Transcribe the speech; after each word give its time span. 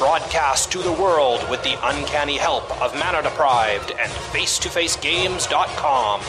Broadcast 0.00 0.72
to 0.72 0.78
the 0.78 0.94
world 0.94 1.46
with 1.50 1.62
the 1.62 1.76
uncanny 1.86 2.38
help 2.38 2.64
of 2.80 2.94
Mana 2.94 3.22
Deprived 3.22 3.90
and 3.90 4.10
FaceToFaceGames.com. 4.10 6.22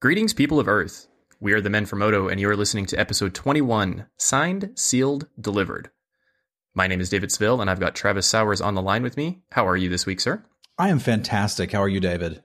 Greetings, 0.00 0.34
people 0.34 0.58
of 0.58 0.66
Earth. 0.66 1.06
We 1.38 1.52
are 1.52 1.60
the 1.60 1.70
Men 1.70 1.86
from 1.86 2.00
Moto, 2.00 2.26
and 2.26 2.40
you 2.40 2.48
are 2.48 2.56
listening 2.56 2.86
to 2.86 2.98
episode 2.98 3.32
21 3.32 4.06
Signed, 4.16 4.72
Sealed, 4.74 5.28
Delivered. 5.40 5.92
My 6.74 6.88
name 6.88 7.00
is 7.00 7.10
David 7.10 7.30
Seville, 7.30 7.60
and 7.60 7.70
I've 7.70 7.78
got 7.78 7.94
Travis 7.94 8.26
Sowers 8.26 8.60
on 8.60 8.74
the 8.74 8.82
line 8.82 9.04
with 9.04 9.16
me. 9.16 9.42
How 9.52 9.68
are 9.68 9.76
you 9.76 9.88
this 9.88 10.04
week, 10.04 10.18
sir? 10.18 10.42
I 10.78 10.88
am 10.88 10.98
fantastic. 10.98 11.70
How 11.70 11.80
are 11.80 11.88
you, 11.88 12.00
David? 12.00 12.42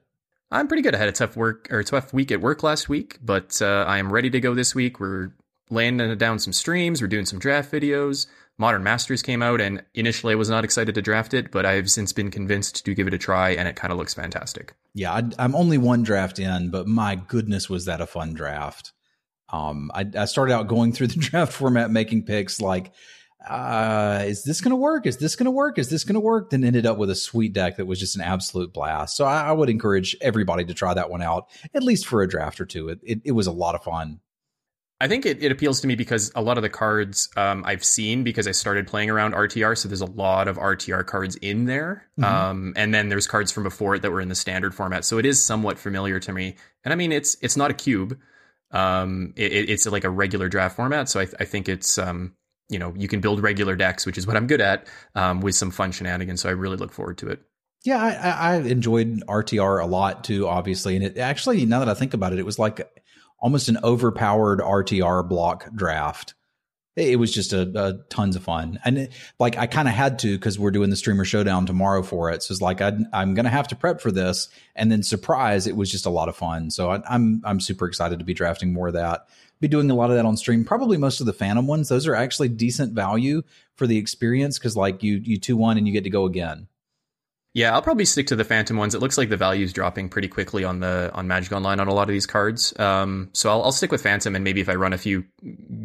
I'm 0.50 0.68
pretty 0.68 0.84
good. 0.84 0.96
I 0.96 0.98
had 0.98 1.10
a 1.10 1.14
tough 1.14 1.36
work 1.36 1.68
or 1.72 1.80
a 1.80 1.84
tough 1.84 2.14
week 2.14 2.32
at 2.32 2.42
work 2.42 2.64
last 2.64 2.88
week, 2.88 3.18
but 3.22 3.62
uh, 3.62 3.86
I 3.88 3.98
am 3.98 4.12
ready 4.12 4.30
to 4.30 4.40
go 4.40 4.54
this 4.54 4.74
week. 4.74 5.00
We're 5.00 5.32
laying 5.70 5.98
down 6.18 6.40
some 6.40 6.54
streams. 6.54 7.02
We're 7.02 7.08
doing 7.08 7.26
some 7.26 7.40
draft 7.40 7.72
videos. 7.72 8.28
Modern 8.58 8.82
Masters 8.84 9.22
came 9.22 9.44
out, 9.44 9.62
and 9.62 9.84
initially 9.94 10.34
I 10.34 10.36
was 10.36 10.50
not 10.50 10.64
excited 10.64 10.96
to 10.96 11.02
draft 11.02 11.34
it, 11.36 11.52
but 11.52 11.66
I've 11.66 11.92
since 11.92 12.12
been 12.12 12.32
convinced 12.32 12.86
to 12.86 12.96
give 12.96 13.08
it 13.08 13.14
a 13.14 13.18
try, 13.18 13.52
and 13.52 13.68
it 13.68 13.76
kind 13.76 13.92
of 13.92 14.00
looks 14.00 14.16
fantastic. 14.16 14.74
Yeah, 14.96 15.14
I, 15.14 15.46
am 15.46 15.56
only 15.56 15.78
one 15.78 16.02
draft 16.02 16.40
in, 16.40 16.72
but 16.72 16.88
my 16.88 17.16
goodness, 17.16 17.70
was 17.70 17.86
that 17.86 18.02
a 18.02 18.08
fun 18.08 18.34
draft! 18.34 18.94
Um, 19.50 19.92
I, 19.94 20.06
I 20.18 20.26
started 20.26 20.54
out 20.54 20.68
going 20.68 20.92
through 20.92 21.08
the 21.08 21.20
draft 21.20 21.54
format, 21.54 21.92
making 21.92 22.26
picks 22.26 22.60
like, 22.60 22.94
uh, 23.46 24.24
is 24.26 24.44
this 24.44 24.62
going 24.62 24.72
to 24.72 24.78
work? 24.78 25.06
Is 25.06 25.18
this 25.18 25.36
going 25.36 25.46
to 25.46 25.52
work? 25.52 25.78
Is 25.78 25.90
this 25.90 26.04
going 26.04 26.16
to 26.16 26.20
work? 26.20 26.50
Then 26.50 26.64
ended 26.64 26.86
up 26.86 26.98
with 26.98 27.10
a 27.10 27.16
sweet 27.16 27.54
deck 27.54 27.78
that 27.78 27.86
was 27.86 28.00
just 28.00 28.16
an 28.16 28.22
absolute 28.22 28.74
blast. 28.74 29.16
So 29.16 29.26
I, 29.26 29.44
I, 29.44 29.52
would 29.52 29.70
encourage 29.70 30.18
everybody 30.22 30.66
to 30.66 30.74
try 30.74 30.94
that 30.94 31.10
one 31.10 31.22
out, 31.22 31.48
at 31.74 31.84
least 31.84 32.08
for 32.08 32.22
a 32.22 32.28
draft 32.28 32.60
or 32.60 32.66
two. 32.66 32.90
It, 32.90 33.00
it, 33.04 33.22
it 33.26 33.32
was 33.34 33.48
a 33.48 33.52
lot 33.52 33.76
of 33.76 33.84
fun. 33.84 34.20
I 35.00 35.08
think 35.08 35.28
it, 35.28 35.44
it 35.44 35.52
appeals 35.52 35.82
to 35.82 35.88
me 35.88 35.96
because 35.96 36.32
a 36.36 36.42
lot 36.42 36.58
of 36.58 36.64
the 36.64 36.70
cards 36.70 37.30
um, 37.38 37.64
I've 37.66 37.86
seen 37.86 38.24
because 38.24 38.48
I 38.48 38.52
started 38.52 38.88
playing 38.88 39.12
around 39.12 39.34
RTR, 39.34 39.78
so 39.78 39.88
there's 39.88 40.02
a 40.02 40.06
lot 40.06 40.48
of 40.48 40.58
RTR 40.58 41.06
cards 41.06 41.36
in 41.36 41.66
there, 41.66 42.08
mm-hmm. 42.20 42.24
um, 42.24 42.74
and 42.76 42.94
then 42.94 43.10
there's 43.10 43.28
cards 43.28 43.52
from 43.52 43.62
before 43.62 43.96
it 43.96 44.02
that 44.02 44.12
were 44.12 44.22
in 44.22 44.30
the 44.30 44.36
standard 44.36 44.74
format, 44.74 45.06
so 45.06 45.20
it 45.20 45.26
is 45.28 45.44
somewhat 45.44 45.78
familiar 45.78 46.20
to 46.22 46.34
me. 46.34 46.56
And 46.84 46.92
I 46.92 46.96
mean, 46.96 47.12
it's 47.12 47.38
it's 47.44 47.56
not 47.56 47.70
a 47.70 47.76
cube, 47.76 48.18
um, 48.72 49.34
it, 49.36 49.70
it's 49.70 49.86
like 49.86 50.04
a 50.04 50.10
regular 50.10 50.50
draft 50.50 50.76
format, 50.76 51.10
so 51.10 51.20
I, 51.20 51.28
I 51.40 51.46
think 51.46 51.70
it's 51.70 52.00
um, 52.00 52.34
you 52.70 52.80
know 52.80 52.94
you 52.96 53.08
can 53.08 53.22
build 53.22 53.42
regular 53.42 53.76
decks, 53.76 54.06
which 54.06 54.18
is 54.18 54.28
what 54.28 54.36
I'm 54.36 54.48
good 54.48 54.62
at, 54.62 54.88
um, 55.16 55.42
with 55.42 55.56
some 55.56 55.72
fun 55.72 55.92
shenanigans. 55.92 56.42
So 56.42 56.50
I 56.50 56.54
really 56.54 56.78
look 56.78 56.92
forward 56.92 57.18
to 57.20 57.30
it. 57.30 57.42
Yeah, 57.84 58.00
I, 58.00 58.56
I 58.56 58.56
enjoyed 58.58 59.24
RTR 59.28 59.82
a 59.82 59.86
lot 59.86 60.24
too, 60.24 60.48
obviously, 60.48 60.96
and 60.96 61.06
it 61.06 61.18
actually 61.18 61.66
now 61.66 61.80
that 61.80 61.90
I 61.90 61.94
think 61.94 62.14
about 62.14 62.34
it, 62.34 62.40
it 62.40 62.46
was 62.46 62.60
like 62.60 63.04
almost 63.40 63.70
an 63.70 63.78
overpowered 63.84 64.60
RTR 64.60 65.28
block 65.28 65.70
draft. 65.74 66.34
It 66.96 67.20
was 67.20 67.32
just 67.32 67.54
a, 67.54 67.62
a 67.76 67.94
tons 68.10 68.36
of 68.36 68.44
fun, 68.44 68.80
and 68.84 68.98
it, 68.98 69.14
like 69.40 69.56
I 69.56 69.68
kind 69.68 69.88
of 69.88 69.94
had 69.94 70.18
to 70.20 70.36
because 70.36 70.58
we're 70.58 70.72
doing 70.72 70.90
the 70.90 70.96
streamer 70.96 71.26
showdown 71.26 71.68
tomorrow 71.68 72.02
for 72.02 72.32
it. 72.32 72.42
So 72.42 72.54
it's 72.54 72.62
like 72.62 72.82
i 72.82 72.92
am 73.14 73.36
to 73.36 73.48
have 73.50 73.68
to 73.68 73.76
prep 73.76 74.02
for 74.02 74.12
this, 74.12 74.50
and 74.76 74.92
then 74.92 75.04
surprise, 75.04 75.68
it 75.68 75.76
was 75.76 75.92
just 75.92 76.08
a 76.08 76.10
lot 76.10 76.28
of 76.28 76.36
fun. 76.36 76.72
So 76.72 76.90
I, 76.90 77.04
I'm 77.08 77.44
I'm 77.46 77.60
super 77.60 77.86
excited 77.86 78.18
to 78.18 78.26
be 78.26 78.34
drafting 78.34 78.74
more 78.74 78.88
of 78.88 78.96
that. 78.96 79.28
Be 79.60 79.68
doing 79.68 79.90
a 79.90 79.96
lot 79.96 80.10
of 80.10 80.16
that 80.16 80.26
on 80.26 80.38
stream. 80.38 80.64
Probably 80.64 80.98
most 80.98 81.20
of 81.20 81.26
the 81.26 81.34
Phantom 81.34 81.66
ones; 81.68 81.90
those 81.90 82.08
are 82.08 82.16
actually 82.16 82.50
decent 82.50 82.94
value 82.94 83.44
for 83.76 83.88
the 83.88 83.98
experience 83.98 84.60
because 84.60 84.76
like 84.76 85.04
you 85.04 85.16
you 85.24 85.38
two 85.38 85.58
one 85.58 85.78
and 85.78 85.88
you 85.88 85.94
get 85.94 86.04
to 86.04 86.10
go 86.10 86.26
again. 86.26 86.68
Yeah, 87.58 87.74
I'll 87.74 87.82
probably 87.82 88.06
stick 88.06 88.28
to 88.28 88.36
the 88.36 88.44
Phantom 88.44 88.78
ones. 88.78 88.94
It 88.94 89.02
looks 89.02 89.18
like 89.18 89.30
the 89.30 89.38
value 89.38 89.66
is 89.66 89.74
dropping 89.74 90.10
pretty 90.10 90.28
quickly 90.28 90.64
on 90.64 90.80
the 90.80 91.10
on 91.14 91.28
Magic 91.28 91.52
Online 91.52 91.80
on 91.80 91.88
a 91.88 91.94
lot 91.94 92.04
of 92.08 92.14
these 92.14 92.28
cards. 92.28 92.78
Um, 92.80 93.30
so 93.34 93.50
I'll, 93.50 93.64
I'll 93.64 93.72
stick 93.72 93.92
with 93.92 94.04
Phantom, 94.04 94.36
and 94.36 94.44
maybe 94.44 94.62
if 94.62 94.70
I 94.70 94.76
run 94.76 94.94
a 94.94 94.98
few 95.00 95.26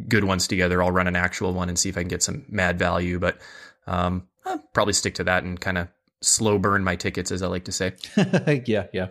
good 0.06 0.24
ones 0.24 0.46
together, 0.46 0.82
I'll 0.82 0.90
run 0.90 1.06
an 1.06 1.16
actual 1.16 1.54
one 1.54 1.70
and 1.70 1.78
see 1.78 1.88
if 1.88 1.96
I 1.96 2.02
can 2.02 2.08
get 2.08 2.22
some 2.22 2.44
mad 2.50 2.78
value. 2.78 3.18
But 3.18 3.38
um, 3.86 4.28
I'll 4.44 4.58
probably 4.74 4.92
stick 4.92 5.14
to 5.14 5.24
that 5.24 5.44
and 5.44 5.58
kind 5.58 5.78
of 5.78 5.88
slow 6.20 6.58
burn 6.58 6.84
my 6.84 6.96
tickets, 6.96 7.32
as 7.32 7.42
I 7.42 7.46
like 7.46 7.64
to 7.64 7.72
say. 7.72 7.94
yeah, 8.66 8.88
yeah. 8.92 9.08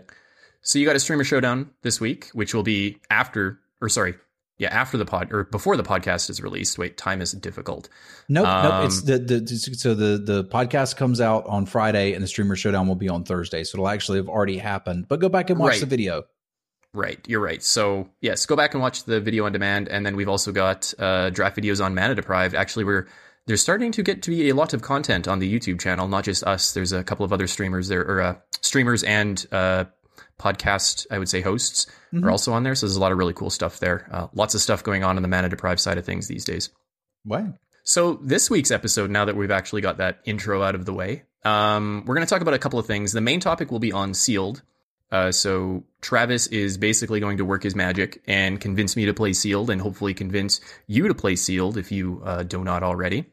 So 0.61 0.77
you 0.77 0.85
got 0.85 0.95
a 0.95 0.99
streamer 0.99 1.23
showdown 1.23 1.71
this 1.81 1.99
week, 1.99 2.29
which 2.33 2.53
will 2.53 2.61
be 2.61 2.99
after, 3.09 3.59
or 3.81 3.89
sorry, 3.89 4.13
yeah, 4.61 4.69
after 4.69 4.95
the 4.95 5.05
pod 5.05 5.33
or 5.33 5.45
before 5.45 5.75
the 5.75 5.81
podcast 5.81 6.29
is 6.29 6.39
released. 6.39 6.77
Wait, 6.77 6.95
time 6.95 7.19
is 7.19 7.31
difficult. 7.31 7.89
Nope, 8.29 8.47
um, 8.47 8.63
nope. 8.63 8.85
It's 8.85 9.01
the, 9.01 9.17
the 9.17 9.47
so 9.47 9.95
the 9.95 10.19
the 10.19 10.43
podcast 10.43 10.97
comes 10.97 11.19
out 11.19 11.47
on 11.47 11.65
Friday 11.65 12.13
and 12.13 12.21
the 12.21 12.27
streamer 12.27 12.55
showdown 12.55 12.87
will 12.87 12.93
be 12.93 13.09
on 13.09 13.23
Thursday. 13.23 13.63
So 13.63 13.77
it'll 13.77 13.87
actually 13.87 14.19
have 14.19 14.29
already 14.29 14.59
happened. 14.59 15.07
But 15.07 15.19
go 15.19 15.29
back 15.29 15.49
and 15.49 15.57
watch 15.57 15.71
right. 15.71 15.79
the 15.79 15.87
video. 15.87 16.25
Right, 16.93 17.19
you're 17.27 17.39
right. 17.39 17.63
So 17.63 18.09
yes, 18.21 18.45
go 18.45 18.55
back 18.55 18.75
and 18.75 18.83
watch 18.83 19.05
the 19.05 19.19
video 19.19 19.47
on 19.47 19.51
demand, 19.51 19.87
and 19.89 20.05
then 20.05 20.15
we've 20.15 20.29
also 20.29 20.51
got 20.51 20.93
uh, 20.99 21.31
draft 21.31 21.57
videos 21.57 21.83
on 21.83 21.95
Mana 21.95 22.13
Deprived. 22.13 22.53
Actually, 22.53 22.83
we're 22.83 23.07
there's 23.47 23.61
starting 23.61 23.91
to 23.93 24.03
get 24.03 24.21
to 24.21 24.29
be 24.29 24.47
a 24.49 24.53
lot 24.53 24.75
of 24.75 24.83
content 24.83 25.27
on 25.27 25.39
the 25.39 25.51
YouTube 25.51 25.79
channel, 25.79 26.07
not 26.07 26.23
just 26.23 26.43
us. 26.43 26.73
There's 26.73 26.91
a 26.91 27.03
couple 27.03 27.25
of 27.25 27.33
other 27.33 27.47
streamers 27.47 27.87
there, 27.87 28.01
or 28.01 28.21
uh, 28.21 28.35
streamers 28.61 29.01
and 29.01 29.43
uh, 29.51 29.85
podcast, 30.41 31.05
I 31.11 31.19
would 31.19 31.29
say, 31.29 31.41
hosts 31.41 31.85
mm-hmm. 32.13 32.25
are 32.25 32.31
also 32.31 32.51
on 32.53 32.63
there. 32.63 32.75
So 32.75 32.85
there's 32.85 32.95
a 32.95 32.99
lot 32.99 33.11
of 33.11 33.17
really 33.17 33.33
cool 33.33 33.49
stuff 33.49 33.79
there. 33.79 34.07
Uh, 34.11 34.27
lots 34.33 34.55
of 34.55 34.61
stuff 34.61 34.83
going 34.83 35.03
on 35.03 35.15
on 35.17 35.21
the 35.21 35.27
mana 35.27 35.49
deprived 35.49 35.79
side 35.79 35.97
of 35.97 36.05
things 36.05 36.27
these 36.27 36.45
days. 36.45 36.69
Wow. 37.25 37.53
So 37.83 38.19
this 38.21 38.49
week's 38.49 38.71
episode, 38.71 39.09
now 39.09 39.25
that 39.25 39.35
we've 39.35 39.51
actually 39.51 39.81
got 39.81 39.97
that 39.97 40.19
intro 40.25 40.61
out 40.61 40.75
of 40.75 40.85
the 40.85 40.93
way, 40.93 41.23
um, 41.43 42.03
we're 42.05 42.15
going 42.15 42.25
to 42.25 42.29
talk 42.29 42.41
about 42.41 42.53
a 42.53 42.59
couple 42.59 42.79
of 42.79 42.85
things. 42.85 43.11
The 43.11 43.21
main 43.21 43.39
topic 43.39 43.71
will 43.71 43.79
be 43.79 43.91
on 43.91 44.13
sealed. 44.13 44.61
Uh, 45.11 45.31
so 45.31 45.83
Travis 45.99 46.47
is 46.47 46.77
basically 46.77 47.19
going 47.19 47.37
to 47.37 47.45
work 47.45 47.63
his 47.63 47.75
magic 47.75 48.21
and 48.27 48.61
convince 48.61 48.95
me 48.95 49.05
to 49.07 49.13
play 49.13 49.33
sealed, 49.33 49.69
and 49.69 49.81
hopefully 49.81 50.13
convince 50.13 50.61
you 50.87 51.07
to 51.07 51.13
play 51.13 51.35
sealed 51.35 51.77
if 51.77 51.91
you 51.91 52.21
uh, 52.23 52.43
do 52.43 52.63
not 52.63 52.81
already. 52.81 53.25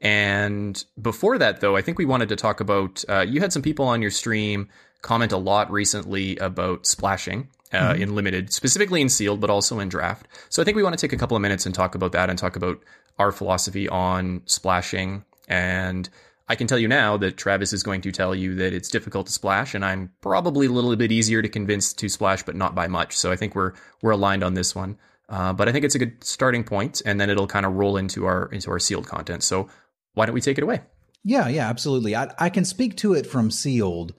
And 0.00 0.82
before 1.00 1.38
that, 1.38 1.60
though, 1.60 1.74
I 1.74 1.82
think 1.82 1.98
we 1.98 2.04
wanted 2.04 2.28
to 2.28 2.36
talk 2.36 2.60
about. 2.60 3.04
Uh, 3.08 3.24
you 3.26 3.40
had 3.40 3.52
some 3.52 3.62
people 3.62 3.86
on 3.86 4.02
your 4.02 4.10
stream 4.10 4.68
comment 5.06 5.32
a 5.32 5.38
lot 5.38 5.70
recently 5.70 6.36
about 6.38 6.84
splashing. 6.84 7.48
Uh, 7.72 7.92
mm-hmm. 7.92 8.02
In 8.02 8.14
limited, 8.14 8.52
specifically 8.52 9.00
in 9.00 9.08
sealed, 9.08 9.40
but 9.40 9.50
also 9.50 9.80
in 9.80 9.88
draft. 9.88 10.28
So 10.50 10.62
I 10.62 10.64
think 10.64 10.76
we 10.76 10.84
want 10.84 10.96
to 10.96 11.04
take 11.04 11.12
a 11.12 11.18
couple 11.18 11.36
of 11.36 11.42
minutes 11.42 11.66
and 11.66 11.74
talk 11.74 11.96
about 11.96 12.12
that 12.12 12.30
and 12.30 12.38
talk 12.38 12.54
about 12.54 12.80
our 13.18 13.32
philosophy 13.32 13.88
on 13.88 14.42
splashing. 14.46 15.24
And 15.48 16.08
I 16.48 16.54
can 16.54 16.68
tell 16.68 16.78
you 16.78 16.86
now 16.86 17.16
that 17.16 17.36
Travis 17.36 17.72
is 17.72 17.82
going 17.82 18.02
to 18.02 18.12
tell 18.12 18.36
you 18.36 18.54
that 18.54 18.72
it's 18.72 18.88
difficult 18.88 19.26
to 19.26 19.32
splash, 19.32 19.74
and 19.74 19.84
I'm 19.84 20.12
probably 20.20 20.66
a 20.66 20.70
little 20.70 20.94
bit 20.94 21.10
easier 21.10 21.42
to 21.42 21.48
convince 21.48 21.92
to 21.94 22.08
splash, 22.08 22.44
but 22.44 22.54
not 22.54 22.76
by 22.76 22.86
much. 22.86 23.16
So 23.16 23.32
I 23.32 23.36
think 23.36 23.56
we're 23.56 23.72
we're 24.00 24.12
aligned 24.12 24.44
on 24.44 24.54
this 24.54 24.72
one. 24.72 24.96
Uh, 25.28 25.52
but 25.52 25.68
I 25.68 25.72
think 25.72 25.84
it's 25.84 25.96
a 25.96 25.98
good 25.98 26.22
starting 26.22 26.62
point, 26.62 27.02
and 27.04 27.20
then 27.20 27.30
it'll 27.30 27.48
kind 27.48 27.66
of 27.66 27.74
roll 27.74 27.96
into 27.96 28.26
our 28.26 28.46
into 28.52 28.70
our 28.70 28.78
sealed 28.78 29.08
content. 29.08 29.42
So 29.42 29.68
why 30.14 30.26
don't 30.26 30.34
we 30.34 30.40
take 30.40 30.56
it 30.56 30.62
away? 30.62 30.82
Yeah, 31.24 31.48
yeah, 31.48 31.68
absolutely. 31.68 32.14
I, 32.14 32.32
I 32.38 32.48
can 32.48 32.64
speak 32.64 32.96
to 32.98 33.12
it 33.14 33.26
from 33.26 33.50
sealed 33.50 34.14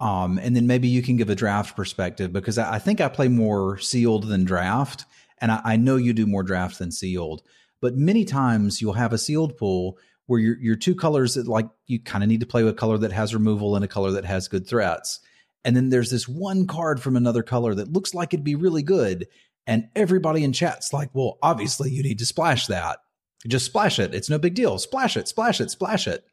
um, 0.00 0.38
and 0.38 0.56
then 0.56 0.66
maybe 0.66 0.88
you 0.88 1.02
can 1.02 1.16
give 1.16 1.30
a 1.30 1.34
draft 1.34 1.76
perspective 1.76 2.32
because 2.32 2.58
I, 2.58 2.74
I 2.74 2.78
think 2.78 3.00
I 3.00 3.08
play 3.08 3.28
more 3.28 3.78
sealed 3.78 4.28
than 4.28 4.44
draft. 4.44 5.04
And 5.38 5.52
I, 5.52 5.60
I, 5.64 5.76
know 5.76 5.96
you 5.96 6.12
do 6.12 6.26
more 6.26 6.42
draft 6.42 6.78
than 6.78 6.90
sealed. 6.90 7.42
But 7.80 7.94
many 7.94 8.24
times 8.24 8.80
you'll 8.80 8.94
have 8.94 9.12
a 9.12 9.18
sealed 9.18 9.56
pool 9.56 9.98
where 10.26 10.40
your 10.40 10.58
your 10.58 10.76
two 10.76 10.94
colors 10.94 11.34
that 11.34 11.46
like 11.46 11.68
you 11.86 12.00
kind 12.00 12.24
of 12.24 12.28
need 12.28 12.40
to 12.40 12.46
play 12.46 12.64
with 12.64 12.74
a 12.74 12.76
color 12.76 12.98
that 12.98 13.12
has 13.12 13.34
removal 13.34 13.76
and 13.76 13.84
a 13.84 13.88
color 13.88 14.10
that 14.12 14.24
has 14.24 14.48
good 14.48 14.66
threats. 14.66 15.20
And 15.64 15.76
then 15.76 15.90
there's 15.90 16.10
this 16.10 16.28
one 16.28 16.66
card 16.66 17.02
from 17.02 17.16
another 17.16 17.42
color 17.42 17.74
that 17.74 17.92
looks 17.92 18.14
like 18.14 18.32
it'd 18.32 18.44
be 18.44 18.54
really 18.54 18.82
good. 18.82 19.26
And 19.66 19.88
everybody 19.94 20.44
in 20.44 20.52
chat's 20.52 20.92
like, 20.92 21.10
well, 21.12 21.38
obviously 21.42 21.90
you 21.90 22.02
need 22.02 22.18
to 22.20 22.26
splash 22.26 22.66
that. 22.68 22.98
Just 23.46 23.66
splash 23.66 23.98
it. 23.98 24.14
It's 24.14 24.30
no 24.30 24.38
big 24.38 24.54
deal. 24.54 24.78
Splash 24.78 25.16
it, 25.16 25.28
splash 25.28 25.60
it, 25.60 25.70
splash 25.70 26.06
it. 26.06 26.24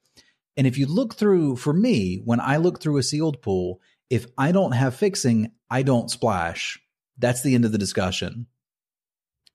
And 0.55 0.67
if 0.67 0.77
you 0.77 0.85
look 0.85 1.15
through, 1.15 1.55
for 1.55 1.73
me, 1.73 2.21
when 2.25 2.39
I 2.39 2.57
look 2.57 2.79
through 2.79 2.97
a 2.97 3.03
sealed 3.03 3.41
pool, 3.41 3.81
if 4.09 4.27
I 4.37 4.51
don't 4.51 4.73
have 4.73 4.95
fixing, 4.95 5.51
I 5.69 5.83
don't 5.83 6.11
splash. 6.11 6.79
That's 7.17 7.41
the 7.41 7.55
end 7.55 7.65
of 7.65 7.71
the 7.71 7.77
discussion. 7.77 8.47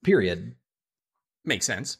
Period. 0.02 0.56
Makes 1.44 1.66
sense. 1.66 1.98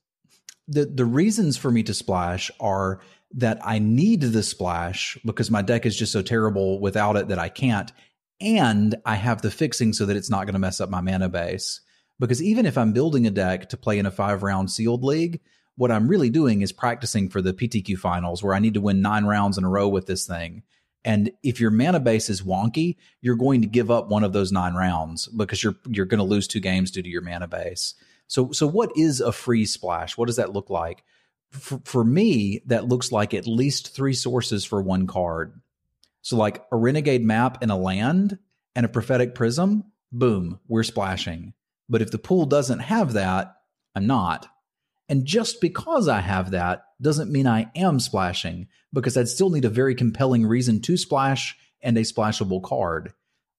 The 0.66 0.84
the 0.84 1.04
reasons 1.04 1.56
for 1.56 1.70
me 1.70 1.82
to 1.84 1.94
splash 1.94 2.50
are 2.60 3.00
that 3.34 3.58
I 3.62 3.78
need 3.78 4.20
the 4.20 4.42
splash 4.42 5.18
because 5.24 5.50
my 5.50 5.62
deck 5.62 5.86
is 5.86 5.96
just 5.96 6.12
so 6.12 6.22
terrible 6.22 6.80
without 6.80 7.16
it 7.16 7.28
that 7.28 7.38
I 7.38 7.48
can't. 7.48 7.92
And 8.40 8.94
I 9.04 9.16
have 9.16 9.42
the 9.42 9.50
fixing 9.50 9.92
so 9.92 10.06
that 10.06 10.16
it's 10.16 10.30
not 10.30 10.44
going 10.44 10.54
to 10.54 10.60
mess 10.60 10.80
up 10.80 10.90
my 10.90 11.00
mana 11.00 11.28
base. 11.28 11.80
Because 12.20 12.42
even 12.42 12.66
if 12.66 12.78
I'm 12.78 12.92
building 12.92 13.26
a 13.26 13.30
deck 13.30 13.68
to 13.70 13.76
play 13.76 13.98
in 13.98 14.06
a 14.06 14.10
five 14.10 14.42
round 14.42 14.70
sealed 14.70 15.04
league, 15.04 15.40
What 15.78 15.92
I'm 15.92 16.08
really 16.08 16.28
doing 16.28 16.60
is 16.60 16.72
practicing 16.72 17.28
for 17.28 17.40
the 17.40 17.54
PTQ 17.54 17.98
finals 17.98 18.42
where 18.42 18.52
I 18.52 18.58
need 18.58 18.74
to 18.74 18.80
win 18.80 19.00
nine 19.00 19.26
rounds 19.26 19.58
in 19.58 19.62
a 19.62 19.68
row 19.68 19.86
with 19.86 20.06
this 20.06 20.26
thing. 20.26 20.64
And 21.04 21.30
if 21.44 21.60
your 21.60 21.70
mana 21.70 22.00
base 22.00 22.28
is 22.28 22.42
wonky, 22.42 22.96
you're 23.20 23.36
going 23.36 23.60
to 23.60 23.68
give 23.68 23.88
up 23.88 24.08
one 24.08 24.24
of 24.24 24.32
those 24.32 24.50
nine 24.50 24.74
rounds 24.74 25.28
because 25.28 25.62
you're 25.62 25.76
you're 25.86 26.04
going 26.04 26.18
to 26.18 26.24
lose 26.24 26.48
two 26.48 26.58
games 26.58 26.90
due 26.90 27.00
to 27.00 27.08
your 27.08 27.22
mana 27.22 27.46
base. 27.46 27.94
So 28.26 28.50
so 28.50 28.66
what 28.66 28.90
is 28.96 29.20
a 29.20 29.30
free 29.30 29.64
splash? 29.66 30.18
What 30.18 30.26
does 30.26 30.34
that 30.34 30.52
look 30.52 30.68
like? 30.68 31.04
For, 31.52 31.80
for 31.84 32.04
me, 32.04 32.60
that 32.66 32.88
looks 32.88 33.12
like 33.12 33.32
at 33.32 33.46
least 33.46 33.94
three 33.94 34.14
sources 34.14 34.64
for 34.64 34.82
one 34.82 35.06
card. 35.06 35.60
So 36.22 36.36
like 36.36 36.64
a 36.72 36.76
renegade 36.76 37.24
map 37.24 37.62
and 37.62 37.70
a 37.70 37.76
land 37.76 38.36
and 38.74 38.84
a 38.84 38.88
prophetic 38.88 39.36
prism, 39.36 39.84
boom, 40.10 40.58
we're 40.66 40.82
splashing. 40.82 41.54
But 41.88 42.02
if 42.02 42.10
the 42.10 42.18
pool 42.18 42.46
doesn't 42.46 42.80
have 42.80 43.12
that, 43.12 43.54
I'm 43.94 44.08
not. 44.08 44.48
And 45.08 45.24
just 45.24 45.60
because 45.60 46.08
I 46.08 46.20
have 46.20 46.50
that 46.50 46.84
doesn't 47.00 47.32
mean 47.32 47.46
I 47.46 47.70
am 47.74 47.98
splashing, 48.00 48.68
because 48.92 49.16
I'd 49.16 49.28
still 49.28 49.50
need 49.50 49.64
a 49.64 49.70
very 49.70 49.94
compelling 49.94 50.46
reason 50.46 50.80
to 50.82 50.96
splash 50.96 51.56
and 51.80 51.96
a 51.96 52.02
splashable 52.02 52.62
card. 52.62 53.12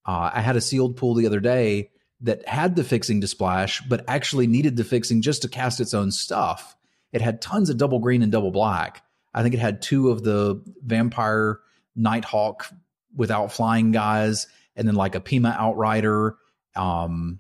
Uh, 0.06 0.32
I 0.34 0.42
had 0.42 0.56
a 0.56 0.62
sealed 0.62 0.98
pool 0.98 1.14
the 1.14 1.26
other 1.26 1.40
day 1.40 1.90
that 2.22 2.48
had 2.48 2.76
the 2.76 2.84
fixing 2.84 3.22
to 3.22 3.28
splash, 3.28 3.82
but 3.82 4.04
actually 4.08 4.48
needed 4.48 4.76
the 4.76 4.84
fixing 4.84 5.22
just 5.22 5.42
to 5.44 5.48
cast 5.48 5.80
its 5.80 5.94
own 5.94 6.12
stuff. 6.12 6.76
It 7.12 7.22
had 7.22 7.42
tons 7.42 7.70
of 7.70 7.78
double 7.78 8.00
green 8.00 8.22
and 8.22 8.32
double 8.32 8.52
black. 8.52 9.04
I 9.34 9.42
think 9.42 9.54
it 9.56 9.60
had 9.60 9.82
two 9.82 10.10
of 10.10 10.24
the 10.24 10.62
vampire 10.84 11.60
Nighthawk 11.96 12.72
without 13.16 13.52
flying 13.52 13.92
guys, 13.92 14.48
and 14.76 14.88
then 14.88 14.96
like 14.96 15.16
a 15.16 15.20
Peema 15.20 15.58
Outrider. 15.58 16.36
Um, 16.76 17.40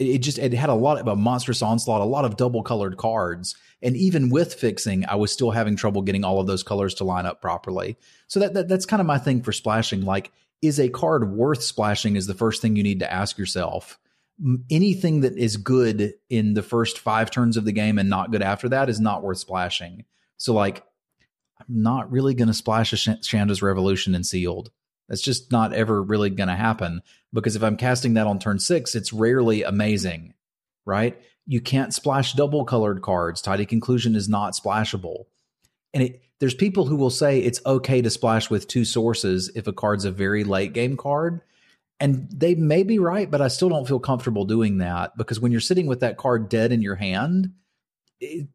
it, 0.00 0.18
just 0.18 0.38
it 0.38 0.52
had 0.54 0.70
a 0.70 0.74
lot 0.74 0.98
of 0.98 1.06
a 1.06 1.14
monstrous 1.14 1.62
onslaught, 1.62 2.00
a 2.00 2.04
lot 2.04 2.24
of 2.24 2.36
double 2.36 2.62
colored 2.62 2.96
cards, 2.96 3.54
and 3.82 3.96
even 3.96 4.30
with 4.30 4.54
fixing, 4.54 5.04
I 5.06 5.16
was 5.16 5.30
still 5.30 5.50
having 5.50 5.76
trouble 5.76 6.02
getting 6.02 6.24
all 6.24 6.40
of 6.40 6.46
those 6.46 6.62
colors 6.62 6.94
to 6.94 7.04
line 7.04 7.26
up 7.26 7.40
properly. 7.40 7.96
So 8.26 8.40
that, 8.40 8.54
that 8.54 8.68
that's 8.68 8.86
kind 8.86 9.00
of 9.00 9.06
my 9.06 9.18
thing 9.18 9.42
for 9.42 9.52
splashing. 9.52 10.04
Like, 10.04 10.32
is 10.62 10.80
a 10.80 10.88
card 10.88 11.32
worth 11.32 11.62
splashing? 11.62 12.16
Is 12.16 12.26
the 12.26 12.34
first 12.34 12.62
thing 12.62 12.76
you 12.76 12.82
need 12.82 13.00
to 13.00 13.12
ask 13.12 13.38
yourself. 13.38 13.98
Anything 14.70 15.20
that 15.20 15.36
is 15.36 15.58
good 15.58 16.14
in 16.30 16.54
the 16.54 16.62
first 16.62 16.98
five 16.98 17.30
turns 17.30 17.58
of 17.58 17.66
the 17.66 17.72
game 17.72 17.98
and 17.98 18.08
not 18.08 18.30
good 18.30 18.42
after 18.42 18.70
that 18.70 18.88
is 18.88 18.98
not 18.98 19.22
worth 19.22 19.38
splashing. 19.38 20.04
So 20.38 20.54
like 20.54 20.82
I'm 21.58 21.82
not 21.82 22.10
really 22.10 22.32
going 22.32 22.48
to 22.48 22.54
splash 22.54 22.94
a 22.94 23.16
Chandra's 23.16 23.60
Revolution 23.60 24.14
in 24.14 24.24
sealed. 24.24 24.70
That's 25.10 25.20
just 25.20 25.50
not 25.50 25.74
ever 25.74 26.00
really 26.00 26.30
going 26.30 26.48
to 26.48 26.54
happen 26.54 27.02
because 27.32 27.56
if 27.56 27.64
I'm 27.64 27.76
casting 27.76 28.14
that 28.14 28.28
on 28.28 28.38
turn 28.38 28.60
six, 28.60 28.94
it's 28.94 29.12
rarely 29.12 29.64
amazing, 29.64 30.34
right? 30.86 31.20
You 31.46 31.60
can't 31.60 31.92
splash 31.92 32.34
double 32.34 32.64
colored 32.64 33.02
cards. 33.02 33.42
Tidy 33.42 33.66
Conclusion 33.66 34.14
is 34.14 34.28
not 34.28 34.54
splashable. 34.54 35.24
And 35.92 36.04
it, 36.04 36.22
there's 36.38 36.54
people 36.54 36.86
who 36.86 36.94
will 36.94 37.10
say 37.10 37.40
it's 37.40 37.60
okay 37.66 38.00
to 38.00 38.08
splash 38.08 38.50
with 38.50 38.68
two 38.68 38.84
sources 38.84 39.50
if 39.56 39.66
a 39.66 39.72
card's 39.72 40.04
a 40.04 40.12
very 40.12 40.44
late 40.44 40.72
game 40.72 40.96
card. 40.96 41.40
And 41.98 42.30
they 42.30 42.54
may 42.54 42.84
be 42.84 43.00
right, 43.00 43.28
but 43.28 43.42
I 43.42 43.48
still 43.48 43.68
don't 43.68 43.88
feel 43.88 43.98
comfortable 43.98 44.44
doing 44.44 44.78
that 44.78 45.16
because 45.16 45.40
when 45.40 45.50
you're 45.50 45.60
sitting 45.60 45.86
with 45.86 46.00
that 46.00 46.16
card 46.16 46.48
dead 46.48 46.70
in 46.70 46.82
your 46.82 46.94
hand, 46.94 47.52
it, 48.20 48.46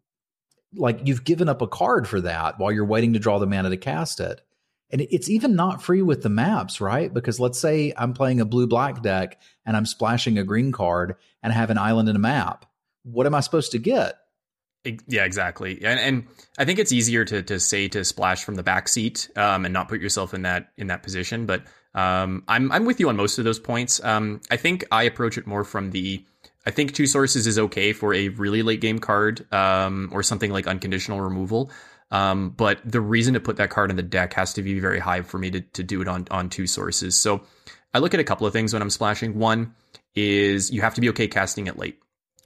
like 0.74 1.02
you've 1.04 1.25
given 1.25 1.50
up 1.50 1.62
a 1.62 1.68
card 1.68 2.07
for 2.07 2.22
that 2.22 2.60
while 2.60 2.72
you're 2.72 2.86
waiting 2.86 3.13
to 3.13 3.19
draw 3.19 3.40
the 3.40 3.46
mana 3.46 3.69
to 3.69 3.78
cast 3.78 4.19
it. 4.22 4.42
And 4.91 5.01
it's 5.01 5.29
even 5.29 5.55
not 5.55 5.81
free 5.81 6.01
with 6.01 6.21
the 6.21 6.29
maps, 6.29 6.79
right? 6.79 7.13
Because 7.13 7.39
let's 7.39 7.59
say 7.59 7.91
I'm 7.97 8.13
playing 8.13 8.39
a 8.39 8.45
blue 8.45 8.67
black 8.67 9.01
deck 9.01 9.41
and 9.65 9.75
I'm 9.75 9.85
splashing 9.85 10.37
a 10.37 10.43
green 10.43 10.71
card 10.71 11.15
and 11.41 11.51
I 11.51 11.55
have 11.55 11.69
an 11.69 11.77
island 11.77 12.07
and 12.07 12.15
a 12.15 12.19
map. 12.19 12.65
What 13.03 13.25
am 13.25 13.35
I 13.35 13.39
supposed 13.39 13.71
to 13.71 13.79
get? 13.79 14.15
Yeah, 15.07 15.25
exactly. 15.25 15.83
And, 15.83 15.99
and 15.99 16.27
I 16.57 16.65
think 16.65 16.79
it's 16.79 16.91
easier 16.91 17.25
to 17.25 17.41
to 17.41 17.59
say 17.59 17.87
to 17.89 18.05
splash 18.05 18.43
from 18.43 18.55
the 18.55 18.63
back 18.63 18.87
seat 18.87 19.29
um, 19.35 19.65
and 19.65 19.73
not 19.73 19.89
put 19.89 19.99
yourself 19.99 20.33
in 20.33 20.43
that 20.43 20.71
in 20.77 20.87
that 20.87 21.01
position. 21.01 21.45
But 21.47 21.63
um, 21.95 22.43
I'm 22.47 22.71
I'm 22.71 22.85
with 22.85 22.99
you 22.99 23.09
on 23.09 23.15
most 23.15 23.39
of 23.39 23.45
those 23.45 23.59
points. 23.59 24.03
Um, 24.03 24.41
I 24.51 24.57
think 24.57 24.85
I 24.91 25.03
approach 25.03 25.37
it 25.37 25.47
more 25.47 25.63
from 25.63 25.91
the 25.91 26.23
I 26.65 26.71
think 26.71 26.93
two 26.93 27.07
sources 27.07 27.47
is 27.47 27.59
okay 27.59 27.93
for 27.93 28.13
a 28.13 28.29
really 28.29 28.63
late 28.63 28.81
game 28.81 28.99
card 28.99 29.51
um, 29.53 30.09
or 30.11 30.23
something 30.23 30.51
like 30.51 30.67
unconditional 30.67 31.21
removal. 31.21 31.71
Um, 32.12 32.52
but 32.52 32.80
the 32.86 33.02
reason 33.02 33.34
to 33.34 33.40
put 33.40 33.57
that 33.57 33.69
card 33.69 33.90
in 33.90 33.96
the 33.96 34.04
deck 34.04 34.34
has 34.34 34.54
to 34.54 34.62
be 34.62 34.80
very 34.80 35.00
high 35.00 35.22
for 35.22 35.38
me 35.38 35.52
to, 35.52 35.62
to 35.62 35.84
do 35.84 36.02
it 36.02 36.07
on, 36.07 36.28
on 36.31 36.50
two 36.50 36.68
sources. 36.68 37.18
So 37.18 37.42
I 37.94 38.00
look 38.00 38.13
at 38.13 38.19
a 38.19 38.24
couple 38.24 38.46
of 38.46 38.54
things 38.54 38.74
when 38.74 38.81
I'm 38.81 38.90
splashing. 38.90 39.38
One 39.38 39.74
is 40.13 40.72
you 40.72 40.81
have 40.81 40.94
to 40.96 41.02
be 41.02 41.10
okay 41.10 41.28
casting 41.28 41.68
it 41.68 41.78
late. 41.78 42.00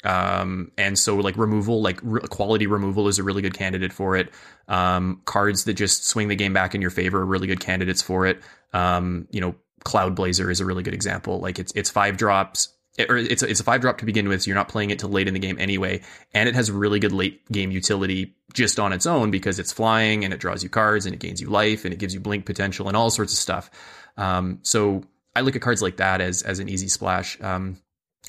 Um, 0.03 0.71
and 0.77 0.97
so 0.97 1.17
like 1.17 1.37
removal, 1.37 1.81
like 1.81 1.99
re- 2.01 2.21
quality 2.21 2.67
removal 2.67 3.09
is 3.09 3.19
a 3.19 3.23
really 3.23 3.41
good 3.41 3.53
candidate 3.53 3.91
for 3.91 4.15
it. 4.15 4.33
Um, 4.67 5.21
cards 5.25 5.65
that 5.65 5.73
just 5.73 6.07
swing 6.07 6.29
the 6.29 6.35
game 6.35 6.53
back 6.53 6.73
in 6.73 6.81
your 6.81 6.91
favor 6.91 7.19
are 7.19 7.25
really 7.25 7.47
good 7.47 7.59
candidates 7.59 8.01
for 8.01 8.25
it. 8.25 8.41
Um, 8.71 9.27
you 9.29 9.41
know, 9.41 9.55
Cloud 9.83 10.15
Blazer 10.15 10.49
is 10.49 10.61
a 10.61 10.65
really 10.65 10.83
good 10.83 10.93
example. 10.93 11.39
Like 11.39 11.59
it's, 11.59 11.73
it's 11.75 11.89
five 11.89 12.15
drops 12.15 12.69
or 13.07 13.17
it's 13.17 13.43
a, 13.43 13.49
it's 13.49 13.59
a 13.59 13.63
five 13.63 13.81
drop 13.81 13.97
to 13.99 14.05
begin 14.05 14.27
with, 14.27 14.43
so 14.43 14.47
you're 14.47 14.55
not 14.55 14.67
playing 14.67 14.89
it 14.89 14.99
till 14.99 15.09
late 15.09 15.27
in 15.27 15.33
the 15.33 15.39
game 15.39 15.57
anyway, 15.59 16.01
and 16.33 16.49
it 16.49 16.55
has 16.55 16.71
really 16.71 16.99
good 16.99 17.11
late 17.11 17.49
game 17.51 17.71
utility 17.71 18.35
just 18.53 18.79
on 18.79 18.93
its 18.93 19.05
own 19.05 19.31
because 19.31 19.59
it's 19.59 19.71
flying 19.71 20.25
and 20.25 20.33
it 20.33 20.39
draws 20.39 20.63
you 20.63 20.69
cards 20.69 21.05
and 21.05 21.13
it 21.13 21.19
gains 21.19 21.39
you 21.39 21.49
life 21.49 21.85
and 21.85 21.93
it 21.93 21.99
gives 21.99 22.13
you 22.13 22.19
blink 22.19 22.45
potential 22.45 22.87
and 22.87 22.97
all 22.97 23.09
sorts 23.09 23.31
of 23.31 23.39
stuff. 23.39 23.69
Um, 24.17 24.59
so 24.63 25.03
I 25.35 25.41
look 25.41 25.55
at 25.55 25.61
cards 25.61 25.81
like 25.81 25.97
that 25.97 26.21
as 26.21 26.41
as 26.41 26.59
an 26.59 26.69
easy 26.69 26.87
splash. 26.87 27.39
Um, 27.41 27.77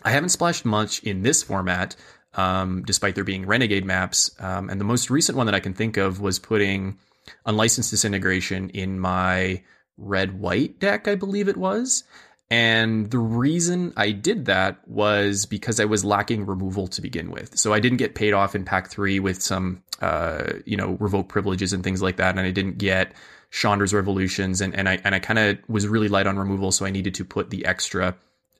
I 0.02 0.10
haven't 0.10 0.30
splashed 0.30 0.64
much 0.64 1.02
in 1.02 1.22
this 1.22 1.42
format, 1.42 1.96
um, 2.34 2.82
despite 2.86 3.14
there 3.14 3.24
being 3.24 3.46
renegade 3.46 3.84
maps, 3.84 4.30
um, 4.38 4.70
and 4.70 4.80
the 4.80 4.84
most 4.84 5.10
recent 5.10 5.36
one 5.36 5.46
that 5.46 5.54
I 5.54 5.60
can 5.60 5.74
think 5.74 5.96
of 5.96 6.20
was 6.20 6.38
putting 6.38 6.98
unlicensed 7.46 7.90
disintegration 7.90 8.70
in 8.70 8.98
my 8.98 9.62
red 9.96 10.40
white 10.40 10.78
deck, 10.78 11.08
I 11.08 11.14
believe 11.14 11.48
it 11.48 11.56
was. 11.56 12.04
And 12.50 13.08
the 13.10 13.18
reason 13.18 13.92
I 13.96 14.10
did 14.10 14.46
that 14.46 14.86
was 14.88 15.46
because 15.46 15.78
I 15.78 15.84
was 15.84 16.04
lacking 16.04 16.46
removal 16.46 16.88
to 16.88 17.00
begin 17.00 17.30
with. 17.30 17.56
So 17.56 17.72
I 17.72 17.78
didn't 17.78 17.98
get 17.98 18.16
paid 18.16 18.32
off 18.32 18.56
in 18.56 18.64
pack 18.64 18.90
three 18.90 19.20
with 19.20 19.40
some, 19.40 19.84
uh, 20.00 20.54
you 20.66 20.76
know, 20.76 20.96
revoked 20.98 21.28
privileges 21.28 21.72
and 21.72 21.84
things 21.84 22.02
like 22.02 22.16
that. 22.16 22.30
And 22.30 22.40
I 22.40 22.50
didn't 22.50 22.78
get 22.78 23.12
Chandra's 23.52 23.94
revolutions. 23.94 24.60
And, 24.60 24.74
and 24.74 24.88
I, 24.88 24.98
and 25.04 25.14
I 25.14 25.20
kind 25.20 25.38
of 25.38 25.58
was 25.68 25.86
really 25.86 26.08
light 26.08 26.26
on 26.26 26.36
removal. 26.36 26.72
So 26.72 26.84
I 26.84 26.90
needed 26.90 27.14
to 27.16 27.24
put 27.24 27.50
the 27.50 27.64
extra 27.66 28.16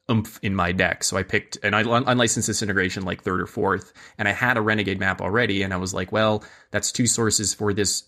oomph 0.08 0.38
in 0.40 0.54
my 0.54 0.70
deck. 0.70 1.02
So 1.02 1.16
I 1.16 1.24
picked 1.24 1.56
an 1.64 1.74
unlicensed 1.74 2.46
disintegration 2.46 3.02
like 3.04 3.22
third 3.22 3.40
or 3.40 3.46
fourth. 3.46 3.92
And 4.18 4.28
I 4.28 4.32
had 4.32 4.56
a 4.56 4.60
renegade 4.60 5.00
map 5.00 5.20
already. 5.20 5.64
And 5.64 5.74
I 5.74 5.78
was 5.78 5.92
like, 5.92 6.12
well, 6.12 6.44
that's 6.70 6.92
two 6.92 7.08
sources 7.08 7.54
for 7.54 7.74
this 7.74 8.04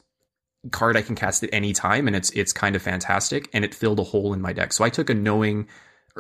card 0.71 0.97
I 0.97 1.03
can 1.03 1.15
cast 1.15 1.43
at 1.43 1.51
any 1.53 1.73
time, 1.73 2.07
and 2.07 2.15
it's 2.15 2.31
it's 2.31 2.53
kind 2.53 2.77
of 2.77 2.83
fantastic, 2.83 3.49
and 3.53 3.65
it 3.65 3.75
filled 3.75 3.99
a 3.99 4.05
hole 4.05 4.33
in 4.33 4.41
my 4.41 4.53
deck. 4.53 4.73
So 4.73 4.85
I 4.85 4.91
took 4.91 5.11
a 5.11 5.15
knowing, 5.15 5.69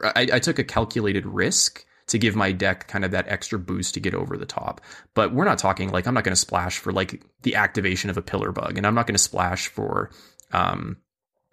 I, 0.02 0.28
I 0.32 0.38
took 0.38 0.58
a 0.58 0.64
calculated 0.64 1.26
risk 1.26 1.84
to 2.08 2.18
give 2.18 2.34
my 2.34 2.50
deck 2.50 2.88
kind 2.88 3.04
of 3.04 3.12
that 3.12 3.28
extra 3.28 3.58
boost 3.58 3.94
to 3.94 4.00
get 4.00 4.14
over 4.14 4.36
the 4.36 4.46
top. 4.46 4.80
But 5.14 5.32
we're 5.32 5.44
not 5.44 5.58
talking 5.58 5.90
like 5.90 6.06
I'm 6.06 6.14
not 6.14 6.24
going 6.24 6.32
to 6.32 6.40
splash 6.40 6.78
for 6.78 6.92
like 6.92 7.22
the 7.42 7.54
activation 7.54 8.10
of 8.10 8.16
a 8.16 8.22
pillar 8.22 8.52
bug, 8.52 8.76
and 8.76 8.86
I'm 8.86 8.94
not 8.94 9.06
going 9.06 9.14
to 9.14 9.22
splash 9.22 9.68
for 9.68 10.10
um, 10.52 10.96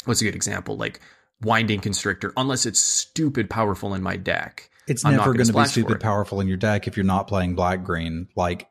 what's 0.05 0.21
a 0.21 0.25
good 0.25 0.35
example 0.35 0.75
like 0.75 0.99
winding 1.41 1.79
constrictor 1.79 2.33
unless 2.35 2.65
it's 2.65 2.81
stupid 2.81 3.49
powerful 3.49 3.93
in 3.93 4.01
my 4.01 4.17
deck. 4.17 4.69
It's 4.87 5.05
I'm 5.05 5.15
never 5.15 5.33
going 5.33 5.45
to 5.45 5.53
be 5.53 5.65
stupid 5.65 5.99
powerful 5.99 6.41
in 6.41 6.47
your 6.47 6.57
deck 6.57 6.87
if 6.87 6.97
you're 6.97 7.05
not 7.05 7.27
playing 7.27 7.53
black 7.53 7.83
green. 7.83 8.27
Like 8.35 8.67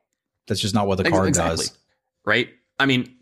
that's 0.49 0.61
just 0.61 0.75
not 0.75 0.89
what 0.89 0.99
the 0.99 1.09
card 1.09 1.29
exactly. 1.29 1.67
does. 1.67 1.79
Right? 2.25 2.51
I 2.79 2.87
mean, 2.87 3.18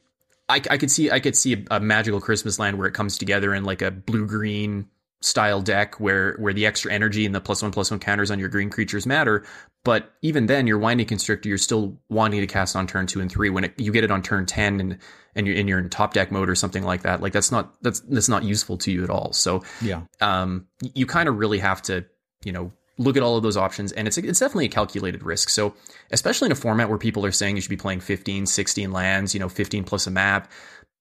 I, 0.48 0.62
I 0.70 0.78
could 0.78 0.90
see 0.90 1.10
I 1.10 1.20
could 1.20 1.36
see 1.36 1.54
a, 1.54 1.76
a, 1.76 1.80
magical 1.80 2.20
Christmas 2.20 2.58
land 2.58 2.78
where 2.78 2.86
it 2.86 2.94
comes 2.94 3.18
together 3.18 3.52
in 3.52 3.64
like 3.64 3.82
a 3.82 3.90
blue 3.90 4.26
green 4.26 4.88
style 5.20 5.60
deck 5.60 5.98
where 5.98 6.36
where 6.38 6.52
the 6.52 6.66
extra 6.66 6.92
energy 6.92 7.26
and 7.26 7.34
the 7.34 7.40
plus 7.40 7.62
one 7.62 7.72
plus 7.72 7.90
one 7.90 7.98
counters 7.98 8.30
on 8.30 8.38
your 8.38 8.48
green 8.48 8.70
creatures 8.70 9.06
matter. 9.06 9.44
But 9.84 10.12
even 10.22 10.46
then, 10.46 10.66
your 10.66 10.78
winding 10.78 11.06
constrictor, 11.06 11.48
you're 11.48 11.58
still 11.58 11.98
wanting 12.08 12.40
to 12.40 12.46
cast 12.46 12.76
on 12.76 12.86
turn 12.86 13.06
two 13.06 13.20
and 13.20 13.30
three. 13.30 13.50
When 13.50 13.64
it, 13.64 13.74
you 13.76 13.92
get 13.92 14.04
it 14.04 14.10
on 14.10 14.22
turn 14.22 14.46
ten 14.46 14.80
and 14.80 14.98
and 15.34 15.46
you're 15.46 15.56
in 15.56 15.68
your 15.68 15.82
top 15.88 16.14
deck 16.14 16.30
mode 16.30 16.48
or 16.48 16.54
something 16.54 16.82
like 16.82 17.02
that, 17.02 17.20
like 17.20 17.32
that's 17.32 17.50
not 17.50 17.74
that's 17.82 18.00
that's 18.00 18.28
not 18.28 18.44
useful 18.44 18.78
to 18.78 18.92
you 18.92 19.04
at 19.04 19.10
all. 19.10 19.32
So 19.32 19.64
yeah, 19.80 20.02
um, 20.20 20.66
you 20.94 21.06
kind 21.06 21.28
of 21.28 21.38
really 21.38 21.58
have 21.58 21.82
to 21.82 22.04
you 22.44 22.52
know 22.52 22.72
look 22.98 23.16
at 23.16 23.22
all 23.22 23.36
of 23.36 23.42
those 23.42 23.56
options 23.56 23.92
and 23.92 24.08
it's 24.08 24.16
it's 24.16 24.40
definitely 24.40 24.66
a 24.66 24.70
calculated 24.70 25.22
risk. 25.22 25.48
So, 25.48 25.74
especially 26.10 26.46
in 26.46 26.52
a 26.52 26.56
format 26.56 26.88
where 26.88 26.98
people 26.98 27.24
are 27.26 27.32
saying 27.32 27.56
you 27.56 27.62
should 27.62 27.70
be 27.70 27.76
playing 27.76 28.00
15, 28.00 28.46
16 28.46 28.92
lands, 28.92 29.34
you 29.34 29.40
know, 29.40 29.48
15 29.48 29.84
plus 29.84 30.06
a 30.06 30.10
map, 30.10 30.50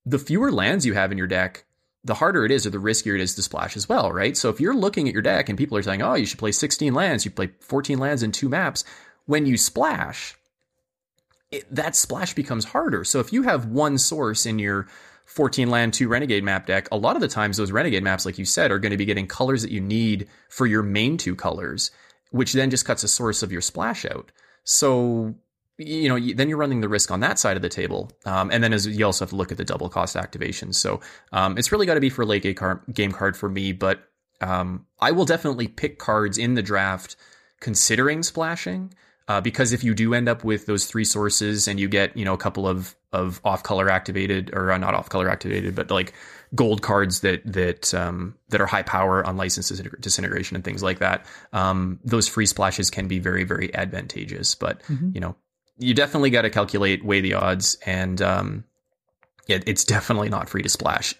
the 0.05 0.19
fewer 0.19 0.51
lands 0.51 0.85
you 0.85 0.93
have 0.93 1.11
in 1.11 1.17
your 1.17 1.27
deck, 1.27 1.65
the 2.03 2.15
harder 2.15 2.45
it 2.45 2.51
is 2.51 2.65
or 2.67 2.69
the 2.69 2.77
riskier 2.77 3.15
it 3.15 3.21
is 3.21 3.33
to 3.35 3.41
splash 3.41 3.75
as 3.75 3.89
well, 3.89 4.11
right? 4.11 4.35
So, 4.37 4.49
if 4.49 4.59
you're 4.59 4.75
looking 4.75 5.07
at 5.07 5.13
your 5.13 5.23
deck 5.23 5.49
and 5.49 5.57
people 5.57 5.77
are 5.77 5.83
saying, 5.83 6.01
"Oh, 6.01 6.15
you 6.15 6.25
should 6.25 6.39
play 6.39 6.51
16 6.51 6.93
lands, 6.93 7.25
you 7.25 7.31
play 7.31 7.51
14 7.61 7.97
lands 7.97 8.23
and 8.23 8.33
two 8.33 8.49
maps," 8.49 8.83
when 9.25 9.45
you 9.45 9.57
splash, 9.57 10.35
it, 11.51 11.73
that 11.73 11.95
splash 11.95 12.33
becomes 12.33 12.65
harder. 12.65 13.03
So, 13.03 13.19
if 13.19 13.31
you 13.31 13.43
have 13.43 13.65
one 13.65 13.97
source 13.97 14.45
in 14.45 14.59
your 14.59 14.87
14 15.25 15.69
land 15.69 15.93
2 15.93 16.07
renegade 16.07 16.43
map 16.43 16.65
deck, 16.65 16.87
a 16.91 16.97
lot 16.97 17.15
of 17.15 17.21
the 17.21 17.27
times 17.27 17.57
those 17.57 17.71
renegade 17.71 18.03
maps, 18.03 18.25
like 18.25 18.37
you 18.37 18.45
said, 18.45 18.71
are 18.71 18.79
going 18.79 18.91
to 18.91 18.97
be 18.97 19.05
getting 19.05 19.27
colors 19.27 19.61
that 19.61 19.71
you 19.71 19.81
need 19.81 20.27
for 20.49 20.65
your 20.65 20.83
main 20.83 21.17
two 21.17 21.35
colors, 21.35 21.91
which 22.31 22.53
then 22.53 22.69
just 22.69 22.85
cuts 22.85 23.03
a 23.03 23.07
source 23.07 23.43
of 23.43 23.51
your 23.51 23.61
splash 23.61 24.05
out. 24.05 24.31
So 24.63 25.35
you 25.77 26.07
know, 26.07 26.33
then 26.33 26.47
you're 26.47 26.57
running 26.57 26.81
the 26.81 26.89
risk 26.89 27.11
on 27.11 27.19
that 27.19 27.37
side 27.37 27.57
of 27.57 27.61
the 27.61 27.69
table. 27.69 28.11
Um, 28.25 28.49
and 28.51 28.63
then 28.63 28.71
as 28.71 28.87
you 28.87 29.05
also 29.05 29.25
have 29.25 29.31
to 29.31 29.35
look 29.35 29.51
at 29.51 29.57
the 29.57 29.65
double 29.65 29.89
cost 29.89 30.15
activations. 30.15 30.75
So 30.75 31.01
um, 31.33 31.57
it's 31.57 31.71
really 31.71 31.85
got 31.85 31.95
to 31.95 31.99
be 31.99 32.09
for 32.09 32.25
late 32.25 32.43
game 32.93 33.11
card 33.11 33.35
for 33.35 33.49
me. 33.49 33.73
But 33.73 34.07
um, 34.41 34.85
I 34.99 35.11
will 35.11 35.25
definitely 35.25 35.67
pick 35.67 35.99
cards 35.99 36.37
in 36.37 36.53
the 36.53 36.61
draft 36.61 37.17
considering 37.59 38.23
splashing. 38.23 38.93
Uh, 39.27 39.41
because 39.41 39.73
if 39.73 39.83
you 39.83 39.95
do 39.95 40.13
end 40.13 40.29
up 40.29 40.43
with 40.43 40.67
those 40.67 40.85
three 40.85 41.05
sources 41.05 41.67
and 41.67 41.79
you 41.79 41.87
get 41.89 42.15
you 42.15 42.23
know 42.23 42.33
a 42.33 42.37
couple 42.37 42.67
of 42.67 42.95
of 43.11 43.41
off 43.43 43.63
color 43.63 43.89
activated 43.89 44.51
or 44.53 44.71
uh, 44.71 44.77
not 44.77 44.93
off 44.93 45.09
color 45.09 45.29
activated, 45.29 45.73
but 45.73 45.89
like 45.89 46.13
gold 46.53 46.81
cards 46.81 47.21
that 47.21 47.41
that 47.45 47.93
um, 47.93 48.35
that 48.49 48.61
are 48.61 48.67
high 48.67 48.83
power 48.83 49.21
unlicensed 49.21 49.71
disintegration 49.99 50.55
and 50.55 50.63
things 50.63 50.83
like 50.83 50.99
that, 50.99 51.25
um, 51.53 51.99
those 52.03 52.27
free 52.27 52.45
splashes 52.45 52.89
can 52.89 53.07
be 53.07 53.17
very 53.17 53.43
very 53.43 53.73
advantageous. 53.73 54.53
But 54.53 54.83
mm-hmm. 54.83 55.11
you 55.13 55.21
know 55.21 55.35
you 55.77 55.93
definitely 55.93 56.29
got 56.29 56.43
to 56.43 56.49
calculate 56.49 57.03
weigh 57.03 57.21
the 57.21 57.33
odds 57.33 57.77
and 57.85 58.21
um, 58.21 58.63
it, 59.47 59.63
it's 59.67 59.83
definitely 59.83 60.29
not 60.29 60.49
free 60.49 60.61
to 60.61 60.69
splash 60.69 61.15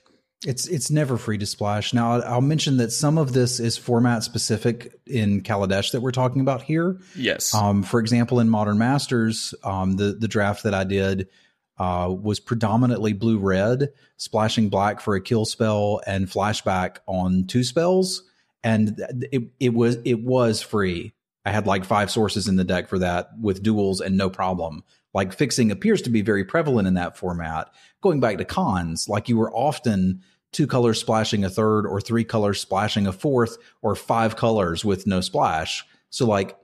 it's 0.45 0.67
it's 0.67 0.91
never 0.91 1.17
free 1.17 1.37
to 1.37 1.45
splash. 1.45 1.93
Now 1.93 2.21
I'll 2.21 2.41
mention 2.41 2.77
that 2.77 2.91
some 2.91 3.17
of 3.17 3.33
this 3.33 3.59
is 3.59 3.77
format 3.77 4.23
specific 4.23 4.93
in 5.05 5.41
Kaladesh 5.41 5.91
that 5.91 6.01
we're 6.01 6.11
talking 6.11 6.41
about 6.41 6.61
here. 6.61 6.99
Yes. 7.15 7.53
Um, 7.53 7.83
for 7.83 7.99
example, 7.99 8.39
in 8.39 8.49
Modern 8.49 8.77
Masters, 8.77 9.53
um, 9.63 9.93
the 9.93 10.13
the 10.13 10.27
draft 10.27 10.63
that 10.63 10.73
I 10.73 10.83
did 10.83 11.27
uh, 11.77 12.13
was 12.17 12.39
predominantly 12.39 13.13
blue 13.13 13.39
red, 13.39 13.89
splashing 14.17 14.69
black 14.69 15.01
for 15.01 15.15
a 15.15 15.21
kill 15.21 15.45
spell 15.45 16.01
and 16.05 16.27
flashback 16.27 16.97
on 17.07 17.45
two 17.47 17.63
spells, 17.63 18.23
and 18.63 19.01
it 19.31 19.43
it 19.59 19.73
was 19.73 19.97
it 20.05 20.21
was 20.21 20.61
free. 20.61 21.13
I 21.45 21.51
had 21.51 21.67
like 21.67 21.85
five 21.85 22.09
sources 22.09 22.47
in 22.47 22.55
the 22.55 22.63
deck 22.63 22.87
for 22.87 22.99
that 22.99 23.29
with 23.39 23.61
duels 23.61 24.01
and 24.01 24.17
no 24.17 24.29
problem. 24.29 24.83
Like 25.13 25.31
fixing 25.31 25.71
appears 25.71 26.01
to 26.03 26.09
be 26.09 26.21
very 26.21 26.43
prevalent 26.43 26.87
in 26.87 26.95
that 26.95 27.17
format. 27.17 27.69
Going 28.01 28.19
back 28.19 28.37
to 28.39 28.45
Khans, 28.45 29.07
like 29.07 29.29
you 29.29 29.37
were 29.37 29.53
often 29.53 30.23
two 30.55 30.67
colors 30.67 30.99
splashing 30.99 31.43
a 31.43 31.49
third 31.49 31.85
or 31.85 31.99
three 31.99 32.23
colors 32.23 32.61
splashing 32.61 33.05
a 33.05 33.11
fourth 33.11 33.57
or 33.81 33.95
five 33.95 34.35
colors 34.35 34.85
with 34.85 35.05
no 35.05 35.21
splash. 35.21 35.85
So 36.09 36.25
like 36.25 36.57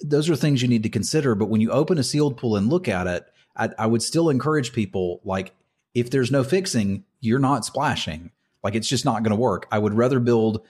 those 0.00 0.30
are 0.30 0.36
things 0.36 0.62
you 0.62 0.68
need 0.68 0.82
to 0.82 0.88
consider. 0.88 1.34
But 1.34 1.50
when 1.50 1.60
you 1.60 1.70
open 1.70 1.98
a 1.98 2.02
sealed 2.02 2.38
pool 2.38 2.56
and 2.56 2.70
look 2.70 2.88
at 2.88 3.06
it, 3.06 3.26
I, 3.56 3.68
I 3.78 3.86
would 3.86 4.02
still 4.02 4.30
encourage 4.30 4.72
people 4.72 5.20
like 5.24 5.54
if 5.94 6.10
there's 6.10 6.30
no 6.30 6.42
fixing, 6.42 7.04
you're 7.20 7.38
not 7.38 7.64
splashing. 7.64 8.30
Like 8.62 8.74
it's 8.74 8.88
just 8.88 9.04
not 9.04 9.22
going 9.22 9.36
to 9.36 9.40
work. 9.40 9.66
I 9.70 9.78
would 9.78 9.94
rather 9.94 10.18
build 10.18 10.64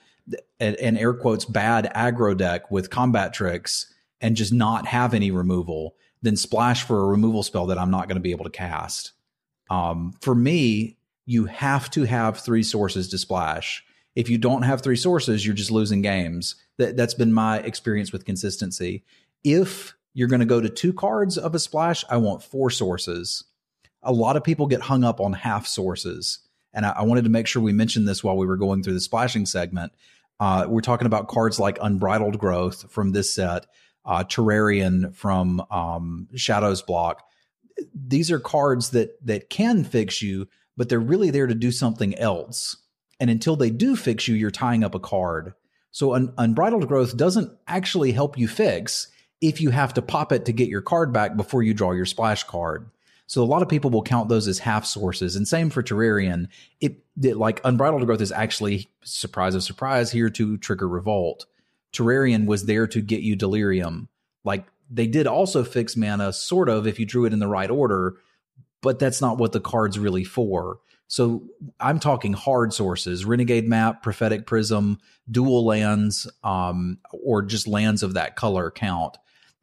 an 0.59 0.97
air 0.97 1.13
quotes 1.13 1.45
bad 1.45 1.91
aggro 1.95 2.35
deck 2.35 2.69
with 2.69 2.89
combat 2.89 3.33
tricks 3.33 3.93
and 4.19 4.35
just 4.35 4.51
not 4.51 4.87
have 4.87 5.13
any 5.13 5.31
removal 5.31 5.95
than 6.21 6.35
splash 6.35 6.83
for 6.83 7.01
a 7.01 7.07
removal 7.07 7.43
spell 7.43 7.67
that 7.67 7.77
I'm 7.77 7.91
not 7.91 8.07
going 8.07 8.15
to 8.15 8.21
be 8.21 8.31
able 8.31 8.45
to 8.45 8.51
cast. 8.51 9.13
Um, 9.69 10.13
for 10.21 10.35
me, 10.35 10.94
you 11.25 11.45
have 11.45 11.89
to 11.91 12.03
have 12.03 12.39
three 12.39 12.63
sources 12.63 13.09
to 13.09 13.17
splash. 13.17 13.83
If 14.15 14.29
you 14.29 14.37
don't 14.37 14.63
have 14.63 14.81
three 14.81 14.95
sources, 14.95 15.45
you're 15.45 15.55
just 15.55 15.71
losing 15.71 16.01
games. 16.01 16.55
That 16.77 16.95
that's 16.95 17.13
been 17.13 17.33
my 17.33 17.59
experience 17.59 18.11
with 18.11 18.25
consistency. 18.25 19.03
If 19.43 19.95
you're 20.13 20.29
going 20.29 20.39
to 20.39 20.45
go 20.45 20.61
to 20.61 20.69
two 20.69 20.93
cards 20.93 21.37
of 21.37 21.53
a 21.53 21.59
splash, 21.59 22.05
I 22.09 22.17
want 22.17 22.43
four 22.43 22.69
sources. 22.69 23.43
A 24.01 24.13
lot 24.13 24.37
of 24.37 24.43
people 24.43 24.67
get 24.67 24.81
hung 24.81 25.03
up 25.03 25.19
on 25.19 25.33
half 25.33 25.67
sources. 25.67 26.39
And 26.73 26.85
I, 26.85 26.91
I 26.91 27.01
wanted 27.03 27.23
to 27.25 27.29
make 27.29 27.47
sure 27.47 27.61
we 27.61 27.73
mentioned 27.73 28.07
this 28.07 28.23
while 28.23 28.37
we 28.37 28.45
were 28.45 28.57
going 28.57 28.83
through 28.83 28.93
the 28.93 29.01
splashing 29.01 29.45
segment. 29.45 29.91
Uh, 30.39 30.65
we're 30.67 30.81
talking 30.81 31.07
about 31.07 31.27
cards 31.27 31.59
like 31.59 31.77
Unbridled 31.81 32.37
Growth 32.37 32.91
from 32.91 33.11
this 33.11 33.33
set, 33.33 33.65
uh, 34.05 34.23
Terrarion 34.23 35.15
from 35.15 35.65
um, 35.71 36.27
Shadows 36.35 36.81
block. 36.81 37.23
These 37.93 38.31
are 38.31 38.39
cards 38.39 38.91
that 38.91 39.17
that 39.25 39.49
can 39.49 39.83
fix 39.83 40.21
you, 40.21 40.47
but 40.77 40.89
they're 40.89 40.99
really 40.99 41.31
there 41.31 41.47
to 41.47 41.55
do 41.55 41.71
something 41.71 42.15
else. 42.15 42.77
And 43.19 43.29
until 43.29 43.55
they 43.55 43.69
do 43.69 43.95
fix 43.95 44.27
you, 44.27 44.35
you're 44.35 44.51
tying 44.51 44.83
up 44.83 44.95
a 44.95 44.99
card. 44.99 45.53
So 45.91 46.13
un- 46.13 46.33
unbridled 46.37 46.87
growth 46.87 47.15
doesn't 47.15 47.51
actually 47.67 48.11
help 48.11 48.37
you 48.37 48.47
fix 48.47 49.07
if 49.41 49.61
you 49.61 49.69
have 49.69 49.93
to 49.93 50.01
pop 50.01 50.31
it 50.31 50.45
to 50.45 50.51
get 50.51 50.67
your 50.67 50.81
card 50.81 51.13
back 51.13 51.37
before 51.37 51.63
you 51.63 51.73
draw 51.73 51.91
your 51.91 52.05
splash 52.05 52.43
card. 52.43 52.89
So 53.27 53.41
a 53.41 53.45
lot 53.45 53.61
of 53.61 53.69
people 53.69 53.89
will 53.89 54.03
count 54.03 54.29
those 54.29 54.47
as 54.47 54.59
half 54.59 54.85
sources. 54.85 55.35
And 55.35 55.47
same 55.47 55.69
for 55.69 55.81
Terrarion. 55.81 56.47
It, 56.79 56.97
it 57.21 57.37
like 57.37 57.61
unbridled 57.63 58.05
growth 58.05 58.21
is 58.21 58.31
actually 58.31 58.89
surprise 59.03 59.55
of 59.55 59.63
surprise 59.63 60.11
here 60.11 60.29
to 60.31 60.57
trigger 60.57 60.87
revolt. 60.87 61.45
Terrarion 61.93 62.45
was 62.45 62.65
there 62.65 62.87
to 62.87 63.01
get 63.01 63.21
you 63.21 63.35
delirium. 63.35 64.09
Like 64.43 64.65
they 64.91 65.07
did 65.07 65.25
also 65.25 65.63
fix 65.63 65.95
mana, 65.95 66.33
sort 66.33 66.69
of, 66.69 66.85
if 66.85 66.99
you 66.99 67.05
drew 67.05 67.25
it 67.25 67.33
in 67.33 67.39
the 67.39 67.47
right 67.47 67.71
order, 67.71 68.17
but 68.85 68.99
that's 68.99 69.19
not 69.19 69.39
what 69.39 69.51
the 69.51 69.59
card's 69.59 69.97
really 69.97 70.23
for. 70.23 70.77
So 71.07 71.43
I'm 71.79 71.99
talking 71.99 72.33
hard 72.33 72.71
sources, 72.71 73.25
Renegade 73.25 73.67
Map, 73.67 74.03
Prophetic 74.03 74.45
Prism, 74.45 74.99
dual 75.29 75.65
lands, 75.65 76.29
um, 76.43 76.99
or 77.11 77.41
just 77.41 77.67
lands 77.67 78.03
of 78.03 78.13
that 78.13 78.35
color 78.35 78.69
count. 78.69 79.17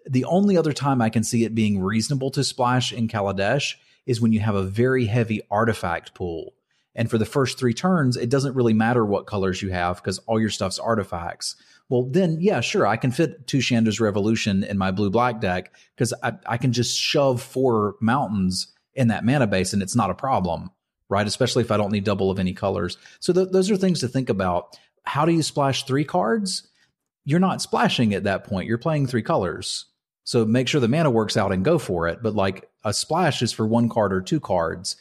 The 0.04 0.24
only 0.24 0.56
other 0.56 0.72
time 0.72 1.00
I 1.00 1.08
can 1.08 1.22
see 1.22 1.44
it 1.44 1.54
being 1.54 1.80
reasonable 1.80 2.32
to 2.32 2.42
splash 2.42 2.92
in 2.92 3.06
Kaladesh 3.06 3.76
is 4.06 4.20
when 4.20 4.32
you 4.32 4.40
have 4.40 4.56
a 4.56 4.64
very 4.64 5.06
heavy 5.06 5.40
artifact 5.52 6.14
pool. 6.14 6.54
And 6.96 7.08
for 7.08 7.16
the 7.16 7.24
first 7.24 7.60
three 7.60 7.74
turns, 7.74 8.16
it 8.16 8.28
doesn't 8.28 8.56
really 8.56 8.74
matter 8.74 9.06
what 9.06 9.28
colors 9.28 9.62
you 9.62 9.70
have 9.70 9.98
because 9.98 10.18
all 10.26 10.40
your 10.40 10.50
stuff's 10.50 10.80
artifacts. 10.80 11.54
Well, 11.88 12.08
then, 12.10 12.38
yeah, 12.40 12.60
sure, 12.60 12.88
I 12.88 12.96
can 12.96 13.12
fit 13.12 13.46
two 13.46 13.60
Chandra's 13.60 14.00
Revolution 14.00 14.64
in 14.64 14.78
my 14.78 14.90
blue 14.90 15.10
black 15.10 15.40
deck 15.40 15.72
because 15.94 16.12
I, 16.24 16.32
I 16.44 16.56
can 16.56 16.72
just 16.72 16.98
shove 16.98 17.40
four 17.40 17.94
mountains 18.00 18.71
in 18.94 19.08
that 19.08 19.24
mana 19.24 19.46
base 19.46 19.72
and 19.72 19.82
it's 19.82 19.96
not 19.96 20.10
a 20.10 20.14
problem, 20.14 20.70
right? 21.08 21.26
Especially 21.26 21.62
if 21.62 21.70
I 21.70 21.76
don't 21.76 21.92
need 21.92 22.04
double 22.04 22.30
of 22.30 22.38
any 22.38 22.52
colors. 22.52 22.98
So 23.20 23.32
th- 23.32 23.48
those 23.50 23.70
are 23.70 23.76
things 23.76 24.00
to 24.00 24.08
think 24.08 24.28
about. 24.28 24.76
How 25.04 25.24
do 25.24 25.32
you 25.32 25.42
splash 25.42 25.84
three 25.84 26.04
cards? 26.04 26.68
You're 27.24 27.40
not 27.40 27.62
splashing 27.62 28.14
at 28.14 28.24
that 28.24 28.44
point. 28.44 28.68
You're 28.68 28.78
playing 28.78 29.06
three 29.06 29.22
colors. 29.22 29.86
So 30.24 30.44
make 30.44 30.68
sure 30.68 30.80
the 30.80 30.88
mana 30.88 31.10
works 31.10 31.36
out 31.36 31.52
and 31.52 31.64
go 31.64 31.78
for 31.78 32.08
it. 32.08 32.22
But 32.22 32.34
like 32.34 32.70
a 32.84 32.92
splash 32.92 33.42
is 33.42 33.52
for 33.52 33.66
one 33.66 33.88
card 33.88 34.12
or 34.12 34.20
two 34.20 34.40
cards. 34.40 34.96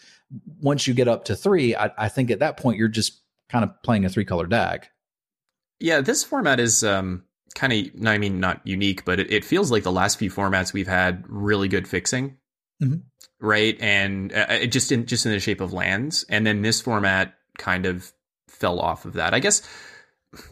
Once 0.62 0.88
you 0.88 0.94
get 0.94 1.08
up 1.08 1.26
to 1.26 1.36
three, 1.36 1.76
I, 1.76 1.92
I 1.98 2.10
think 2.10 2.32
at 2.32 2.40
that 2.40 2.58
point 2.58 2.78
you're 2.78 2.88
just 2.88 3.22
kind 3.50 3.64
of 3.64 3.72
playing 3.84 4.06
a 4.06 4.10
three 4.10 4.26
color 4.26 4.48
deck. 4.48 4.90
Yeah, 5.80 6.02
this 6.02 6.24
format 6.24 6.60
is 6.60 6.84
um, 6.84 7.24
kind 7.56 7.74
of, 7.74 8.08
I 8.08 8.18
mean, 8.18 8.40
not 8.40 8.62
unique, 8.64 9.04
but 9.04 9.20
it, 9.20 9.32
it, 9.32 9.44
feels 9.44 9.72
like 9.72 9.84
the 9.84 9.92
last 9.92 10.20
few 10.20 10.30
formats 10.30 10.74
we've 10.74 10.88
had 10.88 11.26
really 11.28 11.68
good 11.68 11.88
fixing. 11.88 12.38
Mm-hmm 12.82 13.00
right? 13.42 13.76
And 13.82 14.32
uh, 14.32 14.66
just 14.68 14.92
in 14.92 15.06
just 15.06 15.26
in 15.26 15.32
the 15.32 15.40
shape 15.40 15.60
of 15.60 15.74
lands. 15.74 16.24
And 16.30 16.46
then 16.46 16.62
this 16.62 16.80
format 16.80 17.34
kind 17.58 17.86
of 17.86 18.12
fell 18.48 18.80
off 18.80 19.06
of 19.06 19.14
that. 19.14 19.34
I 19.34 19.40
guess 19.40 19.62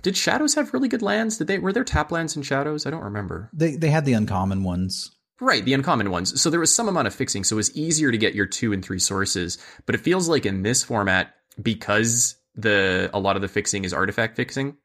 did 0.01 0.17
Shadows 0.17 0.55
have 0.55 0.73
really 0.73 0.89
good 0.89 1.01
lands? 1.01 1.37
Did 1.37 1.47
they 1.47 1.59
were 1.59 1.71
there 1.71 1.83
tap 1.83 2.11
lands 2.11 2.35
in 2.35 2.41
Shadows? 2.41 2.85
I 2.85 2.89
don't 2.89 3.03
remember. 3.03 3.49
They 3.53 3.75
they 3.75 3.89
had 3.89 4.05
the 4.05 4.13
uncommon 4.13 4.63
ones. 4.63 5.11
Right, 5.41 5.63
the 5.63 5.73
uncommon 5.73 6.11
ones. 6.11 6.41
So 6.41 6.49
there 6.49 6.59
was 6.59 6.75
some 6.75 6.89
amount 6.89 7.07
of 7.07 7.15
fixing, 7.15 7.45
so 7.45 7.55
it 7.55 7.57
was 7.57 7.75
easier 7.75 8.11
to 8.11 8.17
get 8.17 8.35
your 8.35 8.45
two 8.45 8.73
and 8.73 8.83
three 8.83 8.99
sources. 8.99 9.57
But 9.85 9.95
it 9.95 10.01
feels 10.01 10.27
like 10.27 10.45
in 10.45 10.63
this 10.63 10.83
format, 10.83 11.33
because 11.61 12.35
the 12.55 13.09
a 13.13 13.19
lot 13.19 13.37
of 13.37 13.41
the 13.41 13.47
fixing 13.47 13.85
is 13.85 13.93
artifact 13.93 14.35
fixing, 14.35 14.75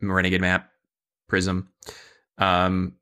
Renegade 0.00 0.40
Map, 0.40 0.70
Prism, 1.28 1.70
um, 2.38 2.94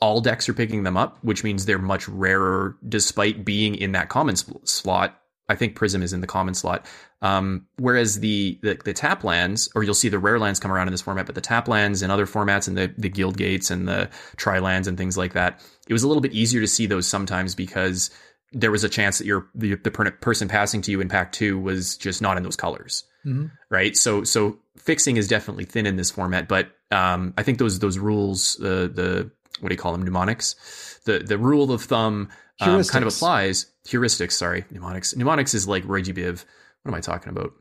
all 0.00 0.20
decks 0.20 0.48
are 0.48 0.54
picking 0.54 0.82
them 0.82 0.96
up, 0.96 1.18
which 1.22 1.44
means 1.44 1.66
they're 1.66 1.78
much 1.78 2.08
rarer 2.08 2.76
despite 2.88 3.44
being 3.44 3.74
in 3.74 3.92
that 3.92 4.08
common 4.08 4.36
slot. 4.36 5.16
I 5.48 5.56
think 5.56 5.74
Prism 5.74 6.02
is 6.02 6.12
in 6.12 6.20
the 6.20 6.26
common 6.26 6.54
slot. 6.54 6.86
Um, 7.22 7.66
whereas 7.76 8.20
the, 8.20 8.58
the, 8.62 8.78
the 8.84 8.92
tap 8.94 9.24
lands, 9.24 9.68
or 9.74 9.82
you'll 9.82 9.94
see 9.94 10.08
the 10.08 10.18
rare 10.18 10.38
lands 10.38 10.58
come 10.60 10.72
around 10.72 10.86
in 10.86 10.92
this 10.92 11.02
format, 11.02 11.26
but 11.26 11.34
the 11.34 11.40
tap 11.40 11.68
lands 11.68 12.02
and 12.02 12.10
other 12.10 12.26
formats 12.26 12.66
and 12.66 12.78
the 12.78 12.94
the 12.96 13.10
guild 13.10 13.36
gates 13.36 13.70
and 13.70 13.86
the 13.86 14.08
tri 14.36 14.58
lands 14.58 14.88
and 14.88 14.96
things 14.96 15.18
like 15.18 15.34
that, 15.34 15.60
it 15.86 15.92
was 15.92 16.02
a 16.02 16.08
little 16.08 16.22
bit 16.22 16.32
easier 16.32 16.60
to 16.60 16.66
see 16.66 16.86
those 16.86 17.06
sometimes 17.06 17.54
because 17.54 18.10
there 18.52 18.70
was 18.70 18.84
a 18.84 18.88
chance 18.88 19.18
that 19.18 19.26
your 19.26 19.48
the, 19.54 19.74
the 19.74 19.90
person 19.90 20.48
passing 20.48 20.80
to 20.82 20.90
you 20.90 21.00
in 21.00 21.08
pack 21.08 21.32
two 21.32 21.58
was 21.58 21.96
just 21.96 22.22
not 22.22 22.36
in 22.36 22.42
those 22.42 22.56
colors, 22.56 23.04
mm-hmm. 23.26 23.46
right? 23.68 23.96
So 23.96 24.24
so 24.24 24.58
fixing 24.78 25.16
is 25.16 25.28
definitely 25.28 25.64
thin 25.64 25.84
in 25.84 25.96
this 25.96 26.10
format, 26.10 26.48
but 26.48 26.70
um, 26.90 27.34
I 27.36 27.42
think 27.42 27.58
those 27.58 27.80
those 27.80 27.98
rules, 27.98 28.58
uh, 28.60 28.88
the 28.92 29.30
what 29.60 29.68
do 29.68 29.74
you 29.74 29.78
call 29.78 29.92
them? 29.92 30.02
Mnemonics? 30.02 31.00
The 31.04 31.20
the 31.20 31.38
rule 31.38 31.72
of 31.72 31.82
thumb 31.82 32.28
um, 32.60 32.84
kind 32.84 33.04
of 33.04 33.14
applies. 33.14 33.66
Heuristics 33.86 34.32
sorry. 34.32 34.64
Mnemonics. 34.70 35.14
Mnemonics 35.16 35.54
is 35.54 35.66
like 35.66 35.84
G. 35.84 36.12
Biv. 36.12 36.44
What 36.82 36.92
am 36.92 36.94
I 36.94 37.00
talking 37.00 37.30
about? 37.30 37.52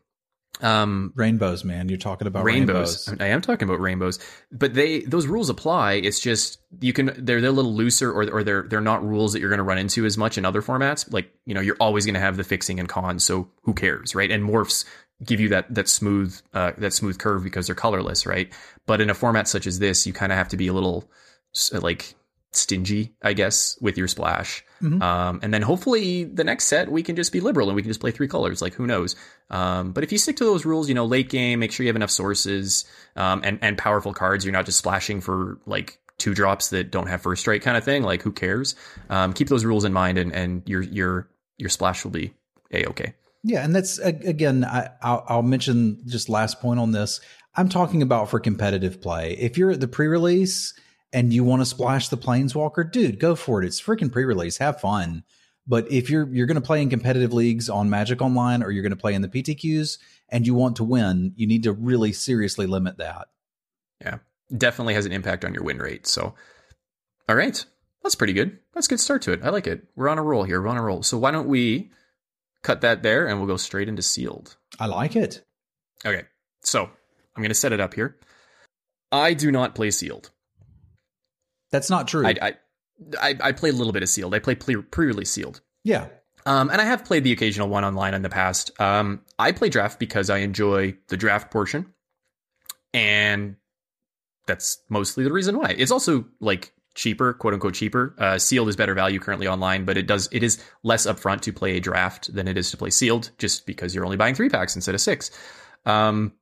Um 0.61 1.13
rainbows 1.15 1.63
man. 1.63 1.87
You're 1.87 1.97
talking 1.97 2.27
about 2.27 2.43
rainbows. 2.43 3.07
rainbows. 3.07 3.25
i 3.25 3.29
am 3.29 3.39
talking 3.39 3.67
about 3.67 3.79
rainbows. 3.79 4.19
But 4.51 4.73
they 4.73 5.01
those 5.01 5.25
rules 5.25 5.49
apply. 5.49 5.93
It's 5.93 6.19
just 6.19 6.59
you 6.81 6.91
can 6.91 7.13
they're 7.17 7.39
they're 7.39 7.49
a 7.49 7.53
little 7.53 7.73
looser 7.73 8.11
or, 8.11 8.29
or 8.29 8.43
they're 8.43 8.63
they're 8.63 8.81
not 8.81 9.07
rules 9.07 9.31
that 9.33 9.39
you're 9.39 9.49
going 9.49 9.59
to 9.59 9.63
run 9.63 9.77
into 9.77 10.05
as 10.05 10.17
much 10.17 10.37
in 10.37 10.43
other 10.43 10.61
formats. 10.61 11.11
Like 11.13 11.31
you 11.45 11.53
know 11.53 11.61
you're 11.61 11.77
always 11.79 12.05
going 12.05 12.15
to 12.15 12.19
have 12.19 12.35
the 12.35 12.43
fixing 12.43 12.79
and 12.79 12.89
Khans 12.89 13.23
so 13.23 13.49
who 13.61 13.73
cares 13.73 14.15
right? 14.15 14.29
And 14.29 14.43
morphs 14.43 14.83
give 15.23 15.39
you 15.39 15.49
that 15.49 15.73
that 15.73 15.87
smooth 15.87 16.37
uh, 16.53 16.73
that 16.77 16.93
smooth 16.93 17.19
curve 17.19 17.43
because 17.43 17.67
they're 17.67 17.75
colorless 17.75 18.25
right? 18.25 18.51
But 18.85 18.99
in 18.99 19.09
a 19.09 19.13
format 19.13 19.47
such 19.47 19.65
as 19.65 19.79
this 19.79 20.05
you 20.05 20.11
kind 20.11 20.31
of 20.31 20.37
have 20.37 20.49
to 20.49 20.57
be 20.57 20.67
a 20.67 20.73
litlittle 20.73 21.07
like 21.71 22.15
stingy, 22.51 23.13
I 23.21 23.33
guess, 23.33 23.77
with 23.81 23.97
your 23.97 24.07
splash. 24.07 24.63
Mm-hmm. 24.81 25.01
Um, 25.01 25.39
and 25.43 25.53
then 25.53 25.61
hopefully 25.61 26.23
the 26.23 26.43
next 26.43 26.65
set 26.65 26.91
we 26.91 27.03
can 27.03 27.15
just 27.15 27.31
be 27.31 27.41
liberal 27.41 27.69
and 27.69 27.75
we 27.75 27.81
can 27.81 27.89
just 27.89 27.99
play 27.99 28.11
three 28.11 28.27
colors. 28.27 28.61
Like 28.61 28.73
who 28.73 28.87
knows? 28.87 29.15
Um, 29.49 29.91
but 29.91 30.03
if 30.03 30.11
you 30.11 30.17
stick 30.17 30.37
to 30.37 30.45
those 30.45 30.65
rules, 30.65 30.87
you 30.87 30.95
know, 30.95 31.05
late 31.05 31.29
game, 31.29 31.59
make 31.59 31.71
sure 31.71 31.83
you 31.83 31.89
have 31.89 31.95
enough 31.95 32.11
sources 32.11 32.85
um, 33.15 33.41
and 33.43 33.59
and 33.61 33.77
powerful 33.77 34.13
cards. 34.13 34.45
You're 34.45 34.53
not 34.53 34.65
just 34.65 34.77
splashing 34.77 35.21
for 35.21 35.59
like 35.65 35.99
two 36.17 36.33
drops 36.33 36.69
that 36.69 36.91
don't 36.91 37.07
have 37.07 37.21
first 37.21 37.41
strike 37.41 37.61
kind 37.61 37.77
of 37.77 37.83
thing. 37.83 38.03
Like 38.03 38.21
who 38.21 38.31
cares? 38.31 38.75
Um, 39.09 39.33
keep 39.33 39.49
those 39.49 39.65
rules 39.65 39.85
in 39.85 39.93
mind, 39.93 40.17
and 40.17 40.33
and 40.33 40.63
your 40.65 40.81
your 40.81 41.29
your 41.57 41.69
splash 41.69 42.03
will 42.03 42.11
be 42.11 42.33
a 42.71 42.85
okay. 42.87 43.13
Yeah, 43.43 43.63
and 43.63 43.73
that's 43.73 43.99
again, 43.99 44.65
I, 44.65 44.89
I'll, 45.01 45.23
I'll 45.27 45.41
mention 45.41 46.01
just 46.05 46.27
last 46.27 46.59
point 46.59 46.79
on 46.79 46.91
this. 46.91 47.21
I'm 47.55 47.69
talking 47.69 48.01
about 48.01 48.29
for 48.29 48.39
competitive 48.39 49.01
play. 49.01 49.33
If 49.33 49.57
you're 49.57 49.71
at 49.71 49.79
the 49.79 49.87
pre-release 49.87 50.73
and 51.11 51.33
you 51.33 51.43
want 51.43 51.61
to 51.61 51.65
splash 51.65 52.09
the 52.09 52.17
planeswalker, 52.17 52.89
dude, 52.89 53.19
go 53.19 53.35
for 53.35 53.61
it. 53.61 53.65
It's 53.65 53.81
freaking 53.81 54.11
pre-release. 54.11 54.57
Have 54.57 54.79
fun. 54.79 55.23
But 55.67 55.91
if 55.91 56.09
you're 56.09 56.27
you're 56.33 56.47
going 56.47 56.55
to 56.55 56.61
play 56.61 56.81
in 56.81 56.89
competitive 56.89 57.31
leagues 57.31 57.69
on 57.69 57.89
Magic 57.89 58.21
Online 58.21 58.63
or 58.63 58.71
you're 58.71 58.81
going 58.81 58.91
to 58.91 58.95
play 58.95 59.13
in 59.13 59.21
the 59.21 59.27
PTQs 59.27 59.99
and 60.29 60.45
you 60.45 60.55
want 60.55 60.77
to 60.77 60.83
win, 60.83 61.33
you 61.35 61.45
need 61.45 61.63
to 61.63 61.73
really 61.73 62.11
seriously 62.11 62.65
limit 62.65 62.97
that. 62.97 63.27
Yeah. 64.01 64.17
Definitely 64.55 64.95
has 64.95 65.05
an 65.05 65.11
impact 65.11 65.45
on 65.45 65.53
your 65.53 65.63
win 65.63 65.77
rate. 65.77 66.07
So 66.07 66.33
all 67.27 67.35
right. 67.35 67.63
That's 68.01 68.15
pretty 68.15 68.33
good. 68.33 68.57
That's 68.73 68.87
a 68.87 68.89
good 68.89 68.99
start 68.99 69.21
to 69.23 69.33
it. 69.33 69.41
I 69.43 69.49
like 69.49 69.67
it. 69.67 69.85
We're 69.95 70.09
on 70.09 70.17
a 70.17 70.23
roll 70.23 70.43
here. 70.43 70.61
We're 70.61 70.69
on 70.69 70.77
a 70.77 70.81
roll. 70.81 71.03
So 71.03 71.17
why 71.17 71.29
don't 71.29 71.47
we 71.47 71.91
cut 72.63 72.81
that 72.81 73.03
there 73.03 73.27
and 73.27 73.37
we'll 73.37 73.47
go 73.47 73.57
straight 73.57 73.89
into 73.89 74.01
sealed. 74.01 74.55
I 74.79 74.87
like 74.87 75.15
it. 75.15 75.43
Okay. 76.03 76.23
So 76.63 76.83
I'm 76.83 77.43
going 77.43 77.49
to 77.49 77.55
set 77.55 77.73
it 77.73 77.79
up 77.79 77.93
here. 77.93 78.17
I 79.11 79.35
do 79.35 79.51
not 79.51 79.75
play 79.75 79.91
sealed. 79.91 80.31
That's 81.71 81.89
not 81.89 82.07
true. 82.07 82.25
I, 82.25 82.35
I, 82.41 82.53
I, 83.21 83.37
I 83.41 83.51
play 83.51 83.69
a 83.69 83.73
little 83.73 83.93
bit 83.93 84.03
of 84.03 84.09
sealed. 84.09 84.33
I 84.33 84.39
play 84.39 84.55
pre-release 84.55 85.31
sealed. 85.31 85.61
Yeah. 85.83 86.07
Um, 86.45 86.69
and 86.69 86.81
I 86.81 86.85
have 86.85 87.05
played 87.05 87.23
the 87.23 87.31
occasional 87.31 87.69
one 87.69 87.83
online 87.83 88.13
in 88.13 88.21
the 88.21 88.29
past. 88.29 88.71
Um, 88.79 89.21
I 89.37 89.51
play 89.51 89.69
draft 89.69 89.99
because 89.99 90.29
I 90.29 90.37
enjoy 90.39 90.95
the 91.07 91.17
draft 91.17 91.51
portion, 91.51 91.93
and 92.93 93.55
that's 94.47 94.79
mostly 94.89 95.23
the 95.23 95.31
reason 95.31 95.57
why. 95.57 95.75
It's 95.77 95.91
also 95.91 96.25
like 96.39 96.73
cheaper, 96.95 97.33
quote 97.33 97.53
unquote 97.53 97.75
cheaper. 97.75 98.15
Uh, 98.17 98.39
sealed 98.39 98.69
is 98.69 98.75
better 98.75 98.93
value 98.93 99.19
currently 99.19 99.47
online, 99.47 99.85
but 99.85 99.97
it 99.97 100.07
does 100.07 100.29
it 100.31 100.43
is 100.43 100.63
less 100.81 101.05
upfront 101.05 101.41
to 101.41 101.53
play 101.53 101.77
a 101.77 101.79
draft 101.79 102.33
than 102.33 102.47
it 102.47 102.57
is 102.57 102.71
to 102.71 102.77
play 102.77 102.89
sealed, 102.89 103.31
just 103.37 103.65
because 103.65 103.93
you're 103.93 104.05
only 104.05 104.17
buying 104.17 104.33
three 104.33 104.49
packs 104.49 104.75
instead 104.75 104.95
of 104.95 105.01
six. 105.01 105.29
Um, 105.85 106.33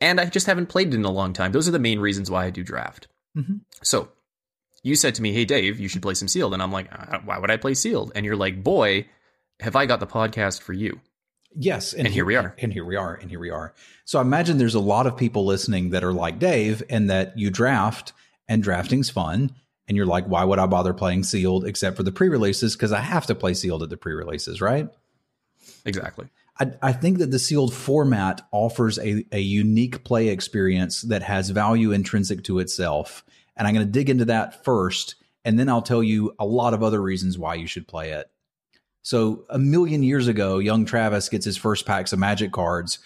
and 0.00 0.20
I 0.20 0.26
just 0.26 0.46
haven't 0.46 0.66
played 0.66 0.88
it 0.88 0.94
in 0.94 1.04
a 1.04 1.10
long 1.10 1.32
time. 1.32 1.52
Those 1.52 1.68
are 1.68 1.72
the 1.72 1.78
main 1.78 1.98
reasons 1.98 2.30
why 2.30 2.46
I 2.46 2.50
do 2.50 2.62
draft. 2.62 3.08
Mm-hmm. 3.36 3.56
So 3.82 4.10
you 4.82 4.96
said 4.96 5.14
to 5.16 5.22
me, 5.22 5.32
"Hey 5.32 5.44
Dave, 5.44 5.78
you 5.78 5.88
should 5.88 6.02
play 6.02 6.14
some 6.14 6.28
sealed," 6.28 6.54
and 6.54 6.62
I'm 6.62 6.72
like, 6.72 6.88
uh, 6.92 7.18
"Why 7.24 7.38
would 7.38 7.50
I 7.50 7.56
play 7.56 7.74
sealed?" 7.74 8.12
And 8.14 8.24
you're 8.24 8.36
like, 8.36 8.62
"Boy, 8.62 9.06
have 9.60 9.76
I 9.76 9.86
got 9.86 10.00
the 10.00 10.06
podcast 10.06 10.62
for 10.62 10.72
you." 10.72 11.00
Yes, 11.54 11.92
and, 11.92 12.06
and 12.06 12.14
here, 12.14 12.22
here, 12.22 12.26
we 12.26 12.36
are. 12.36 12.54
And 12.58 12.72
here 12.72 12.84
we 12.84 12.96
are. 12.96 13.14
And 13.14 13.30
here 13.30 13.40
we 13.40 13.50
are. 13.50 13.74
So 14.04 14.18
I 14.18 14.22
imagine 14.22 14.58
there's 14.58 14.74
a 14.74 14.80
lot 14.80 15.06
of 15.06 15.16
people 15.16 15.46
listening 15.46 15.90
that 15.90 16.04
are 16.04 16.12
like 16.12 16.38
Dave, 16.38 16.82
and 16.90 17.10
that 17.10 17.38
you 17.38 17.50
draft, 17.50 18.12
and 18.48 18.62
drafting's 18.62 19.10
fun. 19.10 19.54
And 19.88 19.96
you're 19.96 20.06
like, 20.06 20.26
why 20.26 20.44
would 20.44 20.58
I 20.58 20.66
bother 20.66 20.92
playing 20.92 21.24
sealed 21.24 21.64
except 21.64 21.96
for 21.96 22.02
the 22.02 22.12
pre-releases? 22.12 22.76
Because 22.76 22.92
I 22.92 23.00
have 23.00 23.24
to 23.26 23.34
play 23.34 23.54
sealed 23.54 23.82
at 23.82 23.88
the 23.88 23.96
pre-releases, 23.96 24.60
right? 24.60 24.90
Exactly. 25.86 26.28
I, 26.60 26.72
I 26.82 26.92
think 26.92 27.18
that 27.18 27.30
the 27.30 27.38
sealed 27.38 27.72
format 27.72 28.46
offers 28.52 28.98
a, 28.98 29.24
a 29.32 29.40
unique 29.40 30.04
play 30.04 30.28
experience 30.28 31.02
that 31.02 31.22
has 31.22 31.48
value 31.48 31.92
intrinsic 31.92 32.44
to 32.44 32.58
itself 32.58 33.24
and 33.58 33.66
I'm 33.66 33.74
going 33.74 33.86
to 33.86 33.92
dig 33.92 34.08
into 34.08 34.26
that 34.26 34.64
first, 34.64 35.16
and 35.44 35.58
then 35.58 35.68
I'll 35.68 35.82
tell 35.82 36.02
you 36.02 36.34
a 36.38 36.46
lot 36.46 36.74
of 36.74 36.82
other 36.82 37.02
reasons 37.02 37.36
why 37.36 37.56
you 37.56 37.66
should 37.66 37.88
play 37.88 38.12
it. 38.12 38.30
So, 39.02 39.44
a 39.50 39.58
million 39.58 40.02
years 40.02 40.28
ago, 40.28 40.58
young 40.58 40.84
Travis 40.84 41.28
gets 41.28 41.44
his 41.44 41.56
first 41.56 41.84
packs 41.84 42.12
of 42.12 42.18
magic 42.18 42.52
cards. 42.52 43.00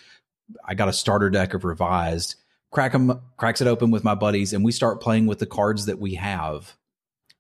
I 0.65 0.75
got 0.75 0.89
a 0.89 0.93
starter 0.93 1.31
deck 1.31 1.55
of 1.55 1.65
revised, 1.65 2.37
crack 2.71 2.93
them, 2.93 3.21
cracks 3.37 3.61
it 3.61 3.67
open 3.67 3.91
with 3.91 4.05
my 4.05 4.15
buddies, 4.15 4.53
and 4.53 4.65
we 4.65 4.73
start 4.73 5.01
playing 5.01 5.27
with 5.27 5.39
the 5.39 5.47
cards 5.47 5.87
that 5.87 5.99
we 5.99 6.15
have, 6.15 6.77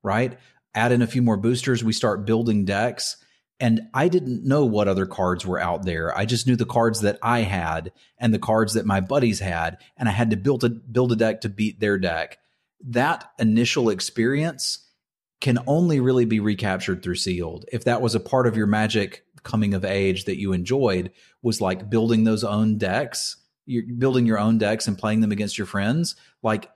right? 0.03 0.39
Add 0.75 0.93
in 0.93 1.03
a 1.03 1.07
few 1.07 1.23
more 1.23 1.37
boosters, 1.37 1.85
we 1.85 1.93
start 1.93 2.25
building 2.25 2.65
decks. 2.65 3.17
And 3.61 3.83
I 3.95 4.09
didn't 4.09 4.45
know 4.45 4.65
what 4.65 4.89
other 4.89 5.07
cards 5.07 5.47
were 5.47 5.61
out 5.61 5.85
there. 5.85 6.17
I 6.17 6.25
just 6.25 6.49
knew 6.49 6.57
the 6.57 6.65
cards 6.65 7.03
that 7.03 7.19
I 7.23 7.41
had 7.41 7.93
and 8.19 8.35
the 8.35 8.41
cards 8.41 8.75
that 8.75 8.87
my 8.87 9.01
buddies 9.01 9.39
had. 9.39 9.79
And 9.97 10.09
I 10.09 10.13
had 10.13 10.31
to 10.31 10.37
build 10.37 10.65
a 10.65 10.69
build 10.69 11.13
a 11.13 11.17
deck 11.17 11.43
to 11.43 11.49
beat 11.49 11.79
their 11.79 11.97
deck 11.97 12.39
that 12.85 13.31
initial 13.39 13.89
experience 13.91 14.87
can 15.41 15.59
only 15.67 16.01
really 16.01 16.25
be 16.25 16.41
recaptured 16.41 17.03
through 17.03 17.17
sealed. 17.17 17.65
If 17.73 17.85
that 17.85 18.01
was 18.01 18.15
a 18.15 18.21
part 18.21 18.47
of 18.47 18.57
your 18.57 18.67
magic 18.67 19.25
coming 19.43 19.75
of 19.75 19.85
age 19.85 20.25
that 20.25 20.39
you 20.39 20.53
enjoyed 20.53 21.11
was 21.43 21.61
like 21.61 21.91
building 21.91 22.25
those 22.25 22.45
own 22.45 22.79
decks, 22.79 23.37
you're 23.67 23.85
building 23.99 24.27
your 24.27 24.39
own 24.39 24.59
decks 24.59 24.87
and 24.87 24.97
playing 24.97 25.21
them 25.21 25.33
against 25.33 25.59
your 25.59 25.67
friends, 25.67 26.15
like 26.43 26.71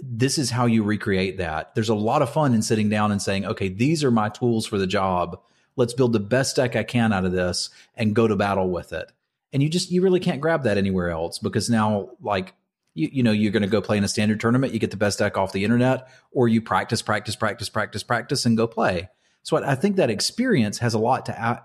this 0.00 0.38
is 0.38 0.50
how 0.50 0.66
you 0.66 0.82
recreate 0.82 1.38
that. 1.38 1.74
There's 1.74 1.88
a 1.88 1.94
lot 1.94 2.22
of 2.22 2.32
fun 2.32 2.54
in 2.54 2.62
sitting 2.62 2.88
down 2.88 3.12
and 3.12 3.22
saying, 3.22 3.46
okay, 3.46 3.68
these 3.68 4.02
are 4.02 4.10
my 4.10 4.28
tools 4.28 4.66
for 4.66 4.78
the 4.78 4.86
job. 4.86 5.40
Let's 5.76 5.94
build 5.94 6.12
the 6.12 6.20
best 6.20 6.56
deck 6.56 6.74
I 6.74 6.82
can 6.82 7.12
out 7.12 7.24
of 7.24 7.32
this 7.32 7.70
and 7.94 8.14
go 8.14 8.26
to 8.26 8.34
battle 8.34 8.68
with 8.68 8.92
it. 8.92 9.12
And 9.52 9.62
you 9.62 9.68
just, 9.68 9.90
you 9.90 10.02
really 10.02 10.20
can't 10.20 10.40
grab 10.40 10.64
that 10.64 10.76
anywhere 10.76 11.10
else 11.10 11.38
because 11.38 11.70
now, 11.70 12.10
like, 12.20 12.54
you, 12.98 13.08
you 13.12 13.22
know 13.22 13.32
you're 13.32 13.52
going 13.52 13.62
to 13.62 13.68
go 13.68 13.80
play 13.80 13.96
in 13.96 14.04
a 14.04 14.08
standard 14.08 14.40
tournament 14.40 14.72
you 14.72 14.78
get 14.78 14.90
the 14.90 14.96
best 14.96 15.20
deck 15.20 15.38
off 15.38 15.52
the 15.52 15.64
internet 15.64 16.08
or 16.32 16.48
you 16.48 16.60
practice 16.60 17.00
practice 17.00 17.36
practice 17.36 17.68
practice 17.68 18.02
practice 18.02 18.44
and 18.44 18.56
go 18.56 18.66
play. 18.66 19.08
So 19.44 19.56
I, 19.56 19.76
think 19.76 19.96
that 19.96 20.10
experience 20.10 20.78
has 20.78 20.92
a 20.92 20.98
lot 20.98 21.26
to 21.26 21.62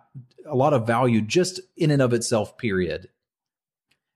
a 0.47 0.55
lot 0.55 0.73
of 0.73 0.87
value 0.87 1.21
just 1.21 1.59
in 1.75 1.91
and 1.91 2.01
of 2.01 2.13
itself 2.13 2.57
period. 2.57 3.09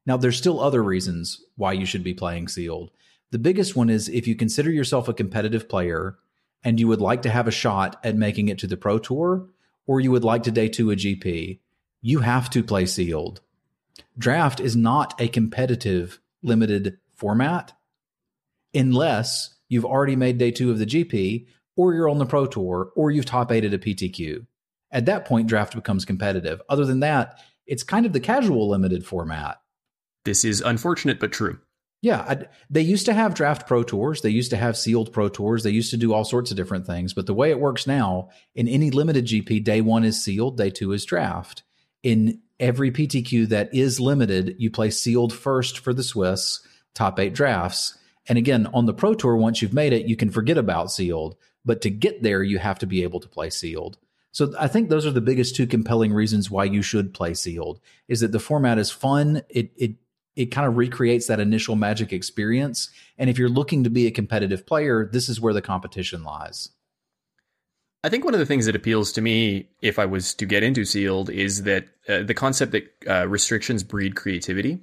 Now 0.06 0.16
there's 0.16 0.38
still 0.38 0.62
other 0.62 0.82
reasons 0.82 1.42
why 1.56 1.74
you 1.74 1.86
should 1.86 2.04
be 2.04 2.14
playing 2.14 2.48
sealed. 2.48 2.92
The 3.32 3.40
biggest 3.40 3.76
one 3.76 3.90
is 3.90 4.08
if 4.08 4.26
you 4.26 4.36
consider 4.36 4.72
yourself 4.72 5.10
a 5.10 5.14
competitive 5.14 5.68
player 5.68 6.18
and 6.64 6.80
you 6.80 6.88
would 6.88 7.02
like 7.02 7.24
to 7.24 7.30
have 7.30 7.48
a 7.48 7.52
shot 7.52 8.00
at 8.04 8.16
making 8.16 8.48
it 8.48 8.60
to 8.60 8.68
the 8.68 8.78
pro 8.78 9.00
tour 9.00 9.48
or 9.86 10.00
you 10.00 10.12
would 10.12 10.24
like 10.24 10.44
to 10.44 10.52
day 10.52 10.70
two 10.70 10.92
a 10.92 10.96
gp 10.96 11.60
you 12.02 12.20
have 12.20 12.50
to 12.52 12.64
play 12.64 12.86
sealed. 12.86 13.42
Draft 14.18 14.60
is 14.60 14.76
not 14.76 15.20
a 15.20 15.28
competitive 15.28 16.20
limited 16.42 17.00
format 17.18 17.74
unless 18.74 19.56
you've 19.70 19.86
already 19.86 20.16
made 20.16 20.38
day 20.38 20.52
two 20.52 20.72
of 20.72 20.80
the 20.80 20.86
GP 20.86 21.48
or 21.76 21.94
you're 21.94 22.10
on 22.10 22.18
the 22.18 22.26
Pro 22.26 22.46
Tour 22.46 22.92
or 22.96 23.12
you've 23.12 23.26
top 23.26 23.52
eighted 23.52 23.74
a 23.74 23.78
PTQ. 23.78 24.46
At 24.92 25.06
that 25.06 25.26
point, 25.26 25.48
draft 25.48 25.76
becomes 25.76 26.06
competitive. 26.06 26.62
Other 26.70 26.86
than 26.86 27.02
that, 27.02 27.40
it's 27.66 27.84
kind 27.84 28.06
of 28.06 28.14
the 28.14 28.20
casual 28.20 28.70
limited 28.70 29.06
format. 29.06 29.58
This 30.26 30.46
is 30.46 30.62
unfortunate 30.62 31.20
but 31.20 31.32
true. 31.32 31.60
Yeah, 32.02 32.22
I, 32.22 32.46
they 32.70 32.82
used 32.82 33.08
to 33.08 33.14
have 33.14 33.34
draft 33.34 33.68
pro 33.68 33.84
tours. 33.84 34.22
They 34.22 34.30
used 34.30 34.52
to 34.52 34.58
have 34.58 34.78
sealed 34.78 35.12
pro 35.12 35.30
tours. 35.30 35.64
They 35.64 35.72
used 35.72 35.92
to 35.92 35.98
do 35.98 36.14
all 36.14 36.24
sorts 36.24 36.52
of 36.52 36.58
different 36.58 36.86
things. 36.86 37.14
But 37.14 37.26
the 37.26 37.34
way 37.34 37.50
it 37.50 37.60
works 37.60 37.88
now, 37.88 38.30
in 38.56 38.68
any 38.68 38.92
limited 38.92 39.26
GP, 39.26 39.64
day 39.64 39.82
one 39.82 40.04
is 40.04 40.24
sealed, 40.24 40.58
day 40.58 40.70
two 40.70 40.92
is 40.92 41.06
draft. 41.06 41.64
In 42.04 42.42
every 42.60 42.92
PTQ 42.92 43.50
that 43.50 43.74
is 43.74 44.00
limited, 44.00 44.56
you 44.60 44.70
play 44.70 44.92
sealed 44.92 45.34
first 45.34 45.80
for 45.80 45.94
the 45.94 46.04
Swiss, 46.04 46.62
top 46.98 47.20
eight 47.20 47.34
drafts. 47.34 47.98
And 48.28 48.38
again, 48.38 48.68
on 48.74 48.86
the 48.86 48.94
Pro 48.94 49.14
Tour, 49.14 49.38
once 49.38 49.62
you've 49.62 49.74
made 49.74 49.94
it, 49.94 50.08
you 50.08 50.18
can 50.18 50.30
forget 50.30 50.58
about 50.58 50.92
sealed. 50.92 51.38
But 51.64 51.82
to 51.82 51.90
get 51.90 52.24
there, 52.24 52.44
you 52.44 52.60
have 52.60 52.80
to 52.80 52.88
be 52.88 53.04
able 53.04 53.20
to 53.20 53.30
play 53.30 53.50
sealed. 53.50 53.98
So 54.32 54.54
I 54.60 54.68
think 54.68 54.90
those 54.90 55.06
are 55.06 55.12
the 55.12 55.22
biggest 55.22 55.56
two 55.56 55.68
compelling 55.68 56.14
reasons 56.14 56.52
why 56.52 56.66
you 56.66 56.82
should 56.82 57.14
play 57.14 57.34
sealed 57.34 57.80
is 58.08 58.20
that 58.20 58.32
the 58.32 58.40
format 58.40 58.78
is 58.78 58.92
fun. 58.92 59.42
It 59.50 59.72
it 59.76 59.96
it 60.36 60.46
kind 60.48 60.68
of 60.68 60.78
recreates 60.78 61.28
that 61.28 61.40
initial 61.40 61.76
magic 61.76 62.14
experience. 62.14 62.92
And 63.18 63.30
if 63.30 63.40
you're 63.40 63.50
looking 63.50 63.84
to 63.84 63.90
be 63.90 64.06
a 64.06 64.12
competitive 64.12 64.68
player, 64.68 65.10
this 65.12 65.30
is 65.30 65.42
where 65.42 65.54
the 65.54 65.62
competition 65.62 66.24
lies. 66.24 66.70
I 68.04 68.10
think 68.10 68.24
one 68.24 68.36
of 68.36 68.40
the 68.40 68.46
things 68.46 68.68
that 68.68 68.76
appeals 68.76 69.12
to 69.14 69.22
me, 69.22 69.70
if 69.82 69.98
I 69.98 70.06
was 70.06 70.36
to 70.36 70.46
get 70.46 70.62
into 70.62 70.86
sealed, 70.86 71.32
is 71.32 71.64
that 71.64 71.88
uh, 72.08 72.22
the 72.22 72.36
concept 72.36 72.74
that 72.74 72.94
uh, 73.10 73.28
restrictions 73.28 73.84
breed 73.84 74.16
creativity. 74.16 74.80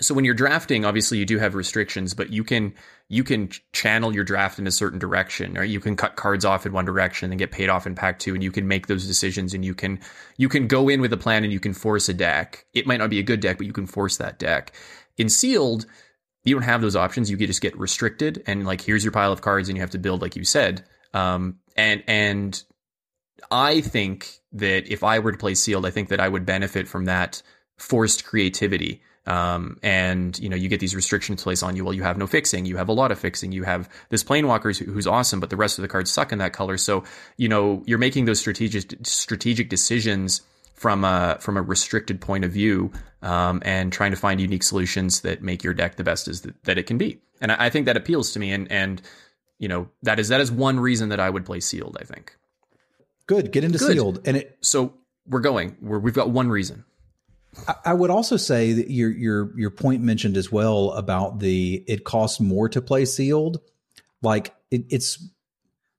So 0.00 0.14
when 0.14 0.24
you're 0.24 0.34
drafting, 0.34 0.84
obviously 0.84 1.18
you 1.18 1.24
do 1.24 1.38
have 1.38 1.54
restrictions, 1.54 2.14
but 2.14 2.30
you 2.30 2.44
can 2.44 2.74
you 3.08 3.24
can 3.24 3.50
channel 3.72 4.14
your 4.14 4.24
draft 4.24 4.58
in 4.58 4.66
a 4.66 4.70
certain 4.70 4.98
direction, 4.98 5.56
or 5.56 5.64
you 5.64 5.80
can 5.80 5.96
cut 5.96 6.16
cards 6.16 6.44
off 6.44 6.66
in 6.66 6.72
one 6.72 6.84
direction 6.84 7.32
and 7.32 7.38
get 7.38 7.50
paid 7.50 7.68
off 7.68 7.86
in 7.86 7.94
pack 7.94 8.18
two, 8.18 8.34
and 8.34 8.42
you 8.42 8.52
can 8.52 8.68
make 8.68 8.86
those 8.86 9.06
decisions, 9.06 9.54
and 9.54 9.64
you 9.64 9.74
can 9.74 9.98
you 10.36 10.48
can 10.48 10.68
go 10.68 10.88
in 10.88 11.00
with 11.00 11.12
a 11.12 11.16
plan 11.16 11.42
and 11.42 11.52
you 11.52 11.60
can 11.60 11.72
force 11.72 12.08
a 12.08 12.14
deck. 12.14 12.66
It 12.74 12.86
might 12.86 12.98
not 12.98 13.10
be 13.10 13.18
a 13.18 13.24
good 13.24 13.40
deck, 13.40 13.58
but 13.58 13.66
you 13.66 13.72
can 13.72 13.86
force 13.86 14.18
that 14.18 14.38
deck. 14.38 14.72
In 15.16 15.28
sealed, 15.28 15.86
you 16.44 16.54
don't 16.54 16.62
have 16.62 16.80
those 16.80 16.96
options. 16.96 17.30
You 17.30 17.36
can 17.36 17.46
just 17.46 17.62
get 17.62 17.76
restricted, 17.78 18.42
and 18.46 18.66
like 18.66 18.80
here's 18.80 19.04
your 19.04 19.12
pile 19.12 19.32
of 19.32 19.40
cards, 19.40 19.68
and 19.68 19.76
you 19.76 19.82
have 19.82 19.90
to 19.90 19.98
build 19.98 20.22
like 20.22 20.36
you 20.36 20.44
said. 20.44 20.84
Um, 21.14 21.58
and 21.76 22.04
and 22.06 22.62
I 23.50 23.80
think 23.80 24.40
that 24.52 24.90
if 24.92 25.02
I 25.02 25.18
were 25.18 25.32
to 25.32 25.38
play 25.38 25.54
sealed, 25.54 25.86
I 25.86 25.90
think 25.90 26.08
that 26.10 26.20
I 26.20 26.28
would 26.28 26.46
benefit 26.46 26.88
from 26.88 27.06
that 27.06 27.42
forced 27.78 28.24
creativity 28.24 29.02
Um, 29.28 29.78
and 29.82 30.38
you 30.38 30.48
know 30.48 30.56
you 30.56 30.70
get 30.70 30.80
these 30.80 30.94
restrictions 30.94 31.42
placed 31.42 31.62
on 31.62 31.76
you. 31.76 31.84
Well, 31.84 31.92
you 31.92 32.02
have 32.02 32.16
no 32.16 32.26
fixing. 32.26 32.64
You 32.64 32.78
have 32.78 32.88
a 32.88 32.94
lot 32.94 33.12
of 33.12 33.18
fixing. 33.18 33.52
You 33.52 33.62
have 33.64 33.86
this 34.08 34.24
planeswalker 34.24 34.74
who's 34.86 35.06
awesome, 35.06 35.38
but 35.38 35.50
the 35.50 35.56
rest 35.56 35.78
of 35.78 35.82
the 35.82 35.88
cards 35.88 36.10
suck 36.10 36.32
in 36.32 36.38
that 36.38 36.54
color. 36.54 36.78
So 36.78 37.04
you 37.36 37.46
know 37.46 37.82
you're 37.86 37.98
making 37.98 38.24
those 38.24 38.40
strategic 38.40 39.06
strategic 39.06 39.68
decisions 39.68 40.40
from 40.72 41.04
a 41.04 41.36
from 41.40 41.58
a 41.58 41.62
restricted 41.62 42.22
point 42.22 42.46
of 42.46 42.52
view, 42.52 42.90
um, 43.20 43.60
and 43.66 43.92
trying 43.92 44.12
to 44.12 44.16
find 44.16 44.40
unique 44.40 44.62
solutions 44.62 45.20
that 45.20 45.42
make 45.42 45.62
your 45.62 45.74
deck 45.74 45.96
the 45.96 46.04
best 46.04 46.26
as 46.26 46.40
the, 46.40 46.54
that 46.64 46.78
it 46.78 46.86
can 46.86 46.96
be. 46.96 47.20
And 47.42 47.52
I, 47.52 47.66
I 47.66 47.70
think 47.70 47.84
that 47.84 47.98
appeals 47.98 48.32
to 48.32 48.38
me. 48.38 48.52
And 48.52 48.70
and 48.72 49.02
you 49.58 49.68
know 49.68 49.90
that 50.04 50.18
is 50.18 50.28
that 50.28 50.40
is 50.40 50.50
one 50.50 50.80
reason 50.80 51.10
that 51.10 51.20
I 51.20 51.28
would 51.28 51.44
play 51.44 51.60
sealed. 51.60 51.98
I 52.00 52.04
think. 52.04 52.34
Good. 53.26 53.52
Get 53.52 53.62
into 53.62 53.78
Good. 53.78 53.92
sealed, 53.92 54.20
and 54.24 54.38
it 54.38 54.56
So 54.62 54.94
we're 55.26 55.40
going. 55.40 55.76
We're, 55.82 55.98
we've 55.98 56.14
got 56.14 56.30
one 56.30 56.48
reason. 56.48 56.84
I- 57.84 57.94
would 57.94 58.10
also 58.10 58.36
say 58.36 58.72
that 58.74 58.90
your 58.90 59.10
your 59.10 59.58
your 59.58 59.70
point 59.70 60.02
mentioned 60.02 60.36
as 60.36 60.50
well 60.50 60.92
about 60.92 61.38
the 61.40 61.84
it 61.86 62.04
costs 62.04 62.40
more 62.40 62.68
to 62.70 62.80
play 62.80 63.04
sealed. 63.04 63.60
Like 64.22 64.54
it, 64.70 64.86
it's 64.90 65.22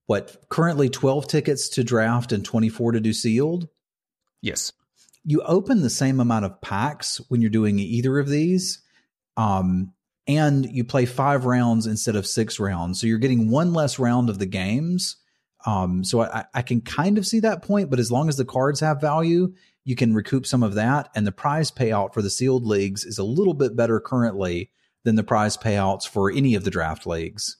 what 0.07 0.49
currently 0.49 0.89
twelve 0.89 1.27
tickets 1.27 1.69
to 1.69 1.83
draft 1.83 2.31
and 2.31 2.43
twenty 2.43 2.69
four 2.69 2.91
to 2.93 2.99
do 2.99 3.13
sealed. 3.13 3.67
Yes. 4.41 4.71
You 5.23 5.41
open 5.41 5.81
the 5.81 5.89
same 5.89 6.19
amount 6.19 6.45
of 6.45 6.61
packs 6.61 7.19
when 7.27 7.41
you're 7.41 7.49
doing 7.49 7.77
either 7.77 8.17
of 8.19 8.29
these, 8.29 8.81
um, 9.37 9.93
and 10.27 10.65
you 10.65 10.83
play 10.83 11.05
five 11.05 11.45
rounds 11.45 11.85
instead 11.85 12.15
of 12.15 12.25
six 12.25 12.59
rounds. 12.59 13.01
So 13.01 13.07
you're 13.07 13.17
getting 13.17 13.49
one 13.49 13.73
less 13.73 13.99
round 13.99 14.29
of 14.29 14.39
the 14.39 14.45
games. 14.45 15.17
Um, 15.65 16.05
so 16.05 16.21
I, 16.21 16.45
I 16.53 16.61
can 16.61 16.79
kind 16.79 17.17
of 17.17 17.27
see 17.27 17.41
that 17.41 17.63
point, 17.63 17.89
but 17.89 17.99
as 17.99 18.11
long 18.11 18.29
as 18.29 18.37
the 18.37 18.45
cards 18.45 18.79
have 18.79 19.01
value, 19.01 19.53
you 19.85 19.95
can 19.95 20.13
recoup 20.13 20.45
some 20.45 20.63
of 20.63 20.75
that. 20.75 21.09
And 21.15 21.25
the 21.25 21.31
prize 21.31 21.71
payout 21.71 22.13
for 22.13 22.21
the 22.21 22.29
sealed 22.29 22.65
leagues 22.65 23.05
is 23.05 23.17
a 23.17 23.23
little 23.23 23.53
bit 23.53 23.75
better 23.75 23.99
currently 23.99 24.71
than 25.03 25.15
the 25.15 25.23
prize 25.23 25.57
payouts 25.57 26.07
for 26.07 26.31
any 26.31 26.55
of 26.55 26.63
the 26.63 26.71
draft 26.71 27.07
leagues. 27.07 27.57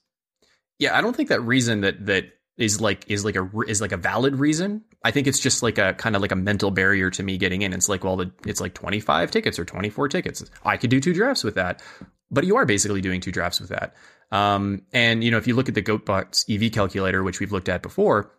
Yeah, 0.78 0.98
I 0.98 1.02
don't 1.02 1.16
think 1.16 1.30
that 1.30 1.42
reason 1.42 1.82
that 1.82 2.06
that 2.06 2.26
is 2.58 2.82
like 2.82 3.06
is 3.10 3.24
like 3.24 3.36
a 3.36 3.50
is 3.68 3.82
like 3.82 3.92
a 3.92 3.98
valid 3.98 4.36
reason. 4.36 4.84
I 5.04 5.12
think 5.12 5.28
it's 5.28 5.40
just 5.40 5.64
like 5.64 5.78
a 5.78 5.94
kind 5.94 6.16
of 6.16 6.22
like 6.22 6.34
a 6.34 6.36
mental 6.36 6.72
barrier 6.72 7.10
to 7.12 7.24
me 7.24 7.38
getting 7.38 7.62
in. 7.62 7.72
It's 7.72 7.88
like, 7.88 8.04
well, 8.04 8.18
the, 8.18 8.32
it's 8.46 8.60
like 8.60 8.74
25 8.74 9.32
tickets 9.32 9.58
or 9.58 9.64
24 9.64 10.10
tickets. 10.10 10.44
I 10.66 10.76
could 10.76 10.90
do 10.90 11.00
two 11.00 11.14
drafts 11.14 11.44
with 11.44 11.56
that. 11.56 11.82
But 12.30 12.44
you 12.44 12.58
are 12.58 12.66
basically 12.66 13.02
doing 13.02 13.22
two 13.22 13.32
drafts 13.32 13.60
with 13.62 13.70
that. 13.70 13.96
Um, 14.32 14.84
and 14.94 15.24
you 15.24 15.32
know, 15.32 15.38
if 15.38 15.48
you 15.48 15.56
look 15.56 15.70
at 15.70 15.76
the 15.76 15.82
GoatBots 15.82 16.54
EV 16.54 16.72
calculator, 16.72 17.24
which 17.24 17.40
we've 17.40 17.52
looked 17.52 17.70
at 17.70 17.82
before, 17.82 18.32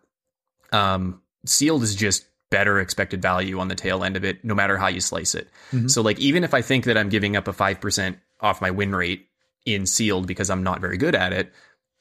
um, 0.71 1.21
sealed 1.45 1.83
is 1.83 1.95
just 1.95 2.25
better 2.51 2.79
expected 2.79 3.21
value 3.21 3.59
on 3.59 3.69
the 3.69 3.75
tail 3.75 4.03
end 4.03 4.15
of 4.15 4.23
it, 4.23 4.45
no 4.45 4.53
matter 4.53 4.77
how 4.77 4.87
you 4.87 5.01
slice 5.01 5.33
it. 5.33 5.49
Mm-hmm. 5.71 5.87
So 5.87 6.03
like 6.03 6.19
even 6.19 6.43
if 6.43 6.53
I 6.53 6.61
think 6.61 6.85
that 6.85 6.97
I'm 6.97 7.09
giving 7.09 7.35
up 7.35 7.47
a 7.47 7.53
five 7.53 7.81
percent 7.81 8.19
off 8.39 8.61
my 8.61 8.69
win 8.69 8.93
rate 8.93 9.27
in 9.65 9.85
sealed 9.87 10.27
because 10.27 10.49
I'm 10.49 10.61
not 10.61 10.81
very 10.81 10.97
good 10.97 11.15
at 11.15 11.33
it, 11.33 11.51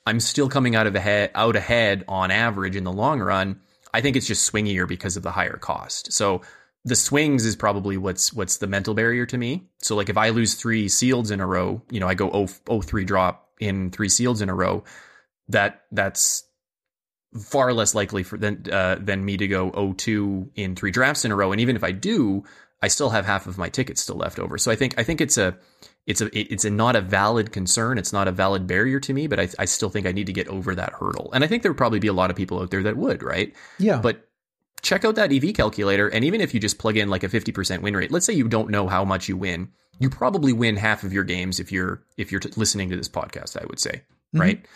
I'm 0.06 0.20
still 0.20 0.48
coming 0.48 0.76
out 0.76 0.86
of 0.86 0.94
ahead 0.94 1.30
out 1.34 1.56
ahead 1.56 2.04
on 2.08 2.30
average 2.30 2.76
in 2.76 2.84
the 2.84 2.92
long 2.92 3.20
run. 3.20 3.60
I 3.94 4.02
think 4.02 4.16
it's 4.16 4.26
just 4.26 4.52
swingier 4.52 4.86
because 4.86 5.16
of 5.16 5.22
the 5.22 5.30
higher 5.30 5.56
cost. 5.56 6.12
So 6.12 6.42
the 6.84 6.96
swings 6.96 7.44
is 7.44 7.56
probably 7.56 7.96
what's 7.96 8.32
what's 8.32 8.58
the 8.58 8.66
mental 8.66 8.94
barrier 8.94 9.26
to 9.26 9.38
me. 9.38 9.68
So 9.78 9.96
like 9.96 10.08
if 10.08 10.16
I 10.16 10.30
lose 10.30 10.54
three 10.54 10.88
seals 10.88 11.30
in 11.30 11.40
a 11.40 11.46
row, 11.46 11.82
you 11.90 12.00
know, 12.00 12.08
I 12.08 12.14
go 12.14 12.46
0, 12.68 12.80
3 12.80 13.04
drop 13.04 13.48
in 13.60 13.90
three 13.90 14.08
seals 14.08 14.40
in 14.40 14.48
a 14.48 14.54
row, 14.54 14.84
that 15.48 15.82
that's 15.92 16.44
far 17.38 17.72
less 17.72 17.94
likely 17.94 18.22
for 18.22 18.36
than 18.38 18.64
uh, 18.72 18.96
than 19.00 19.24
me 19.24 19.36
to 19.36 19.46
go 19.48 19.70
0-2 19.70 20.50
in 20.56 20.74
three 20.76 20.90
drafts 20.90 21.24
in 21.24 21.30
a 21.32 21.36
row. 21.36 21.52
And 21.52 21.60
even 21.60 21.76
if 21.76 21.84
I 21.84 21.92
do, 21.92 22.44
I 22.82 22.88
still 22.88 23.10
have 23.10 23.26
half 23.26 23.46
of 23.46 23.58
my 23.58 23.68
tickets 23.68 24.00
still 24.00 24.16
left 24.16 24.38
over. 24.38 24.58
So 24.58 24.70
I 24.70 24.76
think 24.76 24.94
I 24.98 25.02
think 25.04 25.20
it's 25.20 25.36
a 25.38 25.56
it's 26.06 26.20
a 26.20 26.28
it's 26.36 26.64
a 26.64 26.70
not 26.70 26.96
a 26.96 27.00
valid 27.00 27.52
concern. 27.52 27.98
It's 27.98 28.12
not 28.12 28.26
a 28.26 28.32
valid 28.32 28.66
barrier 28.66 28.98
to 29.00 29.12
me, 29.12 29.26
but 29.26 29.38
I, 29.38 29.48
I 29.58 29.64
still 29.66 29.90
think 29.90 30.06
I 30.06 30.12
need 30.12 30.26
to 30.26 30.32
get 30.32 30.48
over 30.48 30.74
that 30.74 30.92
hurdle. 30.94 31.30
And 31.32 31.44
I 31.44 31.46
think 31.46 31.62
there 31.62 31.70
would 31.70 31.78
probably 31.78 32.00
be 32.00 32.08
a 32.08 32.12
lot 32.12 32.30
of 32.30 32.36
people 32.36 32.60
out 32.60 32.70
there 32.70 32.82
that 32.82 32.96
would, 32.96 33.22
right? 33.22 33.54
Yeah. 33.78 34.00
But 34.02 34.26
check 34.82 35.04
out 35.04 35.14
that 35.16 35.30
EV 35.32 35.52
calculator, 35.54 36.08
and 36.08 36.24
even 36.24 36.40
if 36.40 36.54
you 36.54 36.58
just 36.58 36.78
plug 36.78 36.96
in 36.96 37.10
like 37.10 37.22
a 37.22 37.28
fifty 37.28 37.52
percent 37.52 37.82
win 37.82 37.94
rate, 37.94 38.10
let's 38.10 38.26
say 38.26 38.32
you 38.32 38.48
don't 38.48 38.70
know 38.70 38.88
how 38.88 39.04
much 39.04 39.28
you 39.28 39.36
win, 39.36 39.68
you 39.98 40.08
probably 40.10 40.52
win 40.54 40.74
half 40.76 41.04
of 41.04 41.12
your 41.12 41.24
games 41.24 41.60
if 41.60 41.70
you're 41.70 42.02
if 42.16 42.32
you're 42.32 42.40
t- 42.40 42.50
listening 42.56 42.88
to 42.90 42.96
this 42.96 43.08
podcast. 43.08 43.60
I 43.60 43.66
would 43.66 43.78
say, 43.78 44.02
Mhm. 44.34 44.40
right? 44.40 44.66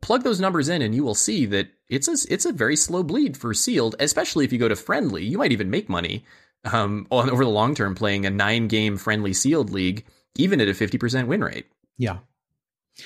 Plug 0.00 0.22
those 0.22 0.40
numbers 0.40 0.68
in, 0.68 0.80
and 0.80 0.94
you 0.94 1.04
will 1.04 1.14
see 1.14 1.44
that 1.46 1.68
it's 1.88 2.08
a 2.08 2.32
it's 2.32 2.46
a 2.46 2.52
very 2.52 2.76
slow 2.76 3.02
bleed 3.02 3.36
for 3.36 3.52
sealed, 3.52 3.94
especially 4.00 4.44
if 4.44 4.52
you 4.52 4.58
go 4.58 4.68
to 4.68 4.76
friendly. 4.76 5.24
You 5.24 5.36
might 5.38 5.52
even 5.52 5.68
make 5.70 5.88
money 5.88 6.24
um, 6.64 7.06
on 7.10 7.28
over 7.28 7.44
the 7.44 7.50
long 7.50 7.74
term 7.74 7.94
playing 7.94 8.24
a 8.24 8.30
nine 8.30 8.68
game 8.68 8.96
friendly 8.96 9.34
sealed 9.34 9.70
league, 9.70 10.06
even 10.36 10.60
at 10.60 10.68
a 10.68 10.74
fifty 10.74 10.96
percent 10.96 11.28
win 11.28 11.44
rate. 11.44 11.66
yeah. 11.98 12.18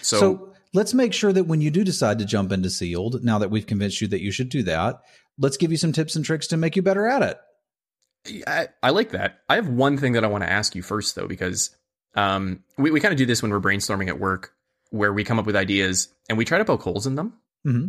So, 0.02 0.18
So, 0.18 0.54
let's 0.72 0.94
make 0.94 1.12
sure 1.12 1.32
that 1.32 1.48
when 1.48 1.60
you 1.60 1.72
do 1.72 1.82
decide 1.82 2.20
to 2.20 2.24
jump 2.24 2.52
into 2.52 2.70
sealed, 2.70 3.24
now 3.24 3.38
that 3.40 3.50
we've 3.50 3.66
convinced 3.66 4.00
you 4.00 4.06
that 4.08 4.22
you 4.22 4.30
should 4.30 4.48
do 4.48 4.62
that, 4.62 5.00
let's 5.36 5.56
give 5.56 5.72
you 5.72 5.76
some 5.76 5.90
tips 5.92 6.14
and 6.14 6.24
tricks 6.24 6.46
to 6.48 6.56
make 6.56 6.76
you 6.76 6.82
better 6.82 7.08
at 7.08 7.22
it. 7.22 8.44
I, 8.46 8.68
I 8.80 8.90
like 8.90 9.10
that. 9.10 9.40
I 9.48 9.56
have 9.56 9.68
one 9.68 9.98
thing 9.98 10.12
that 10.12 10.22
I 10.24 10.28
want 10.28 10.44
to 10.44 10.50
ask 10.50 10.76
you 10.76 10.82
first, 10.82 11.16
though, 11.16 11.26
because 11.26 11.70
um, 12.14 12.62
we, 12.78 12.92
we 12.92 13.00
kind 13.00 13.12
of 13.12 13.18
do 13.18 13.26
this 13.26 13.42
when 13.42 13.50
we're 13.50 13.60
brainstorming 13.60 14.06
at 14.08 14.20
work, 14.20 14.52
where 14.90 15.12
we 15.12 15.24
come 15.24 15.38
up 15.38 15.46
with 15.46 15.56
ideas 15.56 16.08
and 16.28 16.36
we 16.38 16.44
try 16.44 16.58
to 16.58 16.64
poke 16.64 16.82
holes 16.82 17.06
in 17.06 17.14
them. 17.14 17.32
hmm 17.64 17.88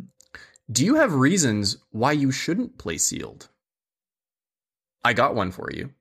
Do 0.72 0.86
you 0.86 0.96
have 0.96 1.14
reasons 1.14 1.78
why 1.92 2.12
you 2.14 2.32
shouldn't 2.32 2.78
play 2.78 2.98
sealed? 2.98 3.50
I 5.04 5.14
got 5.14 5.36
one 5.36 5.52
for 5.52 5.70
you, 5.74 5.92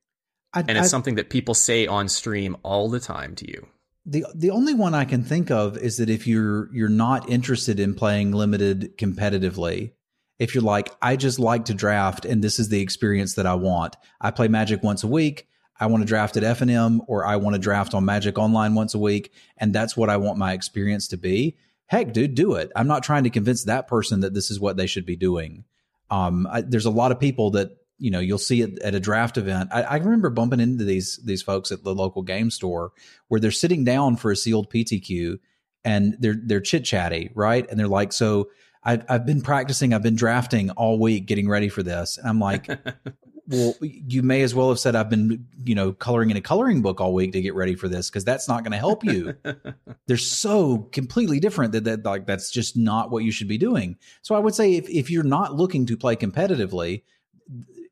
I, 0.52 0.60
and 0.60 0.70
it's 0.72 0.80
I- 0.86 0.88
something 0.88 1.14
that 1.16 1.30
people 1.30 1.54
say 1.54 1.86
on 1.86 2.08
stream 2.08 2.56
all 2.62 2.88
the 2.90 3.00
time 3.00 3.34
to 3.36 3.48
you. 3.48 3.66
the 4.04 4.24
the 4.34 4.50
only 4.50 4.74
one 4.74 4.94
I 4.94 5.04
can 5.04 5.22
think 5.22 5.50
of 5.50 5.76
is 5.78 5.96
that 5.96 6.10
if 6.10 6.26
you're 6.26 6.68
you're 6.74 6.88
not 6.88 7.28
interested 7.30 7.80
in 7.80 7.94
playing 7.94 8.32
limited 8.32 8.96
competitively, 8.98 9.92
if 10.38 10.54
you're 10.54 10.64
like 10.64 10.90
I 11.00 11.16
just 11.16 11.38
like 11.38 11.64
to 11.66 11.74
draft 11.74 12.24
and 12.26 12.42
this 12.44 12.58
is 12.58 12.68
the 12.68 12.80
experience 12.82 13.34
that 13.34 13.46
I 13.46 13.54
want. 13.54 13.96
I 14.20 14.30
play 14.30 14.48
Magic 14.48 14.82
once 14.82 15.02
a 15.02 15.08
week. 15.08 15.46
I 15.80 15.86
want 15.86 16.02
to 16.02 16.06
draft 16.06 16.36
at 16.36 16.42
FNM 16.42 17.00
or 17.08 17.24
I 17.24 17.36
want 17.36 17.54
to 17.54 17.60
draft 17.60 17.94
on 17.94 18.04
Magic 18.04 18.38
Online 18.38 18.74
once 18.74 18.94
a 18.94 18.98
week, 18.98 19.32
and 19.56 19.74
that's 19.74 19.96
what 19.96 20.10
I 20.10 20.18
want 20.18 20.38
my 20.38 20.52
experience 20.52 21.08
to 21.08 21.16
be. 21.16 21.56
Heck, 21.86 22.12
dude, 22.12 22.34
do 22.34 22.54
it. 22.54 22.70
I'm 22.76 22.86
not 22.86 23.02
trying 23.02 23.24
to 23.24 23.30
convince 23.30 23.64
that 23.64 23.88
person 23.88 24.20
that 24.20 24.34
this 24.34 24.50
is 24.50 24.60
what 24.60 24.76
they 24.76 24.86
should 24.86 25.06
be 25.06 25.16
doing. 25.16 25.64
Um, 26.10 26.46
I, 26.48 26.60
there's 26.60 26.84
a 26.84 26.90
lot 26.90 27.10
of 27.10 27.18
people 27.18 27.52
that 27.52 27.70
you 27.98 28.10
know 28.10 28.20
you'll 28.20 28.38
see 28.38 28.60
it 28.62 28.78
at 28.80 28.94
a 28.94 29.00
draft 29.00 29.38
event. 29.38 29.70
I, 29.72 29.82
I 29.82 29.96
remember 29.96 30.30
bumping 30.30 30.60
into 30.60 30.84
these 30.84 31.18
these 31.24 31.42
folks 31.42 31.72
at 31.72 31.82
the 31.82 31.94
local 31.94 32.22
game 32.22 32.50
store 32.50 32.92
where 33.28 33.40
they're 33.40 33.50
sitting 33.50 33.84
down 33.84 34.16
for 34.16 34.30
a 34.30 34.36
sealed 34.36 34.70
PTQ 34.70 35.38
and 35.84 36.16
they're 36.20 36.36
they're 36.40 36.60
chit 36.60 36.84
chatty, 36.84 37.30
right? 37.34 37.68
And 37.68 37.78
they're 37.78 37.88
like, 37.88 38.12
"So 38.12 38.50
I've 38.84 39.04
I've 39.08 39.26
been 39.26 39.40
practicing, 39.40 39.94
I've 39.94 40.02
been 40.02 40.16
drafting 40.16 40.70
all 40.70 40.98
week, 40.98 41.26
getting 41.26 41.48
ready 41.48 41.68
for 41.68 41.82
this." 41.82 42.18
And 42.18 42.28
I'm 42.28 42.40
like, 42.40 42.68
"Well, 43.50 43.74
you 43.82 44.22
may 44.22 44.42
as 44.42 44.54
well 44.54 44.68
have 44.68 44.78
said 44.78 44.94
I've 44.94 45.10
been, 45.10 45.46
you 45.64 45.74
know, 45.74 45.92
coloring 45.92 46.30
in 46.30 46.36
a 46.36 46.40
coloring 46.40 46.80
book 46.82 47.00
all 47.00 47.12
week 47.12 47.32
to 47.32 47.42
get 47.42 47.54
ready 47.54 47.74
for 47.74 47.88
this 47.88 48.08
because 48.08 48.24
that's 48.24 48.48
not 48.48 48.62
going 48.62 48.72
to 48.72 48.78
help 48.78 49.04
you." 49.04 49.34
they're 50.06 50.16
so 50.16 50.88
completely 50.92 51.40
different 51.40 51.72
that, 51.72 51.84
that 51.84 52.04
like 52.04 52.26
that's 52.26 52.50
just 52.50 52.76
not 52.76 53.10
what 53.10 53.24
you 53.24 53.32
should 53.32 53.48
be 53.48 53.58
doing. 53.58 53.96
So 54.22 54.34
I 54.34 54.38
would 54.38 54.54
say 54.54 54.74
if 54.76 54.88
if 54.88 55.10
you're 55.10 55.22
not 55.24 55.54
looking 55.54 55.86
to 55.86 55.96
play 55.96 56.16
competitively 56.16 57.02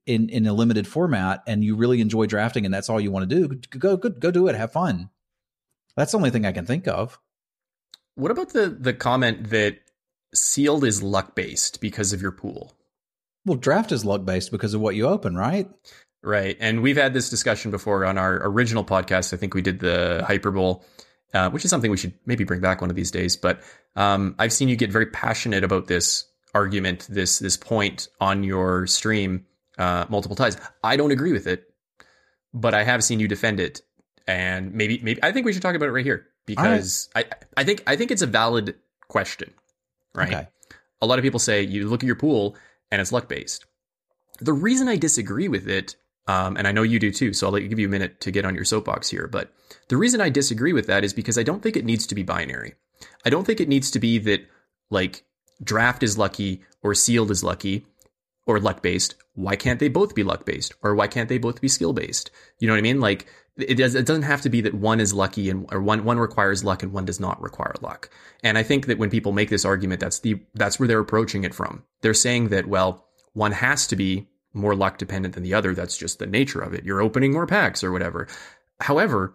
in 0.06 0.28
in 0.30 0.46
a 0.46 0.52
limited 0.52 0.86
format 0.86 1.42
and 1.46 1.62
you 1.62 1.76
really 1.76 2.00
enjoy 2.00 2.26
drafting 2.26 2.64
and 2.64 2.72
that's 2.72 2.88
all 2.88 3.00
you 3.00 3.10
want 3.10 3.28
to 3.28 3.36
do, 3.36 3.54
go 3.78 3.96
go 3.96 4.08
go 4.08 4.30
do 4.30 4.48
it, 4.48 4.54
have 4.54 4.72
fun. 4.72 5.10
That's 5.96 6.12
the 6.12 6.18
only 6.18 6.30
thing 6.30 6.46
I 6.46 6.52
can 6.52 6.64
think 6.64 6.86
of. 6.86 7.18
What 8.14 8.30
about 8.30 8.50
the 8.50 8.68
the 8.68 8.94
comment 8.94 9.50
that 9.50 9.78
sealed 10.34 10.84
is 10.84 11.02
luck 11.02 11.34
based 11.34 11.80
because 11.80 12.12
of 12.12 12.22
your 12.22 12.32
pool? 12.32 12.77
Well, 13.44 13.56
draft 13.56 13.92
is 13.92 14.04
luck 14.04 14.24
based 14.24 14.50
because 14.50 14.74
of 14.74 14.80
what 14.80 14.94
you 14.94 15.06
open, 15.06 15.36
right? 15.36 15.68
Right. 16.22 16.56
And 16.60 16.82
we've 16.82 16.96
had 16.96 17.14
this 17.14 17.30
discussion 17.30 17.70
before 17.70 18.04
on 18.04 18.18
our 18.18 18.46
original 18.46 18.84
podcast. 18.84 19.32
I 19.32 19.36
think 19.36 19.54
we 19.54 19.62
did 19.62 19.78
the 19.80 20.24
Hyper 20.26 20.50
Bowl, 20.50 20.84
uh, 21.32 21.48
which 21.50 21.64
is 21.64 21.70
something 21.70 21.90
we 21.90 21.96
should 21.96 22.14
maybe 22.26 22.44
bring 22.44 22.60
back 22.60 22.80
one 22.80 22.90
of 22.90 22.96
these 22.96 23.10
days. 23.10 23.36
But 23.36 23.60
um, 23.96 24.34
I've 24.38 24.52
seen 24.52 24.68
you 24.68 24.76
get 24.76 24.90
very 24.90 25.06
passionate 25.06 25.64
about 25.64 25.86
this 25.86 26.24
argument, 26.54 27.06
this 27.08 27.38
this 27.38 27.56
point 27.56 28.08
on 28.20 28.42
your 28.42 28.86
stream 28.86 29.46
uh, 29.78 30.06
multiple 30.08 30.36
times. 30.36 30.56
I 30.82 30.96
don't 30.96 31.12
agree 31.12 31.32
with 31.32 31.46
it, 31.46 31.72
but 32.52 32.74
I 32.74 32.82
have 32.82 33.04
seen 33.04 33.20
you 33.20 33.28
defend 33.28 33.60
it. 33.60 33.82
And 34.26 34.74
maybe 34.74 35.00
maybe 35.02 35.22
I 35.22 35.32
think 35.32 35.46
we 35.46 35.52
should 35.52 35.62
talk 35.62 35.74
about 35.76 35.88
it 35.88 35.92
right 35.92 36.04
here 36.04 36.26
because 36.46 37.08
I 37.14 37.24
I 37.56 37.64
think 37.64 37.82
I 37.86 37.96
think 37.96 38.10
it's 38.10 38.22
a 38.22 38.26
valid 38.26 38.74
question, 39.06 39.54
right? 40.14 40.28
Okay. 40.28 40.48
a 41.00 41.06
lot 41.06 41.18
of 41.18 41.22
people 41.22 41.40
say 41.40 41.62
you 41.62 41.88
look 41.88 42.02
at 42.02 42.06
your 42.06 42.16
pool 42.16 42.56
and 42.90 43.00
it's 43.00 43.12
luck 43.12 43.28
based. 43.28 43.66
The 44.40 44.52
reason 44.52 44.88
I 44.88 44.96
disagree 44.96 45.48
with 45.48 45.68
it, 45.68 45.96
um, 46.26 46.56
and 46.56 46.66
I 46.66 46.72
know 46.72 46.82
you 46.82 46.98
do 46.98 47.10
too, 47.10 47.32
so 47.32 47.46
I'll 47.46 47.52
let 47.52 47.62
you 47.62 47.68
give 47.68 47.78
you 47.78 47.88
a 47.88 47.90
minute 47.90 48.20
to 48.20 48.30
get 48.30 48.44
on 48.44 48.54
your 48.54 48.64
soapbox 48.64 49.08
here. 49.08 49.26
But 49.26 49.52
the 49.88 49.96
reason 49.96 50.20
I 50.20 50.28
disagree 50.28 50.72
with 50.72 50.86
that 50.86 51.04
is 51.04 51.12
because 51.12 51.38
I 51.38 51.42
don't 51.42 51.62
think 51.62 51.76
it 51.76 51.84
needs 51.84 52.06
to 52.06 52.14
be 52.14 52.22
binary. 52.22 52.74
I 53.24 53.30
don't 53.30 53.44
think 53.44 53.60
it 53.60 53.68
needs 53.68 53.90
to 53.92 53.98
be 53.98 54.18
that 54.18 54.46
like 54.90 55.24
draft 55.62 56.02
is 56.02 56.18
lucky 56.18 56.62
or 56.82 56.94
sealed 56.94 57.30
is 57.30 57.44
lucky 57.44 57.86
or 58.48 58.58
luck 58.58 58.82
based, 58.82 59.14
why 59.34 59.54
can't 59.54 59.78
they 59.78 59.88
both 59.88 60.14
be 60.14 60.24
luck 60.24 60.46
based? 60.46 60.74
Or 60.82 60.94
why 60.94 61.06
can't 61.06 61.28
they 61.28 61.38
both 61.38 61.60
be 61.60 61.68
skill 61.68 61.92
based? 61.92 62.30
You 62.58 62.66
know 62.66 62.72
what 62.72 62.78
I 62.78 62.82
mean? 62.82 62.98
Like 62.98 63.26
it, 63.58 63.74
does, 63.74 63.94
doesn't 63.94 64.22
have 64.22 64.40
to 64.42 64.48
be 64.48 64.60
that 64.62 64.74
one 64.74 65.00
is 65.00 65.12
lucky 65.12 65.50
and 65.50 65.66
or 65.72 65.80
one 65.80 66.04
one 66.04 66.18
requires 66.18 66.64
luck 66.64 66.82
and 66.82 66.92
one 66.92 67.04
does 67.04 67.20
not 67.20 67.40
require 67.42 67.74
luck. 67.80 68.10
And 68.42 68.56
I 68.56 68.62
think 68.62 68.86
that 68.86 68.98
when 68.98 69.10
people 69.10 69.32
make 69.32 69.50
this 69.50 69.64
argument, 69.64 70.00
that's 70.00 70.20
the 70.20 70.40
that's 70.54 70.78
where 70.78 70.86
they're 70.86 71.00
approaching 71.00 71.44
it 71.44 71.54
from. 71.54 71.82
They're 72.00 72.14
saying 72.14 72.48
that 72.48 72.68
well, 72.68 73.06
one 73.32 73.52
has 73.52 73.86
to 73.88 73.96
be 73.96 74.28
more 74.54 74.74
luck 74.74 74.98
dependent 74.98 75.34
than 75.34 75.42
the 75.42 75.54
other. 75.54 75.74
That's 75.74 75.96
just 75.96 76.18
the 76.18 76.26
nature 76.26 76.60
of 76.60 76.72
it. 76.72 76.84
You're 76.84 77.02
opening 77.02 77.32
more 77.32 77.46
packs 77.46 77.84
or 77.84 77.92
whatever. 77.92 78.28
However, 78.80 79.34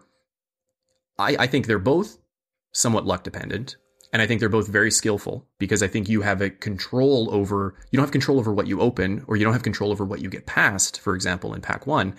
I, 1.18 1.36
I 1.38 1.46
think 1.46 1.66
they're 1.66 1.78
both 1.78 2.18
somewhat 2.72 3.06
luck 3.06 3.24
dependent. 3.24 3.76
And 4.12 4.22
I 4.22 4.28
think 4.28 4.38
they're 4.38 4.48
both 4.48 4.68
very 4.68 4.92
skillful 4.92 5.44
because 5.58 5.82
I 5.82 5.88
think 5.88 6.08
you 6.08 6.22
have 6.22 6.40
a 6.40 6.48
control 6.48 7.28
over, 7.34 7.74
you 7.90 7.96
don't 7.96 8.04
have 8.04 8.12
control 8.12 8.38
over 8.38 8.54
what 8.54 8.68
you 8.68 8.80
open 8.80 9.24
or 9.26 9.36
you 9.36 9.42
don't 9.42 9.52
have 9.52 9.64
control 9.64 9.90
over 9.90 10.04
what 10.04 10.20
you 10.20 10.30
get 10.30 10.46
past, 10.46 11.00
for 11.00 11.16
example, 11.16 11.52
in 11.52 11.60
pack 11.60 11.84
one, 11.84 12.14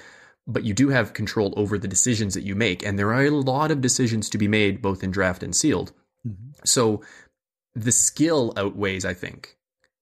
but 0.48 0.64
you 0.64 0.74
do 0.74 0.90
have 0.90 1.14
control 1.14 1.54
over 1.58 1.78
the 1.78 1.88
decisions 1.88 2.34
that 2.36 2.44
you 2.44 2.56
make. 2.56 2.86
And 2.86 3.00
there 3.00 3.14
are 3.14 3.26
a 3.26 3.32
lot 3.32 3.72
of 3.72 3.82
decisions 3.82 4.30
to 4.30 4.38
be 4.38 4.48
made 4.48 4.82
both 4.82 5.04
in 5.04 5.12
draft 5.12 5.44
and 5.44 5.56
sealed. 5.56 5.92
Mm-hmm. 6.28 6.52
So 6.64 7.02
the 7.74 7.92
skill 7.92 8.54
outweighs, 8.56 9.06
I 9.06 9.14
think. 9.14 9.58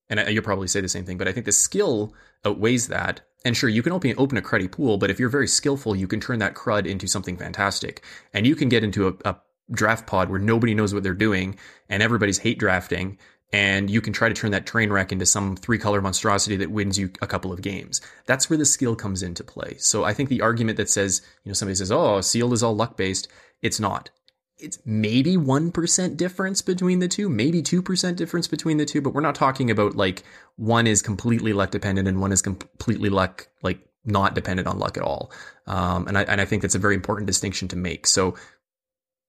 And 0.10 0.20
you'll 0.30 0.44
probably 0.44 0.68
say 0.68 0.82
the 0.82 0.90
same 0.90 1.06
thing, 1.06 1.18
but 1.18 1.28
I 1.28 1.32
think 1.32 1.46
the 1.46 1.52
skill 1.52 2.14
outweighs 2.46 2.88
that. 2.90 3.22
And 3.46 3.58
sure, 3.58 3.70
you 3.70 3.82
can 3.82 3.94
open, 3.94 4.14
open 4.18 4.38
a 4.38 4.42
cruddy 4.42 4.72
pool, 4.72 4.98
but 4.98 5.10
if 5.10 5.20
you're 5.20 5.30
very 5.30 5.48
skillful, 5.48 5.96
you 5.96 6.08
can 6.08 6.20
turn 6.20 6.40
that 6.40 6.54
crud 6.54 6.86
into 6.86 7.08
something 7.08 7.36
fantastic. 7.36 8.04
And 8.34 8.46
you 8.46 8.56
can 8.56 8.70
get 8.70 8.84
into 8.84 9.08
a, 9.08 9.14
a 9.30 9.36
draft 9.72 10.06
pod 10.08 10.30
where 10.30 10.40
nobody 10.40 10.76
knows 10.76 10.94
what 10.94 11.04
they're 11.04 11.14
doing 11.14 11.58
and 11.90 12.04
everybody's 12.04 12.38
hate 12.38 12.60
drafting 12.60 13.18
and 13.54 13.88
you 13.88 14.02
can 14.02 14.14
try 14.14 14.28
to 14.28 14.34
turn 14.34 14.52
that 14.52 14.66
train 14.66 14.92
wreck 14.92 15.12
into 15.12 15.28
some 15.28 15.56
three 15.56 15.78
color 15.78 16.02
monstrosity 16.02 16.58
that 16.58 16.72
wins 16.72 16.98
you 16.98 17.12
a 17.22 17.28
couple 17.28 17.54
of 17.54 17.62
games. 17.62 18.02
That's 18.26 18.50
where 18.50 18.58
the 18.58 18.66
skill 18.66 18.96
comes 18.96 19.22
into 19.22 19.44
play. 19.44 19.76
So 19.78 20.04
I 20.04 20.14
think 20.14 20.30
the 20.30 20.42
argument 20.42 20.78
that 20.78 20.90
says, 20.90 21.22
you 21.44 21.50
know, 21.50 21.54
somebody 21.54 21.76
says, 21.76 21.92
oh, 21.92 22.20
sealed 22.22 22.54
is 22.54 22.64
all 22.64 22.76
luck 22.76 22.98
based, 22.98 23.28
it's 23.62 23.80
not. 23.80 24.10
It's 24.58 24.80
maybe 24.86 25.38
1% 25.38 26.18
difference 26.18 26.62
between 26.62 27.00
the 27.00 27.08
two, 27.08 27.30
maybe 27.30 27.62
2% 27.62 28.16
difference 28.16 28.48
between 28.48 28.78
the 28.78 28.86
two, 28.86 29.02
but 29.02 29.14
we're 29.14 29.22
not 29.22 29.36
talking 29.36 29.70
about 29.70 29.96
like 29.96 30.24
one 30.56 30.88
is 30.88 31.02
completely 31.02 31.54
luck 31.54 31.70
dependent 31.70 32.08
and 32.08 32.20
one 32.20 32.32
is 32.32 32.42
completely 32.42 33.10
luck, 33.10 33.48
like 33.62 33.80
not 34.04 34.34
dependent 34.34 34.68
on 34.68 34.80
luck 34.80 34.98
at 34.98 35.04
all. 35.04 35.32
Um, 35.68 36.08
and 36.08 36.18
I, 36.18 36.24
and 36.24 36.42
I 36.42 36.46
think 36.46 36.64
that's 36.64 36.76
a 36.76 36.80
very 36.80 36.96
important 36.96 37.28
distinction 37.28 37.68
to 37.70 37.76
make. 37.76 38.08
So 38.08 38.36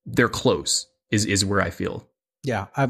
they're 0.07 0.29
close 0.29 0.87
is 1.11 1.27
is 1.27 1.45
where 1.45 1.61
I 1.61 1.71
feel. 1.71 2.09
Yeah, 2.45 2.67
I 2.77 2.89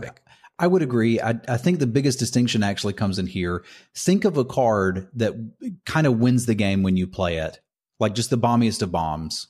I 0.59 0.67
would 0.67 0.83
agree. 0.83 1.21
I, 1.21 1.41
I 1.49 1.57
think 1.57 1.79
the 1.79 1.87
biggest 1.87 2.19
distinction 2.19 2.63
actually 2.63 2.93
comes 2.93 3.19
in 3.19 3.27
here. 3.27 3.65
Think 3.97 4.25
of 4.25 4.37
a 4.37 4.45
card 4.45 5.09
that 5.15 5.35
kind 5.85 6.07
of 6.07 6.19
wins 6.19 6.47
the 6.47 6.55
game 6.55 6.83
when 6.83 6.97
you 6.97 7.07
play 7.07 7.39
it, 7.39 7.61
like 7.99 8.15
just 8.15 8.31
the 8.31 8.39
bombiest 8.39 8.83
of 8.83 8.93
bombs. 8.93 9.49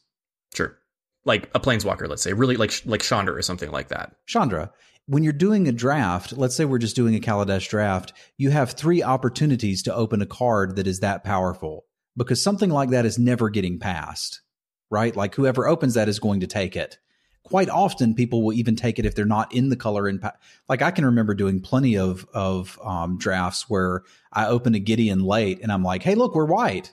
Sure, 0.55 0.79
like 1.25 1.51
a 1.55 1.61
planeswalker, 1.61 2.09
let's 2.09 2.23
say, 2.23 2.33
really 2.33 2.57
like 2.57 2.81
like 2.87 3.03
Chandra 3.03 3.35
or 3.35 3.43
something 3.43 3.71
like 3.71 3.89
that. 3.89 4.17
Chandra. 4.27 4.73
When 5.07 5.23
you're 5.23 5.35
doing 5.35 5.69
a 5.69 5.73
draft, 5.73 6.33
let's 6.33 6.57
say 6.57 6.65
we're 6.65 6.79
just 6.79 6.97
doing 6.97 7.15
a 7.15 7.21
Kaladesh 7.21 7.69
draft, 7.69 8.15
you 8.39 8.49
have 8.49 8.71
three 8.71 9.03
opportunities 9.03 9.83
to 9.83 9.95
open 9.95 10.23
a 10.23 10.27
card 10.27 10.77
that 10.77 10.87
is 10.87 11.01
that 11.01 11.25
powerful 11.25 11.85
because 12.17 12.43
something 12.43 12.71
like 12.71 12.89
that 12.89 13.05
is 13.05 13.19
never 13.19 13.51
getting 13.51 13.79
passed, 13.79 14.41
right? 14.91 15.15
Like 15.15 15.35
whoever 15.35 15.69
opens 15.69 15.93
that 15.93 16.09
is 16.09 16.19
going 16.19 16.41
to 16.41 16.47
take 16.47 16.75
it 16.75 16.97
quite 17.45 17.69
often 17.69 18.15
people 18.15 18.43
will 18.43 18.55
even 18.55 18.75
take 18.75 18.99
it 18.99 19.07
if 19.07 19.15
they're 19.15 19.25
not 19.25 19.55
in 19.55 19.69
the 19.69 19.77
color 19.77 20.09
and 20.09 20.23
like 20.69 20.83
I 20.83 20.91
can 20.91 21.05
remember 21.05 21.35
doing 21.35 21.61
plenty 21.61 21.97
of 21.97 22.27
of 22.35 22.79
um, 22.83 23.19
drafts 23.19 23.69
where 23.69 24.03
I 24.33 24.47
open 24.47 24.75
a 24.75 24.81
Gideon 24.81 25.21
late 25.21 25.61
and 25.63 25.71
I'm 25.71 25.85
like, 25.85 26.03
hey, 26.03 26.15
look, 26.15 26.35
we're 26.35 26.47
white. 26.47 26.93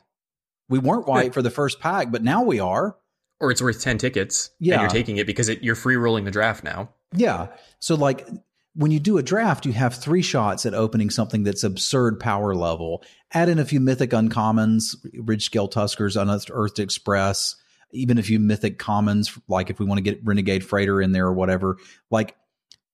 We 0.70 0.80
weren't 0.80 1.08
white 1.08 1.34
for 1.34 1.42
the 1.42 1.50
first 1.50 1.80
pack, 1.80 2.12
but 2.12 2.24
now 2.24 2.44
we 2.44 2.60
are. 2.60 2.96
Or 3.40 3.52
it's 3.52 3.62
worth 3.62 3.82
ten 3.82 3.98
tickets. 3.98 4.52
Yeah, 4.60 4.76
and 4.76 4.82
you're 4.84 4.90
taking 4.90 5.18
it 5.18 5.26
because 5.26 5.50
it, 5.50 5.64
you're 5.64 5.76
free 5.76 5.96
rolling 5.96 6.26
the 6.26 6.32
draft 6.32 6.64
now. 6.64 6.90
Yeah. 7.14 7.48
So 7.80 7.96
like 7.96 8.28
when 8.74 8.92
you 8.92 9.00
do 9.00 9.18
a 9.18 9.24
draft, 9.24 9.66
you 9.66 9.74
have 9.74 9.96
three 9.96 10.22
shots 10.22 10.66
at 10.66 10.74
opening 10.74 11.10
something 11.10 11.44
that's 11.44 11.64
absurd 11.64 12.20
power 12.20 12.56
level. 12.56 13.04
Add 13.34 13.50
in 13.50 13.60
a 13.60 13.66
few 13.66 13.80
mythic 13.80 14.12
uncommons, 14.12 14.96
Ridgescale 15.16 15.72
Tuskers, 15.72 16.20
Untethered 16.20 16.80
Express, 16.80 17.56
even 17.94 18.18
if 18.18 18.30
you 18.30 18.40
mythic 18.40 18.80
commons, 18.80 19.38
like 19.48 19.70
if 19.70 19.80
we 19.80 19.86
want 19.86 19.98
to 19.98 20.04
get 20.04 20.20
Renegade 20.24 20.64
Freighter 20.64 21.02
in 21.02 21.12
there 21.12 21.26
or 21.26 21.34
whatever, 21.34 21.78
like 22.10 22.36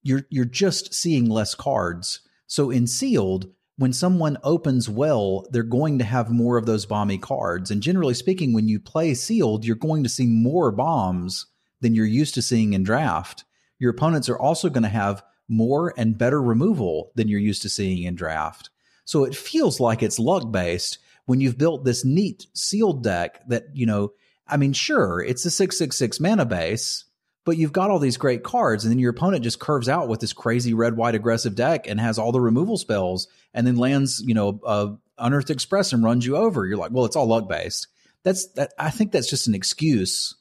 you're 0.04 0.26
you're 0.30 0.46
just 0.46 0.94
seeing 0.94 1.30
less 1.30 1.56
cards. 1.56 2.22
So 2.48 2.70
in 2.72 2.88
sealed, 2.88 3.52
when 3.78 3.94
someone 3.94 4.38
opens 4.44 4.90
well, 4.90 5.46
they're 5.52 5.64
going 5.64 6.00
to 6.00 6.06
have 6.06 6.32
more 6.32 6.58
of 6.58 6.66
those 6.66 6.86
bomby 6.86 7.22
cards. 7.22 7.70
And 7.70 7.84
generally 7.84 8.14
speaking, 8.14 8.54
when 8.54 8.68
you 8.68 8.80
play 8.80 9.14
sealed, 9.14 9.66
you're 9.66 9.76
going 9.76 10.04
to 10.04 10.10
see 10.10 10.26
more 10.26 10.72
bombs 10.72 11.46
than 11.82 11.94
you're 11.94 12.06
used 12.06 12.34
to 12.36 12.42
seeing 12.42 12.74
in 12.74 12.84
draft. 12.84 13.44
Your 13.80 13.92
opponents 13.92 14.30
are 14.30 14.40
also 14.40 14.70
going 14.70 14.84
to 14.84 14.90
have 14.90 15.24
more 15.48 15.94
and 15.98 16.18
better 16.18 16.42
removal 16.42 17.12
than 17.16 17.28
you're 17.28 17.40
used 17.40 17.62
to 17.62 17.70
seeing 17.70 18.04
in 18.04 18.16
draft. 18.16 18.70
So 19.06 19.24
it 19.24 19.36
feels 19.36 19.80
like 19.80 20.02
it's 20.02 20.20
luck 20.20 20.52
based 20.52 20.98
when 21.26 21.40
you've 21.40 21.58
built 21.58 21.86
this 21.86 22.04
neat 22.04 22.48
sealed 22.54 23.04
deck 23.04 23.48
that, 23.48 23.66
you 23.74 23.86
know, 23.86 24.12
I 24.50 24.58
mean, 24.58 24.74
sure, 24.74 25.22
it's 25.22 25.46
a 25.46 25.52
666 25.52 26.20
mana 26.20 26.46
base, 26.46 27.06
but 27.46 27.58
you've 27.58 27.74
got 27.74 27.92
all 27.92 28.00
these 28.00 28.18
great 28.18 28.44
cards, 28.44 28.84
and 28.84 28.92
then 28.92 29.00
your 29.00 29.12
opponent 29.12 29.44
just 29.44 29.60
curves 29.60 29.90
out 29.90 30.08
with 30.08 30.20
this 30.20 30.34
crazy 30.34 30.74
red 30.74 30.98
white 30.98 31.16
aggressive 31.16 31.56
deck 31.56 31.88
and 31.88 32.00
has 32.00 32.18
all 32.18 32.32
the 32.32 32.42
removal 32.42 32.78
spells, 32.78 33.28
and 33.54 33.66
then 33.66 33.76
lands, 33.76 34.22
you 34.26 34.34
know, 34.34 34.60
uh, 34.66 34.88
Untethered 35.18 35.50
Express 35.50 35.94
and 35.94 36.04
runs 36.04 36.26
you 36.26 36.38
over. 36.38 36.66
You're 36.66 36.78
like, 36.78 36.92
well, 36.92 37.06
it's 37.06 37.16
all 37.16 37.26
luck 37.26 37.50
based. 37.50 37.88
That's 38.24 38.48
that. 38.54 38.74
I 38.78 38.90
think 38.90 39.12
that's 39.12 39.30
just 39.30 39.48
an 39.48 39.56
excuse 39.56 40.36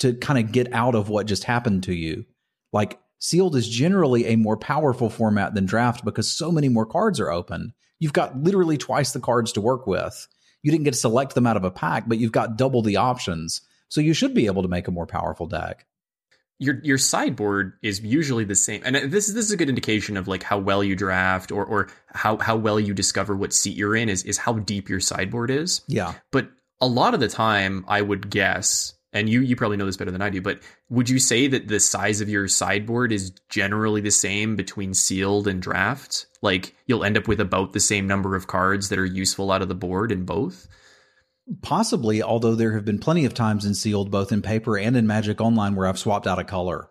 to 0.00 0.14
kind 0.14 0.44
of 0.44 0.52
get 0.52 0.72
out 0.72 0.94
of 0.94 1.08
what 1.08 1.26
just 1.26 1.44
happened 1.44 1.84
to 1.84 1.94
you. 1.94 2.24
Like 2.72 2.98
sealed 3.18 3.56
is 3.56 3.68
generally 3.68 4.26
a 4.26 4.36
more 4.36 4.56
powerful 4.56 5.08
format 5.08 5.54
than 5.54 5.66
draft 5.66 6.04
because 6.04 6.30
so 6.30 6.50
many 6.50 6.68
more 6.68 6.86
cards 6.86 7.20
are 7.20 7.30
open. 7.30 7.72
You've 8.00 8.12
got 8.12 8.36
literally 8.36 8.76
twice 8.76 9.12
the 9.12 9.20
cards 9.20 9.52
to 9.52 9.60
work 9.60 9.86
with 9.86 10.26
you 10.64 10.72
didn't 10.72 10.84
get 10.84 10.94
to 10.94 10.98
select 10.98 11.34
them 11.34 11.46
out 11.46 11.58
of 11.58 11.62
a 11.62 11.70
pack, 11.70 12.04
but 12.08 12.18
you've 12.18 12.32
got 12.32 12.56
double 12.56 12.80
the 12.80 12.96
options. 12.96 13.60
So 13.90 14.00
you 14.00 14.14
should 14.14 14.34
be 14.34 14.46
able 14.46 14.62
to 14.62 14.68
make 14.68 14.88
a 14.88 14.90
more 14.90 15.06
powerful 15.06 15.46
deck. 15.46 15.86
Your 16.58 16.80
your 16.82 16.98
sideboard 16.98 17.74
is 17.82 18.00
usually 18.00 18.44
the 18.44 18.54
same, 18.54 18.80
and 18.84 18.96
this 18.96 19.28
is 19.28 19.34
this 19.34 19.44
is 19.44 19.52
a 19.52 19.56
good 19.56 19.68
indication 19.68 20.16
of 20.16 20.26
like 20.26 20.42
how 20.42 20.58
well 20.58 20.82
you 20.82 20.96
draft 20.96 21.52
or 21.52 21.64
or 21.64 21.88
how 22.06 22.38
how 22.38 22.56
well 22.56 22.80
you 22.80 22.94
discover 22.94 23.36
what 23.36 23.52
seat 23.52 23.76
you're 23.76 23.94
in 23.94 24.08
is 24.08 24.22
is 24.24 24.38
how 24.38 24.54
deep 24.54 24.88
your 24.88 25.00
sideboard 25.00 25.50
is. 25.50 25.82
Yeah, 25.86 26.14
but 26.32 26.48
a 26.80 26.86
lot 26.86 27.12
of 27.12 27.20
the 27.20 27.28
time, 27.28 27.84
I 27.86 28.00
would 28.00 28.30
guess 28.30 28.94
and 29.14 29.28
you 29.28 29.40
you 29.40 29.56
probably 29.56 29.76
know 29.76 29.86
this 29.86 29.96
better 29.96 30.10
than 30.10 30.20
I 30.20 30.28
do, 30.28 30.42
but 30.42 30.60
would 30.90 31.08
you 31.08 31.18
say 31.18 31.46
that 31.46 31.68
the 31.68 31.80
size 31.80 32.20
of 32.20 32.28
your 32.28 32.48
sideboard 32.48 33.12
is 33.12 33.30
generally 33.48 34.00
the 34.00 34.10
same 34.10 34.56
between 34.56 34.92
sealed 34.92 35.46
and 35.46 35.62
draft? 35.62 36.26
Like 36.42 36.74
you'll 36.86 37.04
end 37.04 37.16
up 37.16 37.28
with 37.28 37.40
about 37.40 37.72
the 37.72 37.80
same 37.80 38.06
number 38.06 38.36
of 38.36 38.48
cards 38.48 38.88
that 38.88 38.98
are 38.98 39.06
useful 39.06 39.52
out 39.52 39.62
of 39.62 39.68
the 39.68 39.74
board 39.74 40.12
in 40.12 40.24
both? 40.24 40.66
Possibly, 41.62 42.22
although 42.22 42.54
there 42.54 42.72
have 42.72 42.84
been 42.84 42.98
plenty 42.98 43.24
of 43.24 43.34
times 43.34 43.64
in 43.64 43.74
sealed, 43.74 44.10
both 44.10 44.32
in 44.32 44.42
paper 44.42 44.76
and 44.76 44.96
in 44.96 45.06
Magic 45.06 45.40
Online, 45.40 45.74
where 45.74 45.86
I've 45.86 45.98
swapped 45.98 46.26
out 46.26 46.38
a 46.38 46.44
color. 46.44 46.90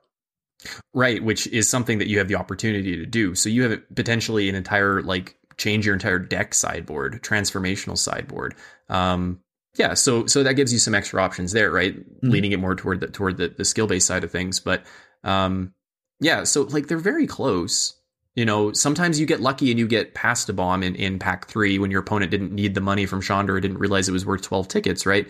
Right, 0.94 1.22
which 1.22 1.48
is 1.48 1.68
something 1.68 1.98
that 1.98 2.08
you 2.08 2.20
have 2.20 2.30
the 2.30 2.36
opportunity 2.36 2.96
to 2.96 3.06
do. 3.06 3.36
So 3.36 3.50
you 3.50 3.64
have 3.64 3.96
potentially 3.96 4.48
an 4.48 4.56
entire 4.56 5.02
like 5.02 5.36
change 5.58 5.86
your 5.86 5.94
entire 5.94 6.20
deck 6.20 6.54
sideboard, 6.54 7.22
transformational 7.22 7.98
sideboard. 7.98 8.56
Um, 8.90 9.42
yeah, 9.76 9.96
so 9.96 10.26
so 10.28 10.44
that 10.44 10.54
gives 10.54 10.72
you 10.72 10.80
some 10.80 10.94
extra 10.94 11.22
options 11.22 11.52
there, 11.52 11.72
right? 11.72 11.96
Mm-hmm. 11.96 12.30
Leaning 12.30 12.52
it 12.52 12.60
more 12.60 12.76
toward 12.76 13.00
the 13.00 13.08
toward 13.08 13.38
the, 13.38 13.50
the 13.50 13.66
skill 13.66 13.88
based 13.88 14.08
side 14.08 14.24
of 14.24 14.32
things, 14.32 14.60
but 14.60 14.86
um, 15.24 15.74
yeah, 16.20 16.44
so 16.44 16.64
like 16.64 16.88
they're 16.88 16.98
very 16.98 17.28
close. 17.28 18.00
You 18.36 18.46
know, 18.46 18.74
sometimes 18.74 19.20
you 19.20 19.28
get 19.28 19.42
lucky 19.42 19.70
and 19.70 19.80
you 19.80 19.88
get 19.88 20.16
past 20.16 20.50
a 20.50 20.54
bomb 20.54 20.82
in, 20.82 20.96
in 20.96 21.20
pack 21.20 21.48
three 21.48 21.78
when 21.78 21.92
your 21.92 22.02
opponent 22.02 22.32
didn't 22.32 22.52
need 22.52 22.74
the 22.74 22.82
money 22.82 23.06
from 23.06 23.22
Chandra 23.22 23.56
or 23.56 23.60
didn't 23.60 23.78
realize 23.78 24.10
it 24.10 24.14
was 24.14 24.26
worth 24.26 24.42
twelve 24.42 24.68
tickets, 24.68 25.06
right? 25.06 25.28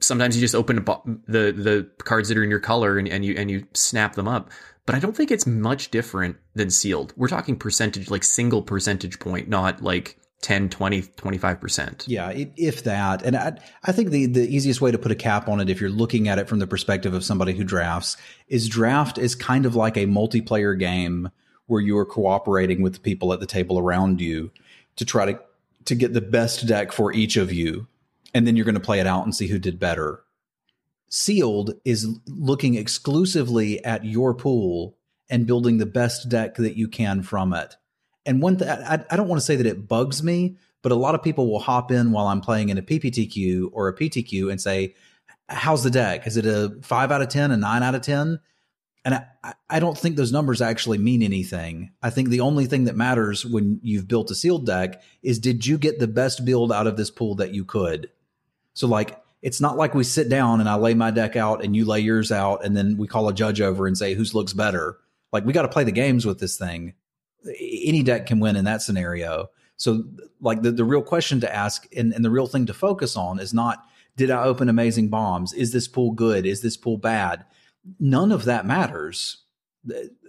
Sometimes 0.00 0.36
you 0.36 0.40
just 0.40 0.54
open 0.54 0.82
bo- 0.82 1.02
the 1.26 1.52
the 1.52 1.90
cards 2.04 2.28
that 2.28 2.36
are 2.36 2.44
in 2.44 2.50
your 2.50 2.60
color 2.60 2.98
and, 2.98 3.08
and 3.08 3.24
you 3.24 3.34
and 3.36 3.50
you 3.50 3.66
snap 3.74 4.14
them 4.14 4.28
up. 4.28 4.50
But 4.86 4.94
I 4.94 4.98
don't 4.98 5.16
think 5.16 5.30
it's 5.30 5.46
much 5.46 5.90
different 5.90 6.36
than 6.54 6.68
sealed. 6.70 7.14
We're 7.16 7.28
talking 7.28 7.56
percentage, 7.56 8.10
like 8.10 8.24
single 8.24 8.60
percentage 8.60 9.18
point, 9.18 9.48
not 9.48 9.82
like 9.82 10.18
10, 10.42 10.68
20, 10.68 11.02
25%. 11.02 12.04
Yeah, 12.06 12.30
if 12.34 12.84
that. 12.84 13.22
And 13.22 13.34
I, 13.34 13.58
I 13.84 13.92
think 13.92 14.10
the, 14.10 14.26
the 14.26 14.46
easiest 14.46 14.80
way 14.80 14.90
to 14.90 14.98
put 14.98 15.10
a 15.10 15.16
cap 15.16 15.48
on 15.48 15.58
it, 15.60 15.70
if 15.70 15.80
you're 15.80 15.88
looking 15.88 16.28
at 16.28 16.38
it 16.38 16.48
from 16.48 16.58
the 16.58 16.66
perspective 16.66 17.14
of 17.14 17.24
somebody 17.24 17.54
who 17.54 17.64
drafts, 17.64 18.18
is 18.48 18.68
draft 18.68 19.16
is 19.16 19.34
kind 19.34 19.64
of 19.64 19.74
like 19.74 19.96
a 19.96 20.06
multiplayer 20.06 20.78
game 20.78 21.30
where 21.66 21.80
you 21.80 21.96
are 21.96 22.04
cooperating 22.04 22.82
with 22.82 22.92
the 22.92 23.00
people 23.00 23.32
at 23.32 23.40
the 23.40 23.46
table 23.46 23.78
around 23.78 24.20
you 24.20 24.50
to 24.96 25.04
try 25.06 25.24
to, 25.24 25.40
to 25.86 25.94
get 25.94 26.12
the 26.12 26.20
best 26.20 26.66
deck 26.66 26.92
for 26.92 27.12
each 27.12 27.38
of 27.38 27.50
you. 27.50 27.86
And 28.34 28.46
then 28.46 28.54
you're 28.54 28.66
going 28.66 28.74
to 28.74 28.80
play 28.80 29.00
it 29.00 29.06
out 29.06 29.24
and 29.24 29.34
see 29.34 29.46
who 29.46 29.58
did 29.58 29.80
better. 29.80 30.22
Sealed 31.08 31.74
is 31.86 32.18
looking 32.26 32.74
exclusively 32.74 33.82
at 33.82 34.04
your 34.04 34.34
pool 34.34 34.98
and 35.30 35.46
building 35.46 35.78
the 35.78 35.86
best 35.86 36.28
deck 36.28 36.56
that 36.56 36.76
you 36.76 36.86
can 36.86 37.22
from 37.22 37.54
it 37.54 37.76
and 38.26 38.42
one 38.42 38.58
thing 38.58 38.68
I, 38.68 39.04
I 39.10 39.16
don't 39.16 39.28
want 39.28 39.40
to 39.40 39.44
say 39.44 39.56
that 39.56 39.66
it 39.66 39.88
bugs 39.88 40.22
me, 40.22 40.56
but 40.82 40.92
a 40.92 40.96
lot 40.96 41.14
of 41.14 41.22
people 41.22 41.50
will 41.50 41.60
hop 41.60 41.90
in 41.90 42.12
while 42.12 42.26
I'm 42.26 42.40
playing 42.40 42.68
in 42.68 42.78
a 42.78 42.82
PPTQ 42.82 43.70
or 43.72 43.88
a 43.88 43.96
PTQ 43.96 44.50
and 44.50 44.60
say, 44.60 44.94
"How's 45.48 45.82
the 45.82 45.90
deck? 45.90 46.26
Is 46.26 46.36
it 46.36 46.46
a 46.46 46.76
five 46.82 47.12
out 47.12 47.22
of 47.22 47.28
ten, 47.28 47.50
a 47.50 47.56
nine 47.56 47.82
out 47.82 47.94
of 47.94 48.02
10? 48.02 48.40
And 49.04 49.14
I, 49.42 49.54
I 49.68 49.80
don't 49.80 49.98
think 49.98 50.16
those 50.16 50.32
numbers 50.32 50.62
actually 50.62 50.96
mean 50.96 51.22
anything. 51.22 51.92
I 52.02 52.08
think 52.08 52.30
the 52.30 52.40
only 52.40 52.64
thing 52.64 52.84
that 52.84 52.96
matters 52.96 53.44
when 53.44 53.78
you've 53.82 54.08
built 54.08 54.30
a 54.30 54.34
sealed 54.34 54.64
deck 54.64 55.02
is 55.22 55.38
did 55.38 55.66
you 55.66 55.76
get 55.76 55.98
the 55.98 56.08
best 56.08 56.44
build 56.44 56.72
out 56.72 56.86
of 56.86 56.96
this 56.96 57.10
pool 57.10 57.34
that 57.34 57.52
you 57.52 57.66
could? 57.66 58.10
So 58.72 58.86
like 58.86 59.20
it's 59.42 59.60
not 59.60 59.76
like 59.76 59.94
we 59.94 60.04
sit 60.04 60.30
down 60.30 60.60
and 60.60 60.68
I 60.70 60.76
lay 60.76 60.94
my 60.94 61.10
deck 61.10 61.36
out 61.36 61.62
and 61.62 61.76
you 61.76 61.84
lay 61.84 62.00
yours 62.00 62.32
out 62.32 62.64
and 62.64 62.74
then 62.74 62.96
we 62.96 63.06
call 63.06 63.28
a 63.28 63.34
judge 63.34 63.60
over 63.60 63.86
and 63.86 63.96
say 63.96 64.14
whose 64.14 64.34
looks 64.34 64.54
better. 64.54 64.96
Like 65.32 65.44
we 65.44 65.52
got 65.52 65.62
to 65.62 65.68
play 65.68 65.84
the 65.84 65.92
games 65.92 66.24
with 66.24 66.38
this 66.38 66.56
thing. 66.56 66.94
Any 67.46 68.02
deck 68.02 68.26
can 68.26 68.40
win 68.40 68.56
in 68.56 68.64
that 68.64 68.82
scenario. 68.82 69.48
So 69.76 70.04
like 70.40 70.62
the, 70.62 70.70
the 70.70 70.84
real 70.84 71.02
question 71.02 71.40
to 71.40 71.54
ask 71.54 71.86
and, 71.96 72.12
and 72.12 72.24
the 72.24 72.30
real 72.30 72.46
thing 72.46 72.66
to 72.66 72.74
focus 72.74 73.16
on 73.16 73.40
is 73.40 73.52
not 73.52 73.84
did 74.16 74.30
I 74.30 74.44
open 74.44 74.68
amazing 74.68 75.08
bombs? 75.08 75.52
Is 75.52 75.72
this 75.72 75.88
pool 75.88 76.12
good? 76.12 76.46
Is 76.46 76.62
this 76.62 76.76
pool 76.76 76.98
bad? 76.98 77.44
None 77.98 78.30
of 78.30 78.44
that 78.44 78.64
matters 78.64 79.38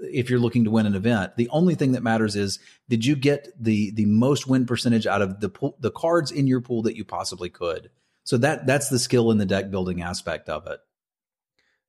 if 0.01 0.29
you're 0.29 0.39
looking 0.39 0.63
to 0.65 0.71
win 0.71 0.85
an 0.85 0.95
event. 0.95 1.37
The 1.37 1.49
only 1.49 1.75
thing 1.75 1.93
that 1.93 2.03
matters 2.03 2.35
is 2.35 2.59
did 2.89 3.05
you 3.05 3.15
get 3.15 3.47
the 3.57 3.91
the 3.91 4.05
most 4.05 4.47
win 4.47 4.65
percentage 4.65 5.07
out 5.07 5.21
of 5.21 5.39
the 5.39 5.49
pool, 5.49 5.77
the 5.79 5.91
cards 5.91 6.31
in 6.31 6.47
your 6.47 6.61
pool 6.61 6.81
that 6.83 6.95
you 6.95 7.05
possibly 7.05 7.49
could. 7.49 7.89
So 8.23 8.37
that 8.37 8.65
that's 8.65 8.89
the 8.89 8.99
skill 8.99 9.31
in 9.31 9.37
the 9.37 9.45
deck 9.45 9.69
building 9.69 10.01
aspect 10.01 10.49
of 10.49 10.67
it. 10.67 10.79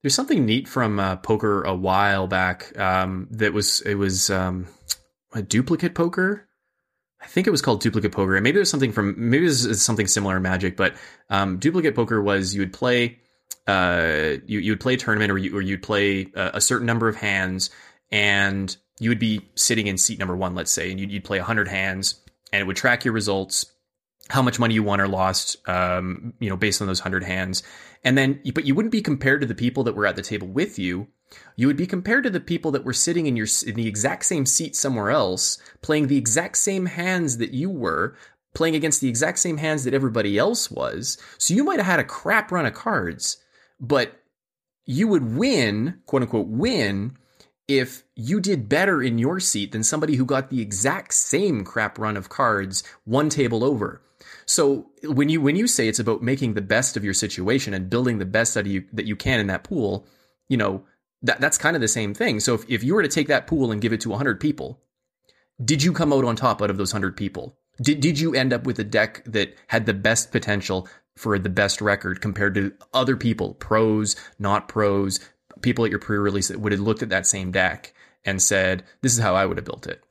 There's 0.03 0.15
something 0.15 0.45
neat 0.45 0.69
from 0.69 1.01
uh, 1.01 1.17
poker 1.17 1.65
a 1.65 1.75
while 1.75 2.27
back 2.29 2.79
um, 2.79 3.29
that 3.33 3.53
was 3.53 3.81
it 3.81 3.95
was 3.95 4.31
um, 4.31 4.67
a 5.33 5.43
duplicate 5.43 5.95
poker. 5.95 6.49
I 7.21 7.27
think 7.27 7.47
it 7.47 7.51
was 7.51 7.63
called 7.63 7.81
duplicate 7.81 8.13
poker. 8.13 8.37
And 8.37 8.45
maybe 8.45 8.57
there's 8.57 8.71
something 8.71 8.93
from 8.93 9.15
maybe 9.17 9.47
there's 9.47 9.83
something 9.83 10.07
similar 10.07 10.37
in 10.37 10.43
Magic, 10.43 10.77
but 10.77 10.95
um, 11.31 11.59
duplicate 11.59 11.95
poker 11.95 12.21
was 12.23 12.55
you 12.55 12.61
would 12.61 12.73
play 12.73 13.19
uh, 13.67 14.37
you 14.47 14.61
you 14.61 14.73
would 14.73 14.81
play 14.81 14.95
a 14.95 14.97
tournament 14.97 15.31
or 15.31 15.39
you 15.39 15.57
or 15.57 15.61
you'd 15.61 15.83
play 15.83 16.29
a, 16.35 16.53
a, 16.55 16.61
certain 16.61 16.87
number 16.87 17.09
of 17.09 17.17
hands 17.17 17.71
and 18.13 18.77
you 19.01 19.11
would 19.11 19.19
be 19.19 19.41
sitting 19.57 19.89
in 19.89 19.99
seat 19.99 20.19
number 20.19 20.37
one, 20.37 20.55
let's 20.55 20.71
say, 20.71 20.91
and 20.91 21.01
you'd, 21.01 21.11
you'd 21.11 21.25
play 21.25 21.39
hundred 21.39 21.69
hands 21.69 22.21
and 22.53 22.61
it 22.61 22.65
would 22.65 22.77
track 22.77 23.05
your 23.05 23.13
results 23.13 23.67
how 24.29 24.43
much 24.43 24.59
money 24.59 24.75
you 24.75 24.83
won 24.83 25.01
or 25.01 25.09
lost, 25.09 25.57
um, 25.69 26.33
you 26.41 26.49
know, 26.49 26.57
based 26.57 26.81
on 26.81 26.87
those 26.87 27.01
hundred 27.01 27.23
hands. 27.23 27.63
And 28.05 28.17
then, 28.17 28.41
but 28.55 28.65
you 28.65 28.75
wouldn't 28.75 28.93
be 28.93 29.03
compared 29.03 29.41
to 29.41 29.47
the 29.47 29.55
people 29.55 29.85
that 29.85 29.95
were 29.95 30.07
at 30.07 30.17
the 30.17 30.23
table 30.23 30.49
with 30.49 30.79
you. 30.79 31.09
You 31.57 31.67
would 31.67 31.77
be 31.77 31.87
compared 31.87 32.25
to 32.25 32.31
the 32.31 32.41
people 32.41 32.71
that 32.73 32.85
were 32.85 32.93
sitting 32.93 33.27
in 33.27 33.37
your 33.37 33.47
in 33.67 33.75
the 33.75 33.89
exact 33.89 34.25
same 34.25 34.47
seat 34.47 34.77
somewhere 34.77 35.11
else, 35.11 35.59
playing 35.83 36.07
the 36.07 36.19
exact 36.19 36.57
same 36.57 36.87
hands 36.87 37.39
that 37.39 37.53
you 37.53 37.71
were, 37.71 38.17
playing 38.55 38.75
against 38.75 39.01
the 39.01 39.09
exact 39.09 39.39
same 39.39 39.57
hands 39.57 39.85
that 39.85 39.95
everybody 39.95 40.39
else 40.39 40.71
was. 40.71 41.19
So 41.39 41.55
you 41.55 41.65
might 41.65 41.79
have 41.79 41.87
had 41.87 42.01
a 42.01 42.05
crap 42.05 42.51
run 42.53 42.67
of 42.67 42.75
cards, 42.75 43.39
but 43.81 44.21
you 44.85 45.09
would 45.09 45.37
win, 45.37 46.01
quote 46.07 46.23
unquote, 46.23 46.49
win 46.49 47.17
if 47.69 48.05
you 48.15 48.41
did 48.41 48.69
better 48.69 49.03
in 49.03 49.19
your 49.19 49.41
seat 49.41 49.73
than 49.73 49.83
somebody 49.83 50.15
who 50.15 50.25
got 50.25 50.51
the 50.51 50.63
exact 50.63 51.13
same 51.13 51.65
crap 51.65 51.99
run 51.99 52.17
of 52.17 52.29
cards 52.29 52.85
one 53.05 53.29
table 53.29 53.65
over. 53.65 54.01
So 54.47 54.87
when 55.03 55.29
you 55.29 55.41
when 55.41 55.57
you 55.57 55.67
say 55.67 55.89
it's 55.89 55.99
about 55.99 56.23
making 56.23 56.55
the 56.55 56.63
best 56.63 56.97
of 56.97 57.05
your 57.05 57.15
situation 57.15 57.75
and 57.75 57.91
building 57.91 58.19
the 58.19 58.25
best 58.25 58.57
of 58.57 58.67
you 58.67 58.85
that 58.93 59.07
you 59.07 59.17
can 59.17 59.41
in 59.41 59.49
that 59.49 59.65
pool, 59.65 60.07
you 60.49 60.57
know, 60.57 60.85
that 61.27 61.41
that's 61.41 61.59
kind 61.59 61.77
of 61.77 61.83
the 61.83 61.89
same 61.89 62.15
thing. 62.15 62.41
So 62.41 62.55
if, 62.55 62.69
if 62.69 62.83
you 62.83 62.95
were 62.95 63.03
to 63.03 63.09
take 63.09 63.29
that 63.29 63.47
pool 63.47 63.71
and 63.71 63.81
give 63.81 63.93
it 63.93 64.01
to 64.03 64.11
100 64.11 64.41
people, 64.41 64.81
did 65.63 65.83
you 65.83 65.93
come 65.93 66.13
out 66.13 66.25
on 66.25 66.37
top 66.37 66.61
out 66.63 66.71
of 66.71 66.77
those 66.77 66.93
100 66.93 67.17
people? 67.17 67.57
Did 67.81 68.01
did 68.01 68.19
you 68.19 68.35
end 68.35 68.53
up 68.53 68.65
with 68.65 68.79
a 68.79 68.85
deck 68.85 69.23
that 69.27 69.55
had 69.69 69.87
the 69.87 69.95
best 69.95 70.33
potential 70.33 70.89
for 71.17 71.39
the 71.39 71.49
best 71.49 71.81
record 71.81 72.21
compared 72.21 72.55
to 72.55 72.73
other 72.93 73.17
people, 73.17 73.55
pros, 73.55 74.17
not 74.39 74.69
pros, 74.69 75.21
people 75.63 75.85
at 75.85 75.91
your 75.91 76.01
pre-release 76.01 76.49
that 76.49 76.61
would 76.61 76.73
have 76.73 76.81
looked 76.81 77.03
at 77.03 77.09
that 77.09 77.27
same 77.27 77.51
deck 77.51 77.93
and 78.25 78.41
said, 78.41 78.85
"This 79.03 79.13
is 79.13 79.19
how 79.19 79.35
I 79.35 79.47
would 79.47 79.59
have 79.59 79.65
built 79.65 79.87
it." 79.87 80.03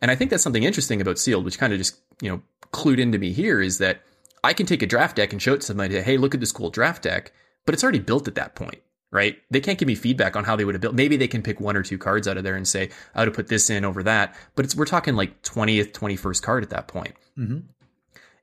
And 0.00 0.10
I 0.10 0.16
think 0.16 0.30
that's 0.30 0.42
something 0.42 0.62
interesting 0.62 1.00
about 1.00 1.18
sealed, 1.18 1.44
which 1.44 1.58
kind 1.58 1.72
of 1.72 1.78
just 1.78 1.98
you 2.20 2.30
know 2.30 2.42
clued 2.72 2.98
into 2.98 3.18
me 3.18 3.32
here 3.32 3.60
is 3.60 3.78
that 3.78 4.02
I 4.42 4.52
can 4.52 4.66
take 4.66 4.82
a 4.82 4.86
draft 4.86 5.16
deck 5.16 5.32
and 5.32 5.40
show 5.40 5.54
it 5.54 5.60
to 5.60 5.66
somebody, 5.66 6.00
hey, 6.02 6.18
look 6.18 6.34
at 6.34 6.40
this 6.40 6.52
cool 6.52 6.68
draft 6.68 7.02
deck, 7.02 7.32
but 7.64 7.74
it's 7.74 7.82
already 7.82 8.00
built 8.00 8.28
at 8.28 8.34
that 8.34 8.54
point, 8.54 8.82
right? 9.14 9.38
They 9.48 9.60
can't 9.60 9.78
give 9.78 9.86
me 9.86 9.94
feedback 9.94 10.34
on 10.34 10.42
how 10.42 10.56
they 10.56 10.64
would 10.64 10.74
have 10.74 10.82
built. 10.82 10.96
Maybe 10.96 11.16
they 11.16 11.28
can 11.28 11.40
pick 11.40 11.60
one 11.60 11.76
or 11.76 11.84
two 11.84 11.96
cards 11.96 12.26
out 12.26 12.36
of 12.36 12.42
there 12.42 12.56
and 12.56 12.66
say, 12.66 12.90
I 13.14 13.20
would 13.20 13.28
have 13.28 13.36
put 13.36 13.46
this 13.46 13.70
in 13.70 13.84
over 13.84 14.02
that, 14.02 14.34
but 14.56 14.64
it's 14.64 14.74
we're 14.74 14.86
talking 14.86 15.14
like 15.14 15.40
20th, 15.42 15.92
21st 15.92 16.42
card 16.42 16.62
at 16.64 16.70
that 16.70 16.88
point. 16.88 17.14
Mm-hmm. 17.38 17.60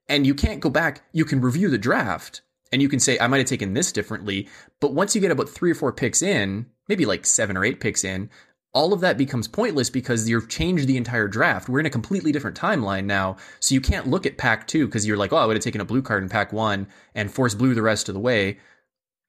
And 0.08 0.26
you 0.26 0.34
can't 0.34 0.62
go 0.62 0.70
back. 0.70 1.02
You 1.12 1.26
can 1.26 1.42
review 1.42 1.70
the 1.70 1.78
draft 1.78 2.42
and 2.72 2.82
you 2.82 2.88
can 2.88 3.02
say, 3.02 3.20
I 3.20 3.28
might 3.28 3.40
have 3.40 3.48
taken 3.48 3.74
this 3.74 3.92
differently. 3.92 4.48
But 4.80 4.94
once 4.94 5.14
you 5.14 5.20
get 5.20 5.32
about 5.32 5.50
three 5.50 5.72
or 5.72 5.76
four 5.76 5.92
picks 5.92 6.22
in, 6.22 6.68
maybe 6.88 7.06
like 7.06 7.26
seven 7.26 7.58
or 7.58 7.66
eight 7.66 7.82
picks 7.82 8.06
in, 8.06 8.30
all 8.74 8.94
of 8.94 9.02
that 9.02 9.18
becomes 9.18 9.50
pointless 9.50 9.90
because 9.90 10.30
you've 10.30 10.48
changed 10.48 10.88
the 10.88 10.96
entire 10.96 11.28
draft. 11.28 11.68
We're 11.68 11.82
in 11.82 11.86
a 11.86 11.90
completely 11.90 12.32
different 12.32 12.58
timeline 12.58 13.04
now. 13.04 13.36
So 13.60 13.76
you 13.76 13.82
can't 13.82 14.08
look 14.08 14.26
at 14.26 14.38
pack 14.38 14.68
two 14.68 14.86
because 14.86 15.06
you're 15.06 15.18
like, 15.18 15.34
oh, 15.34 15.38
I 15.38 15.46
would 15.46 15.58
have 15.58 15.64
taken 15.64 15.82
a 15.82 15.86
blue 15.86 16.02
card 16.02 16.24
in 16.24 16.30
pack 16.30 16.54
one 16.54 16.88
and 17.14 17.30
forced 17.30 17.58
blue 17.58 17.74
the 17.74 17.82
rest 17.82 18.08
of 18.08 18.14
the 18.14 18.22
way. 18.22 18.60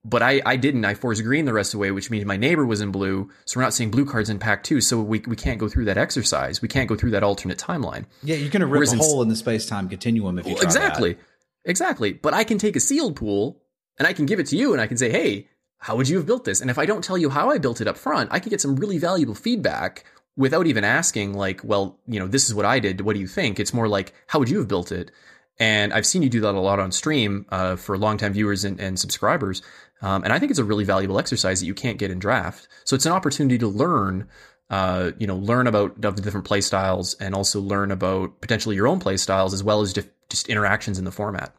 But 0.04 0.22
I, 0.22 0.42
I 0.44 0.56
didn't. 0.56 0.84
I 0.84 0.94
forced 0.94 1.22
green 1.22 1.44
the 1.44 1.52
rest 1.52 1.74
of 1.74 1.78
the 1.78 1.82
way, 1.82 1.92
which 1.92 2.10
means 2.10 2.24
my 2.24 2.36
neighbor 2.36 2.66
was 2.66 2.80
in 2.80 2.90
blue. 2.90 3.30
So 3.44 3.58
we're 3.58 3.64
not 3.64 3.72
seeing 3.72 3.90
blue 3.90 4.04
cards 4.04 4.28
in 4.28 4.40
pack 4.40 4.64
two. 4.64 4.80
So 4.80 5.00
we, 5.00 5.20
we 5.20 5.36
can't 5.36 5.58
go 5.58 5.68
through 5.68 5.84
that 5.84 5.96
exercise. 5.96 6.60
We 6.60 6.68
can't 6.68 6.88
go 6.88 6.96
through 6.96 7.12
that 7.12 7.22
alternate 7.22 7.58
timeline. 7.58 8.06
Yeah, 8.22 8.34
you're 8.34 8.50
going 8.50 8.60
to 8.60 8.66
rip 8.66 8.78
Whereas 8.78 8.92
a 8.92 8.96
hole 8.96 9.22
in 9.22 9.28
the 9.28 9.36
space 9.36 9.66
time 9.66 9.88
continuum 9.88 10.38
if 10.40 10.46
you 10.46 10.54
well, 10.54 10.62
Exactly. 10.64 11.12
That. 11.12 11.22
Exactly. 11.64 12.12
But 12.14 12.34
I 12.34 12.42
can 12.42 12.58
take 12.58 12.74
a 12.74 12.80
sealed 12.80 13.14
pool 13.14 13.62
and 13.98 14.08
I 14.08 14.12
can 14.12 14.26
give 14.26 14.40
it 14.40 14.46
to 14.46 14.56
you 14.56 14.72
and 14.72 14.80
I 14.80 14.88
can 14.88 14.96
say, 14.96 15.10
hey, 15.10 15.48
how 15.78 15.96
would 15.96 16.08
you 16.08 16.16
have 16.16 16.26
built 16.26 16.44
this? 16.44 16.60
And 16.60 16.70
if 16.70 16.78
I 16.78 16.86
don't 16.86 17.02
tell 17.02 17.18
you 17.18 17.30
how 17.30 17.50
I 17.50 17.58
built 17.58 17.80
it 17.80 17.88
up 17.88 17.96
front, 17.96 18.30
I 18.32 18.38
can 18.38 18.50
get 18.50 18.60
some 18.60 18.76
really 18.76 18.98
valuable 18.98 19.34
feedback 19.34 20.04
without 20.36 20.66
even 20.66 20.84
asking, 20.84 21.34
like, 21.34 21.60
well, 21.62 21.98
you 22.06 22.18
know, 22.18 22.26
this 22.26 22.46
is 22.46 22.54
what 22.54 22.64
I 22.64 22.78
did. 22.78 23.00
What 23.02 23.14
do 23.14 23.20
you 23.20 23.26
think? 23.26 23.60
It's 23.60 23.74
more 23.74 23.88
like, 23.88 24.14
how 24.28 24.38
would 24.38 24.48
you 24.48 24.58
have 24.58 24.68
built 24.68 24.92
it? 24.92 25.10
And 25.58 25.92
I've 25.92 26.06
seen 26.06 26.22
you 26.22 26.30
do 26.30 26.40
that 26.40 26.54
a 26.54 26.60
lot 26.60 26.78
on 26.80 26.92
stream 26.92 27.46
uh, 27.50 27.76
for 27.76 27.98
longtime 27.98 28.32
viewers 28.32 28.64
and, 28.64 28.80
and 28.80 28.98
subscribers. 28.98 29.62
Um, 30.02 30.24
and 30.24 30.32
I 30.32 30.38
think 30.38 30.50
it's 30.50 30.58
a 30.58 30.64
really 30.64 30.84
valuable 30.84 31.18
exercise 31.18 31.60
that 31.60 31.66
you 31.66 31.74
can't 31.74 31.96
get 31.96 32.10
in 32.10 32.18
draft. 32.18 32.68
So 32.84 32.96
it's 32.96 33.06
an 33.06 33.12
opportunity 33.12 33.56
to 33.58 33.68
learn, 33.68 34.28
uh, 34.68 35.12
you 35.18 35.26
know, 35.26 35.36
learn 35.36 35.66
about 35.68 36.00
the 36.00 36.10
different 36.12 36.46
play 36.46 36.60
styles 36.60 37.14
and 37.14 37.34
also 37.34 37.60
learn 37.60 37.92
about 37.92 38.40
potentially 38.40 38.76
your 38.76 38.88
own 38.88 38.98
play 38.98 39.16
styles 39.16 39.54
as 39.54 39.62
well 39.62 39.80
as 39.80 39.94
just 40.28 40.48
interactions 40.48 40.98
in 40.98 41.04
the 41.04 41.12
format. 41.12 41.54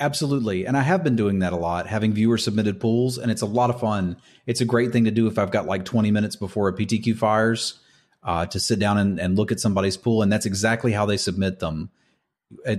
Absolutely. 0.00 0.66
And 0.66 0.76
I 0.76 0.82
have 0.82 1.04
been 1.04 1.14
doing 1.14 1.38
that 1.40 1.52
a 1.52 1.56
lot, 1.56 1.86
having 1.86 2.12
viewer 2.12 2.38
submitted 2.38 2.80
pools, 2.80 3.18
and 3.18 3.30
it's 3.30 3.42
a 3.42 3.46
lot 3.46 3.70
of 3.70 3.78
fun. 3.78 4.16
It's 4.46 4.60
a 4.60 4.64
great 4.64 4.92
thing 4.92 5.04
to 5.04 5.12
do 5.12 5.28
if 5.28 5.38
I've 5.38 5.52
got 5.52 5.66
like 5.66 5.84
20 5.84 6.10
minutes 6.10 6.34
before 6.34 6.68
a 6.68 6.72
PTQ 6.74 7.16
fires 7.16 7.78
uh, 8.24 8.46
to 8.46 8.58
sit 8.58 8.80
down 8.80 8.98
and, 8.98 9.20
and 9.20 9.36
look 9.36 9.52
at 9.52 9.60
somebody's 9.60 9.96
pool. 9.96 10.22
And 10.22 10.32
that's 10.32 10.46
exactly 10.46 10.90
how 10.90 11.06
they 11.06 11.16
submit 11.16 11.60
them. 11.60 11.90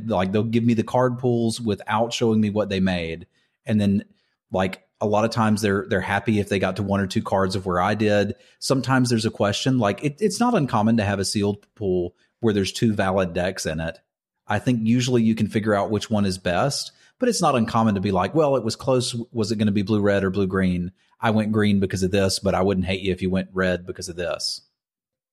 Like 0.05 0.33
they'll 0.33 0.43
give 0.43 0.65
me 0.65 0.73
the 0.73 0.83
card 0.83 1.17
pools 1.17 1.61
without 1.61 2.11
showing 2.11 2.41
me 2.41 2.49
what 2.49 2.67
they 2.67 2.81
made. 2.81 3.25
And 3.65 3.79
then 3.79 4.03
like 4.51 4.83
a 4.99 5.07
lot 5.07 5.25
of 5.25 5.31
times 5.31 5.61
they're 5.61 5.85
they're 5.89 6.01
happy 6.01 6.39
if 6.39 6.49
they 6.49 6.59
got 6.59 6.75
to 6.75 6.83
one 6.83 6.99
or 6.99 7.07
two 7.07 7.23
cards 7.23 7.55
of 7.55 7.65
where 7.65 7.81
I 7.81 7.95
did. 7.95 8.35
Sometimes 8.59 9.09
there's 9.09 9.25
a 9.25 9.31
question 9.31 9.79
like 9.79 10.03
it, 10.03 10.17
it's 10.19 10.39
not 10.39 10.53
uncommon 10.53 10.97
to 10.97 11.03
have 11.03 11.19
a 11.19 11.25
sealed 11.25 11.65
pool 11.75 12.15
where 12.39 12.53
there's 12.53 12.71
two 12.71 12.93
valid 12.93 13.33
decks 13.33 13.65
in 13.65 13.79
it 13.79 13.99
I 14.51 14.59
think 14.59 14.81
usually 14.83 15.23
you 15.23 15.33
can 15.33 15.47
figure 15.47 15.73
out 15.73 15.91
which 15.91 16.09
one 16.09 16.25
is 16.25 16.37
best, 16.37 16.91
but 17.19 17.29
it's 17.29 17.41
not 17.41 17.55
uncommon 17.55 17.95
to 17.95 18.01
be 18.01 18.11
like, 18.11 18.35
well, 18.35 18.57
it 18.57 18.65
was 18.65 18.75
close. 18.75 19.15
Was 19.31 19.49
it 19.49 19.55
going 19.55 19.67
to 19.67 19.71
be 19.71 19.81
blue 19.81 20.01
red 20.01 20.25
or 20.25 20.29
blue 20.29 20.45
green? 20.45 20.91
I 21.21 21.31
went 21.31 21.53
green 21.53 21.79
because 21.79 22.03
of 22.03 22.11
this, 22.11 22.39
but 22.39 22.53
I 22.53 22.61
wouldn't 22.61 22.85
hate 22.85 22.99
you 22.99 23.13
if 23.13 23.21
you 23.21 23.29
went 23.29 23.47
red 23.53 23.85
because 23.85 24.09
of 24.09 24.17
this. 24.17 24.61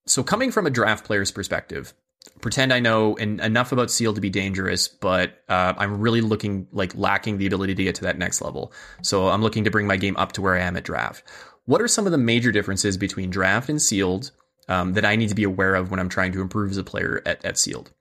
So, 0.05 0.23
coming 0.23 0.51
from 0.51 0.65
a 0.65 0.71
draft 0.71 1.03
player's 1.03 1.31
perspective, 1.31 1.93
pretend 2.41 2.71
I 2.73 2.79
know 2.79 3.15
en- 3.15 3.39
enough 3.39 3.71
about 3.71 3.91
Seal 3.91 4.13
to 4.13 4.21
be 4.21 4.29
dangerous, 4.29 4.87
but 4.87 5.43
uh, 5.49 5.73
I'm 5.77 5.99
really 5.99 6.21
looking 6.21 6.67
like 6.71 6.95
lacking 6.95 7.37
the 7.37 7.47
ability 7.47 7.75
to 7.75 7.83
get 7.83 7.95
to 7.95 8.03
that 8.03 8.17
next 8.17 8.41
level. 8.41 8.73
So, 9.01 9.29
I'm 9.29 9.41
looking 9.41 9.63
to 9.63 9.71
bring 9.71 9.87
my 9.87 9.97
game 9.97 10.17
up 10.17 10.33
to 10.33 10.41
where 10.41 10.55
I 10.55 10.61
am 10.61 10.77
at 10.77 10.83
draft. 10.83 11.23
What 11.65 11.81
are 11.81 11.87
some 11.87 12.05
of 12.05 12.11
the 12.11 12.17
major 12.17 12.51
differences 12.51 12.97
between 12.97 13.29
draft 13.29 13.69
and 13.69 13.81
sealed 13.81 14.31
um, 14.67 14.93
that 14.93 15.05
I 15.05 15.15
need 15.15 15.29
to 15.29 15.35
be 15.35 15.43
aware 15.43 15.75
of 15.75 15.91
when 15.91 15.99
I'm 15.99 16.09
trying 16.09 16.31
to 16.33 16.41
improve 16.41 16.71
as 16.71 16.77
a 16.77 16.83
player 16.83 17.21
at, 17.25 17.43
at 17.45 17.57
sealed? 17.57 17.91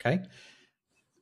Okay 0.00 0.22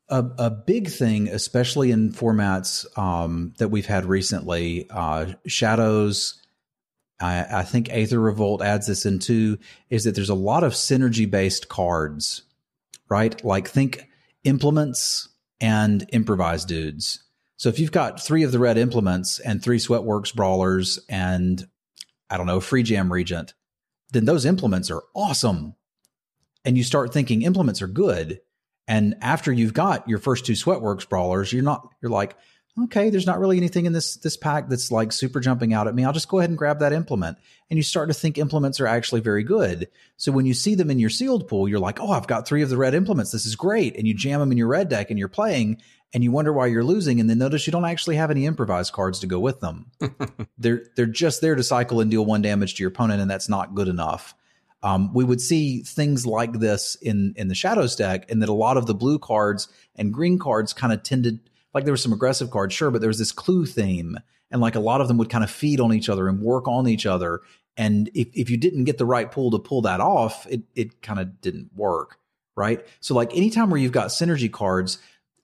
a, 0.09 0.25
a 0.39 0.51
big 0.51 0.89
thing, 0.89 1.29
especially 1.29 1.91
in 1.91 2.13
formats 2.13 2.87
um, 2.99 3.55
that 3.59 3.69
we've 3.69 3.87
had 3.87 4.05
recently, 4.05 4.87
uh, 4.91 5.33
Shadows. 5.47 6.41
I, 7.21 7.61
I, 7.61 7.63
think 7.63 7.89
Aether 7.91 8.21
Revolt 8.21 8.63
adds 8.63 8.87
this 8.87 9.07
in 9.07 9.19
too. 9.19 9.59
Is 9.89 10.05
that 10.05 10.15
there's 10.15 10.29
a 10.29 10.35
lot 10.35 10.65
of 10.65 10.73
synergy 10.73 11.31
based 11.31 11.69
cards, 11.69 12.43
right? 13.09 13.43
Like 13.45 13.69
think 13.69 14.09
implements 14.45 15.29
and 15.61 16.07
improvised 16.13 16.69
dudes. 16.69 17.23
So 17.57 17.71
if 17.71 17.79
you've 17.79 17.93
got 17.93 18.23
three 18.23 18.43
of 18.43 18.53
the 18.53 18.59
red 18.59 18.77
implements 18.77 19.39
and 19.39 19.63
three 19.63 19.79
Sweatworks 19.79 20.35
brawlers 20.35 20.99
and 21.09 21.67
I 22.29 22.37
don't 22.37 22.47
know 22.47 22.61
Freejam 22.61 23.11
Regent, 23.11 23.55
then 24.13 24.27
those 24.27 24.45
implements 24.45 24.91
are 24.91 25.03
awesome. 25.15 25.75
And 26.67 26.77
you 26.77 26.85
start 26.85 27.15
thinking 27.15 27.43
implements 27.43 27.81
are 27.81 27.87
good 27.87 28.41
And 28.89 29.17
after 29.21 29.53
you've 29.53 29.75
got 29.75 30.09
your 30.09 30.19
first 30.19 30.47
two 30.47 30.53
Sweatworks 30.53 31.09
brawlers, 31.09 31.53
you're 31.53 31.63
not 31.63 31.89
you're 32.01 32.11
like, 32.11 32.37
okay, 32.85 33.11
there's 33.11 33.27
not 33.27 33.39
really 33.39 33.57
anything 33.57 33.87
in 33.87 33.93
this 33.93 34.17
this 34.17 34.37
pack 34.37 34.69
that's 34.69 34.93
like 34.93 35.13
super 35.13 35.41
jumping 35.41 35.73
out 35.73 35.89
at 35.89 35.95
me. 35.95 36.05
I'll 36.05 36.13
just 36.13 36.29
go 36.29 36.39
ahead 36.39 36.51
and 36.51 36.59
grab 36.59 36.81
that 36.81 36.93
implement. 36.93 37.39
And 37.71 37.77
you 37.77 37.83
start 37.83 38.09
to 38.09 38.15
think 38.15 38.39
implements 38.39 38.81
are 38.81 38.87
actually 38.87 39.23
very 39.23 39.43
good. 39.43 39.89
So 40.17 40.31
when 40.31 40.47
you 40.47 40.55
see 40.55 40.75
them 40.75 40.91
in 40.91 40.99
your 40.99 41.11
sealed 41.11 41.49
pool, 41.49 41.69
you're 41.69 41.81
like, 41.81 42.01
oh, 42.01 42.11
I've 42.11 42.27
got 42.27 42.47
three 42.47 42.63
of 42.63 42.69
the 42.69 42.77
red 42.77 42.95
implements. 42.95 43.33
This 43.33 43.47
is 43.47 43.57
great. 43.57 43.97
And 43.97 44.07
you 44.07 44.15
jam 44.15 44.41
them 44.41 44.53
in 44.53 44.59
your 44.59 44.69
red 44.69 44.89
deck 44.89 45.11
and 45.11 45.19
you're 45.19 45.29
playing 45.29 45.81
and 46.15 46.23
you 46.23 46.31
wonder 46.31 46.53
why 46.53 46.67
you're 46.67 46.85
losing. 46.85 47.19
And 47.19 47.29
then 47.29 47.39
notice 47.39 47.67
you 47.67 47.73
don't 47.73 47.85
actually 47.85 48.17
have 48.17 48.31
any 48.31 48.47
improvised 48.47 48.93
cards 48.93 49.21
to 49.21 49.27
go 49.27 49.41
with 49.41 49.61
them. 49.61 49.91
they're 50.59 50.85
they're 50.97 51.07
just 51.07 51.41
there 51.41 51.55
to 51.55 51.63
cycle 51.63 52.01
and 52.01 52.11
deal 52.11 52.25
one 52.25 52.43
damage 52.43 52.75
to 52.75 52.83
your 52.83 52.89
opponent, 52.91 53.21
and 53.21 53.31
that's 53.31 53.49
not 53.49 53.75
good 53.75 53.89
enough. 53.89 54.35
Um, 54.83 55.13
we 55.13 55.25
would 55.25 55.41
see 55.41 55.83
things 55.83 56.27
like 56.27 56.53
this 56.53 56.97
in 57.03 57.35
in 57.37 57.49
the 57.49 57.55
Shadows 57.55 57.97
deck, 57.97 58.31
and 58.31 58.43
that 58.43 58.49
a 58.49 58.55
lot 58.55 58.77
of 58.77 58.87
the 58.87 58.95
blue 58.95 59.19
cards 59.19 59.69
and 59.97 60.13
green 60.13 60.39
cards 60.39 60.73
kind 60.73 60.93
of 60.93 61.03
tended 61.03 61.41
like 61.77 61.85
there 61.85 61.93
was 61.93 62.03
some 62.03 62.15
aggressive 62.15 62.51
cards, 62.51 62.75
sure, 62.75 62.91
but 62.91 63.03
there 63.03 63.09
was 63.09 63.19
this 63.19 63.33
clue 63.33 63.67
theme, 63.67 64.19
and 64.51 64.63
like 64.63 64.77
a 64.77 64.81
lot 64.81 65.03
of 65.03 65.09
them 65.09 65.19
would 65.19 65.29
kind 65.29 65.45
of 65.45 65.51
feed 65.51 65.79
on 65.79 65.93
each 65.93 66.09
other 66.09 66.27
and 66.27 66.41
work 66.41 66.67
on 66.67 66.89
each 66.89 67.05
other. 67.05 67.43
And 67.77 68.09
if, 68.15 68.29
if 68.33 68.49
you 68.49 68.57
didn't 68.57 68.85
get 68.85 68.97
the 68.97 69.05
right 69.05 69.31
pool 69.31 69.51
to 69.51 69.59
pull 69.59 69.83
that 69.83 70.01
off, 70.01 70.47
it 70.47 70.63
it 70.75 71.03
kind 71.03 71.21
of 71.21 71.39
didn't 71.43 71.69
work, 71.77 72.19
right? 72.57 72.83
So 73.01 73.15
like 73.15 73.37
anytime 73.37 73.69
where 73.69 73.79
you've 73.79 73.93
got 73.93 74.09
synergy 74.09 74.51
cards, 74.51 75.01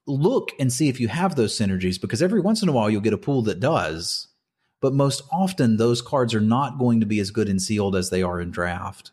look 0.06 0.52
and 0.58 0.72
see 0.72 0.88
if 0.88 1.00
you 1.00 1.08
have 1.08 1.36
those 1.36 1.54
synergies 1.54 2.00
because 2.00 2.22
every 2.22 2.40
once 2.40 2.62
in 2.62 2.70
a 2.70 2.72
while 2.72 2.88
you'll 2.88 3.02
get 3.02 3.12
a 3.12 3.18
pool 3.18 3.42
that 3.42 3.60
does. 3.60 4.28
But 4.80 4.94
most 4.94 5.20
often 5.30 5.76
those 5.76 6.00
cards 6.00 6.34
are 6.34 6.40
not 6.40 6.78
going 6.78 7.00
to 7.00 7.06
be 7.06 7.20
as 7.20 7.30
good 7.30 7.50
in 7.50 7.60
sealed 7.60 7.94
as 7.94 8.08
they 8.08 8.22
are 8.22 8.40
in 8.40 8.50
draft. 8.50 9.10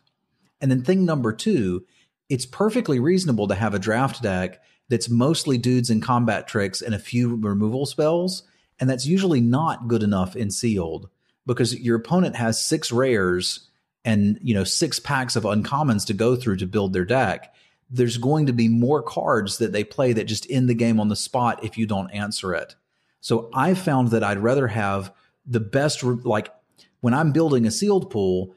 And 0.58 0.70
then 0.70 0.84
thing 0.84 1.04
number 1.04 1.34
two, 1.34 1.84
it's 2.30 2.46
perfectly 2.46 2.98
reasonable 2.98 3.46
to 3.48 3.54
have 3.54 3.74
a 3.74 3.78
draft 3.78 4.22
deck 4.22 4.62
that's 4.90 5.08
mostly 5.08 5.56
dudes 5.56 5.88
and 5.88 6.02
combat 6.02 6.46
tricks 6.46 6.82
and 6.82 6.94
a 6.94 6.98
few 6.98 7.36
removal 7.36 7.86
spells. 7.86 8.42
And 8.78 8.90
that's 8.90 9.06
usually 9.06 9.40
not 9.40 9.88
good 9.88 10.02
enough 10.02 10.36
in 10.36 10.50
sealed 10.50 11.08
because 11.46 11.78
your 11.78 11.96
opponent 11.96 12.36
has 12.36 12.62
six 12.62 12.92
rares 12.92 13.68
and 14.04 14.38
you 14.42 14.54
know 14.54 14.64
six 14.64 14.98
packs 14.98 15.36
of 15.36 15.44
uncommons 15.44 16.06
to 16.06 16.14
go 16.14 16.34
through 16.34 16.56
to 16.56 16.66
build 16.66 16.92
their 16.92 17.04
deck. 17.04 17.54
There's 17.88 18.16
going 18.16 18.46
to 18.46 18.52
be 18.52 18.68
more 18.68 19.02
cards 19.02 19.58
that 19.58 19.72
they 19.72 19.84
play 19.84 20.12
that 20.12 20.24
just 20.24 20.50
end 20.50 20.68
the 20.68 20.74
game 20.74 21.00
on 21.00 21.08
the 21.08 21.16
spot 21.16 21.64
if 21.64 21.78
you 21.78 21.86
don't 21.86 22.10
answer 22.10 22.54
it. 22.54 22.74
So 23.20 23.50
I 23.54 23.74
found 23.74 24.08
that 24.08 24.24
I'd 24.24 24.38
rather 24.38 24.68
have 24.68 25.12
the 25.46 25.60
best 25.60 26.02
like 26.02 26.52
when 27.00 27.14
I'm 27.14 27.32
building 27.32 27.66
a 27.66 27.70
sealed 27.70 28.10
pool, 28.10 28.54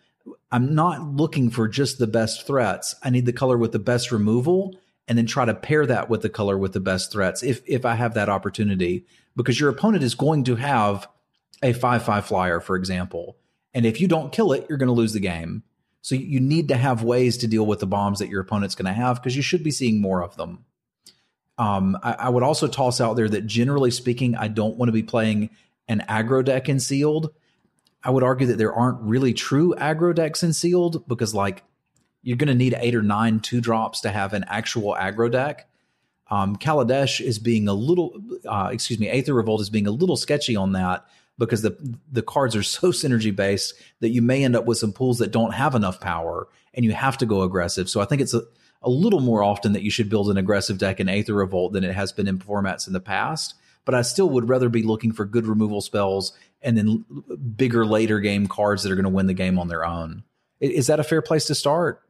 I'm 0.52 0.74
not 0.74 1.04
looking 1.04 1.50
for 1.50 1.68
just 1.68 2.00
the 2.00 2.08
best 2.08 2.48
threats. 2.48 2.96
I 3.04 3.10
need 3.10 3.26
the 3.26 3.34
color 3.34 3.58
with 3.58 3.72
the 3.72 3.80
best 3.80 4.12
removal 4.12 4.76
and 5.08 5.18
then 5.18 5.26
try 5.26 5.46
to 5.46 5.54
pair 5.54 5.86
that 5.86 6.10
with 6.10 6.22
the 6.22 6.30
color 6.30 6.58
with 6.58 6.74
the 6.74 6.80
best 6.80 7.12
threats 7.12 7.44
if 7.44 7.62
if 7.68 7.86
I 7.86 7.96
have 7.96 8.14
that 8.14 8.30
opportunity 8.30 9.06
because 9.36 9.60
your 9.60 9.70
opponent 9.70 10.04
is 10.04 10.16
going 10.16 10.44
to 10.46 10.56
have 10.56 11.08
a 11.62 11.74
5-5 11.74 12.24
flyer 12.24 12.60
for 12.60 12.76
example. 12.76 13.38
And 13.74 13.86
if 13.86 14.00
you 14.00 14.08
don't 14.08 14.32
kill 14.32 14.52
it, 14.52 14.68
you're 14.70 14.78
going 14.78 14.88
to 14.88 14.94
lose 14.94 15.14
the 15.14 15.20
game. 15.20 15.64
So 16.02 16.14
you 16.14 16.40
need 16.40 16.68
to 16.68 16.76
have 16.76 17.02
ways 17.02 17.38
to 17.38 17.48
deal 17.48 17.66
with 17.66 17.80
the 17.80 17.88
bombs 17.88 18.20
that 18.20 18.30
your 18.30 18.42
opponent's 18.42 18.76
going 18.76 18.86
to 18.86 18.94
have 18.94 19.16
because 19.16 19.36
you 19.36 19.42
should 19.42 19.64
be 19.64 19.72
seeing 19.72 20.00
more 20.00 20.22
of 20.22 20.36
them. 20.36 20.66
Um, 21.58 21.98
I, 22.04 22.14
I, 22.14 22.30
would 22.30 22.44
also 22.44 22.68
toss 22.68 23.00
out 23.00 23.16
there 23.16 23.30
that 23.30 23.48
generally 23.48 23.92
speaking, 23.92 24.36
I 24.36 24.48
don't 24.48 24.76
want 24.76 24.90
to 24.90 24.94
be 24.94 25.04
playing 25.04 25.52
an 25.88 26.04
aggro 26.10 26.44
deck 26.44 26.68
in 26.68 26.80
sealed 26.80 27.32
I 28.04 28.10
would 28.10 28.24
argue 28.24 28.48
that 28.48 28.58
there 28.58 28.74
aren't 28.74 29.02
really 29.02 29.34
true 29.34 29.74
aggro 29.78 30.14
decks 30.14 30.44
in 30.44 30.54
sealed 30.54 31.08
because 31.08 31.34
like 31.34 31.64
you're 32.24 32.38
going 32.38 32.48
to 32.48 32.56
need 32.56 32.76
eight 32.80 32.96
or 32.96 33.04
nine 33.04 33.40
two 33.40 33.62
drops 33.62 34.02
to 34.02 34.10
have 34.10 34.34
an 34.34 34.46
actual 34.48 34.96
aggro 34.96 35.32
deck. 35.32 35.68
Um, 36.32 36.56
Kaladesh 36.56 37.22
is 37.22 37.38
being 37.38 37.68
a 37.68 37.74
little, 37.74 38.20
uh, 38.48 38.70
excuse 38.72 39.00
me, 39.00 39.10
Aether 39.10 39.34
Revolt 39.34 39.62
is 39.62 39.70
being 39.70 39.86
a 39.86 39.92
little 39.92 40.18
sketchy 40.18 40.56
on 40.56 40.72
that 40.72 41.06
because 41.38 41.62
the 41.62 41.78
the 42.12 42.22
cards 42.22 42.56
are 42.56 42.64
so 42.64 42.92
synergy 42.92 43.36
based 43.36 43.76
that 44.00 44.10
you 44.10 44.22
may 44.22 44.44
end 44.44 44.56
up 44.56 44.66
with 44.66 44.78
some 44.78 44.94
pools 44.94 45.20
that 45.20 45.32
don't 45.32 45.54
have 45.54 45.76
enough 45.76 46.00
power 46.00 46.48
and 46.74 46.86
you 46.86 46.94
have 46.94 47.18
to 47.18 47.26
go 47.26 47.44
aggressive. 47.44 47.90
So 47.90 48.02
I 48.02 48.06
think 48.06 48.22
it's 48.22 48.34
a, 48.34 48.42
a 48.82 48.90
little 48.90 49.20
more 49.20 49.44
often 49.44 49.74
that 49.74 49.84
you 49.84 49.92
should 49.92 50.10
build 50.10 50.30
an 50.30 50.38
aggressive 50.38 50.78
deck 50.78 51.00
in 51.00 51.10
Aether 51.10 51.34
Revolt 51.34 51.74
than 51.74 51.84
it 51.84 51.94
has 51.94 52.12
been 52.12 52.28
in 52.28 52.40
formats 52.40 52.88
in 52.88 52.94
the 52.94 53.00
past. 53.00 53.56
But 53.86 53.96
I 53.96 54.02
still 54.02 54.30
would 54.30 54.48
rather 54.48 54.70
be 54.70 54.82
looking 54.82 55.12
for 55.12 55.26
good 55.26 55.46
removal 55.46 55.82
spells 55.82 56.32
and 56.62 56.78
then 56.78 57.06
bigger 57.58 57.86
later 57.86 58.22
game 58.22 58.48
cards 58.48 58.84
that 58.84 58.92
are 58.92 58.96
going 58.96 59.04
to 59.04 59.10
win 59.10 59.28
the 59.28 59.34
game 59.34 59.60
on 59.60 59.68
their 59.68 59.86
own. 59.86 60.24
Is 60.62 60.88
that 60.88 61.02
a 61.02 61.04
fair 61.04 61.22
place 61.22 61.46
to 61.46 61.56
start? 61.56 62.02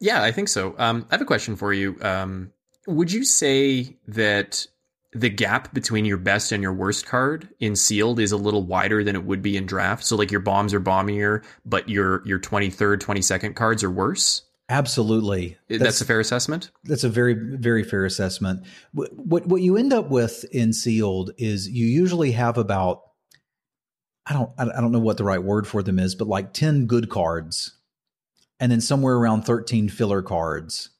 Yeah, 0.00 0.22
I 0.22 0.32
think 0.32 0.48
so. 0.48 0.74
Um, 0.78 1.06
I 1.10 1.14
have 1.14 1.20
a 1.20 1.26
question 1.26 1.56
for 1.56 1.72
you. 1.72 1.96
Um, 2.02 2.52
would 2.86 3.12
you 3.12 3.24
say 3.24 3.96
that 4.06 4.66
the 5.12 5.28
gap 5.28 5.72
between 5.72 6.04
your 6.04 6.18
best 6.18 6.52
and 6.52 6.62
your 6.62 6.72
worst 6.72 7.06
card 7.06 7.48
in 7.60 7.74
sealed 7.74 8.20
is 8.20 8.30
a 8.30 8.36
little 8.36 8.62
wider 8.62 9.02
than 9.02 9.16
it 9.16 9.24
would 9.24 9.42
be 9.42 9.56
in 9.56 9.66
draft? 9.66 10.04
So 10.04 10.16
like 10.16 10.30
your 10.30 10.40
bombs 10.40 10.72
are 10.72 10.80
bombier, 10.80 11.42
but 11.64 11.88
your 11.88 12.26
your 12.26 12.38
23rd, 12.38 12.98
22nd 12.98 13.56
cards 13.56 13.82
are 13.82 13.90
worse? 13.90 14.42
Absolutely. 14.70 15.56
That's, 15.68 15.82
that's, 15.82 16.00
a 16.02 16.04
fair 16.04 16.20
assessment. 16.20 16.70
That's 16.84 17.04
a 17.04 17.08
very, 17.08 17.32
very 17.32 17.82
fair 17.82 18.04
assessment. 18.04 18.66
What, 18.92 19.46
what 19.46 19.62
you 19.62 19.78
end 19.78 19.94
up 19.94 20.10
with 20.10 20.44
in 20.52 20.74
sealed 20.74 21.30
is 21.38 21.66
you 21.66 21.86
usually 21.86 22.32
have 22.32 22.58
about 22.58 23.02
I 24.26 24.34
don't 24.34 24.50
I 24.58 24.80
don't 24.82 24.92
know 24.92 24.98
what 24.98 25.16
the 25.16 25.24
right 25.24 25.42
word 25.42 25.66
for 25.66 25.82
them 25.82 25.98
is, 25.98 26.14
but 26.14 26.28
like 26.28 26.52
10 26.52 26.84
good 26.84 27.08
cards 27.08 27.77
and 28.60 28.70
then 28.70 28.80
somewhere 28.80 29.14
around 29.14 29.42
13 29.42 29.88
filler 29.88 30.22
cards. 30.22 30.90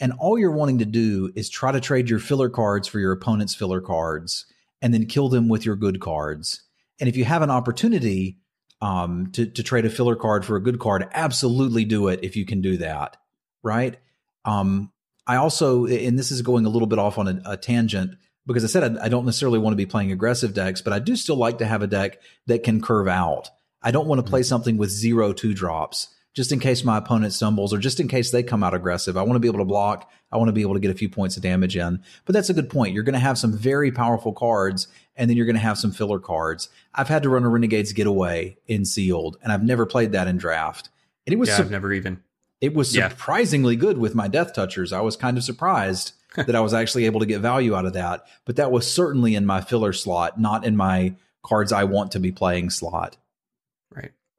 And 0.00 0.12
all 0.18 0.38
you're 0.38 0.52
wanting 0.52 0.78
to 0.78 0.84
do 0.84 1.32
is 1.34 1.48
try 1.48 1.72
to 1.72 1.80
trade 1.80 2.08
your 2.08 2.20
filler 2.20 2.48
cards 2.48 2.86
for 2.86 3.00
your 3.00 3.12
opponent's 3.12 3.54
filler 3.54 3.80
cards 3.80 4.46
and 4.80 4.94
then 4.94 5.06
kill 5.06 5.28
them 5.28 5.48
with 5.48 5.64
your 5.64 5.76
good 5.76 6.00
cards. 6.00 6.62
And 7.00 7.08
if 7.08 7.16
you 7.16 7.24
have 7.24 7.42
an 7.42 7.50
opportunity 7.50 8.38
um, 8.80 9.30
to, 9.32 9.46
to 9.46 9.62
trade 9.62 9.86
a 9.86 9.90
filler 9.90 10.14
card 10.14 10.44
for 10.44 10.56
a 10.56 10.62
good 10.62 10.78
card, 10.78 11.08
absolutely 11.12 11.84
do 11.84 12.08
it 12.08 12.20
if 12.22 12.36
you 12.36 12.46
can 12.46 12.60
do 12.60 12.76
that. 12.78 13.16
Right. 13.62 13.98
Um, 14.44 14.92
I 15.26 15.36
also, 15.36 15.86
and 15.86 16.18
this 16.18 16.30
is 16.30 16.42
going 16.42 16.64
a 16.64 16.70
little 16.70 16.86
bit 16.86 17.00
off 17.00 17.18
on 17.18 17.28
a, 17.28 17.42
a 17.44 17.56
tangent, 17.56 18.14
because 18.46 18.64
I 18.64 18.68
said 18.68 18.98
I, 18.98 19.06
I 19.06 19.08
don't 19.08 19.26
necessarily 19.26 19.58
want 19.58 19.72
to 19.72 19.76
be 19.76 19.84
playing 19.86 20.12
aggressive 20.12 20.54
decks, 20.54 20.80
but 20.80 20.92
I 20.92 21.00
do 21.00 21.16
still 21.16 21.36
like 21.36 21.58
to 21.58 21.66
have 21.66 21.82
a 21.82 21.86
deck 21.86 22.20
that 22.46 22.62
can 22.62 22.80
curve 22.80 23.08
out. 23.08 23.50
I 23.82 23.90
don't 23.90 24.06
want 24.06 24.24
to 24.24 24.28
play 24.28 24.40
mm-hmm. 24.40 24.46
something 24.46 24.76
with 24.76 24.90
zero 24.90 25.32
two 25.32 25.54
drops 25.54 26.08
just 26.38 26.52
in 26.52 26.60
case 26.60 26.84
my 26.84 26.98
opponent 26.98 27.32
stumbles 27.32 27.74
or 27.74 27.78
just 27.78 27.98
in 27.98 28.06
case 28.06 28.30
they 28.30 28.44
come 28.44 28.62
out 28.62 28.72
aggressive. 28.72 29.16
I 29.16 29.22
want 29.22 29.34
to 29.34 29.40
be 29.40 29.48
able 29.48 29.58
to 29.58 29.64
block. 29.64 30.08
I 30.30 30.36
want 30.36 30.46
to 30.46 30.52
be 30.52 30.60
able 30.60 30.74
to 30.74 30.78
get 30.80 30.92
a 30.92 30.94
few 30.94 31.08
points 31.08 31.36
of 31.36 31.42
damage 31.42 31.76
in. 31.76 32.00
But 32.26 32.32
that's 32.32 32.48
a 32.48 32.54
good 32.54 32.70
point. 32.70 32.94
You're 32.94 33.02
going 33.02 33.14
to 33.14 33.18
have 33.18 33.36
some 33.36 33.52
very 33.52 33.90
powerful 33.90 34.32
cards 34.32 34.86
and 35.16 35.28
then 35.28 35.36
you're 35.36 35.46
going 35.46 35.56
to 35.56 35.60
have 35.60 35.78
some 35.78 35.90
filler 35.90 36.20
cards. 36.20 36.68
I've 36.94 37.08
had 37.08 37.24
to 37.24 37.28
run 37.28 37.42
a 37.42 37.48
Renegade's 37.48 37.92
Getaway 37.92 38.56
in 38.68 38.84
sealed 38.84 39.36
and 39.42 39.52
I've 39.52 39.64
never 39.64 39.84
played 39.84 40.12
that 40.12 40.28
in 40.28 40.36
draft. 40.36 40.90
And 41.26 41.34
it 41.34 41.40
was 41.40 41.48
yeah, 41.48 41.56
su- 41.56 41.62
I've 41.64 41.72
never 41.72 41.92
even. 41.92 42.22
It 42.60 42.72
was 42.72 42.92
surprisingly 42.92 43.74
yeah. 43.74 43.80
good 43.80 43.98
with 43.98 44.14
my 44.14 44.28
Death 44.28 44.54
Touchers. 44.54 44.92
I 44.92 45.00
was 45.00 45.16
kind 45.16 45.38
of 45.38 45.42
surprised 45.42 46.12
that 46.36 46.54
I 46.54 46.60
was 46.60 46.72
actually 46.72 47.06
able 47.06 47.18
to 47.18 47.26
get 47.26 47.40
value 47.40 47.74
out 47.74 47.84
of 47.84 47.94
that. 47.94 48.26
But 48.44 48.54
that 48.54 48.70
was 48.70 48.88
certainly 48.88 49.34
in 49.34 49.44
my 49.44 49.60
filler 49.60 49.92
slot, 49.92 50.38
not 50.38 50.64
in 50.64 50.76
my 50.76 51.16
cards 51.42 51.72
I 51.72 51.82
want 51.82 52.12
to 52.12 52.20
be 52.20 52.30
playing 52.30 52.70
slot. 52.70 53.16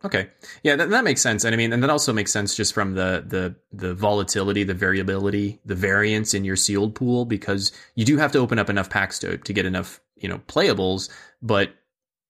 Okay. 0.03 0.29
Yeah, 0.63 0.77
that, 0.77 0.89
that 0.91 1.03
makes 1.03 1.21
sense. 1.21 1.43
And 1.43 1.53
I 1.53 1.57
mean, 1.57 1.73
and 1.73 1.83
that 1.83 1.89
also 1.89 2.13
makes 2.13 2.31
sense 2.31 2.55
just 2.55 2.73
from 2.73 2.95
the 2.95 3.23
the 3.27 3.55
the 3.71 3.93
volatility, 3.93 4.63
the 4.63 4.73
variability, 4.73 5.59
the 5.65 5.75
variance 5.75 6.33
in 6.33 6.45
your 6.45 6.55
sealed 6.55 6.95
pool, 6.95 7.25
because 7.25 7.71
you 7.95 8.05
do 8.05 8.17
have 8.17 8.31
to 8.31 8.39
open 8.39 8.59
up 8.59 8.69
enough 8.69 8.89
packs 8.89 9.19
to 9.19 9.37
to 9.37 9.53
get 9.53 9.65
enough, 9.65 9.99
you 10.15 10.29
know, 10.29 10.39
playables, 10.47 11.09
but 11.41 11.73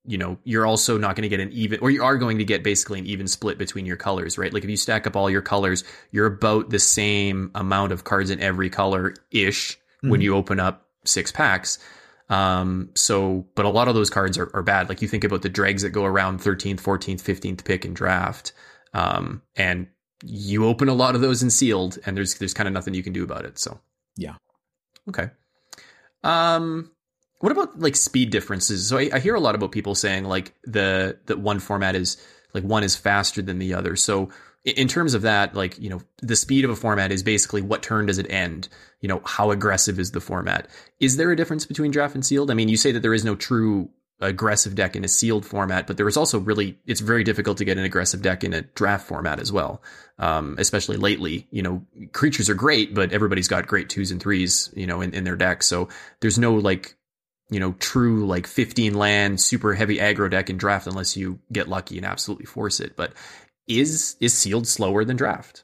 you 0.06 0.18
know, 0.18 0.40
you're 0.44 0.66
also 0.66 0.98
not 0.98 1.16
going 1.16 1.24
to 1.24 1.30
get 1.30 1.40
an 1.40 1.52
even, 1.52 1.80
or 1.82 1.92
you 1.92 2.04
are 2.04 2.18
going 2.18 2.40
to 2.40 2.46
get 2.46 2.64
basically 2.64 2.98
an 2.98 3.06
even 3.06 3.28
split 3.28 3.60
between 3.60 3.86
your 3.86 3.98
colors, 3.98 4.40
right? 4.40 4.52
Like 4.52 4.64
if 4.64 4.70
you 4.70 4.78
stack 4.78 5.06
up 5.06 5.16
all 5.16 5.30
your 5.30 5.42
colors, 5.42 5.84
you're 6.10 6.26
about 6.26 6.72
the 6.72 6.80
same 6.80 7.52
amount 7.54 7.92
of 7.92 8.06
cards 8.06 8.32
in 8.32 8.40
every 8.40 8.72
color 8.72 9.14
ish 9.30 9.78
mm-hmm. 9.78 10.10
when 10.10 10.22
you 10.22 10.36
open 10.36 10.60
up 10.60 10.88
six 11.06 11.32
packs. 11.32 11.78
Um, 12.30 12.90
so, 12.96 13.48
but 13.56 13.66
a 13.66 13.70
lot 13.70 13.88
of 13.88 13.96
those 13.96 14.10
cards 14.10 14.38
are, 14.38 14.52
are 14.54 14.62
bad. 14.62 14.88
Like 14.88 15.02
you 15.02 15.08
think 15.08 15.24
about 15.24 15.42
the 15.42 15.50
dregs 15.50 15.82
that 15.82 15.90
go 15.90 16.06
around 16.06 16.40
13th, 16.40 16.82
14th, 16.82 17.22
15th 17.22 17.64
pick 17.64 17.86
in 17.86 17.94
draft. 17.94 18.54
Um, 18.94 19.42
and 19.56 19.88
you 20.24 20.66
open 20.66 20.90
a 20.90 20.94
lot 20.94 21.16
of 21.16 21.22
those 21.22 21.42
in 21.42 21.50
sealed 21.50 21.98
and 22.06 22.16
there's, 22.16 22.36
there's 22.36 22.54
kind 22.54 22.68
of 22.68 22.74
nothing 22.74 22.94
you 22.94 23.04
can 23.04 23.14
do 23.14 23.24
about 23.24 23.46
it. 23.46 23.58
So, 23.58 23.80
yeah. 24.16 24.36
Okay. 25.08 25.30
Um, 26.24 26.92
what 27.40 27.52
about 27.52 27.80
like 27.80 27.96
speed 27.96 28.30
differences? 28.30 28.88
So 28.88 28.98
I, 28.98 29.10
I, 29.14 29.20
hear 29.20 29.36
a 29.36 29.40
lot 29.40 29.56
about 29.56 29.72
people 29.72 29.96
saying 29.96 30.26
like 30.26 30.54
the 30.66 31.18
that 31.28 31.40
one 31.40 31.60
format 31.60 31.96
is 31.96 32.18
like 32.54 32.64
one 32.64 32.84
is 32.84 32.96
faster 32.96 33.42
than 33.42 33.60
the 33.60 33.74
other. 33.74 33.96
So 33.96 34.30
in 34.66 34.88
terms 34.88 35.14
of 35.14 35.22
that, 35.24 35.56
like 35.56 35.80
you 35.80 35.90
know, 35.90 36.02
the 36.22 36.36
speed 36.36 36.66
of 36.66 36.72
a 36.72 36.76
format 36.76 37.12
is 37.12 37.24
basically 37.24 37.62
what 37.62 37.82
turn 37.82 38.06
does 38.06 38.18
it 38.18 38.30
end? 38.30 38.68
You 39.02 39.08
know, 39.08 39.22
how 39.26 39.52
aggressive 39.52 40.00
is 40.00 40.12
the 40.12 40.22
format? 40.22 40.68
Is 41.00 41.18
there 41.18 41.32
a 41.32 41.36
difference 41.36 41.66
between 41.66 41.92
draft 41.92 42.16
and 42.16 42.26
sealed? 42.26 42.52
I 42.52 42.54
mean, 42.54 42.70
you 42.70 42.78
say 42.78 42.92
that 42.92 43.02
there 43.02 43.14
is 43.14 43.24
no 43.24 43.36
true 43.36 43.90
aggressive 44.22 44.76
deck 44.76 44.98
in 44.98 45.06
a 45.06 45.08
sealed 45.08 45.46
format, 45.46 45.88
but 45.88 45.96
there 45.96 46.08
is 46.08 46.18
also 46.18 46.40
really 46.40 46.78
it's 46.86 47.00
very 47.00 47.24
difficult 47.24 47.58
to 47.58 47.66
get 47.66 47.78
an 47.78 47.86
aggressive 47.86 48.22
deck 48.22 48.44
in 48.44 48.54
a 48.54 48.62
draft 48.62 49.08
format 49.08 49.40
as 49.40 49.52
well. 49.52 49.82
Um, 50.18 50.56
especially 50.58 50.98
lately, 50.98 51.48
you 51.52 51.62
know, 51.62 51.86
creatures 52.12 52.50
are 52.50 52.56
great, 52.56 52.94
but 52.94 53.14
everybody's 53.14 53.48
got 53.48 53.68
great 53.68 53.90
twos 53.90 54.12
and 54.12 54.22
threes, 54.22 54.70
you 54.76 54.88
know, 54.88 55.00
in, 55.00 55.14
in 55.14 55.24
their 55.24 55.38
deck. 55.38 55.64
So 55.64 55.88
there's 56.20 56.38
no 56.38 56.56
like, 56.56 56.96
you 57.50 57.62
know, 57.62 57.72
true 57.80 58.28
like 58.28 58.46
15 58.46 58.94
land 58.94 59.40
super 59.40 59.74
heavy 59.74 59.98
aggro 59.98 60.30
deck 60.30 60.50
in 60.50 60.58
draft 60.58 60.88
unless 60.88 61.16
you 61.16 61.40
get 61.52 61.70
lucky 61.70 61.96
and 61.96 62.06
absolutely 62.06 62.46
force 62.46 62.82
it. 62.82 62.98
But 62.98 63.14
is 63.70 64.18
is 64.20 64.34
sealed 64.34 64.68
slower 64.68 65.06
than 65.06 65.16
draft? 65.16 65.64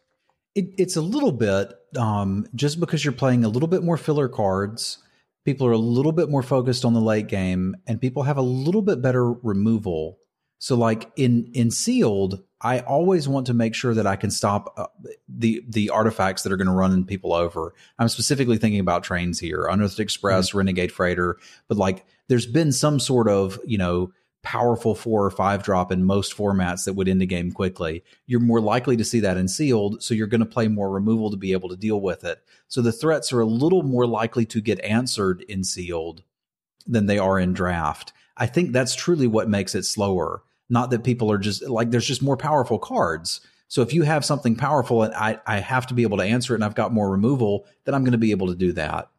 It, 0.53 0.67
it's 0.77 0.95
a 0.95 1.01
little 1.01 1.33
bit 1.33 1.73
um, 1.97 2.47
just 2.55 2.79
because 2.79 3.03
you're 3.03 3.11
playing 3.11 3.43
a 3.43 3.49
little 3.49 3.67
bit 3.67 3.83
more 3.83 3.97
filler 3.97 4.29
cards 4.29 4.99
people 5.45 5.67
are 5.67 5.71
a 5.71 5.77
little 5.77 6.11
bit 6.11 6.29
more 6.29 6.43
focused 6.43 6.83
on 6.83 6.93
the 6.93 6.99
late 6.99 7.27
game 7.27 7.75
and 7.87 8.01
people 8.01 8.23
have 8.23 8.37
a 8.37 8.41
little 8.41 8.81
bit 8.81 9.01
better 9.01 9.31
removal 9.31 10.17
so 10.57 10.75
like 10.75 11.11
in 11.15 11.49
in 11.53 11.71
sealed 11.71 12.43
i 12.61 12.79
always 12.79 13.27
want 13.27 13.45
to 13.47 13.53
make 13.53 13.73
sure 13.73 13.93
that 13.93 14.07
i 14.07 14.15
can 14.15 14.31
stop 14.31 14.73
uh, 14.77 14.87
the 15.29 15.63
the 15.69 15.89
artifacts 15.89 16.43
that 16.43 16.51
are 16.51 16.57
going 16.57 16.67
to 16.67 16.73
run 16.73 17.05
people 17.05 17.33
over 17.33 17.73
i'm 17.99 18.09
specifically 18.09 18.57
thinking 18.57 18.79
about 18.79 19.03
trains 19.03 19.39
here 19.39 19.67
Untethered 19.69 19.99
Express 19.99 20.49
mm-hmm. 20.49 20.57
renegade 20.57 20.91
freighter 20.91 21.37
but 21.67 21.77
like 21.77 22.05
there's 22.27 22.47
been 22.47 22.71
some 22.71 22.99
sort 22.99 23.29
of 23.29 23.59
you 23.65 23.77
know 23.77 24.11
powerful 24.45 24.93
four 24.93 25.25
or 25.25 25.31
five 25.31 25.63
drop 25.63 25.91
in 25.91 26.05
most 26.05 26.37
formats 26.37 26.85
that 26.85 26.93
would 26.93 27.09
end 27.09 27.19
the 27.19 27.25
game 27.25 27.51
quickly. 27.51 28.03
You're 28.27 28.39
more 28.39 28.61
likely 28.61 28.95
to 28.95 29.03
see 29.03 29.19
that 29.21 29.37
in 29.37 29.47
sealed, 29.47 30.01
so 30.03 30.13
you're 30.13 30.27
going 30.27 30.39
to 30.39 30.45
play 30.45 30.67
more 30.67 30.91
removal 30.91 31.31
to 31.31 31.37
be 31.37 31.51
able 31.51 31.67
to 31.69 31.75
deal 31.75 31.99
with 31.99 32.23
it. 32.23 32.41
So 32.67 32.81
the 32.81 32.91
threats 32.91 33.33
are 33.33 33.41
a 33.41 33.45
little 33.45 33.81
more 33.81 34.05
likely 34.05 34.45
to 34.45 34.61
get 34.61 34.79
answered 34.81 35.41
in 35.49 35.63
sealed 35.63 36.23
than 36.85 37.07
they 37.07 37.17
are 37.17 37.39
in 37.39 37.53
draft. 37.53 38.13
I 38.37 38.45
think 38.45 38.71
that's 38.71 38.95
truly 38.95 39.25
what 39.25 39.49
makes 39.49 39.73
it 39.73 39.83
slower. 39.83 40.43
Not 40.69 40.91
that 40.91 41.03
people 41.03 41.31
are 41.31 41.37
just 41.39 41.67
like 41.67 41.89
there's 41.91 42.07
just 42.07 42.21
more 42.21 42.37
powerful 42.37 42.77
cards. 42.77 43.41
So 43.67 43.81
if 43.81 43.93
you 43.93 44.03
have 44.03 44.23
something 44.23 44.55
powerful 44.55 45.01
and 45.01 45.13
I, 45.15 45.39
I 45.47 45.57
have 45.57 45.87
to 45.87 45.95
be 45.95 46.03
able 46.03 46.17
to 46.17 46.23
answer 46.23 46.53
it 46.53 46.57
and 46.57 46.63
I've 46.63 46.75
got 46.75 46.93
more 46.93 47.09
removal, 47.09 47.65
then 47.83 47.95
I'm 47.95 48.03
going 48.03 48.11
to 48.11 48.17
be 48.19 48.31
able 48.31 48.47
to 48.47 48.55
do 48.55 48.73
that. 48.73 49.09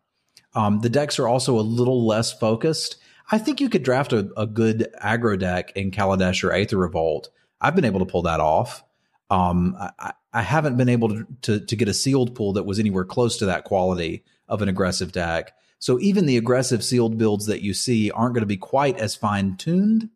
Um, 0.55 0.81
the 0.81 0.89
decks 0.89 1.19
are 1.19 1.27
also 1.27 1.59
a 1.59 1.61
little 1.61 2.07
less 2.07 2.33
focused 2.33 2.97
I 3.31 3.39
think 3.39 3.61
you 3.61 3.69
could 3.69 3.83
draft 3.83 4.13
a, 4.13 4.31
a 4.37 4.47
good 4.47 4.89
aggro 5.03 5.39
deck 5.39 5.73
in 5.77 5.91
Kaladesh 5.91 6.45
or 6.45 6.53
Aether 6.53 6.77
Revolt. 6.77 7.31
I've 7.61 7.75
been 7.75 7.85
able 7.85 8.01
to 8.01 8.07
pull 8.07 8.23
that 8.23 8.41
off. 8.41 8.85
Um, 9.31 9.77
I, 9.79 10.13
I, 10.33 10.43
haven't 10.43 10.77
been 10.77 10.89
able 10.89 11.09
to, 11.09 11.27
to, 11.43 11.61
to 11.61 11.77
get 11.77 11.89
a 11.89 11.95
sealed 11.95 12.37
pool 12.37 12.53
that 12.53 12.63
was 12.63 12.79
anywhere 12.79 13.05
close 13.05 13.39
to 13.39 13.47
that 13.47 13.65
quality 13.65 14.23
of 14.47 14.63
an 14.63 14.69
aggressive 14.69 15.11
deck. 15.11 15.53
So 15.81 15.99
even 15.99 16.27
the 16.27 16.37
aggressive 16.37 16.85
sealed 16.85 17.19
builds 17.19 17.47
that 17.47 17.63
you 17.63 17.75
see 17.75 18.13
aren't 18.13 18.35
going 18.35 18.43
to 18.43 18.47
be 18.47 18.57
quite 18.57 18.99
as 18.99 19.17
fine 19.17 19.57
tuned 19.57 20.11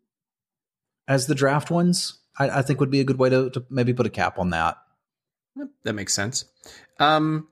as 1.09 1.27
the 1.27 1.35
draft 1.35 1.69
ones. 1.69 2.19
I, 2.39 2.59
I, 2.59 2.61
think 2.61 2.79
would 2.79 2.89
be 2.89 3.01
a 3.01 3.03
good 3.03 3.19
way 3.19 3.29
to, 3.29 3.49
to 3.49 3.65
maybe 3.69 3.93
put 3.93 4.05
a 4.05 4.09
cap 4.09 4.39
on 4.39 4.51
that. 4.51 4.77
That 5.83 5.93
makes 5.93 6.13
sense. 6.13 6.45
Um, 6.99 7.49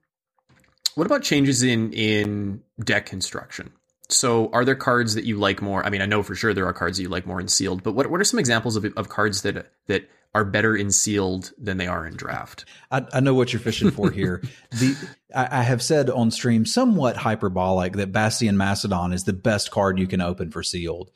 what 0.95 1.05
about 1.05 1.23
changes 1.23 1.63
in 1.63 1.91
in 1.91 2.61
deck 2.81 3.05
construction? 3.05 3.73
So, 4.09 4.49
are 4.51 4.65
there 4.65 4.75
cards 4.75 5.13
that 5.13 5.25
you 5.25 5.37
like 5.37 5.61
more? 5.61 5.85
I 5.85 5.89
mean, 5.91 6.01
I 6.01 6.07
know 6.07 6.23
for 6.23 6.33
sure 6.33 6.53
there 6.53 6.65
are 6.65 6.73
cards 6.73 6.97
that 6.97 7.03
you 7.03 7.09
like 7.09 7.27
more 7.27 7.39
in 7.39 7.47
sealed, 7.47 7.83
but 7.83 7.93
what 7.93 8.09
what 8.09 8.19
are 8.19 8.25
some 8.25 8.39
examples 8.39 8.75
of 8.75 8.85
of 8.97 9.09
cards 9.09 9.43
that 9.43 9.71
that 9.87 10.09
are 10.33 10.45
better 10.45 10.75
in 10.75 10.91
sealed 10.91 11.51
than 11.57 11.77
they 11.77 11.87
are 11.87 12.05
in 12.05 12.15
draft? 12.15 12.65
I, 12.91 13.05
I 13.13 13.19
know 13.19 13.33
what 13.33 13.51
you're 13.53 13.59
fishing 13.59 13.91
for 13.91 14.11
here. 14.11 14.43
the 14.71 14.95
I, 15.35 15.59
I, 15.59 15.63
have 15.63 15.81
said 15.81 16.09
on 16.09 16.31
stream, 16.31 16.65
somewhat 16.65 17.17
hyperbolic, 17.17 17.93
that 17.93 18.11
Bastion 18.11 18.57
Mastodon 18.57 19.13
is 19.13 19.23
the 19.23 19.33
best 19.33 19.71
card 19.71 19.99
you 19.99 20.07
can 20.07 20.21
open 20.21 20.51
for 20.51 20.63
sealed. 20.63 21.11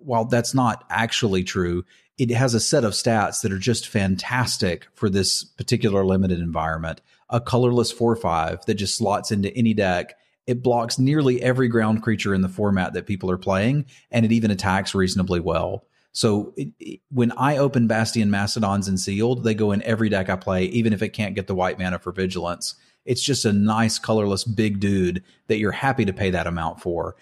While 0.00 0.24
that's 0.24 0.54
not 0.54 0.84
actually 0.90 1.44
true, 1.44 1.84
it 2.18 2.30
has 2.30 2.54
a 2.54 2.60
set 2.60 2.84
of 2.84 2.92
stats 2.92 3.42
that 3.42 3.52
are 3.52 3.58
just 3.58 3.88
fantastic 3.88 4.86
for 4.94 5.08
this 5.08 5.44
particular 5.44 6.04
limited 6.04 6.40
environment. 6.40 7.00
A 7.30 7.40
colorless 7.40 7.92
four 7.92 8.16
five 8.16 8.64
that 8.66 8.74
just 8.74 8.96
slots 8.96 9.30
into 9.30 9.54
any 9.56 9.74
deck 9.74 10.17
it 10.48 10.62
blocks 10.62 10.98
nearly 10.98 11.42
every 11.42 11.68
ground 11.68 12.02
creature 12.02 12.34
in 12.34 12.40
the 12.40 12.48
format 12.48 12.94
that 12.94 13.06
people 13.06 13.30
are 13.30 13.36
playing, 13.36 13.84
and 14.10 14.24
it 14.24 14.32
even 14.32 14.50
attacks 14.50 14.94
reasonably 14.94 15.40
well. 15.40 15.84
So 16.12 16.54
it, 16.56 16.68
it, 16.80 17.00
when 17.10 17.32
I 17.32 17.58
open 17.58 17.86
Bastion 17.86 18.30
Mastodons 18.30 18.88
and 18.88 18.98
Sealed, 18.98 19.44
they 19.44 19.52
go 19.52 19.72
in 19.72 19.82
every 19.82 20.08
deck 20.08 20.30
I 20.30 20.36
play, 20.36 20.64
even 20.64 20.94
if 20.94 21.02
it 21.02 21.10
can't 21.10 21.34
get 21.34 21.48
the 21.48 21.54
white 21.54 21.78
mana 21.78 21.98
for 21.98 22.12
Vigilance. 22.12 22.74
It's 23.04 23.22
just 23.22 23.44
a 23.44 23.52
nice, 23.52 23.98
colorless, 23.98 24.42
big 24.42 24.80
dude 24.80 25.22
that 25.48 25.58
you're 25.58 25.70
happy 25.70 26.06
to 26.06 26.14
pay 26.14 26.30
that 26.30 26.46
amount 26.46 26.80
for. 26.80 27.16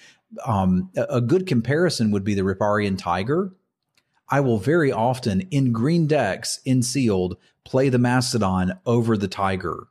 Um, 0.45 0.91
a, 0.97 1.17
a 1.17 1.21
good 1.21 1.49
comparison 1.49 2.13
would 2.13 2.25
be 2.25 2.35
the 2.35 2.45
Riparian 2.45 2.97
Tiger. 2.97 3.53
I 4.29 4.39
will 4.39 4.59
very 4.59 4.93
often, 4.93 5.41
in 5.51 5.73
green 5.73 6.07
decks, 6.07 6.61
in 6.65 6.81
Sealed, 6.81 7.37
play 7.65 7.89
the 7.89 7.99
Mastodon 7.99 8.79
over 8.87 9.17
the 9.17 9.29
Tiger 9.29 9.89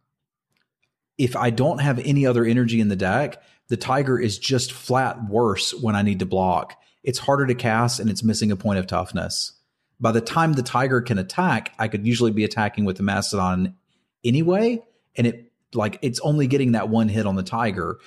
if 1.18 1.36
I 1.36 1.50
don't 1.50 1.80
have 1.80 2.00
any 2.00 2.26
other 2.26 2.46
energy 2.46 2.82
in 2.82 2.90
the 2.90 2.96
deck, 2.96 3.42
the 3.68 3.78
tiger 3.78 4.20
is 4.20 4.38
just 4.38 4.72
flat 4.72 5.28
worse 5.28 5.74
when 5.74 5.96
I 5.96 6.02
need 6.02 6.20
to 6.20 6.26
block. 6.26 6.80
It's 7.04 7.20
harder 7.20 7.46
to 7.48 7.56
cast 7.56 8.00
and 8.00 8.10
it's 8.10 8.24
missing 8.24 8.52
a 8.52 8.56
point 8.56 8.80
of 8.80 8.88
toughness. 8.88 9.54
By 10.00 10.12
the 10.12 10.22
time 10.22 10.54
the 10.54 10.64
tiger 10.64 11.02
can 11.02 11.18
attack, 11.18 11.74
I 11.80 11.88
could 11.88 12.06
usually 12.06 12.32
be 12.32 12.44
attacking 12.44 12.86
with 12.86 12.98
the 12.98 13.04
mastodon 13.04 13.76
anyway, 14.24 14.84
and 15.16 15.26
it 15.26 15.52
like 15.74 16.00
it's 16.02 16.20
only 16.22 16.48
getting 16.48 16.74
that 16.74 16.90
one 16.90 17.10
hit 17.10 17.26
on 17.26 17.36
the 17.36 17.44
tiger, 17.44 18.00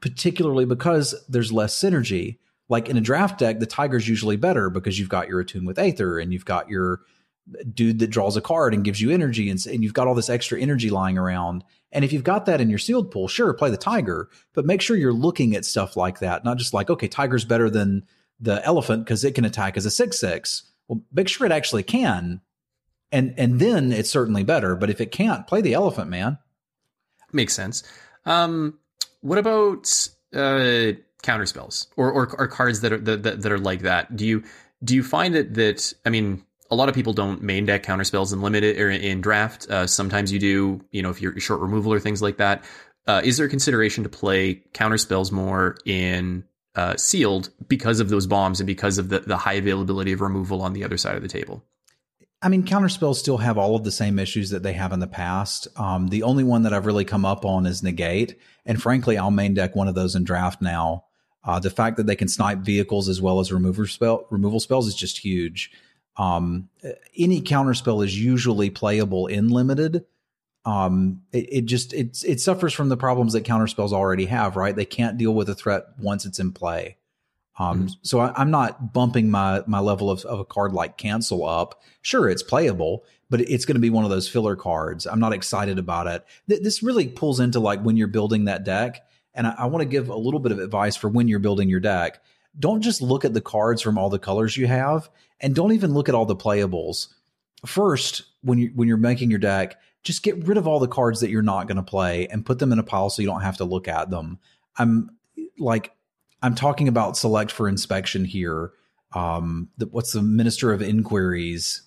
particularly 0.00 0.64
because 0.64 1.14
there's 1.28 1.52
less 1.52 1.78
synergy. 1.78 2.38
Like 2.68 2.88
in 2.88 2.96
a 2.96 3.00
draft 3.00 3.38
deck, 3.38 3.58
the 3.58 3.66
tiger's 3.66 4.08
usually 4.08 4.36
better 4.36 4.70
because 4.70 4.98
you've 4.98 5.08
got 5.08 5.28
your 5.28 5.40
attune 5.40 5.64
with 5.64 5.78
Aether 5.78 6.18
and 6.18 6.32
you've 6.32 6.44
got 6.44 6.68
your 6.68 7.00
dude 7.74 7.98
that 7.98 8.08
draws 8.08 8.36
a 8.36 8.40
card 8.40 8.72
and 8.72 8.84
gives 8.84 9.00
you 9.00 9.10
energy 9.10 9.50
and, 9.50 9.64
and 9.66 9.82
you've 9.82 9.94
got 9.94 10.06
all 10.06 10.14
this 10.14 10.30
extra 10.30 10.60
energy 10.60 10.90
lying 10.90 11.18
around 11.18 11.64
and 11.92 12.04
if 12.04 12.12
you've 12.12 12.24
got 12.24 12.46
that 12.46 12.60
in 12.60 12.70
your 12.70 12.78
sealed 12.78 13.10
pool 13.10 13.28
sure 13.28 13.52
play 13.54 13.70
the 13.70 13.76
tiger 13.76 14.28
but 14.54 14.64
make 14.64 14.80
sure 14.80 14.96
you're 14.96 15.12
looking 15.12 15.54
at 15.54 15.64
stuff 15.64 15.96
like 15.96 16.18
that 16.18 16.44
not 16.44 16.58
just 16.58 16.74
like 16.74 16.90
okay 16.90 17.08
tiger's 17.08 17.44
better 17.44 17.70
than 17.70 18.04
the 18.40 18.64
elephant 18.64 19.04
because 19.04 19.24
it 19.24 19.34
can 19.34 19.44
attack 19.44 19.76
as 19.76 19.86
a 19.86 19.88
6-6 19.88 20.62
well 20.88 21.02
make 21.12 21.28
sure 21.28 21.46
it 21.46 21.52
actually 21.52 21.82
can 21.82 22.40
and 23.12 23.34
and 23.36 23.60
then 23.60 23.92
it's 23.92 24.10
certainly 24.10 24.42
better 24.42 24.74
but 24.74 24.90
if 24.90 25.00
it 25.00 25.12
can't 25.12 25.46
play 25.46 25.60
the 25.60 25.74
elephant 25.74 26.10
man. 26.10 26.38
Makes 27.32 27.54
sense. 27.54 27.82
Um 28.24 28.78
what 29.20 29.38
about 29.38 30.08
uh 30.34 30.92
counter 31.22 31.46
spells 31.46 31.86
or, 31.96 32.10
or, 32.10 32.34
or 32.36 32.48
cards 32.48 32.80
that 32.80 32.92
are 32.92 32.98
that, 32.98 33.42
that 33.42 33.52
are 33.52 33.58
like 33.58 33.82
that? 33.82 34.16
Do 34.16 34.26
you 34.26 34.42
do 34.82 34.94
you 34.94 35.04
find 35.04 35.34
that 35.34 35.54
that 35.54 35.92
i 36.04 36.10
mean 36.10 36.42
a 36.72 36.74
lot 36.74 36.88
of 36.88 36.94
people 36.94 37.12
don't 37.12 37.42
main 37.42 37.66
deck 37.66 37.82
counter 37.82 38.02
spells 38.02 38.32
in 38.32 38.40
limited 38.40 38.78
or 38.78 38.88
in 38.88 39.20
draft. 39.20 39.70
Uh, 39.70 39.86
sometimes 39.86 40.32
you 40.32 40.38
do, 40.38 40.80
you 40.90 41.02
know, 41.02 41.10
if 41.10 41.20
you're 41.20 41.38
short 41.38 41.60
removal 41.60 41.92
or 41.92 42.00
things 42.00 42.22
like 42.22 42.38
that. 42.38 42.64
Uh, 43.06 43.20
is 43.22 43.36
there 43.36 43.46
consideration 43.46 44.04
to 44.04 44.08
play 44.08 44.62
counter 44.72 44.96
spells 44.96 45.30
more 45.30 45.76
in 45.84 46.44
uh, 46.74 46.96
sealed 46.96 47.50
because 47.68 48.00
of 48.00 48.08
those 48.08 48.26
bombs 48.26 48.58
and 48.58 48.66
because 48.66 48.96
of 48.96 49.10
the, 49.10 49.20
the 49.20 49.36
high 49.36 49.52
availability 49.52 50.12
of 50.12 50.22
removal 50.22 50.62
on 50.62 50.72
the 50.72 50.82
other 50.82 50.96
side 50.96 51.14
of 51.14 51.20
the 51.20 51.28
table? 51.28 51.62
I 52.40 52.48
mean, 52.48 52.64
counter 52.64 52.88
spells 52.88 53.18
still 53.18 53.38
have 53.38 53.58
all 53.58 53.76
of 53.76 53.84
the 53.84 53.92
same 53.92 54.18
issues 54.18 54.48
that 54.50 54.62
they 54.62 54.72
have 54.72 54.92
in 54.92 55.00
the 55.00 55.06
past. 55.06 55.68
Um, 55.76 56.08
the 56.08 56.22
only 56.22 56.42
one 56.42 56.62
that 56.62 56.72
I've 56.72 56.86
really 56.86 57.04
come 57.04 57.26
up 57.26 57.44
on 57.44 57.66
is 57.66 57.82
negate, 57.82 58.38
and 58.64 58.80
frankly, 58.80 59.18
I'll 59.18 59.30
main 59.30 59.52
deck 59.52 59.76
one 59.76 59.88
of 59.88 59.94
those 59.94 60.14
in 60.14 60.24
draft 60.24 60.62
now. 60.62 61.04
Uh, 61.44 61.58
the 61.58 61.70
fact 61.70 61.98
that 61.98 62.06
they 62.06 62.16
can 62.16 62.28
snipe 62.28 62.60
vehicles 62.60 63.08
as 63.08 63.20
well 63.20 63.40
as 63.40 63.52
remover 63.52 63.86
spell 63.86 64.26
removal 64.30 64.58
spells 64.58 64.86
is 64.86 64.94
just 64.94 65.18
huge. 65.18 65.70
Um, 66.16 66.68
any 67.16 67.40
counterspell 67.40 68.04
is 68.04 68.18
usually 68.18 68.70
playable 68.70 69.26
in 69.26 69.48
limited. 69.48 70.04
Um, 70.64 71.22
it, 71.32 71.48
it, 71.52 71.60
just 71.62 71.92
it 71.92 72.22
it 72.24 72.40
suffers 72.40 72.72
from 72.72 72.88
the 72.88 72.96
problems 72.96 73.32
that 73.32 73.44
counterspells 73.44 73.92
already 73.92 74.26
have. 74.26 74.56
Right, 74.56 74.76
they 74.76 74.84
can't 74.84 75.18
deal 75.18 75.34
with 75.34 75.48
a 75.48 75.54
threat 75.54 75.84
once 75.98 76.24
it's 76.24 76.38
in 76.38 76.52
play. 76.52 76.98
Um, 77.58 77.80
mm-hmm. 77.80 77.94
so 78.02 78.20
I, 78.20 78.40
am 78.40 78.50
not 78.50 78.92
bumping 78.92 79.30
my 79.30 79.62
my 79.66 79.80
level 79.80 80.10
of, 80.10 80.24
of 80.24 80.38
a 80.38 80.44
card 80.44 80.72
like 80.72 80.96
cancel 80.96 81.46
up. 81.46 81.82
Sure, 82.02 82.28
it's 82.28 82.42
playable, 82.42 83.04
but 83.28 83.40
it's 83.40 83.64
going 83.64 83.76
to 83.76 83.80
be 83.80 83.90
one 83.90 84.04
of 84.04 84.10
those 84.10 84.28
filler 84.28 84.54
cards. 84.54 85.06
I'm 85.06 85.20
not 85.20 85.32
excited 85.32 85.78
about 85.78 86.06
it. 86.06 86.24
Th- 86.48 86.62
this 86.62 86.82
really 86.82 87.08
pulls 87.08 87.40
into 87.40 87.58
like 87.58 87.82
when 87.82 87.96
you're 87.96 88.06
building 88.06 88.44
that 88.44 88.64
deck, 88.64 89.04
and 89.34 89.46
I, 89.46 89.54
I 89.58 89.66
want 89.66 89.82
to 89.82 89.88
give 89.88 90.10
a 90.10 90.16
little 90.16 90.40
bit 90.40 90.52
of 90.52 90.60
advice 90.60 90.94
for 90.94 91.08
when 91.08 91.26
you're 91.26 91.40
building 91.40 91.68
your 91.68 91.80
deck 91.80 92.20
don't 92.58 92.82
just 92.82 93.00
look 93.00 93.24
at 93.24 93.34
the 93.34 93.40
cards 93.40 93.80
from 93.80 93.96
all 93.96 94.10
the 94.10 94.18
colors 94.18 94.56
you 94.56 94.66
have 94.66 95.08
and 95.42 95.54
don't 95.54 95.72
even 95.72 95.92
look 95.92 96.08
at 96.08 96.14
all 96.14 96.24
the 96.24 96.36
playables. 96.36 97.08
First, 97.66 98.22
when 98.42 98.58
you 98.58 98.72
when 98.74 98.88
you're 98.88 98.96
making 98.96 99.30
your 99.30 99.38
deck, 99.38 99.78
just 100.02 100.22
get 100.22 100.46
rid 100.46 100.56
of 100.56 100.66
all 100.66 100.80
the 100.80 100.88
cards 100.88 101.20
that 101.20 101.30
you're 101.30 101.42
not 101.42 101.66
going 101.66 101.76
to 101.76 101.82
play 101.82 102.26
and 102.28 102.46
put 102.46 102.58
them 102.58 102.72
in 102.72 102.78
a 102.78 102.84
pile 102.84 103.10
so 103.10 103.22
you 103.22 103.28
don't 103.28 103.42
have 103.42 103.58
to 103.58 103.64
look 103.64 103.88
at 103.88 104.10
them. 104.10 104.38
I'm 104.78 105.10
like 105.58 105.92
I'm 106.42 106.54
talking 106.54 106.88
about 106.88 107.16
select 107.16 107.52
for 107.52 107.68
inspection 107.68 108.24
here. 108.24 108.72
Um, 109.12 109.68
the, 109.76 109.86
what's 109.86 110.12
the 110.12 110.22
Minister 110.22 110.72
of 110.72 110.82
Inquiries? 110.82 111.82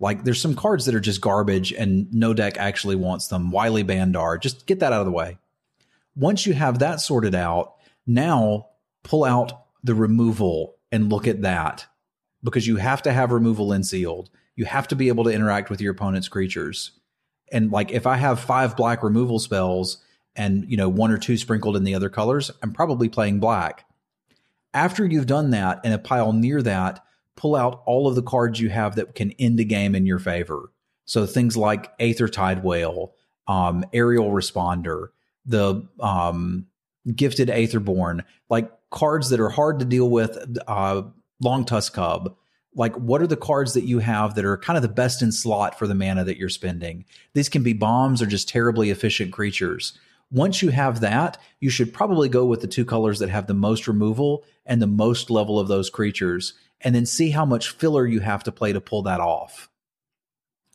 Like, 0.00 0.22
there's 0.22 0.40
some 0.40 0.54
cards 0.54 0.86
that 0.86 0.94
are 0.94 1.00
just 1.00 1.20
garbage, 1.20 1.72
and 1.72 2.12
no 2.14 2.32
deck 2.32 2.56
actually 2.56 2.94
wants 2.94 3.26
them. 3.26 3.50
Wily 3.50 3.82
Bandar, 3.82 4.38
just 4.38 4.66
get 4.66 4.78
that 4.78 4.92
out 4.92 5.00
of 5.00 5.06
the 5.06 5.12
way. 5.12 5.38
Once 6.14 6.46
you 6.46 6.54
have 6.54 6.78
that 6.78 7.00
sorted 7.00 7.34
out, 7.34 7.74
now 8.06 8.68
pull 9.02 9.24
out 9.24 9.52
the 9.82 9.94
removal 9.94 10.76
and 10.92 11.10
look 11.10 11.26
at 11.26 11.42
that 11.42 11.86
because 12.50 12.66
you 12.66 12.76
have 12.76 13.02
to 13.02 13.12
have 13.12 13.32
removal 13.32 13.72
in 13.72 13.82
sealed. 13.82 14.30
You 14.56 14.64
have 14.64 14.88
to 14.88 14.96
be 14.96 15.08
able 15.08 15.24
to 15.24 15.30
interact 15.30 15.70
with 15.70 15.80
your 15.80 15.92
opponent's 15.92 16.28
creatures. 16.28 16.92
And 17.52 17.70
like 17.70 17.90
if 17.90 18.06
I 18.06 18.16
have 18.16 18.40
five 18.40 18.76
black 18.76 19.02
removal 19.02 19.38
spells 19.38 19.98
and 20.36 20.70
you 20.70 20.76
know 20.76 20.88
one 20.88 21.10
or 21.10 21.18
two 21.18 21.36
sprinkled 21.36 21.76
in 21.76 21.84
the 21.84 21.94
other 21.94 22.10
colors, 22.10 22.50
I'm 22.62 22.72
probably 22.72 23.08
playing 23.08 23.40
black. 23.40 23.86
After 24.74 25.06
you've 25.06 25.26
done 25.26 25.50
that 25.50 25.84
in 25.84 25.92
a 25.92 25.98
pile 25.98 26.32
near 26.32 26.62
that, 26.62 27.04
pull 27.36 27.56
out 27.56 27.82
all 27.86 28.08
of 28.08 28.16
the 28.16 28.22
cards 28.22 28.60
you 28.60 28.68
have 28.68 28.96
that 28.96 29.14
can 29.14 29.32
end 29.32 29.60
a 29.60 29.64
game 29.64 29.94
in 29.94 30.06
your 30.06 30.18
favor. 30.18 30.70
So 31.06 31.24
things 31.24 31.56
like 31.56 31.96
Aethertide 31.98 32.62
Whale, 32.62 33.14
um, 33.46 33.84
Aerial 33.92 34.30
Responder, 34.30 35.08
the 35.46 35.88
um, 36.00 36.66
Gifted 37.14 37.48
Aetherborn, 37.48 38.24
like 38.50 38.70
cards 38.90 39.30
that 39.30 39.40
are 39.40 39.48
hard 39.48 39.78
to 39.78 39.84
deal 39.84 40.10
with, 40.10 40.36
uh, 40.66 41.02
Longtusk 41.42 41.92
Cub. 41.92 42.36
Like, 42.74 42.94
what 42.96 43.22
are 43.22 43.26
the 43.26 43.36
cards 43.36 43.74
that 43.74 43.84
you 43.84 43.98
have 43.98 44.34
that 44.34 44.44
are 44.44 44.56
kind 44.56 44.76
of 44.76 44.82
the 44.82 44.88
best 44.88 45.22
in 45.22 45.32
slot 45.32 45.78
for 45.78 45.86
the 45.86 45.94
mana 45.94 46.24
that 46.24 46.36
you're 46.36 46.48
spending? 46.48 47.04
These 47.34 47.48
can 47.48 47.62
be 47.62 47.72
bombs 47.72 48.22
or 48.22 48.26
just 48.26 48.48
terribly 48.48 48.90
efficient 48.90 49.32
creatures. 49.32 49.98
Once 50.30 50.62
you 50.62 50.68
have 50.68 51.00
that, 51.00 51.38
you 51.58 51.70
should 51.70 51.94
probably 51.94 52.28
go 52.28 52.44
with 52.44 52.60
the 52.60 52.66
two 52.66 52.84
colors 52.84 53.18
that 53.18 53.30
have 53.30 53.46
the 53.46 53.54
most 53.54 53.88
removal 53.88 54.44
and 54.66 54.80
the 54.80 54.86
most 54.86 55.30
level 55.30 55.58
of 55.58 55.68
those 55.68 55.88
creatures, 55.88 56.52
and 56.82 56.94
then 56.94 57.06
see 57.06 57.30
how 57.30 57.46
much 57.46 57.70
filler 57.70 58.06
you 58.06 58.20
have 58.20 58.44
to 58.44 58.52
play 58.52 58.72
to 58.72 58.80
pull 58.80 59.02
that 59.02 59.20
off. 59.20 59.70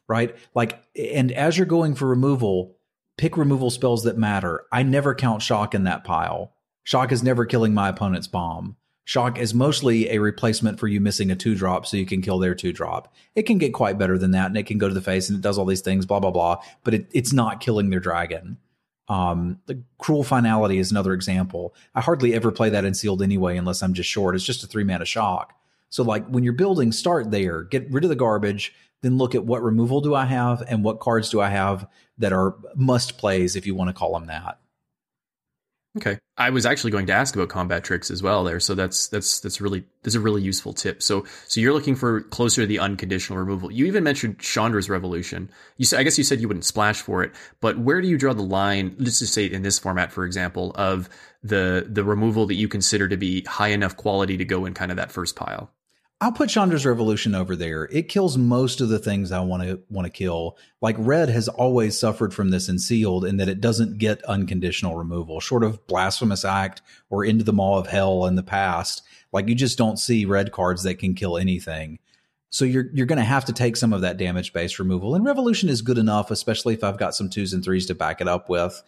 Right? 0.07 0.35
Like, 0.55 0.83
and 0.97 1.31
as 1.31 1.57
you're 1.57 1.67
going 1.67 1.93
for 1.95 2.07
removal, 2.07 2.75
pick 3.17 3.37
removal 3.37 3.69
spells 3.69 4.03
that 4.03 4.17
matter. 4.17 4.65
I 4.71 4.83
never 4.83 5.13
count 5.13 5.43
shock 5.43 5.75
in 5.75 5.83
that 5.83 6.03
pile. 6.03 6.53
Shock 6.83 7.11
is 7.11 7.23
never 7.23 7.45
killing 7.45 7.73
my 7.73 7.89
opponent's 7.89 8.27
bomb. 8.27 8.75
Shock 9.05 9.37
is 9.37 9.53
mostly 9.53 10.09
a 10.09 10.19
replacement 10.19 10.79
for 10.79 10.87
you 10.87 11.01
missing 11.01 11.29
a 11.29 11.35
two 11.35 11.55
drop 11.55 11.85
so 11.85 11.97
you 11.97 12.05
can 12.05 12.21
kill 12.21 12.39
their 12.39 12.55
two 12.55 12.71
drop. 12.71 13.13
It 13.35 13.43
can 13.43 13.57
get 13.57 13.73
quite 13.73 13.97
better 13.97 14.17
than 14.17 14.31
that 14.31 14.47
and 14.47 14.57
it 14.57 14.65
can 14.65 14.77
go 14.77 14.87
to 14.87 14.93
the 14.93 15.01
face 15.01 15.29
and 15.29 15.37
it 15.37 15.41
does 15.41 15.57
all 15.57 15.65
these 15.65 15.81
things, 15.81 16.05
blah, 16.05 16.19
blah, 16.19 16.31
blah, 16.31 16.61
but 16.83 16.93
it, 16.93 17.07
it's 17.11 17.33
not 17.33 17.59
killing 17.59 17.89
their 17.89 17.99
dragon. 17.99 18.57
Um, 19.09 19.59
the 19.65 19.83
cruel 19.97 20.23
finality 20.23 20.77
is 20.77 20.91
another 20.91 21.13
example. 21.13 21.75
I 21.93 22.01
hardly 22.01 22.33
ever 22.33 22.51
play 22.51 22.69
that 22.69 22.85
in 22.85 22.93
sealed 22.93 23.21
anyway, 23.21 23.57
unless 23.57 23.83
I'm 23.83 23.93
just 23.93 24.09
short. 24.09 24.35
It's 24.35 24.45
just 24.45 24.63
a 24.63 24.67
three 24.67 24.85
mana 24.85 25.05
shock. 25.05 25.53
So, 25.89 26.03
like 26.03 26.25
when 26.27 26.43
you're 26.43 26.53
building, 26.53 26.91
start 26.91 27.29
there, 27.29 27.63
get 27.63 27.91
rid 27.91 28.05
of 28.05 28.09
the 28.09 28.15
garbage, 28.15 28.73
then 29.01 29.17
look 29.17 29.35
at 29.35 29.45
what 29.45 29.61
removal 29.61 30.01
do 30.01 30.15
I 30.15 30.25
have 30.25 30.63
and 30.67 30.83
what 30.83 31.01
cards 31.01 31.29
do 31.29 31.41
I 31.41 31.49
have 31.49 31.87
that 32.17 32.33
are 32.33 32.55
must 32.75 33.17
plays, 33.17 33.55
if 33.55 33.67
you 33.67 33.75
want 33.75 33.89
to 33.89 33.93
call 33.93 34.13
them 34.13 34.27
that. 34.27 34.57
Okay. 35.95 36.17
I 36.37 36.49
was 36.49 36.65
actually 36.65 36.89
going 36.89 37.05
to 37.05 37.13
ask 37.13 37.35
about 37.35 37.49
combat 37.49 37.83
tricks 37.83 38.09
as 38.09 38.23
well 38.23 38.43
there. 38.43 38.59
So 38.59 38.73
that's 38.73 39.07
that's 39.09 39.39
that's 39.39 39.61
really 39.61 39.85
that's 40.01 40.15
a 40.15 40.19
really 40.19 40.41
useful 40.41 40.73
tip. 40.73 41.03
So 41.03 41.25
so 41.47 41.61
you're 41.61 41.73
looking 41.73 41.95
for 41.95 42.21
closer 42.21 42.61
to 42.61 42.67
the 42.67 42.79
unconditional 42.79 43.37
removal. 43.37 43.71
You 43.71 43.85
even 43.85 44.03
mentioned 44.03 44.39
Chandra's 44.39 44.89
Revolution. 44.89 45.51
You 45.77 45.85
I 45.95 46.01
guess 46.01 46.17
you 46.17 46.23
said 46.23 46.41
you 46.41 46.47
wouldn't 46.47 46.65
splash 46.65 47.01
for 47.01 47.23
it, 47.23 47.31
but 47.61 47.77
where 47.77 48.01
do 48.01 48.07
you 48.07 48.17
draw 48.17 48.33
the 48.33 48.41
line, 48.41 48.95
let's 48.97 49.19
just 49.19 49.33
say 49.35 49.45
in 49.45 49.61
this 49.61 49.77
format, 49.77 50.11
for 50.11 50.25
example, 50.25 50.71
of 50.75 51.09
the 51.43 51.85
the 51.87 52.03
removal 52.03 52.47
that 52.47 52.55
you 52.55 52.67
consider 52.67 53.07
to 53.07 53.17
be 53.17 53.43
high 53.43 53.67
enough 53.67 53.95
quality 53.95 54.37
to 54.37 54.45
go 54.45 54.65
in 54.65 54.73
kind 54.73 54.89
of 54.89 54.97
that 54.97 55.11
first 55.11 55.35
pile? 55.35 55.71
I'll 56.23 56.31
put 56.31 56.47
Chandra's 56.47 56.85
Revolution 56.85 57.35
over 57.35 57.53
there. 57.53 57.89
It 57.91 58.07
kills 58.07 58.37
most 58.37 58.79
of 58.79 58.87
the 58.87 58.97
things 58.97 59.33
I 59.33 59.41
want 59.41 59.63
to 59.63 59.81
want 59.89 60.05
to 60.05 60.09
kill. 60.09 60.57
Like 60.79 60.95
Red 60.97 61.27
has 61.27 61.49
always 61.49 61.99
suffered 61.99 62.33
from 62.33 62.49
this 62.49 62.69
in 62.69 62.79
Sealed 62.79 63.25
in 63.25 63.35
that 63.37 63.49
it 63.49 63.59
doesn't 63.59 63.97
get 63.97 64.23
unconditional 64.23 64.95
removal, 64.95 65.41
short 65.41 65.65
of 65.65 65.85
Blasphemous 65.85 66.45
Act 66.45 66.81
or 67.09 67.25
Into 67.25 67.43
the 67.43 67.51
Maw 67.51 67.77
of 67.77 67.87
Hell 67.87 68.25
in 68.25 68.35
the 68.35 68.41
past. 68.41 69.01
Like 69.33 69.49
you 69.49 69.55
just 69.55 69.77
don't 69.77 69.99
see 69.99 70.23
red 70.23 70.53
cards 70.53 70.83
that 70.83 70.97
can 70.97 71.13
kill 71.13 71.37
anything. 71.37 71.99
So 72.51 72.63
you're 72.63 72.85
you're 72.93 73.05
going 73.05 73.19
to 73.19 73.25
have 73.25 73.43
to 73.45 73.53
take 73.53 73.75
some 73.75 73.91
of 73.91 73.99
that 73.99 74.15
damage 74.15 74.53
based 74.53 74.79
removal. 74.79 75.15
And 75.15 75.25
Revolution 75.25 75.67
is 75.67 75.81
good 75.81 75.97
enough, 75.97 76.31
especially 76.31 76.73
if 76.73 76.85
I've 76.85 76.97
got 76.97 77.15
some 77.15 77.29
twos 77.29 77.51
and 77.51 77.61
threes 77.61 77.87
to 77.87 77.95
back 77.95 78.21
it 78.21 78.29
up 78.29 78.47
with. 78.47 78.81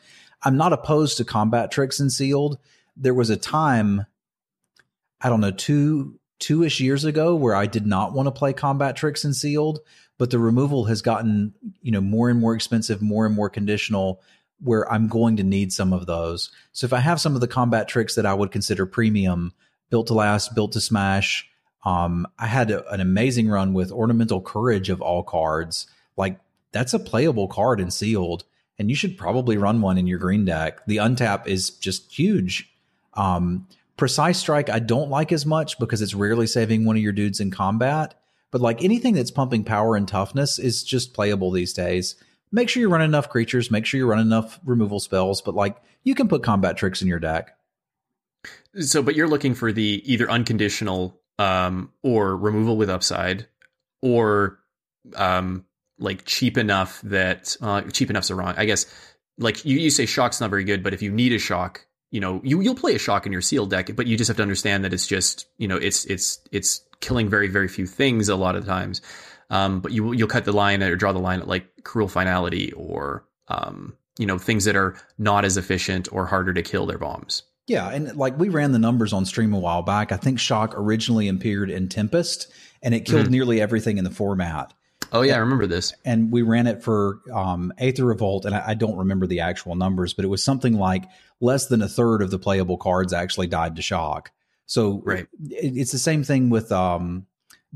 I'm 0.43 0.55
not 0.55 0.71
opposed 0.71 1.17
to 1.17 1.25
combat 1.25 1.69
tricks 1.69 1.99
in 1.99 2.09
Sealed. 2.09 2.59
There 2.95 3.13
was 3.13 3.29
a 3.29 3.35
time, 3.35 4.05
I 5.19 5.27
don't 5.27 5.41
know, 5.41 5.51
two 5.51 6.17
two 6.39 6.63
ish 6.63 6.79
years 6.79 7.05
ago 7.05 7.35
where 7.35 7.55
I 7.55 7.65
did 7.65 7.85
not 7.85 8.13
want 8.13 8.27
to 8.27 8.31
play 8.31 8.53
combat 8.53 8.95
tricks 8.95 9.25
in 9.25 9.33
sealed, 9.33 9.79
but 10.17 10.31
the 10.31 10.39
removal 10.39 10.85
has 10.85 11.01
gotten, 11.01 11.53
you 11.81 11.91
know, 11.91 12.01
more 12.01 12.29
and 12.29 12.39
more 12.39 12.55
expensive, 12.55 13.01
more 13.01 13.25
and 13.25 13.35
more 13.35 13.49
conditional 13.49 14.21
where 14.61 14.89
I'm 14.91 15.07
going 15.07 15.37
to 15.37 15.43
need 15.43 15.73
some 15.73 15.91
of 15.91 16.05
those. 16.05 16.49
So 16.71 16.85
if 16.85 16.93
I 16.93 16.99
have 16.99 17.19
some 17.19 17.35
of 17.35 17.41
the 17.41 17.47
combat 17.47 17.87
tricks 17.87 18.15
that 18.15 18.25
I 18.25 18.33
would 18.33 18.51
consider 18.51 18.85
premium, 18.85 19.53
built 19.89 20.07
to 20.07 20.13
last, 20.13 20.55
built 20.55 20.71
to 20.73 20.81
smash, 20.81 21.49
um, 21.83 22.25
I 22.39 22.47
had 22.47 22.71
a, 22.71 22.89
an 22.91 22.99
amazing 22.99 23.49
run 23.49 23.73
with 23.73 23.91
ornamental 23.91 24.41
courage 24.41 24.89
of 24.89 25.01
all 25.01 25.23
cards. 25.23 25.87
Like 26.17 26.39
that's 26.71 26.93
a 26.93 26.99
playable 26.99 27.47
card 27.47 27.79
in 27.79 27.91
sealed, 27.91 28.43
and 28.79 28.89
you 28.89 28.95
should 28.95 29.17
probably 29.17 29.57
run 29.57 29.81
one 29.81 29.97
in 29.97 30.07
your 30.07 30.19
green 30.19 30.45
deck. 30.45 30.85
The 30.87 30.97
untap 30.97 31.47
is 31.47 31.69
just 31.69 32.11
huge. 32.11 32.71
Um, 33.13 33.67
Precise 33.97 34.39
Strike, 34.39 34.69
I 34.69 34.79
don't 34.79 35.09
like 35.09 35.31
as 35.31 35.45
much 35.45 35.79
because 35.79 36.01
it's 36.01 36.13
rarely 36.13 36.47
saving 36.47 36.85
one 36.85 36.97
of 36.97 37.01
your 37.01 37.13
dudes 37.13 37.39
in 37.39 37.51
combat. 37.51 38.19
But 38.51 38.61
like 38.61 38.83
anything 38.83 39.13
that's 39.13 39.31
pumping 39.31 39.63
power 39.63 39.95
and 39.95 40.07
toughness 40.07 40.59
is 40.59 40.83
just 40.83 41.13
playable 41.13 41.51
these 41.51 41.73
days. 41.73 42.15
Make 42.51 42.69
sure 42.69 42.81
you 42.81 42.89
run 42.89 43.01
enough 43.01 43.29
creatures, 43.29 43.71
make 43.71 43.85
sure 43.85 43.97
you 43.97 44.07
run 44.07 44.19
enough 44.19 44.59
removal 44.63 44.99
spells, 44.99 45.41
but 45.41 45.55
like 45.55 45.77
you 46.03 46.15
can 46.15 46.27
put 46.27 46.43
combat 46.43 46.77
tricks 46.77 47.01
in 47.01 47.07
your 47.07 47.19
deck. 47.19 47.57
So, 48.79 49.01
but 49.01 49.15
you're 49.15 49.27
looking 49.27 49.55
for 49.55 49.71
the 49.71 50.01
either 50.05 50.29
unconditional 50.29 51.19
um, 51.39 51.91
or 52.03 52.37
removal 52.37 52.77
with 52.77 52.89
upside, 52.89 53.47
or 54.01 54.59
um, 55.15 55.65
like 55.99 56.25
cheap 56.25 56.57
enough 56.57 57.01
that 57.01 57.57
uh, 57.61 57.81
cheap 57.81 58.09
enough's 58.09 58.31
wrong. 58.31 58.53
I 58.57 58.65
guess 58.65 58.85
like 59.37 59.65
you, 59.65 59.77
you 59.77 59.89
say 59.89 60.05
shock's 60.05 60.39
not 60.39 60.49
very 60.49 60.63
good, 60.63 60.83
but 60.83 60.93
if 60.93 61.01
you 61.01 61.11
need 61.11 61.33
a 61.33 61.39
shock, 61.39 61.85
you 62.15 62.21
know, 62.21 62.39
you 62.45 62.61
you'll 62.61 62.75
play 62.75 62.95
a 62.95 62.97
shock 62.97 63.25
in 63.25 63.33
your 63.33 63.41
seal 63.41 63.65
deck, 63.65 63.93
but 63.93 64.07
you 64.07 64.17
just 64.17 64.29
have 64.29 64.37
to 64.37 64.41
understand 64.41 64.85
that 64.85 64.93
it's 64.93 65.05
just 65.05 65.47
you 65.57 65.67
know 65.67 65.75
it's 65.75 66.05
it's 66.05 66.39
it's 66.49 66.79
killing 67.01 67.27
very 67.27 67.49
very 67.49 67.67
few 67.67 67.85
things 67.85 68.29
a 68.29 68.37
lot 68.37 68.55
of 68.55 68.65
times. 68.65 69.01
Um, 69.49 69.81
but 69.81 69.91
you 69.91 70.13
you'll 70.13 70.29
cut 70.29 70.45
the 70.45 70.53
line 70.53 70.81
or 70.81 70.95
draw 70.95 71.11
the 71.11 71.19
line 71.19 71.41
at 71.41 71.49
like 71.49 71.83
cruel 71.83 72.07
finality 72.07 72.71
or 72.71 73.25
um, 73.49 73.97
you 74.17 74.25
know 74.25 74.37
things 74.37 74.63
that 74.63 74.77
are 74.77 74.95
not 75.17 75.43
as 75.43 75.57
efficient 75.57 76.07
or 76.13 76.25
harder 76.25 76.53
to 76.53 76.61
kill 76.61 76.85
their 76.85 76.97
bombs. 76.97 77.43
Yeah, 77.67 77.89
and 77.89 78.15
like 78.15 78.39
we 78.39 78.47
ran 78.47 78.71
the 78.71 78.79
numbers 78.79 79.11
on 79.11 79.25
stream 79.25 79.53
a 79.53 79.59
while 79.59 79.81
back. 79.81 80.13
I 80.13 80.17
think 80.17 80.39
Shock 80.39 80.73
originally 80.77 81.27
appeared 81.27 81.69
in 81.69 81.89
Tempest, 81.89 82.47
and 82.81 82.95
it 82.95 83.01
killed 83.01 83.23
mm-hmm. 83.23 83.31
nearly 83.31 83.59
everything 83.59 83.97
in 83.97 84.05
the 84.05 84.09
format. 84.09 84.73
Oh 85.11 85.21
yeah, 85.21 85.35
I 85.35 85.39
remember 85.39 85.67
this. 85.67 85.93
And 86.03 86.31
we 86.31 86.41
ran 86.41 86.67
it 86.67 86.83
for 86.83 87.19
um, 87.33 87.73
Aether 87.77 88.05
Revolt, 88.05 88.45
and 88.45 88.55
I, 88.55 88.69
I, 88.69 88.73
don't 88.73 88.97
remember 88.97 89.27
the 89.27 89.39
actual 89.39 89.75
numbers, 89.75 90.13
but 90.13 90.25
it 90.25 90.29
was 90.29 90.43
something 90.43 90.73
like 90.73 91.05
less 91.39 91.67
than 91.67 91.81
a 91.81 91.87
third 91.87 92.21
of 92.21 92.31
the 92.31 92.39
playable 92.39 92.77
cards 92.77 93.13
actually 93.13 93.47
died 93.47 93.75
to 93.75 93.81
shock. 93.81 94.31
So 94.65 95.01
right. 95.05 95.27
it, 95.49 95.77
it's 95.77 95.91
the 95.91 95.99
same 95.99 96.23
thing 96.23 96.49
with 96.49 96.71
um, 96.71 97.27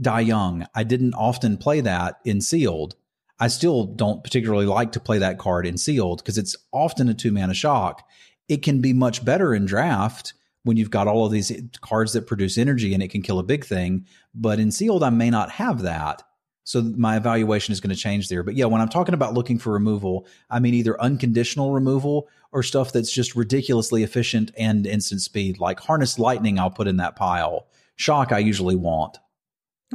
Die 0.01 0.19
Young. 0.21 0.65
I 0.75 0.83
didn't 0.83 1.13
often 1.13 1.57
play 1.57 1.81
that 1.81 2.19
in 2.25 2.41
sealed. 2.41 2.95
I 3.39 3.47
still 3.47 3.85
don't 3.85 4.23
particularly 4.23 4.65
like 4.65 4.91
to 4.93 4.99
play 4.99 5.19
that 5.19 5.39
card 5.39 5.65
in 5.65 5.77
sealed 5.77 6.19
because 6.19 6.37
it's 6.37 6.55
often 6.71 7.07
a 7.09 7.13
two 7.13 7.31
mana 7.31 7.53
shock. 7.53 8.07
It 8.47 8.63
can 8.63 8.81
be 8.81 8.93
much 8.93 9.23
better 9.23 9.53
in 9.53 9.65
draft 9.65 10.33
when 10.63 10.75
you've 10.75 10.91
got 10.91 11.07
all 11.07 11.25
of 11.25 11.31
these 11.31 11.51
cards 11.81 12.13
that 12.13 12.27
produce 12.27 12.57
energy 12.57 12.93
and 12.93 13.01
it 13.01 13.09
can 13.09 13.21
kill 13.21 13.39
a 13.39 13.43
big 13.43 13.65
thing. 13.65 14.05
But 14.35 14.59
in 14.59 14.71
sealed, 14.71 15.03
I 15.03 15.09
may 15.09 15.29
not 15.29 15.51
have 15.51 15.83
that. 15.83 16.23
So 16.69 16.83
my 16.83 17.17
evaluation 17.17 17.71
is 17.71 17.81
going 17.81 17.89
to 17.89 17.95
change 17.95 18.27
there. 18.27 18.43
But 18.43 18.53
yeah, 18.53 18.65
when 18.65 18.79
I'm 18.79 18.89
talking 18.89 19.15
about 19.15 19.33
looking 19.33 19.57
for 19.57 19.73
removal, 19.73 20.27
I 20.51 20.59
mean 20.59 20.75
either 20.75 21.01
unconditional 21.01 21.71
removal 21.71 22.29
or 22.51 22.61
stuff 22.61 22.91
that's 22.91 23.11
just 23.11 23.35
ridiculously 23.35 24.03
efficient 24.03 24.51
and 24.55 24.85
instant 24.85 25.21
speed. 25.21 25.59
Like 25.59 25.79
harness 25.79 26.19
lightning, 26.19 26.59
I'll 26.59 26.69
put 26.69 26.87
in 26.87 26.97
that 26.97 27.15
pile. 27.15 27.65
Shock, 27.95 28.31
I 28.31 28.37
usually 28.37 28.75
want. 28.75 29.17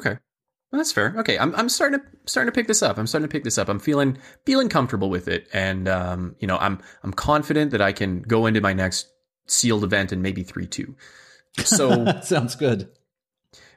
Okay. 0.00 0.18
Well, 0.72 0.78
that's 0.80 0.90
fair. 0.90 1.14
Okay, 1.18 1.38
I'm 1.38 1.54
I'm 1.54 1.68
starting 1.68 2.00
to 2.00 2.06
starting 2.26 2.52
to 2.52 2.54
pick 2.56 2.66
this 2.66 2.82
up. 2.82 2.98
I'm 2.98 3.06
starting 3.06 3.28
to 3.28 3.32
pick 3.32 3.44
this 3.44 3.56
up. 3.56 3.68
I'm 3.68 3.78
feeling 3.78 4.18
feeling 4.44 4.68
comfortable 4.68 5.10
with 5.10 5.28
it, 5.28 5.46
and 5.52 5.86
um, 5.86 6.34
you 6.40 6.48
know, 6.48 6.58
I'm 6.58 6.80
I'm 7.04 7.12
confident 7.12 7.70
that 7.70 7.82
I 7.82 7.92
can 7.92 8.22
go 8.22 8.46
into 8.46 8.60
my 8.60 8.72
next 8.72 9.06
sealed 9.46 9.84
event 9.84 10.10
and 10.10 10.24
maybe 10.24 10.42
three 10.42 10.66
two. 10.66 10.96
So 11.58 12.20
sounds 12.24 12.56
good. 12.56 12.88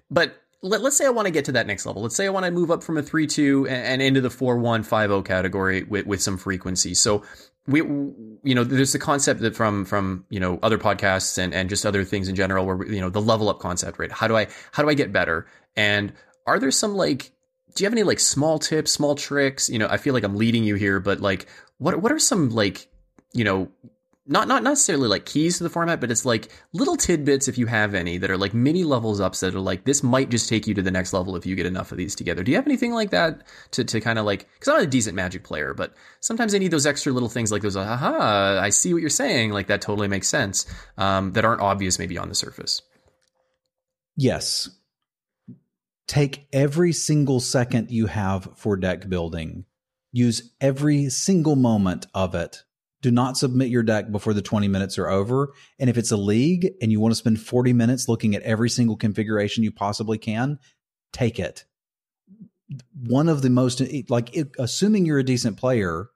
But 0.10 0.42
let, 0.62 0.82
us 0.82 0.98
say 0.98 1.06
I 1.06 1.10
want 1.10 1.28
to 1.28 1.32
get 1.32 1.46
to 1.46 1.52
that 1.54 1.68
next 1.68 1.86
level. 1.86 2.02
Let's 2.02 2.16
say 2.16 2.26
I 2.26 2.30
want 2.30 2.46
to 2.46 2.52
move 2.52 2.72
up 2.72 2.84
from 2.84 2.98
a 2.98 3.04
3 3.04 3.28
2 3.28 3.68
and, 3.68 4.02
into 4.02 4.22
the 4.22 4.30
4 4.30 4.58
1 4.58 4.84
5 4.84 5.10
0 5.10 5.22
category 5.22 5.84
with, 5.84 6.06
with 6.06 6.22
some 6.22 6.38
frequency. 6.38 6.94
So, 6.94 7.24
we, 7.68 7.80
you 7.80 8.56
know, 8.56 8.64
there's 8.64 8.94
the 8.94 9.00
concept 9.00 9.42
that 9.42 9.56
from, 9.56 9.86
from, 9.86 10.26
you 10.30 10.40
know, 10.40 10.58
other 10.64 10.78
podcasts 10.78 11.38
and, 11.38 11.54
and 11.54 11.70
just 11.70 11.86
other 11.86 12.04
things 12.04 12.30
in 12.30 12.36
general 12.36 12.66
where, 12.66 12.86
you 12.88 13.02
know, 13.02 13.10
the 13.10 13.22
level 13.22 13.50
up 13.50 13.60
concept, 13.60 14.00
right? 14.00 14.12
How 14.12 14.28
do 14.28 14.38
I, 14.38 14.48
how 14.72 14.84
do 14.84 14.90
I 14.90 14.94
get 14.94 15.12
better? 15.12 15.48
And 15.76 16.14
are 16.46 16.60
there 16.60 16.72
some 16.72 16.96
like, 16.96 17.32
do 17.76 17.84
you 17.84 17.86
have 17.86 17.94
any 17.94 18.04
like 18.04 18.20
small 18.20 18.58
tips, 18.58 18.92
small 18.92 19.16
tricks? 19.16 19.70
You 19.70 19.80
know, 19.80 19.88
I 19.90 19.98
feel 19.98 20.14
like 20.14 20.24
I'm 20.24 20.38
leading 20.38 20.64
you 20.64 20.76
here, 20.76 21.00
but 21.00 21.20
like, 21.20 21.48
what, 21.78 22.02
what 22.02 22.12
are 22.12 22.20
some 22.20 22.50
like, 22.50 22.88
you 23.34 23.44
know, 23.44 23.70
not 24.28 24.48
not 24.48 24.64
necessarily 24.64 25.08
like 25.08 25.26
keys 25.26 25.58
to 25.58 25.64
the 25.64 25.70
format, 25.70 26.02
but 26.02 26.12
it's 26.12 26.26
like 26.26 26.52
little 26.74 26.98
tidbits 26.98 27.48
if 27.48 27.58
you 27.58 27.66
have 27.66 27.94
any 27.94 28.18
that 28.18 28.30
are 28.30 28.38
like 28.38 28.54
mini 28.54 28.84
levels 28.84 29.22
ups 29.22 29.40
that 29.40 29.56
are 29.56 29.60
like 29.60 29.86
this 29.86 30.04
might 30.04 30.30
just 30.30 30.50
take 30.50 30.68
you 30.68 30.74
to 30.74 30.82
the 30.82 30.92
next 30.92 31.14
level 31.14 31.36
if 31.36 31.46
you 31.46 31.56
get 31.56 31.66
enough 31.66 31.92
of 31.92 31.98
these 31.98 32.14
together. 32.14 32.44
Do 32.44 32.52
you 32.52 32.58
have 32.58 32.68
anything 32.68 32.92
like 32.92 33.12
that 33.12 33.44
to 33.72 33.84
to 33.86 34.02
kind 34.02 34.20
of 34.20 34.26
like 34.26 34.48
because 34.54 34.68
I'm 34.74 34.84
a 34.84 34.88
decent 34.88 35.16
Magic 35.16 35.44
player, 35.44 35.74
but 35.74 35.94
sometimes 36.20 36.54
I 36.54 36.58
need 36.58 36.72
those 36.72 36.86
extra 36.86 37.14
little 37.14 37.30
things 37.30 37.52
like 37.52 37.62
those. 37.62 37.78
Aha! 37.78 38.60
I 38.62 38.70
see 38.70 38.94
what 38.94 39.02
you're 39.02 39.10
saying. 39.10 39.52
Like 39.52 39.68
that 39.68 39.82
totally 39.82 40.08
makes 40.08 40.28
sense. 40.28 40.66
Um, 40.98 41.32
that 41.34 41.46
aren't 41.46 41.62
obvious 41.62 41.98
maybe 41.98 42.18
on 42.18 42.30
the 42.30 42.36
surface. 42.36 42.82
Yes. 44.18 44.70
Take 46.08 46.48
every 46.54 46.94
single 46.94 47.40
second 47.40 47.92
you 47.92 48.08
have 48.08 48.50
for 48.56 48.78
deck 48.78 49.08
building. 49.08 49.66
Use 50.12 50.54
every 50.62 51.10
single 51.10 51.56
moment 51.56 52.08
of 52.14 52.34
it 52.34 52.64
do 53.02 53.12
not 53.12 53.38
submit 53.38 53.70
your 53.70 53.84
deck 53.84 54.12
before 54.12 54.34
the 54.34 54.42
20 54.42 54.68
minutes 54.68 54.98
are 54.98 55.08
over. 55.08 55.54
And 55.80 55.90
if 55.90 55.98
it's 55.98 56.12
a 56.12 56.18
league 56.18 56.70
and 56.82 56.92
you 56.92 57.00
want 57.00 57.12
to 57.12 57.18
spend 57.18 57.40
40 57.40 57.74
minutes 57.74 58.10
looking 58.10 58.36
at 58.36 58.42
every 58.42 58.70
single 58.70 58.96
configuration 58.96 59.64
you 59.64 59.72
possibly 59.72 60.18
can, 60.18 60.60
take 61.14 61.40
it. 61.40 61.66
One 63.06 63.30
of 63.30 63.42
the 63.42 63.50
most, 63.50 63.82
like, 64.10 64.36
assuming 64.60 65.06
you're 65.06 65.20
a 65.20 65.24
decent 65.24 65.58
player 65.58 66.10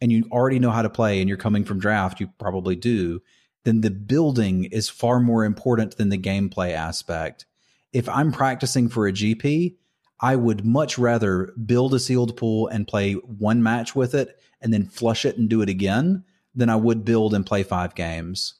and 0.00 0.10
you 0.10 0.24
already 0.32 0.58
know 0.58 0.70
how 0.70 0.82
to 0.82 0.90
play 0.90 1.20
and 1.20 1.28
you're 1.28 1.38
coming 1.38 1.64
from 1.64 1.78
draft, 1.78 2.18
you 2.18 2.28
probably 2.38 2.76
do, 2.76 3.20
then 3.64 3.82
the 3.82 3.90
building 3.90 4.64
is 4.64 4.88
far 4.88 5.20
more 5.20 5.44
important 5.44 5.96
than 5.96 6.08
the 6.08 6.18
gameplay 6.18 6.72
aspect. 6.72 7.46
If 7.92 8.08
I'm 8.08 8.32
practicing 8.32 8.88
for 8.88 9.06
a 9.06 9.12
GP, 9.12 9.76
I 10.18 10.34
would 10.36 10.64
much 10.64 10.98
rather 10.98 11.52
build 11.66 11.94
a 11.94 12.00
sealed 12.00 12.36
pool 12.36 12.68
and 12.68 12.88
play 12.88 13.12
one 13.12 13.62
match 13.62 13.94
with 13.94 14.14
it 14.14 14.40
and 14.62 14.72
then 14.72 14.86
flush 14.86 15.24
it 15.24 15.36
and 15.36 15.48
do 15.48 15.62
it 15.62 15.68
again 15.68 16.24
than 16.54 16.68
I 16.68 16.76
would 16.76 17.04
build 17.04 17.34
and 17.34 17.46
play 17.46 17.62
five 17.62 17.94
games. 17.94 18.54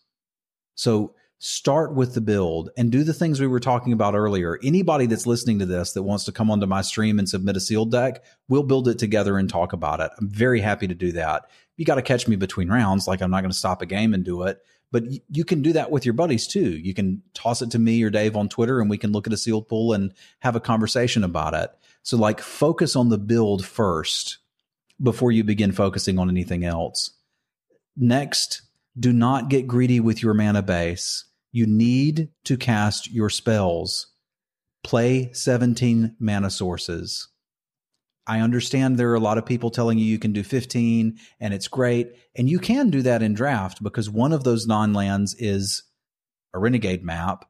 So 0.75 1.15
start 1.39 1.93
with 1.95 2.15
the 2.15 2.21
build 2.21 2.71
and 2.77 2.93
do 2.93 3.03
the 3.03 3.13
things 3.13 3.41
we 3.41 3.49
were 3.49 3.61
talking 3.61 3.93
about 3.93 4.15
earlier. 4.15 4.61
Anybody 4.63 5.07
that's 5.07 5.27
listening 5.27 5.59
to 5.59 5.67
this 5.67 5.93
that 5.93 6.05
wants 6.05 6.25
to 6.25 6.33
come 6.33 6.51
onto 6.53 6.67
my 6.67 6.83
stream 6.83 7.19
and 7.19 7.29
submit 7.29 7.57
a 7.57 7.61
sealed 7.61 7.91
deck, 7.91 8.23
we'll 8.49 8.63
build 8.63 8.87
it 8.87 8.99
together 8.99 9.37
and 9.37 9.51
talk 9.51 9.73
about 9.73 10.01
it. 10.01 10.13
I'm 10.21 10.31
very 10.31 10.61
happy 10.61 10.87
to 10.87 10.95
do 10.95 11.11
that. 11.13 11.51
You 11.77 11.85
got 11.85 11.97
to 11.97 12.03
catch 12.03 12.29
me 12.29 12.37
between 12.37 12.69
rounds. 12.69 13.09
Like 13.09 13.21
I'm 13.21 13.31
not 13.31 13.41
going 13.41 13.51
to 13.51 13.59
stop 13.59 13.83
a 13.83 13.87
game 13.87 14.15
and 14.15 14.25
do 14.25 14.43
it, 14.43 14.63
but 14.93 15.03
you 15.31 15.45
can 15.45 15.63
do 15.63 15.73
that 15.73 15.91
with 15.91 16.07
your 16.07 16.13
buddies 16.13 16.47
too. 16.47 16.79
You 16.79 16.95
can 16.95 17.23
toss 17.35 17.61
it 17.61 17.73
to 17.73 17.79
me 17.79 18.03
or 18.05 18.11
Dave 18.11 18.37
on 18.37 18.49
Twitter 18.49 18.81
and 18.81 18.89
we 18.89 18.99
can 18.99 19.11
look 19.11 19.27
at 19.27 19.33
a 19.33 19.39
sealed 19.39 19.67
pool 19.67 19.95
and 19.95 20.15
have 20.41 20.55
a 20.55 20.61
conversation 20.61 21.25
about 21.25 21.55
it. 21.55 21.71
So 22.05 22.17
like 22.17 22.41
focus 22.41 22.95
on 22.95 23.09
the 23.09 23.19
build 23.19 23.65
first 23.65 24.39
before 25.03 25.33
you 25.33 25.45
begin 25.45 25.73
focusing 25.73 26.19
on 26.19 26.31
anything 26.31 26.65
else. 26.65 27.11
Next, 27.97 28.63
do 28.99 29.13
not 29.13 29.49
get 29.49 29.67
greedy 29.67 30.01
with 30.01 30.23
your 30.23 30.35
mana 30.35 30.63
base. 30.63 31.25
You 31.51 31.67
need 31.67 32.31
to 32.45 32.57
cast 32.57 33.11
your 33.11 33.31
spells. 33.31 34.09
Play 34.85 35.33
17 35.33 36.17
mana 36.19 36.51
sources. 36.51 37.29
I 38.27 38.41
understand 38.41 38.97
there 38.97 39.11
are 39.11 39.17
a 39.17 39.21
lot 39.21 39.39
of 39.39 39.47
people 39.47 39.71
telling 39.71 39.99
you 39.99 40.05
you 40.05 40.19
can 40.19 40.33
do 40.33 40.43
15 40.43 41.19
and 41.41 41.55
it's 41.55 41.69
great. 41.69 42.13
And 42.37 42.49
you 42.49 42.59
can 42.59 42.91
do 42.91 43.03
that 43.03 43.23
in 43.23 43.35
draft 43.35 43.83
because 43.83 44.09
one 44.09 44.33
of 44.33 44.45
those 44.45 44.67
non 44.67 44.93
lands 44.93 45.35
is 45.39 45.83
a 46.55 46.59
renegade 46.59 47.03
map 47.05 47.45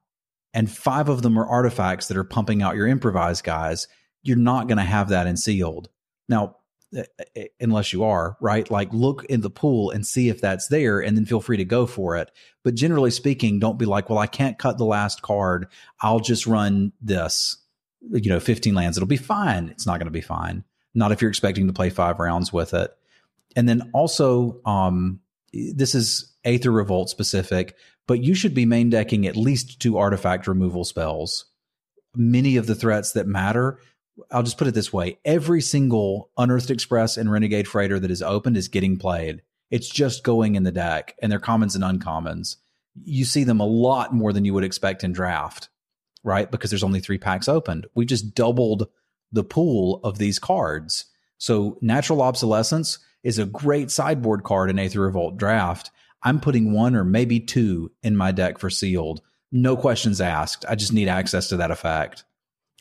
and 0.55 0.71
five 0.71 1.09
of 1.09 1.23
them 1.23 1.39
are 1.39 1.47
artifacts 1.47 2.09
that 2.09 2.17
are 2.17 2.25
pumping 2.25 2.63
out 2.63 2.77
your 2.77 2.87
improvised 2.87 3.45
guys. 3.45 3.87
You're 4.23 4.37
not 4.37 4.69
going 4.69 4.79
to 4.79 4.85
have 4.85 5.09
that 5.11 5.27
in 5.27 5.37
sealed. 5.37 5.89
Now, 6.29 6.57
unless 7.61 7.93
you 7.93 8.05
are 8.05 8.37
right? 8.41 8.71
Like 8.71 8.93
look 8.93 9.25
in 9.27 9.41
the 9.41 9.51
pool 9.51 9.91
and 9.91 10.07
see 10.07 10.29
if 10.29 10.41
that's 10.41 10.69
there 10.69 11.01
and 11.01 11.17
then 11.17 11.27
feel 11.27 11.41
free 11.41 11.57
to 11.57 11.65
go 11.65 11.87
for 11.87 12.17
it. 12.17 12.31
But 12.65 12.75
generally 12.75 13.11
speaking 13.11 13.59
don't 13.59 13.79
be 13.79 13.87
like 13.87 14.09
well 14.09 14.19
i 14.19 14.27
can't 14.27 14.59
cut 14.59 14.79
the 14.79 14.85
last 14.85 15.23
card. 15.23 15.69
I'll 16.01 16.21
just 16.21 16.47
run 16.47 16.93
this 17.01 17.57
you 18.11 18.31
know 18.31 18.41
15 18.41 18.75
lands. 18.75 18.97
It'll 18.97 19.07
be 19.07 19.17
fine. 19.17 19.69
It's 19.69 19.87
not 19.87 19.99
going 19.99 20.07
to 20.07 20.11
be 20.11 20.21
fine. 20.21 20.65
Not 20.95 21.13
if 21.13 21.23
you're 21.23 21.31
expecting 21.31 21.67
to 21.67 21.73
play 21.73 21.91
five 21.91 22.19
rounds 22.19 22.53
with 22.53 22.75
it. 22.75 22.91
And 23.57 23.69
then 23.69 23.91
also 23.95 24.61
um 24.65 25.21
this 25.53 25.95
is 25.95 26.33
aether 26.45 26.73
revolt 26.73 27.09
specific 27.09 27.77
but 28.07 28.23
you 28.23 28.35
should 28.35 28.55
be 28.55 28.67
main 28.67 28.91
decking 28.91 29.27
at 29.27 29.37
least 29.37 29.81
two 29.81 29.97
artifact 29.97 30.47
removal 30.47 30.85
spells. 30.85 31.47
Many 32.15 32.57
of 32.57 32.67
the 32.67 32.75
threats 32.75 33.13
that 33.13 33.27
matter 33.27 33.79
I'll 34.31 34.43
just 34.43 34.59
put 34.59 34.69
it 34.69 34.75
this 34.75 34.93
way 34.93 35.19
every 35.25 35.61
single 35.61 36.31
Untethered 36.37 36.71
Express 36.71 37.17
and 37.17 37.31
Renegade 37.31 37.69
Freighter 37.69 37.99
that 37.99 38.11
is 38.11 38.23
opened 38.23 38.57
is 38.57 38.69
getting 38.69 38.99
played. 38.99 39.43
It's 39.71 39.89
just 39.89 40.23
going 40.23 40.55
in 40.55 40.65
the 40.65 40.73
deck, 40.73 41.17
and 41.23 41.33
they're 41.33 41.39
commons 41.39 41.75
and 41.75 41.83
uncommons. 41.83 42.57
You 43.05 43.25
see 43.25 43.45
them 43.45 43.61
a 43.61 43.67
lot 43.67 44.15
more 44.15 44.33
than 44.33 44.45
you 44.45 44.53
would 44.53 44.65
expect 44.65 45.03
in 45.03 45.13
draft, 45.13 45.71
right? 46.23 46.51
Because 46.51 46.71
there's 46.71 46.83
only 46.83 47.01
three 47.01 47.17
packs 47.17 47.49
opened. 47.49 47.87
We 47.95 48.05
just 48.05 48.35
doubled 48.35 48.89
the 49.33 49.45
pool 49.45 50.01
of 50.05 50.19
these 50.19 50.39
cards. 50.39 51.07
So, 51.39 51.79
Natural 51.81 52.21
Obsolescence 52.21 52.99
is 53.23 53.39
a 53.39 53.47
great 53.47 53.91
sideboard 53.91 54.45
card 54.45 54.69
in 54.69 54.79
Aether 54.79 55.01
Revolt 55.01 55.39
draft. 55.39 55.91
I'm 56.23 56.39
putting 56.39 56.73
one 56.73 56.95
or 56.95 57.05
maybe 57.05 57.41
two 57.41 57.91
in 58.03 58.17
my 58.17 58.31
deck 58.31 58.59
for 58.59 58.71
sealed. 58.71 59.23
No 59.51 59.77
questions 59.77 60.21
asked. 60.21 60.65
I 60.69 60.75
just 60.75 60.93
need 60.93 61.09
access 61.09 61.49
to 61.49 61.57
that 61.57 61.71
effect. 61.71 62.25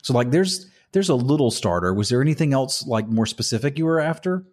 So, 0.04 0.14
like, 0.14 0.32
there's 0.32 0.70
there's 0.92 1.10
a 1.10 1.16
little 1.16 1.52
starter. 1.52 1.94
Was 1.94 2.10
there 2.10 2.22
anything 2.22 2.54
else 2.54 2.86
like 2.86 3.08
more 3.08 3.26
specific 3.26 3.78
you 3.78 3.86
were 3.86 4.00
after? 4.00 4.46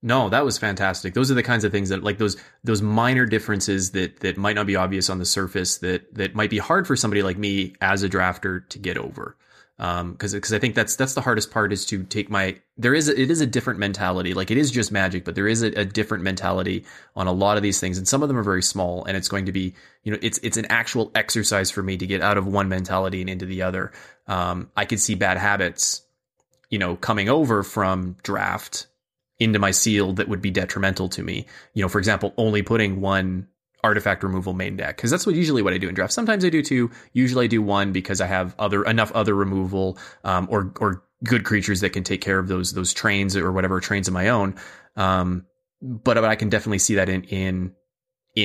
No, 0.00 0.28
that 0.28 0.44
was 0.44 0.58
fantastic. 0.58 1.14
Those 1.14 1.30
are 1.30 1.34
the 1.34 1.42
kinds 1.42 1.64
of 1.64 1.72
things 1.72 1.88
that 1.88 2.04
like 2.04 2.18
those 2.18 2.36
those 2.62 2.82
minor 2.82 3.26
differences 3.26 3.90
that 3.92 4.20
that 4.20 4.36
might 4.36 4.54
not 4.54 4.66
be 4.66 4.76
obvious 4.76 5.10
on 5.10 5.18
the 5.18 5.24
surface 5.24 5.78
that 5.78 6.14
that 6.14 6.34
might 6.34 6.50
be 6.50 6.58
hard 6.58 6.86
for 6.86 6.94
somebody 6.94 7.22
like 7.22 7.38
me 7.38 7.74
as 7.80 8.02
a 8.02 8.08
drafter 8.08 8.68
to 8.68 8.78
get 8.78 8.96
over 8.96 9.36
um 9.80 10.12
because 10.12 10.34
because 10.34 10.52
i 10.52 10.58
think 10.58 10.74
that's 10.74 10.96
that's 10.96 11.14
the 11.14 11.20
hardest 11.20 11.50
part 11.50 11.72
is 11.72 11.86
to 11.86 12.02
take 12.04 12.28
my 12.28 12.56
there 12.76 12.94
is 12.94 13.08
a, 13.08 13.20
it 13.20 13.30
is 13.30 13.40
a 13.40 13.46
different 13.46 13.78
mentality 13.78 14.34
like 14.34 14.50
it 14.50 14.58
is 14.58 14.70
just 14.70 14.90
magic 14.90 15.24
but 15.24 15.36
there 15.36 15.46
is 15.46 15.62
a, 15.62 15.68
a, 15.78 15.84
different 15.84 16.24
mentality 16.24 16.84
on 17.14 17.28
a 17.28 17.32
lot 17.32 17.56
of 17.56 17.62
these 17.62 17.78
things 17.78 17.96
and 17.96 18.08
some 18.08 18.22
of 18.22 18.28
them 18.28 18.36
are 18.36 18.42
very 18.42 18.62
small 18.62 19.04
and 19.04 19.16
it's 19.16 19.28
going 19.28 19.46
to 19.46 19.52
be 19.52 19.72
you 20.02 20.10
know 20.10 20.18
it's 20.20 20.38
it's 20.38 20.56
an 20.56 20.66
actual 20.66 21.12
exercise 21.14 21.70
for 21.70 21.82
me 21.82 21.96
to 21.96 22.06
get 22.06 22.20
out 22.20 22.36
of 22.36 22.46
one 22.46 22.68
mentality 22.68 23.20
and 23.20 23.30
into 23.30 23.46
the 23.46 23.62
other 23.62 23.92
um 24.28 24.70
i 24.76 24.84
could 24.84 25.00
see 25.00 25.14
bad 25.14 25.36
habits 25.36 26.02
you 26.70 26.78
know 26.78 26.96
coming 26.96 27.28
over 27.28 27.62
from 27.62 28.16
draft 28.22 28.86
into 29.38 29.58
my 29.58 29.70
sealed 29.70 30.16
that 30.16 30.28
would 30.28 30.42
be 30.42 30.50
detrimental 30.50 31.08
to 31.08 31.22
me 31.22 31.46
you 31.74 31.82
know 31.82 31.88
for 31.88 31.98
example 31.98 32.32
only 32.36 32.62
putting 32.62 33.00
one 33.00 33.48
artifact 33.84 34.22
removal 34.22 34.52
main 34.52 34.76
deck 34.76 34.96
because 34.96 35.10
that's 35.10 35.26
what 35.26 35.34
usually 35.34 35.62
what 35.62 35.72
I 35.72 35.78
do 35.78 35.88
in 35.88 35.94
draft. 35.94 36.12
Sometimes 36.12 36.44
I 36.44 36.50
do 36.50 36.62
two. 36.62 36.90
Usually 37.12 37.44
I 37.44 37.48
do 37.48 37.62
one 37.62 37.92
because 37.92 38.20
I 38.20 38.26
have 38.26 38.54
other 38.58 38.84
enough 38.84 39.12
other 39.12 39.34
removal 39.34 39.98
um, 40.24 40.48
or 40.50 40.72
or 40.80 41.02
good 41.24 41.44
creatures 41.44 41.80
that 41.80 41.90
can 41.90 42.04
take 42.04 42.20
care 42.20 42.38
of 42.38 42.48
those 42.48 42.72
those 42.72 42.92
trains 42.92 43.36
or 43.36 43.52
whatever 43.52 43.80
trains 43.80 44.08
of 44.08 44.14
my 44.14 44.28
own. 44.28 44.56
Um, 44.96 45.46
but, 45.80 46.14
but 46.14 46.24
I 46.24 46.34
can 46.34 46.48
definitely 46.48 46.80
see 46.80 46.96
that 46.96 47.08
in 47.08 47.22
in 47.24 47.74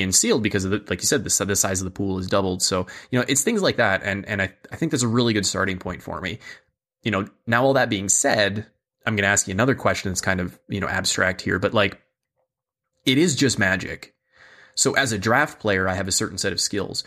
in 0.00 0.12
sealed 0.12 0.42
because 0.42 0.64
of 0.64 0.70
the, 0.70 0.84
like 0.88 1.00
you 1.00 1.06
said 1.06 1.24
the, 1.24 1.44
the 1.44 1.56
size 1.56 1.80
of 1.80 1.84
the 1.84 1.90
pool 1.90 2.18
is 2.18 2.26
doubled. 2.26 2.62
So 2.62 2.86
you 3.10 3.18
know 3.18 3.24
it's 3.28 3.42
things 3.42 3.62
like 3.62 3.76
that, 3.76 4.02
and 4.02 4.26
and 4.26 4.42
I 4.42 4.52
I 4.72 4.76
think 4.76 4.92
that's 4.92 5.02
a 5.02 5.08
really 5.08 5.32
good 5.32 5.46
starting 5.46 5.78
point 5.78 6.02
for 6.02 6.20
me. 6.20 6.38
You 7.02 7.10
know 7.10 7.28
now 7.46 7.64
all 7.64 7.74
that 7.74 7.90
being 7.90 8.08
said, 8.08 8.66
I'm 9.06 9.16
going 9.16 9.24
to 9.24 9.28
ask 9.28 9.46
you 9.48 9.52
another 9.52 9.74
question 9.74 10.10
that's 10.10 10.20
kind 10.20 10.40
of 10.40 10.58
you 10.68 10.80
know 10.80 10.88
abstract 10.88 11.40
here, 11.40 11.58
but 11.58 11.74
like 11.74 12.00
it 13.04 13.18
is 13.18 13.36
just 13.36 13.58
magic 13.58 14.14
so 14.74 14.94
as 14.94 15.12
a 15.12 15.18
draft 15.18 15.60
player, 15.60 15.88
I 15.88 15.94
have 15.94 16.08
a 16.08 16.12
certain 16.12 16.38
set 16.38 16.52
of 16.52 16.60
skills. 16.60 17.04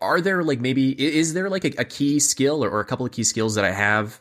Are 0.00 0.20
there 0.20 0.42
like 0.42 0.60
maybe 0.60 0.90
is 0.90 1.34
there 1.34 1.50
like 1.50 1.64
a, 1.64 1.72
a 1.78 1.84
key 1.84 2.18
skill 2.18 2.64
or, 2.64 2.70
or, 2.70 2.80
a 2.80 2.84
couple 2.84 3.04
of 3.04 3.12
key 3.12 3.24
skills 3.24 3.54
that 3.56 3.64
I 3.64 3.72
have 3.72 4.20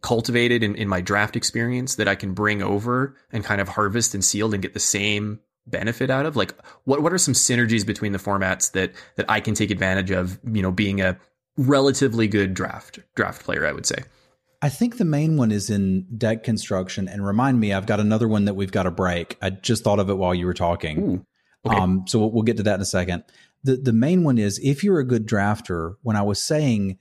cultivated 0.00 0.62
in, 0.62 0.76
in 0.76 0.88
my 0.88 1.00
draft 1.00 1.36
experience 1.36 1.96
that 1.96 2.08
I 2.08 2.14
can 2.14 2.32
bring 2.32 2.62
over 2.62 3.16
and 3.32 3.44
kind 3.44 3.60
of 3.60 3.68
harvest 3.68 4.14
and 4.14 4.24
sealed 4.24 4.54
and 4.54 4.62
get 4.62 4.74
the 4.74 4.80
same 4.80 5.40
benefit 5.66 6.10
out 6.10 6.26
of? 6.26 6.36
Like 6.36 6.54
what 6.84 7.02
what 7.02 7.12
are 7.12 7.18
some 7.18 7.34
synergies 7.34 7.86
between 7.86 8.12
the 8.12 8.18
formats 8.18 8.72
that 8.72 8.92
that 9.16 9.26
I 9.28 9.40
can 9.40 9.54
take 9.54 9.70
advantage 9.70 10.10
of, 10.10 10.38
you 10.44 10.62
know, 10.62 10.72
being 10.72 11.00
a 11.00 11.18
relatively 11.56 12.28
good 12.28 12.54
draft 12.54 12.98
draft 13.14 13.44
player, 13.44 13.66
I 13.66 13.72
would 13.72 13.86
say. 13.86 14.04
I 14.62 14.68
think 14.68 14.96
the 14.96 15.04
main 15.04 15.36
one 15.36 15.50
is 15.50 15.70
in 15.70 16.06
deck 16.16 16.44
construction. 16.44 17.08
And 17.08 17.26
remind 17.26 17.58
me, 17.58 17.72
I've 17.72 17.86
got 17.86 17.98
another 17.98 18.28
one 18.28 18.44
that 18.44 18.54
we've 18.54 18.70
got 18.70 18.84
to 18.84 18.92
break. 18.92 19.36
I 19.42 19.50
just 19.50 19.82
thought 19.82 19.98
of 19.98 20.08
it 20.08 20.14
while 20.14 20.34
you 20.34 20.46
were 20.46 20.54
talking. 20.54 20.98
Ooh, 21.02 21.26
okay. 21.66 21.76
Um, 21.76 22.04
so 22.06 22.20
we'll, 22.20 22.30
we'll 22.30 22.42
get 22.44 22.58
to 22.58 22.62
that 22.62 22.76
in 22.76 22.80
a 22.80 22.86
second. 22.86 23.24
The 23.64 23.76
the 23.76 23.92
main 23.92 24.24
one 24.24 24.38
is 24.38 24.60
if 24.62 24.84
you're 24.84 25.00
a 25.00 25.06
good 25.06 25.26
drafter. 25.26 25.96
When 26.02 26.16
I 26.16 26.22
was 26.22 26.40
saying 26.40 26.98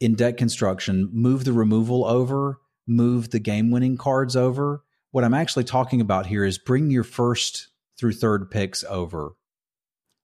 in 0.00 0.14
deck 0.14 0.36
construction, 0.36 1.08
move 1.12 1.44
the 1.44 1.52
removal 1.52 2.04
over, 2.04 2.58
move 2.86 3.30
the 3.30 3.38
game 3.38 3.70
winning 3.70 3.96
cards 3.96 4.34
over. 4.34 4.82
What 5.12 5.24
I'm 5.24 5.34
actually 5.34 5.64
talking 5.64 6.00
about 6.00 6.26
here 6.26 6.44
is 6.44 6.58
bring 6.58 6.90
your 6.90 7.04
first 7.04 7.68
through 8.00 8.14
third 8.14 8.50
picks 8.50 8.82
over. 8.84 9.32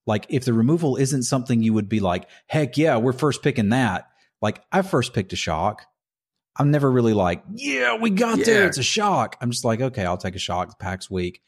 Like 0.07 0.27
if 0.31 0.45
the 0.45 0.55
removal 0.55 0.97
isn't 0.97 1.25
something 1.25 1.63
you 1.63 1.75
would 1.75 1.89
be 1.89 2.01
like, 2.01 2.29
heck 2.47 2.79
yeah, 2.79 2.97
we're 2.97 3.13
first 3.13 3.43
picking 3.43 3.69
that. 3.69 4.09
Like 4.41 4.63
I 4.73 4.83
first 4.83 5.13
picked 5.13 5.33
a 5.35 5.37
shock 5.37 5.87
I'm 6.59 6.71
never 6.71 6.91
really 6.91 7.13
like, 7.13 7.43
yeah, 7.55 7.97
we 7.97 8.11
got 8.11 8.39
yeah. 8.39 8.45
there. 8.45 8.67
It's 8.67 8.79
a 8.79 8.83
shock. 8.83 9.37
I'm 9.41 9.51
just 9.51 9.65
like, 9.65 9.81
okay, 9.81 10.05
I'll 10.05 10.17
take 10.17 10.37
a 10.37 10.41
shock. 10.41 10.71
The 10.71 10.77
pack's 10.77 11.11
weak. 11.11 11.43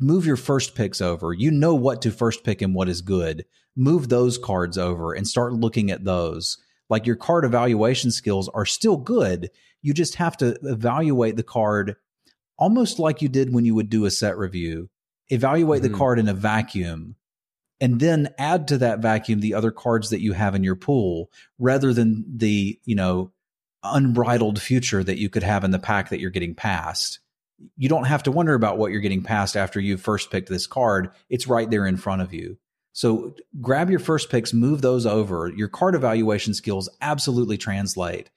move 0.00 0.26
your 0.26 0.36
first 0.36 0.74
picks 0.74 1.00
over. 1.00 1.32
You 1.32 1.50
know 1.50 1.74
what 1.74 2.02
to 2.02 2.10
first 2.10 2.42
pick 2.42 2.62
and 2.62 2.74
what 2.74 2.88
is 2.88 3.02
good. 3.02 3.44
Move 3.76 4.08
those 4.08 4.38
cards 4.38 4.78
over 4.78 5.12
and 5.12 5.28
start 5.28 5.52
looking 5.52 5.90
at 5.90 6.04
those. 6.04 6.58
Like 6.88 7.06
your 7.06 7.16
card 7.16 7.44
evaluation 7.44 8.10
skills 8.10 8.48
are 8.48 8.66
still 8.66 8.96
good. 8.96 9.50
You 9.82 9.94
just 9.94 10.16
have 10.16 10.36
to 10.38 10.58
evaluate 10.62 11.36
the 11.36 11.42
card 11.42 11.96
almost 12.58 12.98
like 12.98 13.22
you 13.22 13.28
did 13.28 13.52
when 13.52 13.64
you 13.64 13.74
would 13.74 13.90
do 13.90 14.04
a 14.04 14.10
set 14.10 14.36
review. 14.36 14.88
Evaluate 15.28 15.80
Mhm. 15.80 15.84
the 15.84 15.96
card 15.98 16.18
in 16.18 16.28
a 16.28 16.34
vacuum 16.34 17.16
and 17.80 18.00
then 18.00 18.28
add 18.38 18.68
to 18.68 18.78
that 18.78 19.00
vacuum 19.00 19.40
the 19.40 19.54
other 19.54 19.70
cards 19.70 20.10
that 20.10 20.20
you 20.20 20.32
have 20.32 20.54
in 20.54 20.62
your 20.62 20.76
pool 20.76 21.30
rather 21.58 21.92
than 21.92 22.24
the, 22.28 22.78
you 22.84 22.94
know, 22.94 23.32
unbridled 23.82 24.60
future 24.60 25.02
that 25.02 25.18
you 25.18 25.28
could 25.28 25.42
have 25.42 25.64
in 25.64 25.72
the 25.72 25.78
pack 25.78 26.10
that 26.10 26.20
you're 26.20 26.30
getting 26.30 26.54
past. 26.54 27.18
You 27.76 27.88
don't 27.88 28.04
have 28.04 28.22
to 28.24 28.30
wonder 28.32 28.54
about 28.54 28.78
what 28.78 28.92
you're 28.92 29.00
getting 29.00 29.22
past 29.22 29.56
after 29.56 29.80
you 29.80 29.96
first 29.96 30.30
picked 30.30 30.48
this 30.48 30.66
card. 30.66 31.10
It's 31.28 31.48
right 31.48 31.70
there 31.70 31.86
in 31.86 31.96
front 31.96 32.22
of 32.22 32.32
you. 32.32 32.58
So 32.92 33.34
grab 33.60 33.88
your 33.88 33.98
first 34.00 34.30
picks, 34.30 34.52
move 34.52 34.82
those 34.82 35.06
over. 35.06 35.50
Your 35.56 35.68
card 35.68 35.94
evaluation 35.94 36.54
skills 36.54 36.88
absolutely 37.00 37.56
translate. 37.56 38.30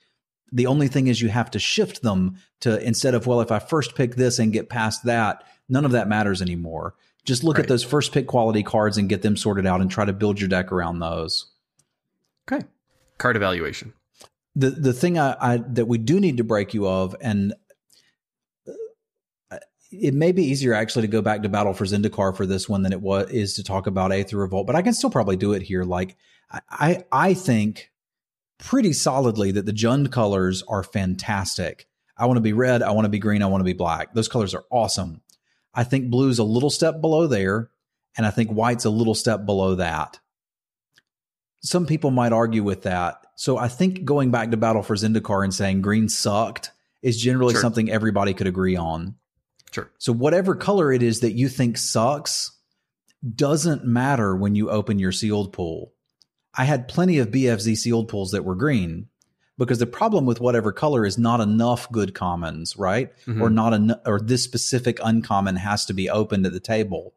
The 0.51 0.67
only 0.67 0.87
thing 0.87 1.07
is 1.07 1.21
you 1.21 1.29
have 1.29 1.51
to 1.51 1.59
shift 1.59 2.01
them 2.03 2.37
to 2.61 2.81
instead 2.81 3.13
of, 3.15 3.27
well, 3.27 3.41
if 3.41 3.51
I 3.51 3.59
first 3.59 3.95
pick 3.95 4.15
this 4.15 4.39
and 4.39 4.53
get 4.53 4.69
past 4.69 5.03
that, 5.03 5.43
none 5.69 5.85
of 5.85 5.91
that 5.91 6.07
matters 6.07 6.41
anymore. 6.41 6.93
Just 7.23 7.43
look 7.43 7.57
Right. 7.57 7.63
at 7.63 7.69
those 7.69 7.83
first 7.83 8.11
pick 8.11 8.27
quality 8.27 8.61
cards 8.63 8.97
and 8.97 9.09
get 9.09 9.21
them 9.23 9.35
sorted 9.35 9.65
out 9.65 9.81
and 9.81 9.89
try 9.89 10.05
to 10.05 10.13
build 10.13 10.39
your 10.39 10.47
deck 10.49 10.71
around 10.71 10.99
those. 10.99 11.47
Okay. 12.51 12.65
Card 13.17 13.35
evaluation. 13.35 13.93
the 14.55 14.69
the 14.69 14.93
thing 14.93 15.17
I, 15.19 15.35
I 15.39 15.57
that 15.57 15.87
we 15.87 15.97
do 15.97 16.19
need 16.19 16.37
to 16.37 16.43
break 16.43 16.73
you 16.73 16.87
of, 16.87 17.15
and 17.19 17.53
uh, 19.51 19.57
it 19.91 20.13
may 20.13 20.31
be 20.31 20.43
easier 20.43 20.73
actually 20.73 21.03
to 21.03 21.07
go 21.11 21.21
back 21.21 21.41
to 21.43 21.49
Battle 21.49 21.73
for 21.73 21.85
Zendikar 21.85 22.35
for 22.35 22.45
this 22.45 22.67
one 22.69 22.83
than 22.83 22.93
it 22.93 23.01
was 23.01 23.29
is 23.31 23.53
to 23.55 23.63
talk 23.63 23.87
about 23.87 24.11
Aether 24.11 24.37
Revolt, 24.37 24.67
but 24.67 24.75
I 24.75 24.81
can 24.81 24.93
still 24.93 25.09
probably 25.09 25.35
do 25.35 25.53
it 25.53 25.61
here. 25.61 25.83
Like 25.83 26.15
I 26.51 26.59
I, 26.69 27.03
I 27.11 27.33
think 27.33 27.91
pretty 28.57 28.93
solidly 28.93 29.51
that 29.51 29.65
the 29.65 29.73
Jund 29.73 30.11
colors 30.11 30.63
are 30.67 30.83
fantastic. 30.83 31.87
I 32.17 32.25
want 32.27 32.37
to 32.37 32.41
be 32.41 32.53
red, 32.53 32.81
I 32.81 32.91
want 32.91 33.05
to 33.05 33.09
be 33.09 33.19
green, 33.19 33.41
I 33.43 33.47
want 33.47 33.59
to 33.59 33.65
be 33.65 33.73
black. 33.73 34.13
Those 34.13 34.29
colors 34.29 34.53
are 34.53 34.63
awesome. 34.69 35.21
I 35.75 35.83
think 35.83 36.09
blue's 36.09 36.39
a 36.39 36.43
little 36.43 36.69
step 36.69 37.01
below 37.01 37.27
there, 37.27 37.69
and 38.17 38.25
I 38.25 38.31
think 38.31 38.49
white's 38.49 38.85
a 38.85 38.89
little 38.89 39.15
step 39.15 39.45
below 39.45 39.75
that 39.75 40.19
some 41.65 41.85
people 41.85 42.11
might 42.11 42.31
argue 42.31 42.63
with 42.63 42.83
that. 42.83 43.25
So 43.35 43.57
I 43.57 43.67
think 43.67 44.05
going 44.05 44.31
back 44.31 44.51
to 44.51 44.57
Battle 44.57 44.83
for 44.83 44.95
Zendikar 44.95 45.43
and 45.43 45.53
saying 45.53 45.81
green 45.81 46.07
sucked 46.07 46.71
is 47.01 47.17
generally 47.17 47.53
Sure. 47.53 47.61
something 47.61 47.89
everybody 47.89 48.33
could 48.33 48.47
agree 48.47 48.75
on. 48.75 49.15
Sure. 49.71 49.91
So 49.97 50.13
whatever 50.13 50.55
color 50.55 50.91
it 50.91 51.03
is 51.03 51.19
that 51.19 51.33
you 51.33 51.49
think 51.49 51.77
sucks 51.77 52.51
doesn't 53.35 53.83
matter 53.83 54.35
when 54.35 54.55
you 54.55 54.69
open 54.69 54.99
your 54.99 55.11
sealed 55.11 55.51
pool. 55.51 55.91
I 56.53 56.63
had 56.65 56.87
plenty 56.87 57.17
of 57.17 57.31
BFZ 57.31 57.75
sealed 57.75 58.07
pools 58.07 58.31
that 58.31 58.45
were 58.45 58.55
green 58.55 59.07
because 59.57 59.79
the 59.79 59.87
problem 59.87 60.25
with 60.25 60.39
whatever 60.41 60.71
color 60.71 61.05
is 61.05 61.17
not 61.17 61.39
enough 61.41 61.91
good 61.91 62.13
commons, 62.13 62.75
right? 62.77 63.11
Mhm. 63.25 63.41
Or 63.41 63.49
not 63.49 63.73
enough, 63.73 63.99
or 64.05 64.19
this 64.19 64.43
specific 64.43 64.99
uncommon 65.03 65.55
has 65.57 65.85
to 65.85 65.93
be 65.93 66.09
opened 66.09 66.45
at 66.45 66.53
the 66.53 66.59
table. 66.59 67.13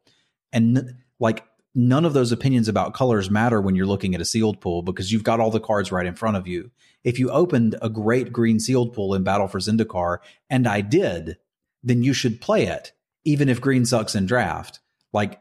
And 0.53 0.77
n- 0.77 0.97
like 1.19 1.43
none 1.75 2.05
of 2.05 2.13
those 2.13 2.31
opinions 2.31 2.67
about 2.67 2.93
colors 2.93 3.29
matter 3.29 3.61
when 3.61 3.75
you're 3.75 3.85
looking 3.85 4.15
at 4.15 4.21
a 4.21 4.25
sealed 4.25 4.59
pool 4.61 4.81
because 4.81 5.11
you've 5.11 5.23
got 5.23 5.39
all 5.39 5.51
the 5.51 5.59
cards 5.59 5.91
right 5.91 6.05
in 6.05 6.15
front 6.15 6.37
of 6.37 6.47
you. 6.47 6.71
If 7.03 7.19
you 7.19 7.29
opened 7.29 7.75
a 7.81 7.89
great 7.89 8.33
green 8.33 8.59
sealed 8.59 8.93
pool 8.93 9.13
in 9.13 9.23
Battle 9.23 9.47
for 9.47 9.59
Zendikar, 9.59 10.17
and 10.49 10.67
I 10.67 10.81
did, 10.81 11.37
then 11.83 12.03
you 12.03 12.13
should 12.13 12.41
play 12.41 12.65
it, 12.65 12.91
even 13.23 13.47
if 13.49 13.61
green 13.61 13.85
sucks 13.85 14.15
in 14.15 14.25
draft. 14.25 14.79
Like 15.13 15.39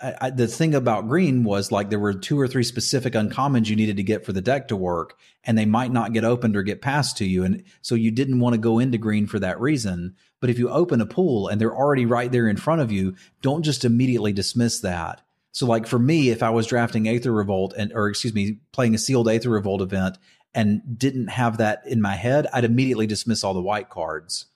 I, 0.00 0.14
I, 0.20 0.30
the 0.30 0.46
thing 0.46 0.74
about 0.74 1.08
green 1.08 1.42
was 1.44 1.72
like 1.72 1.88
there 1.88 1.98
were 1.98 2.14
two 2.14 2.38
or 2.38 2.46
three 2.46 2.64
specific 2.64 3.14
uncommons 3.14 3.68
you 3.68 3.76
needed 3.76 3.96
to 3.96 4.02
get 4.02 4.26
for 4.26 4.32
the 4.32 4.42
deck 4.42 4.68
to 4.68 4.76
work, 4.76 5.18
and 5.44 5.56
they 5.56 5.64
might 5.64 5.92
not 5.92 6.12
get 6.12 6.24
opened 6.24 6.56
or 6.56 6.62
get 6.62 6.82
passed 6.82 7.16
to 7.18 7.24
you, 7.24 7.44
and 7.44 7.64
so 7.80 7.94
you 7.94 8.10
didn't 8.10 8.40
want 8.40 8.54
to 8.54 8.58
go 8.58 8.78
into 8.78 8.98
green 8.98 9.26
for 9.26 9.38
that 9.38 9.60
reason. 9.60 10.14
But 10.40 10.50
if 10.50 10.58
you 10.58 10.68
open 10.68 11.00
a 11.00 11.06
pool 11.06 11.48
and 11.48 11.60
they're 11.60 11.74
already 11.74 12.04
right 12.04 12.30
there 12.30 12.46
in 12.46 12.56
front 12.56 12.82
of 12.82 12.92
you, 12.92 13.14
don't 13.40 13.62
just 13.62 13.84
immediately 13.84 14.32
dismiss 14.32 14.80
that. 14.80 15.22
So, 15.52 15.64
like 15.64 15.86
for 15.86 15.98
me, 15.98 16.28
if 16.28 16.42
I 16.42 16.50
was 16.50 16.66
drafting 16.66 17.08
Aether 17.08 17.32
Revolt 17.32 17.72
and, 17.76 17.90
or 17.94 18.08
excuse 18.08 18.34
me, 18.34 18.58
playing 18.72 18.94
a 18.94 18.98
sealed 18.98 19.28
Aether 19.28 19.48
Revolt 19.48 19.80
event 19.80 20.18
and 20.54 20.82
didn't 20.98 21.28
have 21.28 21.56
that 21.56 21.82
in 21.86 22.02
my 22.02 22.14
head, 22.14 22.46
I'd 22.52 22.64
immediately 22.64 23.06
dismiss 23.06 23.42
all 23.42 23.54
the 23.54 23.62
white 23.62 23.88
cards. 23.88 24.46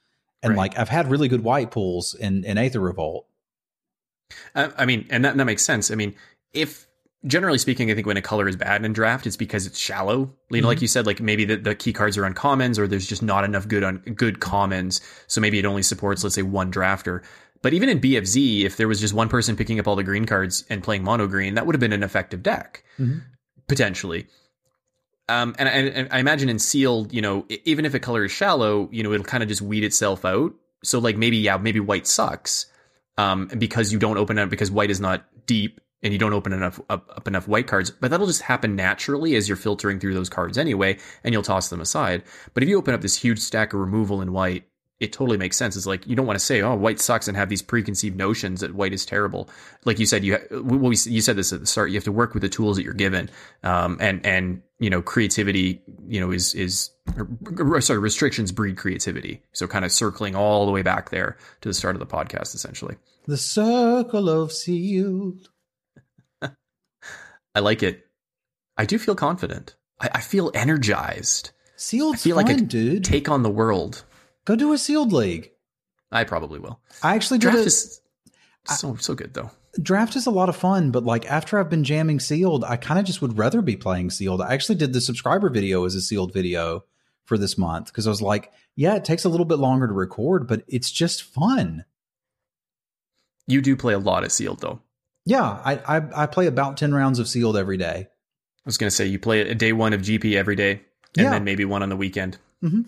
And 0.42 0.50
Right. 0.50 0.58
like 0.58 0.78
I've 0.78 0.90
had 0.90 1.10
really 1.10 1.28
good 1.28 1.42
white 1.42 1.70
pools 1.70 2.14
in 2.14 2.44
in 2.44 2.58
Aether 2.58 2.80
Revolt. 2.80 3.26
I, 4.54 4.70
I 4.78 4.86
mean, 4.86 5.06
and 5.10 5.24
that, 5.24 5.36
that 5.36 5.44
makes 5.44 5.62
sense. 5.62 5.90
I 5.90 5.94
mean, 5.94 6.14
if 6.52 6.86
generally 7.26 7.58
speaking, 7.58 7.90
I 7.90 7.94
think 7.94 8.06
when 8.06 8.16
a 8.16 8.22
color 8.22 8.48
is 8.48 8.56
bad 8.56 8.84
in 8.84 8.92
draft, 8.92 9.26
it's 9.26 9.36
because 9.36 9.66
it's 9.66 9.78
shallow. 9.78 10.34
You 10.50 10.62
know, 10.62 10.68
like 10.68 10.80
you 10.82 10.88
said, 10.88 11.06
like 11.06 11.20
maybe 11.20 11.44
the, 11.44 11.56
the 11.56 11.74
key 11.74 11.92
cards 11.92 12.16
are 12.16 12.22
uncommons, 12.28 12.78
or 12.78 12.86
there's 12.86 13.06
just 13.06 13.22
not 13.22 13.44
enough 13.44 13.68
good 13.68 13.84
on 13.84 13.98
good 13.98 14.40
commons. 14.40 15.00
So 15.26 15.40
maybe 15.40 15.58
it 15.58 15.66
only 15.66 15.82
supports, 15.82 16.22
let's 16.24 16.34
say, 16.34 16.42
one 16.42 16.72
drafter. 16.72 17.22
But 17.62 17.74
even 17.74 17.90
in 17.90 18.00
BFZ, 18.00 18.62
if 18.64 18.78
there 18.78 18.88
was 18.88 19.00
just 19.00 19.12
one 19.12 19.28
person 19.28 19.54
picking 19.54 19.78
up 19.78 19.86
all 19.86 19.96
the 19.96 20.02
green 20.02 20.24
cards 20.24 20.64
and 20.70 20.82
playing 20.82 21.04
mono 21.04 21.26
green, 21.26 21.54
that 21.56 21.66
would 21.66 21.74
have 21.74 21.80
been 21.80 21.92
an 21.92 22.02
effective 22.02 22.42
deck 22.42 22.82
Mhm. 22.98 23.20
potentially. 23.68 24.26
Um, 25.28 25.54
and, 25.58 25.68
I, 25.68 25.72
and 25.72 26.08
I 26.10 26.18
imagine 26.18 26.48
in 26.48 26.58
sealed, 26.58 27.12
you 27.12 27.20
know, 27.20 27.46
even 27.64 27.84
if 27.84 27.94
a 27.94 28.00
color 28.00 28.24
is 28.24 28.32
shallow, 28.32 28.88
you 28.90 29.02
know, 29.02 29.12
it'll 29.12 29.24
kind 29.24 29.42
of 29.42 29.48
just 29.48 29.62
weed 29.62 29.84
itself 29.84 30.24
out. 30.24 30.54
So 30.82 30.98
like 30.98 31.16
maybe 31.16 31.36
yeah, 31.36 31.56
maybe 31.58 31.78
white 31.80 32.06
sucks, 32.06 32.66
um, 33.20 33.48
because 33.58 33.92
you 33.92 33.98
don't 33.98 34.16
open 34.16 34.38
up 34.38 34.48
because 34.48 34.70
white 34.70 34.90
is 34.90 35.00
not 35.00 35.24
deep 35.46 35.80
and 36.02 36.12
you 36.12 36.18
don't 36.18 36.32
open 36.32 36.52
enough 36.52 36.80
up, 36.88 37.10
up 37.14 37.28
enough 37.28 37.46
white 37.46 37.66
cards. 37.66 37.90
But 37.90 38.10
that'll 38.10 38.26
just 38.26 38.42
happen 38.42 38.74
naturally 38.76 39.34
as 39.36 39.48
you're 39.48 39.56
filtering 39.56 40.00
through 40.00 40.14
those 40.14 40.30
cards 40.30 40.56
anyway, 40.56 40.98
and 41.22 41.32
you'll 41.32 41.42
toss 41.42 41.68
them 41.68 41.80
aside. 41.80 42.22
But 42.54 42.62
if 42.62 42.68
you 42.68 42.78
open 42.78 42.94
up 42.94 43.02
this 43.02 43.16
huge 43.16 43.38
stack 43.38 43.74
of 43.74 43.80
removal 43.80 44.22
in 44.22 44.32
white, 44.32 44.64
it 45.00 45.12
totally 45.12 45.38
makes 45.38 45.56
sense. 45.56 45.76
It's 45.76 45.86
like 45.86 46.06
you 46.06 46.14
don't 46.14 46.26
want 46.26 46.38
to 46.38 46.44
say, 46.44 46.60
"Oh, 46.60 46.74
white 46.74 47.00
sucks," 47.00 47.26
and 47.26 47.36
have 47.36 47.48
these 47.48 47.62
preconceived 47.62 48.16
notions 48.16 48.60
that 48.60 48.74
white 48.74 48.92
is 48.92 49.06
terrible. 49.06 49.48
Like 49.84 49.98
you 49.98 50.06
said, 50.06 50.24
you 50.24 50.34
ha- 50.34 50.60
well, 50.60 50.90
we, 50.90 50.96
you 51.06 51.22
said 51.22 51.36
this 51.36 51.52
at 51.52 51.60
the 51.60 51.66
start. 51.66 51.90
You 51.90 51.96
have 51.96 52.04
to 52.04 52.12
work 52.12 52.34
with 52.34 52.42
the 52.42 52.48
tools 52.50 52.76
that 52.76 52.84
you're 52.84 52.92
given, 52.92 53.30
um, 53.62 53.96
and 53.98 54.24
and 54.24 54.62
you 54.78 54.90
know, 54.90 55.02
creativity, 55.02 55.82
you 56.06 56.20
know, 56.20 56.30
is 56.30 56.54
is 56.54 56.90
or, 57.58 57.80
sorry, 57.80 57.98
restrictions 57.98 58.52
breed 58.52 58.76
creativity. 58.76 59.42
So 59.52 59.66
kind 59.66 59.84
of 59.84 59.92
circling 59.92 60.36
all 60.36 60.66
the 60.66 60.72
way 60.72 60.82
back 60.82 61.10
there 61.10 61.36
to 61.62 61.68
the 61.68 61.74
start 61.74 61.96
of 61.96 62.00
the 62.00 62.06
podcast, 62.06 62.54
essentially. 62.54 62.96
The 63.26 63.36
circle 63.36 64.28
of 64.28 64.52
sealed. 64.52 65.48
I 66.42 67.60
like 67.60 67.82
it. 67.82 68.06
I 68.76 68.86
do 68.86 68.98
feel 68.98 69.14
confident. 69.14 69.76
I, 70.00 70.08
I 70.14 70.20
feel 70.20 70.50
energized. 70.54 71.50
Sealed's 71.76 72.20
I 72.20 72.24
feel 72.24 72.36
fun, 72.36 72.46
like 72.46 72.56
I 72.56 72.60
dude. 72.60 73.04
take 73.04 73.28
on 73.28 73.42
the 73.42 73.50
world. 73.50 74.04
Go 74.44 74.56
do 74.56 74.72
a 74.72 74.78
sealed 74.78 75.12
league. 75.12 75.50
I 76.12 76.24
probably 76.24 76.58
will. 76.58 76.80
I 77.02 77.14
actually 77.14 77.38
did 77.38 77.52
Draft 77.52 77.58
a, 77.58 77.66
is 77.66 78.00
so 78.66 78.96
so 78.96 79.14
good 79.14 79.34
though. 79.34 79.50
draft 79.80 80.16
is 80.16 80.26
a 80.26 80.30
lot 80.30 80.48
of 80.48 80.56
fun, 80.56 80.90
but 80.90 81.04
like 81.04 81.24
after 81.30 81.58
I've 81.58 81.70
been 81.70 81.84
jamming 81.84 82.20
sealed, 82.20 82.64
I 82.64 82.76
kind 82.76 82.98
of 82.98 83.04
just 83.06 83.22
would 83.22 83.38
rather 83.38 83.62
be 83.62 83.76
playing 83.76 84.10
sealed. 84.10 84.40
I 84.42 84.52
actually 84.54 84.74
did 84.76 84.92
the 84.92 85.00
subscriber 85.00 85.48
video 85.50 85.84
as 85.84 85.94
a 85.94 86.00
sealed 86.00 86.32
video 86.32 86.84
for 87.24 87.38
this 87.38 87.56
month 87.56 87.86
because 87.86 88.06
I 88.06 88.10
was 88.10 88.20
like, 88.22 88.52
yeah, 88.74 88.96
it 88.96 89.04
takes 89.04 89.24
a 89.24 89.28
little 89.28 89.46
bit 89.46 89.58
longer 89.58 89.86
to 89.86 89.92
record, 89.92 90.48
but 90.48 90.64
it's 90.66 90.90
just 90.90 91.22
fun. 91.22 91.84
You 93.46 93.60
do 93.60 93.76
play 93.76 93.94
a 93.94 93.98
lot 93.98 94.24
of 94.24 94.32
sealed 94.32 94.60
though. 94.60 94.80
Yeah, 95.24 95.42
I 95.64 95.76
I, 95.98 96.22
I 96.22 96.26
play 96.26 96.46
about 96.46 96.76
ten 96.76 96.92
rounds 96.94 97.18
of 97.18 97.28
sealed 97.28 97.56
every 97.56 97.76
day. 97.76 98.06
I 98.08 98.66
was 98.66 98.78
gonna 98.78 98.90
say 98.90 99.06
you 99.06 99.18
play 99.18 99.40
a 99.42 99.54
day 99.54 99.72
one 99.72 99.92
of 99.92 100.00
GP 100.02 100.34
every 100.34 100.56
day, 100.56 100.72
and 101.16 101.24
Yeah. 101.24 101.30
then 101.30 101.44
maybe 101.44 101.64
one 101.64 101.82
on 101.82 101.88
the 101.88 101.96
weekend. 101.96 102.38
Mhm. 102.62 102.86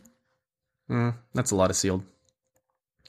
Mm, 0.93 1.15
that's 1.35 1.51
a 1.51 1.57
lot 1.57 1.71
of 1.71 1.77
sealed. 1.77 2.03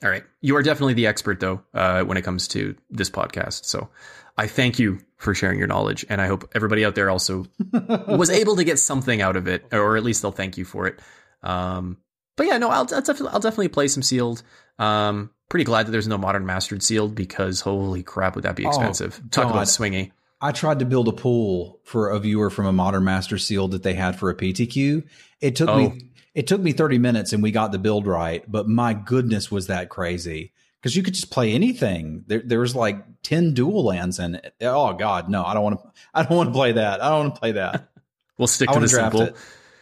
All 0.03 0.09
right, 0.09 0.23
you 0.41 0.55
are 0.57 0.63
definitely 0.63 0.95
the 0.95 1.07
expert 1.07 1.39
though 1.39 1.61
uh, 1.73 2.03
when 2.03 2.17
it 2.17 2.23
comes 2.23 2.47
to 2.49 2.75
this 2.89 3.09
podcast. 3.09 3.65
So 3.65 3.89
I 4.38 4.47
thank 4.47 4.77
you 4.79 4.99
for 5.17 5.34
sharing 5.34 5.57
your 5.59 5.67
knowledge, 5.67 6.05
and 6.09 6.19
I 6.21 6.27
hope 6.27 6.49
everybody 6.55 6.84
out 6.86 6.95
there 6.95 7.09
also 7.09 7.45
was 8.07 8.29
able 8.29 8.55
to 8.57 8.63
get 8.63 8.79
something 8.79 9.21
out 9.21 9.36
of 9.38 9.47
it, 9.47 9.65
or 9.71 9.95
at 9.95 10.03
least 10.03 10.21
they'll 10.21 10.31
thank 10.31 10.57
you 10.57 10.65
for 10.65 10.88
it. 10.88 10.99
Um, 11.41 11.97
but 12.36 12.47
yeah, 12.47 12.57
no, 12.57 12.69
I'll, 12.69 12.79
I'll, 12.81 13.01
definitely, 13.01 13.29
I'll 13.29 13.39
definitely 13.39 13.67
play 13.69 13.88
some 13.88 14.03
sealed. 14.03 14.43
Um, 14.79 15.29
pretty 15.49 15.63
glad 15.65 15.86
that 15.88 15.91
there's 15.91 16.07
no 16.07 16.17
modern 16.17 16.45
mastered 16.45 16.81
sealed 16.84 17.15
because 17.15 17.61
holy 17.61 18.03
crap, 18.03 18.36
would 18.36 18.43
that 18.43 18.55
be 18.55 18.65
Oh, 18.65 18.69
expensive? 18.69 19.21
Talk 19.31 19.45
about 19.45 19.53
God. 19.55 19.67
swingy. 19.67 20.11
I 20.41 20.51
tried 20.51 20.79
to 20.79 20.86
build 20.86 21.07
a 21.07 21.13
pool 21.13 21.79
for 21.86 22.09
a 22.09 22.19
viewer 22.19 22.49
from 22.49 22.65
a 22.65 22.73
Modern 22.73 23.05
Master 23.05 23.38
Sealed 23.38 23.71
that 23.71 23.84
they 23.84 23.93
had 23.93 24.19
for 24.19 24.29
a 24.29 24.36
PTQ. 24.36 25.05
It 25.39 25.55
took 25.55 25.69
Oh. 25.69 25.77
me 25.77 26.09
it 26.34 26.47
took 26.47 26.61
me 26.61 26.71
30 26.71 26.97
minutes 26.97 27.34
and 27.34 27.43
we 27.43 27.51
got 27.51 27.71
the 27.71 27.79
build 27.79 28.07
right, 28.07 28.43
but 28.49 28.67
my 28.67 28.93
goodness 28.93 29.51
was 29.51 29.67
that 29.67 29.89
crazy. 29.89 30.51
Because 30.79 30.95
you 30.97 31.03
could 31.03 31.13
just 31.13 31.31
play 31.31 31.53
anything. 31.53 32.25
There 32.27 32.41
there 32.43 32.59
was 32.59 32.75
like 32.75 33.21
10 33.23 33.53
dual 33.53 33.86
lands 33.86 34.19
in 34.19 34.36
it. 34.36 34.53
Oh 34.61 34.91
god, 34.93 35.29
no, 35.29 35.45
I 35.45 35.53
don't 35.53 35.63
want 35.63 35.81
to 35.81 35.91
I 36.13 36.23
don't 36.23 36.38
want 36.38 36.49
to 36.49 36.53
play 36.53 36.73
that. 36.73 37.01
I 37.01 37.09
don't 37.09 37.19
want 37.19 37.36
to 37.36 37.39
play 37.39 37.51
that. 37.53 37.89
We'll 38.36 38.47
stick 38.47 38.67
I 38.67 38.73
to 38.73 38.79
the 38.79 38.89
simple 38.89 39.21
it. 39.21 39.36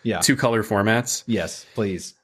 Yeah. 0.04 0.20
two 0.20 0.36
color 0.36 0.62
formats. 0.62 1.24
Yes, 1.26 1.66
please. 1.74 2.16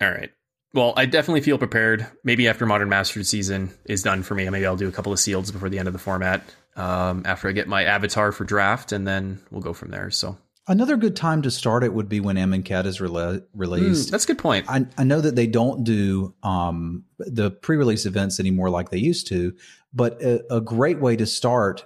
All 0.00 0.10
right. 0.10 0.30
Well, 0.72 0.94
I 0.96 1.04
definitely 1.04 1.42
feel 1.42 1.58
prepared. 1.58 2.06
Maybe 2.24 2.48
after 2.48 2.64
Modern 2.64 2.88
Masters 2.88 3.28
season 3.28 3.70
is 3.84 4.02
done 4.02 4.22
for 4.22 4.34
me, 4.34 4.48
maybe 4.48 4.64
I'll 4.64 4.76
do 4.76 4.88
a 4.88 4.92
couple 4.92 5.12
of 5.12 5.18
seals 5.18 5.50
before 5.50 5.68
the 5.68 5.78
end 5.78 5.86
of 5.86 5.92
the 5.92 5.98
format. 5.98 6.42
Um, 6.76 7.24
after 7.26 7.48
I 7.48 7.52
get 7.52 7.68
my 7.68 7.84
avatar 7.84 8.32
for 8.32 8.44
draft, 8.44 8.92
and 8.92 9.06
then 9.06 9.40
we'll 9.50 9.60
go 9.60 9.74
from 9.74 9.90
there. 9.90 10.10
So 10.10 10.38
Another 10.68 10.96
good 10.96 11.16
time 11.16 11.42
to 11.42 11.50
start 11.50 11.82
it 11.82 11.92
would 11.94 12.08
be 12.08 12.20
when 12.20 12.36
Amonkhet 12.36 12.84
is 12.86 12.98
rela- 12.98 13.42
released. 13.54 14.08
Mm, 14.08 14.10
that's 14.12 14.24
a 14.24 14.26
good 14.28 14.38
point. 14.38 14.66
I, 14.68 14.86
I 14.96 15.04
know 15.04 15.20
that 15.20 15.34
they 15.34 15.46
don't 15.46 15.82
do 15.84 16.34
um, 16.42 17.04
the 17.18 17.50
pre-release 17.50 18.06
events 18.06 18.38
anymore 18.38 18.70
like 18.70 18.90
they 18.90 18.98
used 18.98 19.26
to, 19.28 19.54
but 19.92 20.22
a, 20.22 20.54
a 20.56 20.60
great 20.60 21.00
way 21.00 21.16
to 21.16 21.26
start, 21.26 21.84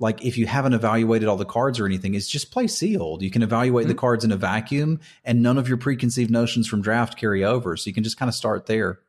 like 0.00 0.24
if 0.24 0.36
you 0.36 0.46
haven't 0.46 0.72
evaluated 0.72 1.28
all 1.28 1.36
the 1.36 1.44
cards 1.44 1.78
or 1.78 1.86
anything, 1.86 2.14
is 2.14 2.26
just 2.28 2.50
play 2.50 2.66
sealed. 2.66 3.22
You 3.22 3.30
can 3.30 3.42
evaluate 3.42 3.86
the 3.86 3.94
cards 3.94 4.24
in 4.24 4.32
a 4.32 4.36
vacuum, 4.36 4.98
and 5.24 5.40
none 5.42 5.58
of 5.58 5.68
your 5.68 5.76
preconceived 5.78 6.30
notions 6.30 6.66
from 6.66 6.82
draft 6.82 7.16
carry 7.18 7.44
over. 7.44 7.76
So 7.76 7.86
you 7.88 7.94
can 7.94 8.02
just 8.02 8.16
kind 8.16 8.28
of 8.28 8.34
start 8.34 8.66
there. 8.66 9.00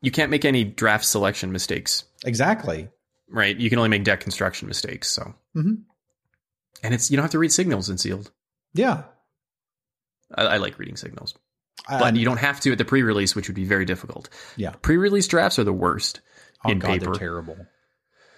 you 0.00 0.10
can't 0.10 0.30
make 0.30 0.44
any 0.44 0.64
draft 0.64 1.04
selection 1.04 1.52
mistakes, 1.52 2.04
Exactly. 2.26 2.88
right? 3.28 3.56
You 3.56 3.70
can 3.70 3.78
only 3.78 3.90
make 3.90 4.02
deck 4.04 4.20
construction 4.20 4.66
mistakes. 4.66 5.08
So, 5.08 5.34
Mhm. 5.56 5.82
And 6.82 6.92
it's 6.94 7.10
you 7.10 7.16
don't 7.16 7.24
have 7.24 7.30
to 7.32 7.38
read 7.38 7.52
signals 7.52 7.88
in 7.90 7.98
sealed. 7.98 8.30
Yeah. 8.74 9.04
I, 10.34 10.42
I 10.44 10.56
like 10.58 10.78
reading 10.78 10.96
signals, 10.96 11.34
I- 11.88 11.98
but 11.98 12.16
you 12.16 12.24
don't 12.24 12.38
have 12.38 12.60
to 12.60 12.72
at 12.72 12.78
the 12.78 12.84
pre-release, 12.84 13.34
which 13.36 13.48
would 13.48 13.54
be 13.54 13.64
very 13.64 13.84
difficult. 13.84 14.28
yeah. 14.56 14.70
Pre-release 14.82 15.26
drafts 15.28 15.58
are 15.58 15.64
the 15.64 15.72
worst 15.72 16.20
Oh 16.64 16.70
in 16.70 16.78
God, 16.78 16.88
paper. 16.92 17.04
they're 17.06 17.14
terrible. 17.14 17.56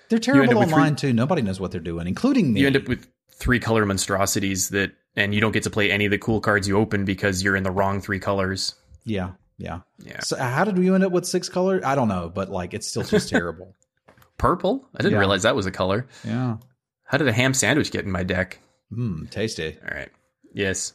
They're 0.08 0.18
terrible 0.18 0.58
online 0.58 0.96
too. 0.96 1.12
Nobody 1.12 1.42
knows 1.42 1.58
what 1.60 1.70
they're 1.72 1.80
doing, 1.80 2.06
including 2.06 2.52
me. 2.52 2.60
you 2.60 2.66
end 2.66 2.76
up 2.76 2.88
with 2.88 3.06
three 3.32 3.58
color 3.60 3.84
monstrosities 3.86 4.70
that, 4.70 4.92
and 5.16 5.34
you 5.34 5.40
don't 5.40 5.52
get 5.52 5.62
to 5.64 5.70
play 5.70 5.90
any 5.90 6.04
of 6.06 6.10
the 6.10 6.18
cool 6.18 6.40
cards 6.40 6.66
you 6.68 6.76
open 6.78 7.04
because 7.04 7.42
you're 7.42 7.56
in 7.56 7.62
the 7.64 7.70
wrong 7.70 8.00
three 8.00 8.18
colors. 8.20 8.74
yeah, 9.04 9.32
yeah. 9.58 9.80
Yeah, 10.04 10.20
So 10.20 10.36
how 10.36 10.64
did 10.64 10.76
we 10.78 10.92
end 10.92 11.02
up 11.04 11.12
with 11.12 11.24
six 11.24 11.48
color? 11.48 11.80
I 11.84 11.94
don't 11.94 12.08
know, 12.08 12.30
but 12.32 12.50
like 12.50 12.74
it's 12.74 12.86
still 12.88 13.02
just 13.04 13.28
terrible. 13.30 13.74
purple. 14.38 14.88
I 14.94 14.98
didn't 15.02 15.12
Yeah. 15.14 15.18
realize 15.20 15.42
that 15.44 15.56
was 15.56 15.66
a 15.66 15.70
color. 15.70 16.06
Yeah. 16.24 16.56
How 17.06 17.18
did 17.18 17.28
a 17.28 17.32
ham 17.32 17.54
sandwich 17.54 17.90
get 17.90 18.04
in 18.04 18.10
my 18.10 18.22
deck? 18.22 18.58
Mm, 18.92 19.30
tasty. 19.30 19.76
All 19.82 19.96
right. 19.96 20.10
Yes. 20.52 20.92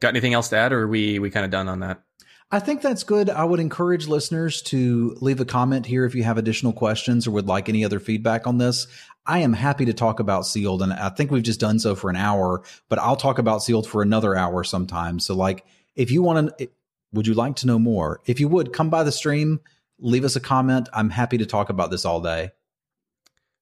Got 0.00 0.10
anything 0.10 0.34
else 0.34 0.48
to 0.50 0.56
add, 0.56 0.72
or 0.72 0.82
are 0.82 0.88
we 0.88 1.18
we 1.18 1.30
kind 1.30 1.44
of 1.44 1.50
done 1.50 1.68
on 1.68 1.80
that? 1.80 2.02
I 2.50 2.60
think 2.60 2.80
that's 2.80 3.02
good. 3.02 3.28
I 3.28 3.44
would 3.44 3.60
encourage 3.60 4.06
listeners 4.06 4.62
to 4.62 5.14
leave 5.20 5.40
a 5.40 5.44
comment 5.44 5.84
here 5.84 6.06
if 6.06 6.14
you 6.14 6.22
have 6.22 6.38
additional 6.38 6.72
questions 6.72 7.26
or 7.26 7.32
would 7.32 7.46
like 7.46 7.68
any 7.68 7.84
other 7.84 8.00
feedback 8.00 8.46
on 8.46 8.56
this. 8.56 8.86
I 9.26 9.40
am 9.40 9.52
happy 9.52 9.84
to 9.84 9.92
talk 9.92 10.20
about 10.20 10.46
sealed, 10.46 10.80
and 10.80 10.92
I 10.92 11.10
think 11.10 11.30
we've 11.30 11.42
just 11.42 11.60
done 11.60 11.78
so 11.78 11.94
for 11.94 12.08
an 12.08 12.16
hour, 12.16 12.62
but 12.88 12.98
I'll 12.98 13.16
talk 13.16 13.38
about 13.38 13.62
sealed 13.62 13.86
for 13.86 14.00
another 14.00 14.34
hour 14.34 14.64
sometime. 14.64 15.20
So, 15.20 15.34
like, 15.34 15.66
if 15.94 16.10
you 16.10 16.22
want 16.22 16.56
to, 16.56 16.70
would 17.12 17.26
you 17.26 17.34
like 17.34 17.56
to 17.56 17.66
know 17.66 17.78
more? 17.78 18.20
If 18.24 18.40
you 18.40 18.48
would, 18.48 18.72
come 18.72 18.88
by 18.88 19.02
the 19.02 19.12
stream, 19.12 19.60
leave 19.98 20.24
us 20.24 20.36
a 20.36 20.40
comment. 20.40 20.88
I'm 20.94 21.10
happy 21.10 21.38
to 21.38 21.46
talk 21.46 21.68
about 21.68 21.90
this 21.90 22.06
all 22.06 22.22
day. 22.22 22.52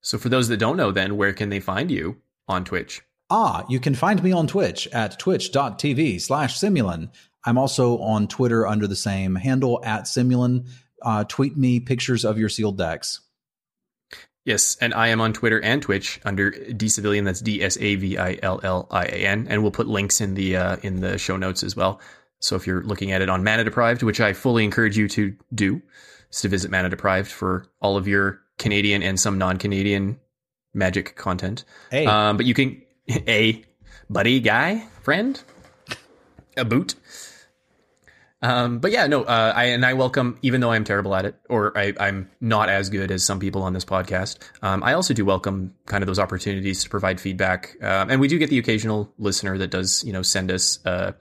So 0.01 0.19
for 0.19 0.29
those 0.29 0.49
that 0.49 0.59
don't 0.59 0.77
know, 0.77 0.93
then 0.93 1.17
where 1.17 1.33
can 1.33 1.49
they 1.49 1.61
find 1.61 1.91
you 1.91 2.17
on 2.47 2.65
Twitch? 2.65 3.03
Ah, 3.29 3.65
you 3.69 3.81
can 3.81 3.95
find 3.95 4.23
me 4.23 4.31
on 4.33 4.47
Twitch 4.47 4.87
at 4.89 5.19
twitch.tv 5.19 6.21
slash 6.21 6.59
Simulan. 6.59 7.11
I'm 7.45 7.59
also 7.59 7.99
on 7.99 8.29
Twitter 8.29 8.67
under 8.67 8.87
the 8.87 8.97
same 8.97 9.35
handle 9.35 9.81
at 9.85 10.05
Simulan. 10.05 10.69
Uh, 11.03 11.25
tweet 11.25 11.57
me 11.57 11.81
pictures 11.81 12.25
of 12.25 12.39
your 12.39 12.49
sealed 12.49 12.79
decks. 12.79 13.21
Yes, 14.45 14.77
and 14.81 14.95
I 14.95 15.09
am 15.09 15.21
on 15.21 15.33
Twitter 15.33 15.61
and 15.61 15.83
Twitch 15.83 16.21
under 16.25 16.53
dsavillian. 16.53 17.25
That's 17.25 17.41
D 17.41 17.63
S 17.65 17.77
A 17.81 17.97
V 17.97 18.17
I 18.17 18.39
L 18.43 18.61
L 18.63 18.87
I 18.93 19.05
A 19.07 19.27
N, 19.27 19.49
and 19.51 19.61
we'll 19.61 19.73
put 19.73 19.89
links 19.89 20.21
in 20.21 20.35
the 20.35 20.57
uh, 20.57 20.77
in 20.83 21.01
the 21.01 21.19
show 21.19 21.37
notes 21.37 21.65
as 21.65 21.75
well. 21.75 22.01
So 22.39 22.55
if 22.55 22.65
you're 22.65 22.85
looking 22.85 23.11
at 23.11 23.23
it 23.23 23.29
on 23.29 23.43
Mana 23.43 23.65
Deprived, 23.65 24.05
which 24.05 24.21
I 24.21 24.35
fully 24.35 24.63
encourage 24.63 24.97
you 24.97 25.09
to 25.09 25.35
do, 25.53 25.83
is 26.31 26.43
to 26.43 26.49
visit 26.49 26.71
Mana 26.71 26.89
Deprived 26.89 27.31
for 27.31 27.67
all 27.81 27.97
of 27.97 28.07
your 28.07 28.41
Canadian 28.59 29.03
and 29.03 29.19
some 29.19 29.39
non-Canadian 29.39 30.19
Magic 30.75 31.17
content. 31.17 31.65
Hey, 31.91 32.07
Um, 32.07 32.37
but 32.37 32.47
you 32.47 32.55
can 32.55 32.83
a 33.11 33.65
buddy, 34.11 34.41
guy, 34.41 34.87
friend, 35.03 35.43
a 36.57 36.65
boot. 36.65 36.95
Um, 38.43 38.79
but 38.81 38.93
yeah, 38.93 39.07
no, 39.07 39.23
uh, 39.25 39.53
I 39.57 39.65
and 39.67 39.85
I 39.85 39.95
welcome, 39.95 40.39
even 40.43 40.61
though 40.61 40.71
I'm 40.71 40.85
terrible 40.85 41.15
at 41.15 41.25
it, 41.25 41.35
or 41.49 41.77
I, 41.77 41.95
I'm 41.99 42.31
not 42.41 42.69
as 42.69 42.91
good 42.91 43.11
as 43.11 43.25
some 43.25 43.41
people 43.41 43.63
on 43.63 43.73
this 43.73 43.85
podcast. 43.85 44.37
Um, 44.63 44.83
I 44.83 44.93
also 44.93 45.15
do 45.15 45.25
welcome 45.25 45.75
kind 45.87 46.03
of 46.03 46.07
those 46.07 46.19
opportunities 46.19 46.85
to 46.85 46.91
provide 46.91 47.19
feedback, 47.21 47.77
um, 47.83 48.11
and 48.11 48.21
we 48.21 48.29
do 48.29 48.39
get 48.39 48.51
the 48.51 48.59
occasional 48.59 49.11
listener 49.19 49.57
that 49.59 49.71
does, 49.71 50.05
you 50.05 50.13
know, 50.13 50.23
send 50.23 50.51
us, 50.53 50.79
uh, 50.85 51.13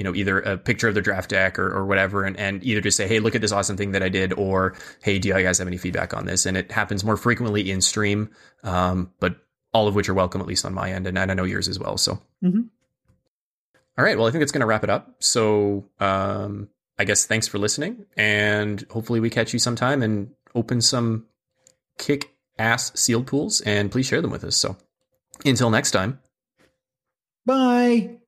you 0.00 0.04
know, 0.04 0.14
either 0.14 0.40
a 0.40 0.56
picture 0.56 0.88
of 0.88 0.94
their 0.94 1.02
draft 1.02 1.28
deck 1.28 1.58
or, 1.58 1.70
or 1.70 1.84
whatever, 1.84 2.24
and, 2.24 2.34
and 2.38 2.64
either 2.64 2.80
just 2.80 2.96
say, 2.96 3.06
hey, 3.06 3.20
look 3.20 3.34
at 3.34 3.42
this 3.42 3.52
awesome 3.52 3.76
thing 3.76 3.92
that 3.92 4.02
I 4.02 4.08
did, 4.08 4.32
or 4.32 4.74
hey, 5.02 5.18
do 5.18 5.28
you 5.28 5.34
guys 5.34 5.58
have 5.58 5.66
any 5.66 5.76
feedback 5.76 6.14
on 6.14 6.24
this? 6.24 6.46
And 6.46 6.56
it 6.56 6.72
happens 6.72 7.04
more 7.04 7.18
frequently 7.18 7.70
in 7.70 7.82
stream, 7.82 8.30
um, 8.64 9.12
but 9.20 9.36
all 9.74 9.88
of 9.88 9.94
which 9.94 10.08
are 10.08 10.14
welcome, 10.14 10.40
at 10.40 10.46
least 10.46 10.64
on 10.64 10.72
my 10.72 10.90
end, 10.90 11.06
and, 11.06 11.18
and 11.18 11.30
I 11.30 11.34
know 11.34 11.44
yours 11.44 11.68
as 11.68 11.78
well. 11.78 11.98
So, 11.98 12.18
Mhm. 12.42 12.70
All 13.98 14.04
right, 14.06 14.16
well, 14.16 14.26
I 14.26 14.30
think 14.30 14.40
that's 14.40 14.52
going 14.52 14.60
to 14.60 14.66
wrap 14.66 14.84
it 14.84 14.88
up. 14.88 15.16
So, 15.18 15.84
um, 15.98 16.70
I 16.98 17.04
guess 17.04 17.26
thanks 17.26 17.46
for 17.46 17.58
listening, 17.58 18.06
and 18.16 18.86
hopefully 18.88 19.20
we 19.20 19.28
catch 19.28 19.52
you 19.52 19.58
sometime 19.58 20.02
and 20.02 20.30
open 20.54 20.80
some 20.80 21.26
kick 21.98 22.34
ass 22.58 22.98
sealed 22.98 23.26
pools, 23.26 23.60
and 23.60 23.92
please 23.92 24.06
share 24.06 24.22
them 24.22 24.30
with 24.30 24.44
us. 24.44 24.56
So, 24.56 24.78
until 25.44 25.68
next 25.68 25.90
time. 25.90 26.20
bye. 27.44 28.19